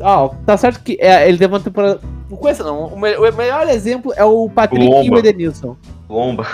Ah, 0.00 0.28
tá 0.46 0.56
certo 0.56 0.82
que 0.82 0.96
é, 1.00 1.26
ele 1.28 1.38
teve 1.38 1.52
uma 1.52 1.60
temporada. 1.60 2.00
O 2.30 2.36
Cuesta 2.36 2.62
não. 2.62 2.86
O, 2.88 3.00
me- 3.00 3.16
o 3.16 3.32
melhor 3.34 3.66
exemplo 3.68 4.12
é 4.14 4.24
o 4.24 4.48
Patrick 4.50 4.84
e 4.84 4.88
o 4.88 4.90
Lomba. 4.92 5.18
Edenilson. 5.20 5.76
Bomba. 6.06 6.46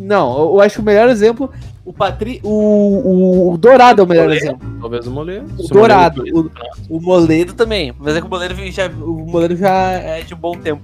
Não, 0.00 0.40
eu 0.54 0.60
acho 0.60 0.80
o 0.80 0.84
melhor 0.84 1.08
exemplo. 1.08 1.50
O 1.84 1.92
Patri... 1.92 2.40
o, 2.42 2.48
o, 2.50 3.52
o 3.52 3.58
Dourado 3.58 4.02
é 4.02 4.04
o 4.04 4.08
melhor 4.08 4.24
Moledo. 4.24 4.44
exemplo. 4.44 4.68
Talvez 4.80 5.06
o 5.06 5.10
Moledo. 5.10 5.46
O 5.58 5.62
Se 5.62 5.72
Dourado. 5.72 6.18
Moledo- 6.18 6.52
O, 6.88 6.96
o 6.96 7.00
Moledo 7.00 7.52
também. 7.54 7.92
Mas 7.98 8.16
é 8.16 8.20
que 8.20 8.26
o 8.26 8.30
Moledo 8.30 8.54
já, 8.70 8.86
o 8.88 9.26
Moledo 9.26 9.56
já 9.56 9.72
é 9.92 10.20
de 10.22 10.34
bom 10.34 10.52
tempo. 10.52 10.82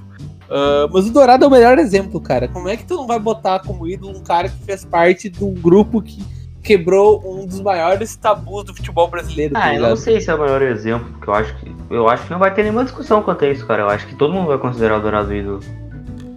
Ah, 0.51 0.89
mas 0.93 1.07
o 1.07 1.13
Dourado 1.13 1.45
é 1.45 1.49
o 1.49 1.51
melhor 1.51 1.79
exemplo, 1.79 2.21
cara. 2.21 2.49
Como 2.49 2.69
é 2.69 2.77
que 2.77 2.85
tu 2.85 2.95
não 2.97 3.07
vai 3.07 3.19
botar 3.19 3.61
como 3.61 3.87
ídolo 3.87 4.17
um 4.17 4.23
cara 4.23 4.49
que 4.49 4.57
fez 4.65 4.85
parte 4.85 5.29
de 5.29 5.45
um 5.45 5.53
grupo 5.55 6.01
que 6.03 6.23
quebrou 6.63 7.23
um 7.25 7.47
dos 7.47 7.61
maiores 7.61 8.17
tabus 8.17 8.65
do 8.65 8.75
futebol 8.75 9.07
brasileiro? 9.09 9.55
tá 9.55 9.65
Ah, 9.65 9.75
eu 9.75 9.83
não 9.83 9.97
sei 9.97 10.21
se 10.21 10.31
é 10.31 10.35
o 10.35 10.39
maior 10.39 10.63
exemplo, 10.63 11.09
porque 11.13 11.31
eu 11.31 11.35
acho 11.35 11.57
que. 11.59 11.77
Eu 11.91 12.09
acho 12.09 12.25
que 12.25 12.31
não 12.33 12.39
vai 12.41 12.53
ter 12.53 12.63
nenhuma 12.63 12.83
discussão 12.85 13.23
quanto 13.23 13.45
a 13.45 13.49
isso, 13.49 13.65
cara. 13.67 13.83
Eu 13.83 13.89
acho 13.89 14.07
que 14.09 14.17
todo 14.17 14.33
mundo 14.33 14.49
vai 14.49 14.59
considerar 14.59 14.99
o 14.99 15.01
Dourado 15.01 15.33
ídolo. 15.35 15.61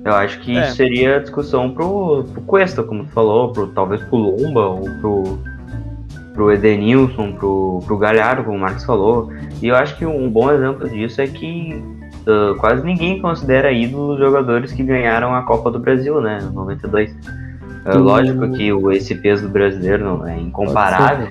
Eu 0.06 0.14
acho 0.14 0.39
que 0.39 0.58
É. 0.58 0.64
isso 0.68 0.76
seria 0.76 1.20
discussão 1.20 1.72
pro, 1.72 2.24
pro 2.32 2.41
Cuesta, 2.43 2.84
como 2.84 3.04
tu 3.04 3.12
falou, 3.12 3.52
pro, 3.52 3.68
talvez 3.68 4.02
pro 4.04 4.18
Lomba, 4.18 4.66
ou 4.68 4.89
pro, 5.02 5.39
pro 6.34 6.52
Edenilson, 6.52 7.34
pro, 7.34 7.82
pro 7.86 7.97
Galhardo, 7.97 8.43
como 8.43 8.58
o 8.58 8.60
Marcos 8.60 8.86
falou. 8.86 9.32
E 9.62 9.68
eu 9.68 9.76
acho 9.76 9.97
que 9.97 10.06
um 10.06 10.30
bom 10.30 10.50
exemplo 10.52 10.88
disso 10.89 11.22
é 11.22 11.28
que 11.28 11.84
ah, 12.28 12.56
quase 12.60 12.84
ninguém 12.86 13.22
considera 13.22 13.72
ídolo 13.72 14.14
os 14.14 14.20
jogadores 14.20 14.72
que 14.72 14.84
ganharam 14.84 15.34
a 15.34 15.41
Copa 15.43 15.70
do 15.72 15.80
Brasil, 15.80 16.22
né? 16.22 16.39
Em 16.41 16.54
92. 16.54 17.16
É 17.86 17.91
Do- 17.91 18.00
lógico 18.04 18.52
que 18.52 18.72
o, 18.72 18.91
esse 18.91 19.16
peso 19.16 19.43
do 19.43 19.50
brasileiro 19.50 20.04
não 20.06 20.28
é 20.28 20.38
incomparável. 20.39 21.28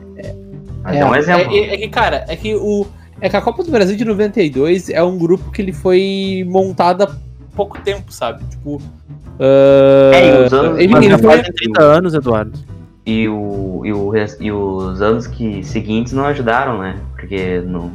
Mas 0.82 0.96
é, 0.96 1.04
um 1.04 1.14
exemplo. 1.14 1.54
É, 1.54 1.74
é 1.74 1.76
que, 1.78 1.88
cara, 1.88 2.24
é 2.28 2.36
que 2.36 2.54
o. 2.54 2.86
É 3.20 3.28
que 3.28 3.36
a 3.36 3.40
Copa 3.40 3.64
do 3.64 3.70
Brasil 3.70 3.96
de 3.96 4.04
92 4.04 4.90
é 4.90 5.02
um 5.02 5.18
grupo 5.18 5.50
que 5.50 5.60
ele 5.60 5.72
foi 5.72 6.46
montado 6.48 7.02
há 7.02 7.10
pouco 7.58 7.80
tempo, 7.80 8.12
sabe? 8.12 8.44
Tipo. 8.44 8.80
ah, 9.40 10.10
É, 10.14 10.42
e 10.42 10.46
os 10.46 10.52
anos- 10.52 10.78
ele, 10.78 10.94
ele 10.96 11.18
foi, 11.18 11.36
Fazem 11.36 11.52
30 11.52 11.82
anos, 11.82 12.14
Eduardo. 12.14 12.56
E, 13.04 13.28
o, 13.28 13.82
e, 13.84 13.92
o, 13.92 14.12
e 14.40 14.52
os 14.52 15.02
anos 15.02 15.26
que 15.26 15.64
seguintes 15.64 16.12
não 16.12 16.24
ajudaram, 16.24 16.78
né? 16.78 16.96
Porque 17.16 17.60
não. 17.66 17.90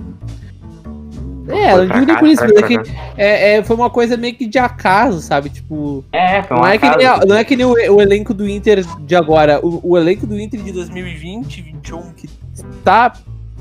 É, 1.48 1.74
eu 1.74 1.88
pra 1.88 1.96
digo 2.00 2.06
nem 2.06 2.18
por 2.18 2.28
isso, 2.28 2.42
mas 2.44 2.56
é 2.56 2.62
que 2.64 2.80
é, 3.18 3.58
é, 3.58 3.64
foi 3.64 3.76
uma 3.76 3.90
coisa 3.90 4.16
meio 4.18 4.34
que 4.34 4.46
de 4.48 4.58
acaso, 4.58 5.20
sabe? 5.22 5.50
Tipo. 5.50 6.04
É, 6.12 6.42
foi 6.44 6.56
Não 6.58 6.64
uma 6.64 6.74
é, 6.74 6.78
que 6.78 6.90
nem, 6.90 6.98
casa. 7.08 7.26
não 7.26 7.36
é 7.36 7.44
que 7.44 7.56
nem 7.56 7.66
o, 7.66 7.74
o 7.74 8.02
elenco 8.02 8.34
do 8.34 8.48
Inter 8.48 8.84
de 9.02 9.16
agora. 9.16 9.60
O, 9.66 9.92
o 9.92 9.98
elenco 9.98 10.26
do 10.26 10.38
Inter 10.40 10.62
de 10.62 10.72
2020 10.72 11.62
21, 11.62 12.14
que 12.14 12.28
está 12.54 13.14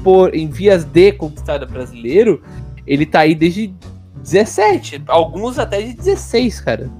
por, 0.02 0.34
em 0.34 0.48
vias 0.48 0.84
de 0.84 1.12
conquistada 1.12 1.66
brasileiro, 1.66 2.42
ele 2.86 3.04
tá 3.04 3.20
aí 3.20 3.34
desde 3.34 3.74
17. 4.22 5.02
Alguns 5.08 5.58
até 5.58 5.80
de 5.82 5.94
16, 5.94 6.60
cara. 6.60 6.90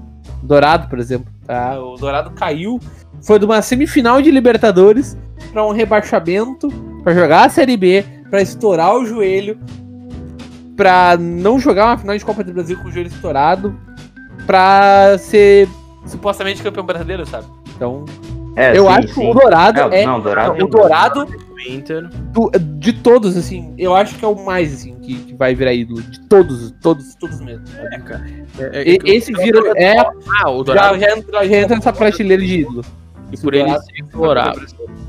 Dourado, 0.41 0.87
por 0.89 0.99
exemplo. 0.99 1.31
Tá? 1.45 1.79
O 1.79 1.95
Dourado 1.95 2.31
caiu. 2.31 2.79
Foi 3.21 3.39
de 3.39 3.45
uma 3.45 3.61
semifinal 3.61 4.21
de 4.21 4.29
Libertadores 4.31 5.17
para 5.51 5.65
um 5.65 5.71
rebaixamento, 5.71 6.67
para 7.03 7.13
jogar 7.13 7.45
a 7.45 7.49
Série 7.49 7.77
B, 7.77 8.03
para 8.29 8.41
estourar 8.41 8.95
o 8.95 9.05
joelho, 9.05 9.57
para 10.75 11.15
não 11.17 11.59
jogar 11.59 11.85
uma 11.85 11.97
final 11.97 12.17
de 12.17 12.25
Copa 12.25 12.43
do 12.43 12.51
Brasil 12.53 12.77
com 12.81 12.87
o 12.87 12.91
joelho 12.91 13.07
estourado, 13.07 13.77
pra 14.45 15.17
ser 15.17 15.69
supostamente 16.05 16.61
campeão 16.61 16.85
brasileiro, 16.85 17.25
sabe? 17.25 17.45
Então, 17.75 18.03
É, 18.55 18.77
eu 18.77 18.85
sim, 18.85 18.91
acho 18.91 19.07
que 19.07 19.13
sim. 19.13 19.29
o 19.29 19.33
Dourado 19.33 19.79
É, 19.93 20.01
é. 20.01 20.05
não, 20.05 20.19
Dourado. 20.19 20.63
o 20.63 20.67
Dourado 20.67 21.27
Inter. 21.69 22.07
do- 22.31 22.51
de 22.79 22.93
todos, 22.93 23.35
assim, 23.37 23.73
eu 23.77 23.95
acho 23.95 24.15
que 24.15 24.25
é 24.25 24.27
o 24.27 24.45
mais, 24.45 24.73
assim, 24.73 24.95
que, 24.95 25.15
que 25.15 25.33
vai 25.33 25.53
virar 25.55 25.73
ídolo. 25.73 26.01
De 26.01 26.19
todos, 26.27 26.71
todos, 26.81 27.15
todos 27.15 27.39
mesmo. 27.41 27.63
É, 27.77 27.99
cara. 27.99 28.25
É, 28.59 28.91
é 28.91 28.95
eu- 28.95 28.99
esse 29.05 29.31
vira. 29.33 29.59
É, 29.75 29.97
Ah, 29.99 30.49
o 30.49 30.57
já, 30.59 30.63
Dourado. 30.63 30.99
já, 30.99 31.17
entra, 31.17 31.47
já 31.47 31.57
entra 31.57 31.75
nessa 31.75 31.93
prateleira 31.93 32.41
de 32.43 32.59
ídolo. 32.61 32.83
E 33.31 33.37
por 33.37 33.53
ele 33.53 33.69
ser 33.79 33.93
explorável. 34.03 34.65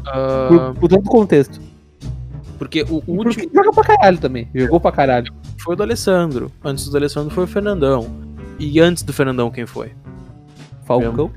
Ah, 0.07 0.47
Por, 0.49 0.75
por 0.81 0.89
todo 0.89 1.01
o 1.07 1.11
contexto. 1.11 1.61
porque 2.59 2.83
o 2.83 3.03
último 3.07 3.35
porque 3.35 3.51
joga 3.53 3.73
pra 3.73 3.85
caralho 3.85 4.19
também. 4.19 4.49
Jogou 4.55 4.81
pra 4.81 4.93
caralho. 4.93 5.33
foi 5.59 5.75
o 5.75 5.77
do 5.77 5.83
Alessandro. 5.83 6.51
Antes 6.65 6.89
do 6.89 6.97
Alessandro 6.97 7.31
foi 7.35 7.45
o 7.45 7.47
Fernandão. 7.47 8.07
E 8.59 8.79
antes 8.81 9.03
do 9.03 9.13
Fernandão, 9.13 9.51
quem 9.51 9.67
foi? 9.67 9.93
Falcão. 10.85 11.31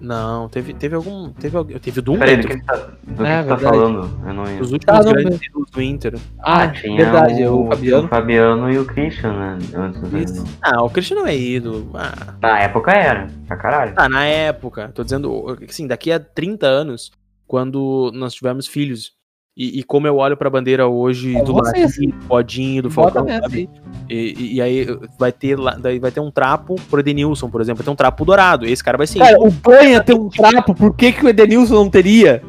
Não, 0.00 0.48
teve, 0.48 0.72
teve 0.72 0.94
algum. 0.94 1.30
Teve, 1.30 1.62
teve 1.78 1.98
o 1.98 2.02
Dunga. 2.02 2.20
Peraí, 2.20 2.36
do 2.38 2.48
que 2.48 2.56
tu 2.58 2.64
tá, 2.64 2.76
do 2.76 2.84
que 2.88 3.42
tu 3.42 3.48
tá 3.48 3.58
falando? 3.58 4.20
Eu 4.26 4.32
não 4.34 4.44
Os 4.60 4.72
últimos 4.72 4.98
Ah, 4.98 5.02
não, 5.02 5.12
grandes 5.12 5.42
ídolos 5.46 5.70
do 5.70 5.82
Inter. 5.82 6.18
Ah, 6.40 6.68
tinha 6.68 6.96
verdade, 6.96 7.44
o, 7.46 7.64
o 7.64 7.66
Fabiano. 7.68 8.04
o 8.04 8.08
Fabiano 8.08 8.72
e 8.72 8.78
o 8.78 8.84
Christian, 8.86 9.32
né? 9.32 9.58
Antes 9.74 10.00
do. 10.00 10.44
Ah, 10.62 10.82
o 10.82 10.88
Cristiano 10.90 11.22
não 11.22 11.28
é 11.28 11.36
ídolo. 11.36 11.90
Ah, 11.94 12.34
Na 12.40 12.58
época 12.60 12.92
era, 12.92 13.26
pra 13.46 13.56
caralho. 13.56 13.94
tá, 13.94 14.08
na 14.08 14.24
época. 14.24 14.90
Tô 14.94 15.04
dizendo, 15.04 15.58
assim, 15.68 15.86
daqui 15.86 16.10
a 16.10 16.18
30 16.18 16.66
anos, 16.66 17.12
quando 17.46 18.10
nós 18.14 18.32
tivermos 18.32 18.66
filhos. 18.66 19.12
E, 19.56 19.80
e 19.80 19.82
como 19.82 20.06
eu 20.06 20.16
olho 20.16 20.36
pra 20.36 20.48
bandeira 20.48 20.86
hoje 20.86 21.36
É 21.36 21.42
do 21.42 21.52
vocês. 21.52 21.96
Larinho, 21.98 22.12
do 22.18 22.26
Bodinho, 22.26 22.82
do 22.84 22.90
Falcão, 22.90 23.26
sabe? 23.28 23.68
aí. 23.72 23.80
E, 24.10 24.56
e- 24.56 24.60
aí 24.62 24.86
vai 25.18 25.30
ter 25.30 25.56
lá, 25.56 25.76
daí 25.76 25.98
vai 26.00 26.10
ter 26.10 26.18
um 26.20 26.30
trapo 26.30 26.74
pro 26.90 26.98
Edenilson, 27.00 27.48
por 27.48 27.60
exemplo, 27.60 27.78
vai 27.78 27.84
ter 27.84 27.90
um 27.90 27.96
trapo 27.96 28.24
dourado. 28.24 28.66
Esse 28.66 28.82
cara 28.82 28.98
vai 28.98 29.06
ser. 29.06 29.20
Cara, 29.20 29.38
o 29.40 29.50
Banha 29.50 30.02
tem 30.02 30.16
um 30.16 30.28
trapo, 30.28 30.74
por 30.74 30.94
que, 30.96 31.12
que 31.12 31.24
o 31.24 31.28
Edenilson 31.28 31.74
não 31.74 31.88
teria? 31.90 32.42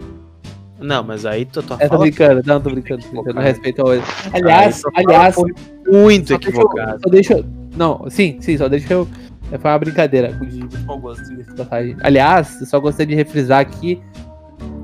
Não, 0.79 1.03
mas 1.03 1.25
aí 1.27 1.45
tu, 1.45 1.61
tu 1.61 1.75
É, 1.77 1.87
tô 1.87 1.99
brincando, 1.99 2.41
não, 2.43 2.59
tô 2.59 2.71
brincando, 2.71 3.03
tô 3.03 3.09
brincando, 3.11 3.35
cara. 3.35 3.45
respeito 3.47 3.81
ao 3.83 3.89
Aliás, 4.33 4.81
Aí 4.95 5.05
aliás, 5.05 5.35
muito 5.87 6.29
só 6.29 6.37
deixa, 6.37 6.49
eu, 6.49 6.61
equivocado. 6.61 6.99
só 7.03 7.09
deixa 7.11 7.33
eu- 7.35 7.45
Não, 7.77 8.05
sim, 8.09 8.37
sim, 8.41 8.57
só 8.57 8.67
deixa 8.67 8.91
eu. 8.91 9.07
é, 9.51 9.57
Foi 9.59 9.69
uma 9.69 9.77
brincadeira. 9.77 10.29
De 10.33 10.57
muito 10.57 10.77
bom 10.79 10.99
gosto, 10.99 11.23
de 11.23 11.43
passagem. 11.55 11.95
Aliás, 12.01 12.59
eu 12.59 12.65
só 12.65 12.79
gostaria 12.79 13.15
de 13.15 13.15
refrisar 13.15 13.59
aqui. 13.59 14.01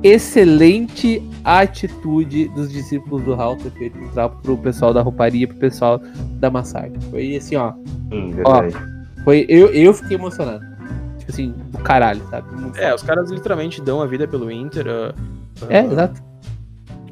Excelente 0.03 1.21
atitude 1.43 2.47
dos 2.49 2.71
discípulos 2.71 3.23
do 3.23 3.33
Raul 3.33 3.57
ter 3.57 3.71
feito 3.71 3.97
trapo 4.13 4.41
pro 4.41 4.57
pessoal 4.57 4.93
da 4.93 5.01
rouparia, 5.01 5.47
pro 5.47 5.57
pessoal 5.57 5.99
da 6.39 6.49
massagem. 6.49 6.99
Foi 7.09 7.35
assim, 7.35 7.55
ó. 7.55 7.73
Sim, 8.09 8.33
verdade. 8.33 8.75
Foi, 9.23 9.45
eu, 9.49 9.67
eu 9.69 9.93
fiquei 9.93 10.17
emocionado. 10.17 10.65
Tipo 11.17 11.31
assim, 11.31 11.53
do 11.71 11.79
caralho, 11.79 12.21
sabe? 12.29 12.53
Muito 12.55 12.77
É, 12.77 12.93
os 12.93 13.01
caras 13.03 13.29
literalmente 13.31 13.81
dão 13.81 14.01
a 14.01 14.05
vida 14.05 14.27
pelo 14.27 14.51
Inter. 14.51 14.85
ah, 14.87 15.13
É, 15.69 15.79
ah, 15.79 15.85
exato. 15.85 16.23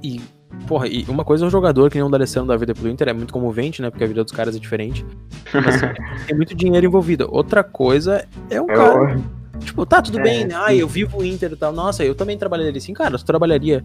E 0.02 0.22
Porra, 0.68 0.88
e 0.88 1.06
uma 1.08 1.24
coisa 1.24 1.46
é 1.46 1.48
um 1.48 1.52
jogador 1.52 1.92
que 1.92 1.98
nem 1.98 2.06
o 2.06 2.10
D'Alessandro 2.10 2.48
da 2.48 2.58
vida 2.58 2.74
pelo 2.74 2.90
Inter, 2.90 3.10
é 3.10 3.14
muito 3.14 3.32
comovente, 3.32 3.82
né? 3.82 3.90
Porque 3.90 4.04
a 4.04 4.08
vida 4.08 4.24
dos 4.24 4.34
caras 4.34 4.56
é 4.56 4.60
diferente. 4.60 5.06
Mas 5.54 5.82
tem 6.26 6.36
muito 6.36 6.56
dinheiro 6.56 6.88
envolvido. 6.88 7.28
Outra 7.32 7.64
coisa 7.64 8.26
é 8.50 8.60
um 8.60 8.66
cara. 8.66 9.20
Tipo, 9.60 9.86
tá, 9.86 10.02
tudo 10.02 10.20
É, 10.20 10.24
bem, 10.24 10.46
né? 10.46 10.56
Ah, 10.58 10.74
eu 10.74 10.88
vivo 10.88 11.20
o 11.20 11.26
Inter 11.26 11.52
e 11.52 11.56
tal. 11.56 11.72
Nossa, 11.74 12.04
eu 12.04 12.14
também 12.16 12.38
trabalharia 12.38 12.78
assim. 12.78 12.94
Cara, 12.94 13.18
tu 13.18 13.26
trabalharia 13.26 13.84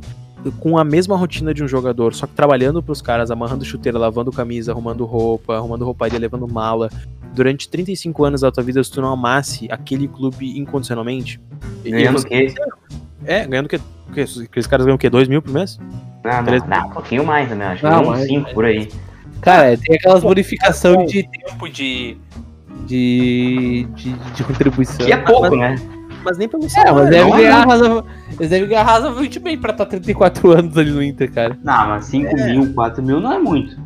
com 0.59 0.79
a 0.79 0.85
mesma 0.85 1.17
rotina 1.17 1.53
de 1.53 1.63
um 1.63 1.69
jogador, 1.69 2.15
só 2.15 2.27
que 2.27 2.35
trabalhando 2.35 2.83
pros 2.83 3.03
caras, 3.03 3.31
amarrando 3.31 3.65
chuteira, 3.65 3.99
lavando 3.99 4.33
camisa, 4.33 4.73
arrumando 4.73 5.05
roupa, 5.05 5.57
arrumando 5.57 5.85
rouparia, 5.85 6.19
levando 6.19 6.49
mala. 6.49 6.91
Durante 7.35 7.69
35 7.69 8.25
anos 8.25 8.41
da 8.41 8.51
tua 8.51 8.63
vida, 8.63 8.83
se 8.83 8.91
tu 8.91 9.01
não 9.01 9.13
amasse 9.13 9.69
aquele 9.71 10.09
clube 10.09 10.59
incondicionalmente. 10.59 11.41
Ganhando 11.85 12.19
o 12.19 12.25
quê? 12.25 12.55
É, 13.25 13.47
ganhando 13.47 13.67
o 13.67 13.69
quê? 13.69 13.81
O 14.09 14.13
quê? 14.13 14.23
Aqueles 14.23 14.67
caras 14.67 14.85
ganham 14.87 14.97
o 14.97 14.99
quê? 14.99 15.09
2 15.09 15.29
mil 15.29 15.41
por 15.41 15.53
mês? 15.53 15.79
Não, 16.25 16.45
Três- 16.45 16.63
não, 16.65 16.69
não, 16.81 16.87
um 16.89 16.91
pouquinho 16.91 17.25
mais 17.25 17.49
também, 17.49 17.67
acho. 17.67 17.85
Não, 17.85 17.91
Não, 17.93 18.03
uns 18.03 18.09
mais, 18.09 18.27
5 18.27 18.53
por 18.53 18.65
aí. 18.65 18.89
Cara, 19.41 19.77
tem 19.77 19.97
aquelas 19.97 20.23
bonificações 20.23 21.11
de 21.11 21.23
tempo 21.23 21.69
de. 21.69 22.17
De. 22.87 23.87
de, 23.95 24.13
de 24.13 24.45
contribuição. 24.45 25.05
Que 25.07 25.13
é 25.13 25.17
pouco, 25.17 25.55
né? 25.57 25.77
Mas 26.25 26.37
nem 26.37 26.49
pelo 26.49 26.65
É, 26.67 26.69
salário. 26.69 26.95
mas 26.97 27.09
deve 27.11 27.31
não 27.31 27.35
é 27.39 27.43
ganhar 27.43 27.67
razoável- 27.67 28.05
eles 28.39 28.51
devem 28.51 28.69
ganhar 28.69 28.83
razoavelmente 28.83 29.39
bem 29.39 29.59
pra 29.59 29.71
estar 29.73 29.87
34 29.87 30.51
anos 30.53 30.77
ali 30.77 30.91
no 30.91 31.03
Inter, 31.03 31.33
cara. 31.33 31.59
Não, 31.65 31.89
mas 31.89 32.05
5 32.07 32.35
mil, 32.37 32.75
4 32.75 33.03
mil 33.03 33.21
não 33.21 33.33
é 33.33 33.39
muito. 33.39 33.77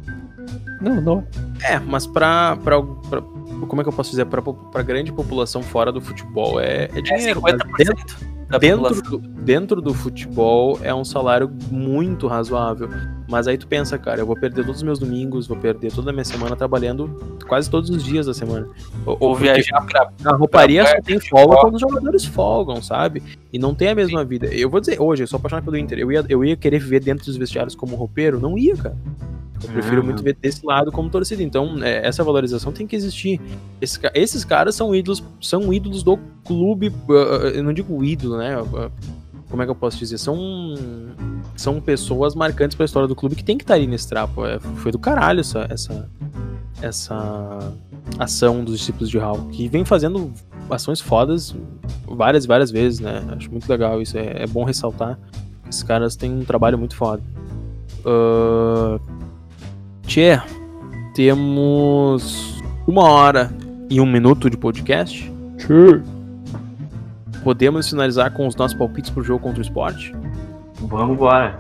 Não, 0.81 1.01
não. 1.01 1.25
É, 1.63 1.79
mas 1.79 2.07
pra, 2.07 2.57
pra, 2.63 2.83
pra- 2.83 3.23
Como 3.67 3.81
é 3.81 3.85
que 3.85 3.89
eu 3.89 3.93
posso 3.93 4.11
dizer? 4.11 4.27
Pra, 4.27 4.43
pra 4.43 4.83
grande 4.83 5.13
população 5.13 5.63
fora 5.63 5.91
do 5.91 6.01
futebol 6.01 6.61
é, 6.61 6.89
é 6.93 6.99
É 6.99 7.03
dinheiro. 7.03 7.41
mas 7.41 7.55
50% 7.55 7.77
dentro, 7.79 8.17
da 8.49 8.59
dentro, 8.59 9.03
do, 9.03 9.19
dentro 9.19 9.81
do 9.81 9.95
futebol 9.95 10.79
é 10.83 10.95
um 10.95 11.05
salário 11.05 11.51
muito 11.71 12.27
razoável. 12.27 12.89
Mas 13.29 13.49
aí 13.49 13.57
tu 13.57 13.67
pensa, 13.67 13.99
cara, 13.99 14.21
eu 14.21 14.27
vou 14.27 14.37
perder 14.37 14.63
todos 14.65 14.77
os 14.77 14.83
meus 14.83 14.99
domingos, 14.99 15.47
vou 15.47 15.57
perder 15.57 15.93
toda 15.93 16.11
a 16.11 16.13
minha 16.13 16.25
semana 16.25 16.55
trabalhando 16.55 17.39
quase 17.49 17.71
todos 17.71 17.89
os 17.91 18.05
dias 18.05 18.27
da 18.27 18.35
semana. 18.35 18.69
Ou, 19.07 19.17
Ou 19.19 19.35
viajar 19.35 19.81
pra. 19.87 20.11
A 20.25 20.37
rouparia 20.37 20.85
pra 20.85 20.93
só 20.93 21.03
tem 21.03 21.19
folga 21.21 21.57
quando 21.57 21.75
os 21.75 21.81
jogadores 21.81 22.25
folgam, 22.25 22.83
sabe? 22.83 23.23
E 23.53 23.59
não 23.59 23.75
tem 23.75 23.89
a 23.89 23.95
mesma 23.95 24.25
vida. 24.25 24.47
Eu 24.47 24.69
vou 24.69 24.81
dizer, 24.81 25.01
hoje, 25.01 25.23
eu 25.23 25.27
sou 25.27 25.39
apaixonado 25.39 25.65
pelo 25.65 25.77
Inter. 25.77 25.99
Eu 25.99 26.13
ia, 26.13 26.25
eu 26.29 26.45
ia 26.45 26.57
querer 26.57 26.79
viver 26.79 27.01
dentro 27.01 27.25
dos 27.25 27.37
vestiários 27.37 27.75
como 27.75 27.97
roupeiro? 27.97 28.39
Não 28.39 28.59
ia, 28.59 28.77
cara. 28.77 28.97
Eu 29.65 29.73
prefiro 29.73 30.01
Uhum. 30.01 30.05
muito 30.07 30.23
ver 30.23 30.37
desse 30.41 30.65
lado 30.65 30.93
como 30.93 31.09
torcida. 31.11 31.43
Então, 31.43 31.83
é, 31.83 32.07
essa 32.07 32.23
valorização 32.23 32.73
tem 32.73 32.87
que 32.87 32.95
existir. 32.95 33.41
Esses, 33.81 33.97
ca- 33.97 34.13
esses 34.15 34.45
caras 34.45 34.75
são 34.75 34.95
ídolos, 34.95 35.23
são 35.41 35.73
ídolos 35.73 36.03
do 36.03 36.19
clube. 36.45 36.89
uh, 37.09 37.13
eu 37.55 37.63
não 37.63 37.73
digo 37.73 38.05
ídolo, 38.05 38.37
né? 38.39 38.57
Como 39.51 39.63
é 39.63 39.65
que 39.67 39.71
eu 39.71 39.75
posso 39.77 39.99
dizer? 39.99 40.19
São, 40.19 40.75
são 41.57 41.81
pessoas 41.81 42.35
marcantes 42.35 42.77
pra 42.77 42.85
história 42.85 43.07
do 43.09 43.15
clube 43.15 43.37
que 43.37 43.45
tem 43.45 43.57
que 43.57 43.65
estar 43.65 43.75
ali 43.75 43.87
nesse 43.87 44.09
trapo. 44.09 44.45
É, 44.45 44.59
foi 44.59 44.91
do 44.91 44.99
caralho 44.99 45.41
essa, 45.41 45.67
essa, 45.71 46.09
essa 46.83 47.73
ação 48.19 48.65
dos 48.65 48.79
discípulos 48.79 49.09
de 49.09 49.19
Hal, 49.19 49.37
que 49.53 49.69
vem 49.69 49.85
fazendo 49.85 50.33
ações 50.69 51.01
fodas 51.01 51.55
várias 52.07 52.45
e 52.45 52.49
várias 52.49 52.71
vezes, 52.71 53.01
né? 53.01 53.23
Acho 53.37 53.51
muito 53.51 53.69
legal 53.69 54.01
isso, 54.03 54.17
é, 54.19 54.43
é 54.43 54.47
bom 54.47 54.65
ressaltar. 54.65 55.19
Esses 55.69 55.83
caras 55.83 56.17
têm 56.17 56.33
um 56.33 56.45
trabalho 56.45 56.79
muito 56.79 56.97
foda. 56.97 57.23
Uh... 58.05 59.01
Tchê, 60.07 60.41
temos 61.15 62.63
uma 62.87 63.09
hora 63.09 63.51
e 63.91 64.01
um 64.01 64.07
minuto 64.07 64.51
de 64.51 64.57
podcast. 64.57 65.33
Podemos 67.43 67.89
finalizar 67.89 68.33
com 68.33 68.47
os 68.47 68.55
nossos 68.55 68.77
palpites 68.77 69.11
pro 69.11 69.23
jogo 69.23 69.41
contra 69.41 69.61
o 69.61 69.63
esporte? 69.63 70.15
Vamos 70.81 71.17
embora. 71.17 71.59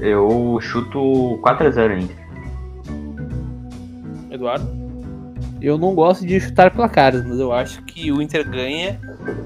Eu 0.00 0.58
chuto 0.60 1.38
4x0 1.42 1.90
ainda. 1.90 2.14
Eduardo? 4.30 4.68
Eu 5.60 5.78
não 5.78 5.94
gosto 5.94 6.26
de 6.26 6.38
chutar 6.40 6.70
placares, 6.70 7.24
mas 7.24 7.38
eu 7.38 7.52
acho 7.52 7.82
que. 7.84 8.12
O 8.12 8.20
Inter 8.20 8.48
ganha. 8.48 9.00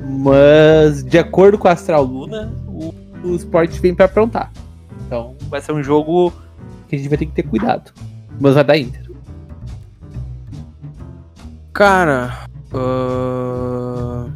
Mas, 0.05 1.05
de 1.05 1.19
acordo 1.19 1.57
com 1.57 1.69
a 1.69 1.73
Astral 1.73 2.05
Luna, 2.05 2.53
o, 2.67 2.95
o 3.25 3.35
Sport 3.37 3.79
vem 3.81 3.95
pra 3.95 4.07
aprontar. 4.07 4.51
Então, 5.07 5.37
vai 5.49 5.61
ser 5.61 5.73
um 5.73 5.83
jogo 5.83 6.33
que 6.89 6.97
a 6.97 6.99
gente 6.99 7.09
vai 7.09 7.19
ter 7.19 7.27
que 7.27 7.33
ter 7.33 7.43
cuidado. 7.43 7.93
Mas 8.41 8.55
vai 8.55 8.65
dar 8.65 8.79
Inter. 8.79 9.09
Cara, 11.73 12.45
uh... 12.73 14.31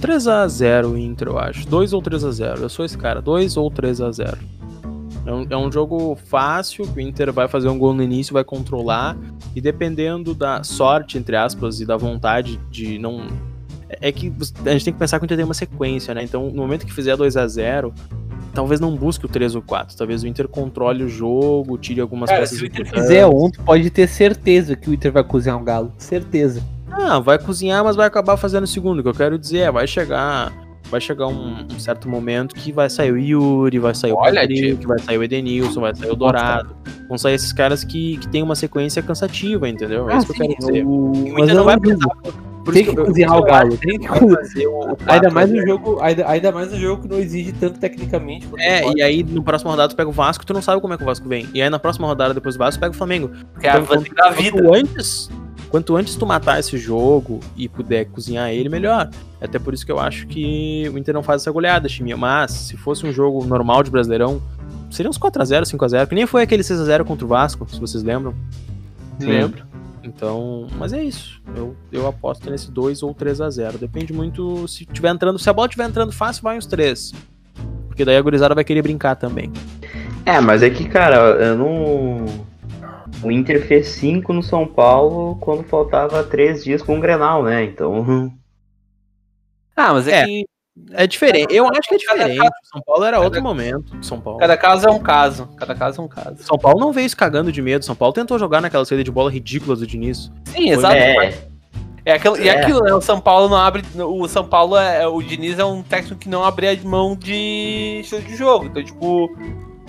3x0 0.00 0.96
Inter, 0.96 1.28
eu 1.28 1.38
acho. 1.38 1.66
2 1.66 1.92
ou 1.92 2.02
3x0. 2.02 2.60
Eu 2.60 2.68
sou 2.68 2.84
esse 2.84 2.96
cara. 2.96 3.20
2 3.20 3.56
ou 3.56 3.70
3x0. 3.70 4.38
É 5.26 5.32
um, 5.32 5.46
é 5.50 5.56
um 5.58 5.70
jogo 5.70 6.16
fácil, 6.16 6.88
o 6.96 7.00
Inter 7.00 7.30
vai 7.30 7.46
fazer 7.46 7.68
um 7.68 7.78
gol 7.78 7.92
no 7.92 8.02
início, 8.02 8.32
vai 8.32 8.44
controlar. 8.44 9.14
E 9.54 9.60
dependendo 9.60 10.34
da 10.34 10.62
sorte, 10.62 11.18
entre 11.18 11.36
aspas, 11.36 11.80
e 11.82 11.86
da 11.86 11.98
vontade 11.98 12.58
de 12.70 12.98
não. 12.98 13.26
É 14.00 14.10
que 14.10 14.32
a 14.64 14.70
gente 14.70 14.84
tem 14.84 14.94
que 14.94 14.98
pensar 14.98 15.18
que 15.18 15.24
o 15.24 15.26
Inter 15.26 15.36
tem 15.36 15.44
uma 15.44 15.52
sequência, 15.52 16.14
né? 16.14 16.22
Então, 16.22 16.48
no 16.48 16.62
momento 16.62 16.86
que 16.86 16.92
fizer 16.92 17.16
2 17.16 17.36
a 17.36 17.46
0 17.46 17.92
talvez 18.58 18.80
não 18.80 18.96
busque 18.96 19.24
o 19.24 19.28
3 19.28 19.54
ou 19.54 19.62
4. 19.62 19.96
Talvez 19.96 20.24
o 20.24 20.26
Inter 20.26 20.48
controle 20.48 21.04
o 21.04 21.08
jogo, 21.08 21.78
tire 21.78 22.00
algumas 22.00 22.28
Cara, 22.28 22.40
peças 22.40 22.58
se 22.58 22.64
o 22.64 22.66
Inter 22.66 22.90
fizer 22.90 23.24
ontem, 23.24 23.62
pode 23.62 23.88
ter 23.88 24.08
certeza 24.08 24.74
que 24.74 24.90
o 24.90 24.94
Inter 24.94 25.12
vai 25.12 25.22
cozinhar 25.22 25.56
um 25.56 25.62
galo. 25.62 25.92
Certeza. 25.96 26.60
Ah, 26.90 27.20
vai 27.20 27.38
cozinhar, 27.38 27.84
mas 27.84 27.94
vai 27.94 28.08
acabar 28.08 28.36
fazendo 28.36 28.64
o 28.64 28.66
segundo. 28.66 28.98
O 28.98 29.02
que 29.04 29.08
eu 29.08 29.14
quero 29.14 29.38
dizer 29.38 29.58
é, 29.58 29.70
vai 29.70 29.86
chegar, 29.86 30.52
vai 30.90 31.00
chegar 31.00 31.28
um, 31.28 31.68
um 31.72 31.78
certo 31.78 32.08
momento 32.08 32.52
que 32.52 32.72
vai 32.72 32.90
sair 32.90 33.12
o 33.12 33.16
Yuri, 33.16 33.78
vai 33.78 33.94
sair 33.94 34.10
Olha, 34.10 34.32
o 34.32 34.34
Patrick, 34.34 34.86
vai 34.88 34.98
sair 34.98 35.18
o 35.18 35.22
Edenilson, 35.22 35.80
vai 35.80 35.94
sair 35.94 36.10
o 36.10 36.16
Dourado. 36.16 36.74
Vão 37.08 37.16
sair 37.16 37.34
esses 37.34 37.52
caras 37.52 37.84
que, 37.84 38.16
que 38.16 38.28
tem 38.28 38.42
uma 38.42 38.56
sequência 38.56 39.00
cansativa, 39.00 39.68
entendeu? 39.68 40.10
É 40.10 40.16
isso 40.16 40.26
que 40.26 40.42
eu 40.42 40.48
quero 40.48 40.58
dizer. 40.58 40.82
Ah, 40.82 40.84
O... 40.84 41.12
O 41.12 41.38
Inter 41.38 41.54
não 41.54 41.64
vai 41.64 41.78
precisar. 41.78 42.08
Por 42.68 42.74
Tem 42.74 42.82
isso 42.82 42.92
que 42.92 43.00
eu- 43.00 43.06
cozinhar 43.06 43.32
eu 43.34 43.38
o 43.40 43.42
galo. 43.44 43.76
Tem 43.78 43.98
que 43.98 44.06
fazer 44.06 44.66
o- 44.66 44.92
o 44.92 44.96
Ainda 45.06 45.30
mais 45.30 45.48
né? 45.50 45.58
no 45.58 45.66
jogo, 45.66 45.98
ainda, 46.02 46.28
ainda 46.28 46.52
mais 46.52 46.70
no 46.70 46.78
jogo 46.78 47.02
que 47.02 47.08
não 47.08 47.18
exige 47.18 47.52
tanto 47.52 47.80
tecnicamente. 47.80 48.46
quanto 48.46 48.60
É, 48.60 48.82
e 48.92 49.00
aí 49.00 49.22
no 49.22 49.42
próximo 49.42 49.70
rodada 49.70 49.88
tu 49.88 49.96
pega 49.96 50.10
o 50.10 50.12
Vasco, 50.12 50.44
tu 50.44 50.52
não 50.52 50.60
sabe 50.60 50.82
como 50.82 50.92
é 50.92 50.96
que 50.98 51.02
o 51.02 51.06
Vasco 51.06 51.26
vem. 51.26 51.48
E 51.54 51.62
aí 51.62 51.70
na 51.70 51.78
próxima 51.78 52.06
rodada 52.06 52.34
depois 52.34 52.56
do 52.56 52.58
Vasco, 52.58 52.78
tu 52.78 52.80
pega 52.80 52.92
o 52.92 52.96
Flamengo. 52.96 53.30
Que 53.58 53.66
é 53.66 53.70
a 53.70 53.78
Então, 53.78 53.86
vantagem 53.96 54.12
da 54.14 54.30
vida. 54.30 54.50
Quanto 54.62 54.74
antes, 54.74 55.30
quanto 55.70 55.96
antes 55.96 56.14
tu 56.14 56.26
matar 56.26 56.60
esse 56.60 56.76
jogo 56.76 57.40
e 57.56 57.68
puder 57.70 58.04
cozinhar 58.06 58.50
ele, 58.50 58.68
melhor. 58.68 59.08
Até 59.40 59.58
por 59.58 59.72
isso 59.72 59.86
que 59.86 59.92
eu 59.92 59.98
acho 59.98 60.26
que 60.26 60.90
o 60.92 60.98
Inter 60.98 61.14
não 61.14 61.22
faz 61.22 61.40
essa 61.42 61.50
goleada, 61.50 61.88
Chiminha. 61.88 62.16
Mas, 62.18 62.50
se 62.50 62.76
fosse 62.76 63.06
um 63.06 63.12
jogo 63.12 63.42
normal 63.46 63.82
de 63.82 63.90
Brasileirão, 63.90 64.42
seria 64.90 65.08
uns 65.08 65.16
4x0, 65.18 65.64
5x0, 65.64 66.06
que 66.06 66.14
nem 66.14 66.26
foi 66.26 66.42
aquele 66.42 66.62
6x0 66.62 67.04
contra 67.04 67.24
o 67.24 67.28
Vasco, 67.28 67.66
se 67.70 67.80
vocês 67.80 68.02
lembram. 68.04 68.34
Sim. 69.18 69.26
Lembro. 69.28 69.66
Então, 70.08 70.66
mas 70.76 70.92
é 70.92 71.02
isso. 71.02 71.40
Eu, 71.54 71.76
eu 71.92 72.06
aposto 72.06 72.50
nesse 72.50 72.70
2 72.70 73.02
ou 73.02 73.14
3x0. 73.14 73.78
Depende 73.78 74.12
muito. 74.12 74.66
Se 74.66 74.84
tiver 74.86 75.10
entrando, 75.10 75.38
se 75.38 75.48
a 75.48 75.52
bola 75.52 75.66
estiver 75.68 75.86
entrando 75.88 76.12
fácil, 76.12 76.42
vai 76.42 76.56
uns 76.56 76.66
3. 76.66 77.12
Porque 77.86 78.04
daí 78.04 78.16
a 78.16 78.22
gurizada 78.22 78.54
vai 78.54 78.64
querer 78.64 78.82
brincar 78.82 79.16
também. 79.16 79.52
É, 80.24 80.40
mas 80.40 80.62
é 80.62 80.70
que, 80.70 80.88
cara, 80.88 81.16
eu 81.16 81.56
não. 81.56 82.24
O 83.22 83.30
Inter 83.30 83.66
fez 83.66 83.88
5 83.88 84.32
no 84.32 84.42
São 84.42 84.66
Paulo 84.66 85.36
quando 85.36 85.62
faltava 85.64 86.22
3 86.24 86.64
dias 86.64 86.82
com 86.82 86.96
o 86.96 87.00
Grenal, 87.00 87.42
né? 87.42 87.64
Então. 87.64 88.32
Ah, 89.80 89.92
mas 89.94 90.08
é, 90.08 90.22
É. 90.22 90.24
que 90.24 90.44
É 90.92 91.06
diferente. 91.06 91.54
Eu 91.54 91.66
acho 91.66 91.80
que 91.88 91.94
é 91.94 91.98
Cada 91.98 92.28
diferente. 92.28 92.50
São 92.64 92.80
Paulo 92.82 93.04
era 93.04 93.20
outro 93.20 93.42
momento. 93.42 93.96
São 94.02 94.20
Paulo. 94.20 94.38
cada 94.38 94.56
caso 94.56 94.88
é 94.88 94.90
um 94.90 94.98
caso. 94.98 95.48
Cada 95.56 95.74
caso 95.74 96.00
é 96.00 96.04
um 96.04 96.08
caso. 96.08 96.36
São 96.38 96.56
Paulo 96.58 96.80
não 96.80 96.92
veio 96.92 97.06
isso 97.06 97.16
cagando 97.16 97.52
de 97.52 97.60
medo. 97.60 97.84
São 97.84 97.94
Paulo 97.94 98.12
tentou 98.14 98.38
jogar 98.38 98.60
naquela 98.60 98.84
saída 98.84 99.04
de 99.04 99.10
bola 99.10 99.30
ridícula 99.30 99.76
do 99.76 99.86
Diniz. 99.86 100.30
Sim, 100.46 100.70
exato. 100.70 100.94
É, 100.96 101.34
É 102.04 102.12
aquilo, 102.12 102.38
E 102.38 102.48
É. 102.48 102.58
aquilo, 102.62 102.80
né? 102.82 102.94
O 102.94 103.02
São 103.02 103.20
Paulo 103.20 103.48
não 103.50 103.56
abre. 103.58 103.82
O 103.96 104.26
São 104.28 104.46
Paulo 104.46 104.76
é. 104.78 105.06
O 105.06 105.20
Diniz 105.22 105.58
é 105.58 105.64
um 105.64 105.82
técnico 105.82 106.16
que 106.20 106.28
não 106.28 106.42
abre 106.42 106.68
a 106.68 106.76
mão 106.82 107.14
de 107.14 108.00
estilo 108.00 108.22
de 108.22 108.34
jogo. 108.34 108.64
Então, 108.64 108.82
tipo, 108.82 109.28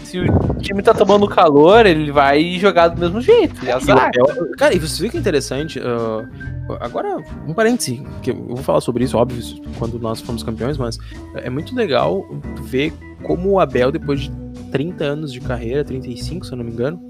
se 0.03 0.19
o 0.19 0.25
time 0.59 0.81
tá 0.81 0.93
tomando 0.93 1.27
calor, 1.27 1.85
ele 1.85 2.11
vai 2.11 2.57
jogar 2.57 2.89
do 2.89 2.99
mesmo 2.99 3.21
jeito. 3.21 3.63
E 3.63 3.71
azar. 3.71 4.11
E 4.15 4.19
o 4.19 4.23
Abel- 4.29 4.51
cara, 4.57 4.73
e 4.75 4.79
você 4.79 5.01
vê 5.03 5.09
que 5.09 5.17
é 5.17 5.19
interessante. 5.19 5.79
ah, 5.79 6.25
agora, 6.81 7.17
um 7.47 7.53
parêntese, 7.53 8.03
que 8.21 8.31
eu 8.31 8.35
vou 8.35 8.57
falar 8.57 8.81
sobre 8.81 9.03
isso, 9.03 9.17
óbvio, 9.17 9.41
quando 9.77 9.99
nós 9.99 10.21
fomos 10.21 10.43
campeões, 10.43 10.77
mas 10.77 10.97
é 11.35 11.49
muito 11.49 11.75
legal 11.75 12.25
ver 12.63 12.93
como 13.23 13.49
o 13.51 13.59
Abel, 13.59 13.91
depois 13.91 14.21
de 14.21 14.31
30 14.71 15.03
anos 15.03 15.31
de 15.33 15.41
carreira, 15.41 15.83
35, 15.83 16.45
se 16.45 16.51
eu 16.51 16.57
não 16.57 16.63
me 16.65 16.71
engano, 16.71 17.01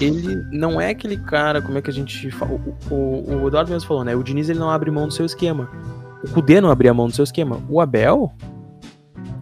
ele 0.00 0.34
não 0.52 0.80
é 0.80 0.90
aquele 0.90 1.16
cara, 1.16 1.62
como 1.62 1.78
é 1.78 1.82
que 1.82 1.90
a 1.90 1.92
gente 1.92 2.30
fala? 2.30 2.52
O, 2.90 2.94
o, 2.94 3.42
o 3.42 3.48
Eduardo 3.48 3.70
mesmo 3.70 3.86
falou, 3.88 4.04
né? 4.04 4.14
O 4.14 4.22
Diniz 4.22 4.48
ele 4.48 4.58
não 4.58 4.70
abre 4.70 4.90
mão 4.90 5.06
do 5.06 5.12
seu 5.12 5.24
esquema. 5.24 5.70
O 6.24 6.30
Cudê 6.30 6.60
não 6.60 6.70
abria 6.70 6.92
mão 6.92 7.06
do 7.06 7.14
seu 7.14 7.22
esquema. 7.22 7.60
O 7.68 7.80
Abel 7.80 8.32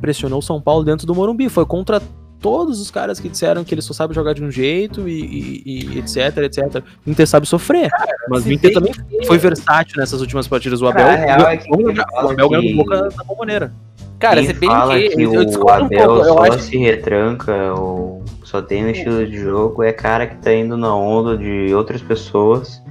pressionou 0.00 0.38
o 0.38 0.42
São 0.42 0.60
Paulo 0.60 0.84
dentro 0.84 1.06
do 1.06 1.14
Morumbi. 1.14 1.48
Foi 1.48 1.64
contra 1.64 2.00
todos 2.44 2.78
os 2.78 2.90
caras 2.90 3.18
que 3.18 3.26
disseram 3.26 3.64
que 3.64 3.72
ele 3.74 3.80
só 3.80 3.94
sabe 3.94 4.12
jogar 4.14 4.34
de 4.34 4.44
um 4.44 4.50
jeito 4.50 5.08
e, 5.08 5.62
e- 5.64 5.94
e 5.94 5.98
etc, 5.98 6.36
etc. 6.42 6.84
O 7.06 7.10
Inter 7.10 7.26
sabe 7.26 7.48
sofrer. 7.48 7.88
mas 8.28 8.44
o 8.44 8.52
Inter 8.52 8.70
também 8.74 8.92
foi 9.26 9.38
versátil 9.38 9.94
nessas 9.96 10.20
últimas 10.20 10.46
partidas. 10.46 10.82
O 10.82 10.86
Abel, 10.86 11.06
Cara, 11.06 11.52
é 11.54 11.56
que 11.56 11.70
o 11.72 11.88
Abel 12.30 12.48
ganhou 12.50 12.62
que- 12.62 12.70
do 12.72 12.76
boca 12.76 13.08
da 13.08 13.24
bomboneira. 13.24 13.72
Cara, 14.18 14.36
Quem 14.36 14.46
se 14.48 14.52
bem 14.52 14.68
fala 14.68 14.94
que, 14.98 15.08
que, 15.08 15.22
eu 15.22 15.30
o 15.40 15.44
discordo 15.46 15.84
um 15.84 15.86
Abel 15.86 16.06
pouco. 16.06 16.20
Eu 16.20 16.24
só 16.34 16.42
acho 16.42 16.58
se 16.58 16.76
retranca 16.76 17.72
ou 17.74 18.22
só 18.44 18.60
tem 18.60 18.84
um 18.84 18.90
estilo 18.90 19.26
de 19.26 19.38
jogo 19.38 19.82
é 19.82 19.90
cara 19.92 20.26
que 20.26 20.36
tá 20.36 20.52
indo 20.52 20.76
na 20.76 20.94
onda 20.94 21.38
de 21.38 21.72
outras 21.74 22.02
pessoas. 22.02 22.82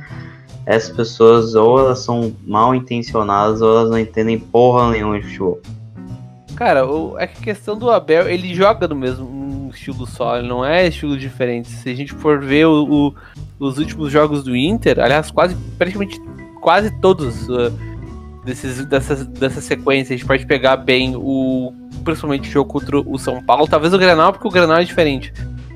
Essas 0.66 0.96
pessoas 0.96 1.54
ou 1.54 1.78
elas 1.80 2.00
são 2.00 2.36
mal 2.44 2.74
intencionadas 2.74 3.62
ou 3.62 3.70
elas 3.78 3.92
não 3.92 4.00
entendem 4.00 4.40
porra 4.40 4.90
nenhuma 4.92 5.20
de 5.20 5.28
futebol. 5.28 5.60
Cara, 6.56 6.86
o, 6.88 7.18
é 7.20 7.26
que 7.28 7.40
a 7.40 7.44
questão 7.44 7.76
do 7.78 7.90
Abel, 7.90 8.30
ele 8.30 8.54
joga 8.54 8.88
no 8.88 8.96
mesmo 8.96 9.28
um 9.28 9.43
estilo 9.74 10.06
só, 10.08 10.38
ele 10.38 10.48
não 10.48 10.64
é 10.66 10.88
estilos 10.88 11.20
diferentes. 11.20 11.72
Se 11.72 11.90
a 11.90 11.96
gente 11.96 12.14
for 12.14 12.40
ver 12.42 12.66
o, 12.68 12.84
o- 12.84 13.16
os 13.60 13.78
últimos 13.78 14.12
jogos 14.12 14.44
do 14.44 14.56
Inter, 14.56 15.00
aliás, 15.00 15.32
quase, 15.32 15.56
praticamente 15.78 16.20
quase 16.62 16.92
todos 17.00 17.48
uh, 17.50 17.72
desses, 18.46 18.86
dessas, 18.86 19.26
dessa 19.28 19.62
sequência, 19.62 20.14
a 20.14 20.18
gente 20.18 20.28
pode 20.28 20.46
pegar 20.46 20.78
bem 20.78 21.16
o. 21.16 21.74
Principalmente 22.04 22.50
o 22.50 22.52
jogo 22.52 22.70
contra 22.72 22.98
o 23.00 23.18
São 23.18 23.42
Paulo, 23.44 23.68
talvez 23.68 23.94
o 23.94 23.98
Grenal, 23.98 24.34
porque 24.34 24.48
o 24.48 24.52
Grenal 24.52 24.78
é 24.80 24.84
diferente. 24.84 25.34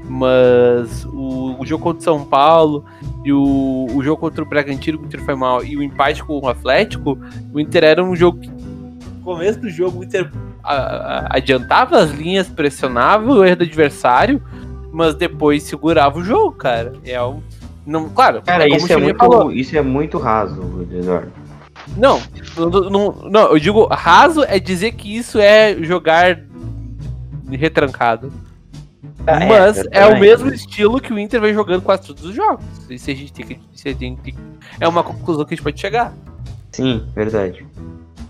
Mas 0.10 1.06
o, 1.06 1.56
o 1.60 1.66
jogo 1.66 1.84
contra 1.84 2.00
o 2.00 2.04
São 2.04 2.26
Paulo 2.26 2.86
e 3.24 3.32
o, 3.32 3.88
o 3.94 4.04
jogo 4.04 4.20
contra 4.20 4.44
o 4.44 4.48
Bragantino, 4.48 4.98
que 4.98 5.04
o 5.04 5.08
Inter 5.08 5.24
foi 5.24 5.36
mal, 5.36 5.64
e 5.64 5.78
o 5.78 5.84
empate 5.84 6.24
com 6.24 6.40
o 6.40 6.48
Atlético, 6.48 7.18
o 7.54 7.60
Inter 7.60 7.84
era 7.84 8.04
um 8.04 8.16
jogo 8.16 8.40
que. 8.40 8.50
No 8.50 9.24
começo 9.24 9.60
do 9.60 9.70
jogo, 9.70 10.00
o 10.00 10.04
Inter 10.04 10.30
adiantava 11.30 11.98
as 11.98 12.12
linhas, 12.12 12.48
pressionava 12.48 13.32
o 13.32 13.44
erro 13.44 13.58
do 13.58 13.64
adversário, 13.64 14.42
mas 14.92 15.16
depois 15.16 15.64
segurava 15.64 16.20
o 16.20 16.24
jogo, 16.24 16.52
cara. 16.54 16.94
É 17.06 17.22
um. 17.22 17.42
Não, 17.86 18.10
claro, 18.10 18.42
Cara, 18.46 18.68
isso 18.68 18.92
é, 18.92 18.98
muito, 18.98 19.18
falou. 19.18 19.52
isso 19.52 19.78
é 19.78 19.82
muito 19.82 20.18
raso, 20.18 20.86
Eduardo. 20.92 21.32
Não, 21.96 22.22
não, 22.58 22.70
não, 22.90 23.12
não, 23.30 23.42
eu 23.52 23.60
digo 23.60 23.86
raso 23.88 24.44
é 24.44 24.60
dizer 24.60 24.92
que 24.92 25.16
isso 25.16 25.40
é 25.40 25.74
jogar 25.82 26.38
retrancado. 27.50 28.32
Ah, 29.26 29.44
é, 29.44 29.48
Mas 29.48 29.78
é, 29.78 29.82
exatamente. 29.82 30.18
o 30.18 30.20
mesmo 30.20 30.50
estilo 30.50 31.00
que 31.00 31.14
o 31.14 31.20
Inter 31.20 31.40
vem 31.40 31.54
jogando 31.54 31.82
quase 31.82 32.08
todos 32.08 32.26
os 32.26 32.36
jogos. 32.36 32.64
Isso 32.90 33.10
a 33.10 33.14
gente 33.14 33.32
tem 33.32 33.46
que. 33.46 33.60
isso 33.74 33.88
a 33.88 33.92
gente 33.92 34.00
tem 34.00 34.16
que- 34.18 34.36
é 34.80 34.88
uma 34.88 35.04
conclusão 35.04 35.46
que 35.46 35.54
a 35.54 35.56
gente 35.56 35.64
pode 35.64 35.80
chegar. 35.80 36.14
Sim, 36.72 37.06
verdade. 37.16 37.66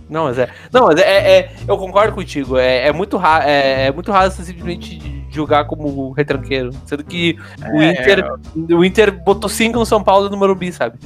Não, 0.09 0.25
mas 0.25 0.37
é. 0.39 0.49
Não, 0.71 0.87
mas 0.87 0.99
é. 0.99 1.01
é- 1.03 1.37
é- 1.39 1.51
eu 1.67 1.77
concordo 1.77 2.13
contigo. 2.13 2.57
É, 2.57 2.87
é 2.87 2.93
muito 2.93 3.17
raro. 3.17 3.43
É, 3.45 3.87
é 3.87 3.91
muito 3.91 4.11
raro 4.11 4.31
você 4.31 4.43
simplesmente 4.43 5.25
jogar 5.29 5.65
como 5.65 6.11
retranqueiro. 6.11 6.71
Sendo 6.85 7.03
que 7.03 7.37
o 7.73 7.81
É, 7.81 7.91
Inter. 7.91 8.33
O 8.75 8.85
Inter 8.85 9.11
botou 9.23 9.49
5 9.49 9.77
no 9.77 9.85
São 9.85 10.01
Paulo 10.03 10.27
e 10.27 10.29
no 10.29 10.37
Morumbi, 10.37 10.71
sabe? 10.71 10.97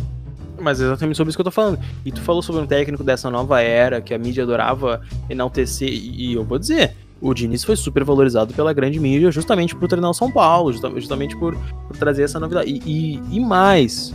Mas 0.60 0.80
é 0.80 0.86
exatamente 0.86 1.18
sobre 1.18 1.30
isso 1.30 1.38
que 1.38 1.42
eu 1.42 1.46
tô 1.46 1.52
falando. 1.52 1.80
E 2.06 2.12
tu 2.12 2.22
falou 2.22 2.42
sobre 2.44 2.62
um 2.62 2.68
técnico 2.68 3.04
dessa 3.04 3.30
nova 3.32 3.60
era 3.62 4.00
que 4.00 4.14
a 4.14 4.18
mídia 4.20 4.44
adorava 4.44 5.02
enaltecer. 5.30 5.90
E 5.90 6.32
e 6.32 6.34
eu 6.36 6.44
vou 6.44 6.60
dizer, 6.60 6.96
o 7.20 7.34
Diniz 7.34 7.64
foi 7.64 7.76
super 7.76 8.04
valorizado 8.04 8.54
pela 8.54 8.72
grande 8.72 9.00
mídia 9.00 9.32
justamente 9.32 9.76
por 9.76 9.88
treinar 9.88 10.12
o 10.12 10.14
São 10.14 10.32
Paulo, 10.32 10.72
justa- 10.72 10.92
justamente 10.92 11.36
por, 11.36 11.58
por 11.88 11.98
trazer 11.98 12.22
essa 12.24 12.40
novidade. 12.40 12.70
E, 12.70 12.80
e- 12.86 13.22
e 13.32 13.40
mais, 13.40 14.14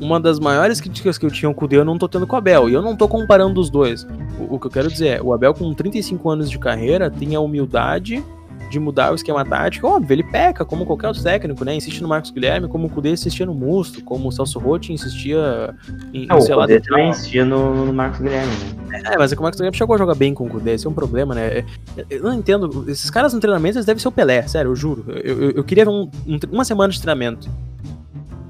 uma 0.00 0.20
das 0.20 0.38
maiores 0.38 0.80
críticas 0.80 1.16
que 1.18 1.24
eu 1.26 1.30
tinha 1.30 1.48
com 1.48 1.52
o 1.52 1.60
Cudê 1.60 1.76
eu 1.76 1.84
não 1.84 1.96
tô 1.98 2.08
tendo 2.08 2.26
com 2.26 2.34
o 2.34 2.38
Abel. 2.38 2.68
E 2.68 2.74
eu 2.74 2.82
não 2.82 2.94
tô 2.96 3.08
comparando 3.08 3.60
os 3.60 3.70
dois. 3.70 4.04
O, 4.38 4.54
o 4.56 4.58
que 4.60 4.66
eu 4.66 4.70
quero 4.70 4.88
dizer 4.90 5.06
é, 5.18 5.22
o 5.22 5.32
Abel 5.32 5.54
com 5.54 5.72
35 5.72 6.28
anos 6.30 6.50
de 6.50 6.58
carreira 6.58 7.10
tem 7.10 7.34
a 7.34 7.40
humildade 7.40 8.22
de 8.68 8.80
mudar 8.80 9.12
o 9.12 9.14
esquema 9.14 9.44
tático. 9.44 9.86
Óbvio, 9.86 10.12
ele 10.12 10.24
peca, 10.24 10.64
como 10.64 10.84
qualquer 10.84 11.06
outro 11.06 11.22
técnico, 11.22 11.64
né? 11.64 11.76
Insiste 11.76 12.00
no 12.02 12.08
Marcos 12.08 12.32
Guilherme, 12.32 12.66
como 12.66 12.88
o 12.88 12.90
Cudê 12.90 13.10
insistia 13.12 13.46
no 13.46 13.54
Musto, 13.54 14.02
como 14.02 14.28
o 14.28 14.32
Celso 14.32 14.58
Rotti 14.58 14.92
insistia 14.92 15.72
em, 16.12 16.26
É, 16.28 16.34
em 16.34 16.36
o 16.36 16.40
sei 16.40 16.54
lá, 16.56 16.66
tentar- 16.66 16.88
também 16.88 17.10
insistia 17.10 17.44
no, 17.44 17.86
no 17.86 17.92
Marcos 17.92 18.18
Guilherme, 18.18 18.50
né? 18.88 19.02
é, 19.04 19.16
mas 19.16 19.30
é 19.30 19.36
que 19.36 19.40
o 19.40 19.42
Marcos 19.44 19.60
Guilherme 19.60 19.76
chegou 19.78 19.94
a 19.94 19.98
jogar 19.98 20.16
bem 20.16 20.34
com 20.34 20.46
o 20.46 20.48
Kudê, 20.48 20.72
esse 20.74 20.84
é 20.84 20.90
um 20.90 20.94
problema, 20.94 21.32
né? 21.32 21.58
É- 21.58 21.64
Eu 22.10 22.24
não 22.24 22.34
entendo, 22.34 22.84
esses 22.88 23.08
caras 23.08 23.32
no 23.32 23.38
treinamento, 23.38 23.76
eles 23.78 23.86
devem 23.86 24.00
ser 24.00 24.08
o 24.08 24.12
Pelé, 24.12 24.42
sério, 24.48 24.72
eu 24.72 24.74
juro. 24.76 25.04
Eu, 25.08 25.42
eu- 25.42 25.50
eu 25.52 25.64
queria 25.64 25.84
ver 25.84 25.90
um- 25.92 26.10
um- 26.26 26.38
uma 26.50 26.64
semana 26.64 26.92
de 26.92 27.00
treinamento 27.00 27.48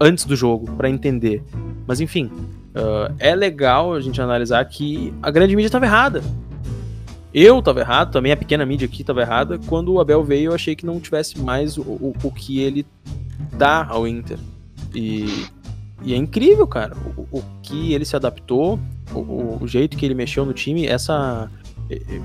antes 0.00 0.24
do 0.24 0.36
jogo, 0.36 0.70
pra 0.72 0.88
entender. 0.88 1.42
Mas 1.86 2.00
enfim, 2.00 2.30
ah, 2.76 3.10
é 3.18 3.34
legal 3.34 3.94
a 3.94 4.00
gente 4.00 4.20
analisar 4.20 4.62
que 4.66 5.12
a 5.22 5.30
grande 5.30 5.56
mídia 5.56 5.70
tava 5.70 5.86
errada. 5.86 6.22
Eu 7.32 7.60
tava 7.60 7.80
errado, 7.80 8.12
também 8.12 8.32
a 8.32 8.36
pequena 8.36 8.64
mídia 8.64 8.86
aqui 8.86 9.02
tava 9.02 9.22
errada. 9.22 9.58
Quando 9.66 9.92
o 9.92 10.00
Abel 10.00 10.22
veio, 10.22 10.50
eu 10.50 10.54
achei 10.54 10.76
que 10.76 10.86
não 10.86 11.00
tivesse 11.00 11.38
mais 11.38 11.76
o, 11.76 11.82
o, 11.82 12.14
o 12.22 12.30
que 12.30 12.60
ele 12.60 12.86
dá 13.52 13.84
ao 13.86 14.06
Inter. 14.06 14.38
E, 14.94 15.46
e 16.02 16.14
é 16.14 16.16
incrível, 16.16 16.66
cara, 16.66 16.96
o, 17.16 17.38
o 17.38 17.42
que 17.62 17.92
ele 17.92 18.04
se 18.04 18.16
adaptou, 18.16 18.78
o, 19.12 19.58
o 19.60 19.68
jeito 19.68 19.96
que 19.96 20.04
ele 20.04 20.14
mexeu 20.14 20.44
no 20.44 20.52
time, 20.52 20.86
essa. 20.86 21.50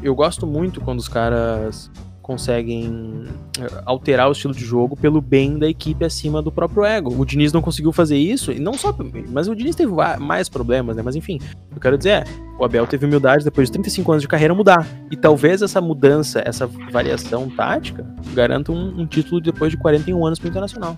Eu 0.02 0.16
gosto 0.16 0.48
muito 0.48 0.82
quando 0.82 1.00
os 1.00 1.08
caras 1.08 1.92
conseguem 2.32 3.26
eh, 3.60 3.82
alterar 3.86 4.30
o 4.30 4.32
estilo 4.32 4.54
de 4.54 4.64
jogo 4.64 4.96
pelo 4.96 5.20
bem 5.20 5.60
da 5.60 5.68
equipe 5.68 6.06
acima 6.06 6.42
do 6.42 6.50
próprio 6.50 6.86
ego. 6.86 7.14
O 7.14 7.26
Diniz 7.26 7.52
não 7.52 7.62
conseguiu 7.62 7.92
fazer 7.92 8.18
isso, 8.18 8.54
e 8.54 8.60
não 8.60 8.74
só. 8.74 8.96
Mas 9.28 9.50
o 9.50 9.56
Diniz 9.56 9.76
teve 9.76 9.92
mais 10.18 10.48
problemas, 10.48 10.96
né? 10.96 11.02
Mas 11.04 11.18
enfim, 11.18 11.36
o 11.36 11.72
que 11.72 11.78
eu 11.78 11.82
quero 11.82 11.98
dizer 11.98 12.10
é: 12.10 12.24
o 12.58 12.64
Abel 12.64 12.88
teve 12.88 13.06
humildade 13.06 13.44
depois 13.44 13.68
de 13.68 13.74
35 13.74 14.12
anos 14.14 14.22
de 14.22 14.30
carreira 14.30 14.56
mudar. 14.56 14.88
E 15.12 15.18
talvez 15.18 15.62
essa 15.62 15.82
mudança, 15.82 16.42
essa 16.46 16.66
variação 16.90 17.50
tática, 17.50 18.06
garanta 18.34 18.72
um, 18.72 19.02
um 19.02 19.06
título 19.06 19.42
depois 19.42 19.72
de 19.72 19.78
41 19.78 20.26
anos 20.26 20.40
pro 20.40 20.48
Internacional. 20.48 20.98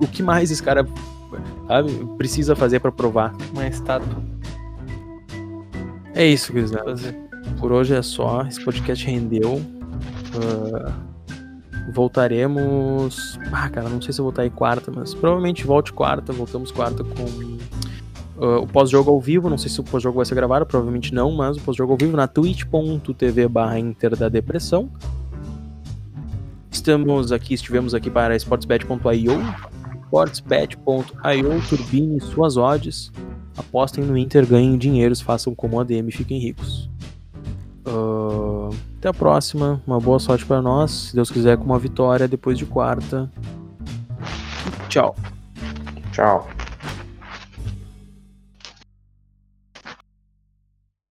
O, 0.00 0.04
o 0.04 0.06
que 0.06 0.22
mais 0.22 0.52
esse 0.52 0.62
cara 0.62 0.86
sabe, 1.66 1.90
precisa 2.16 2.54
fazer 2.54 2.78
pra 2.78 2.92
provar? 2.92 3.34
Uma 3.52 3.66
estátua. 3.66 4.22
É 6.14 6.24
isso. 6.24 6.52
Fazer. 6.52 7.16
Por 7.58 7.72
hoje 7.72 7.96
é 7.96 8.02
só. 8.02 8.46
Esse 8.46 8.64
podcast 8.64 9.04
rendeu. 9.04 9.77
Ah, 10.34 10.92
voltaremos. 11.92 13.38
Ah, 13.52 13.68
cara, 13.68 13.88
não 13.88 14.00
sei 14.00 14.12
se 14.12 14.20
eu 14.20 14.24
voltar 14.24 14.42
aí 14.42 14.50
quarta, 14.50 14.90
mas 14.94 15.14
provavelmente 15.14 15.66
volte 15.66 15.92
quarta. 15.92 16.32
Voltamos 16.32 16.70
quarta 16.70 17.04
com 17.04 17.58
ah, 18.40 18.60
o 18.60 18.66
pós-jogo 18.66 19.10
ao 19.10 19.20
vivo. 19.20 19.48
Não 19.48 19.58
sei 19.58 19.70
se 19.70 19.80
o 19.80 19.84
pós-jogo 19.84 20.16
vai 20.16 20.26
ser 20.26 20.34
gravado, 20.34 20.66
provavelmente 20.66 21.14
não, 21.14 21.32
mas 21.32 21.56
o 21.56 21.60
pós-jogo 21.60 21.92
ao 21.92 21.98
vivo 21.98 22.16
na 22.16 22.26
twitch.tv 22.26 23.48
barra 23.48 23.78
Inter 23.78 24.16
da 24.16 24.28
Depressão. 24.28 24.90
Estamos 26.70 27.32
aqui, 27.32 27.54
estivemos 27.54 27.94
aqui 27.94 28.08
para 28.08 28.36
sportsbet.io, 28.36 29.32
sportsbet.io, 30.04 31.68
turbine 31.68 32.20
suas 32.20 32.56
odds. 32.56 33.10
Apostem 33.56 34.04
no 34.04 34.16
Inter, 34.16 34.46
ganhem 34.46 34.78
dinheiros, 34.78 35.20
façam 35.20 35.54
como 35.54 35.80
a 35.80 35.84
DM 35.84 36.12
fiquem 36.12 36.38
ricos. 36.38 36.87
Ah, 37.88 38.70
até 38.98 39.08
a 39.08 39.14
próxima, 39.14 39.80
uma 39.86 39.98
boa 39.98 40.18
sorte 40.18 40.44
para 40.44 40.60
nós. 40.60 40.90
Se 40.90 41.14
Deus 41.14 41.30
quiser, 41.30 41.56
com 41.56 41.64
uma 41.64 41.78
vitória 41.78 42.28
depois 42.28 42.58
de 42.58 42.66
quarta. 42.66 43.30
Tchau. 44.88 45.14
Tchau. 46.12 46.48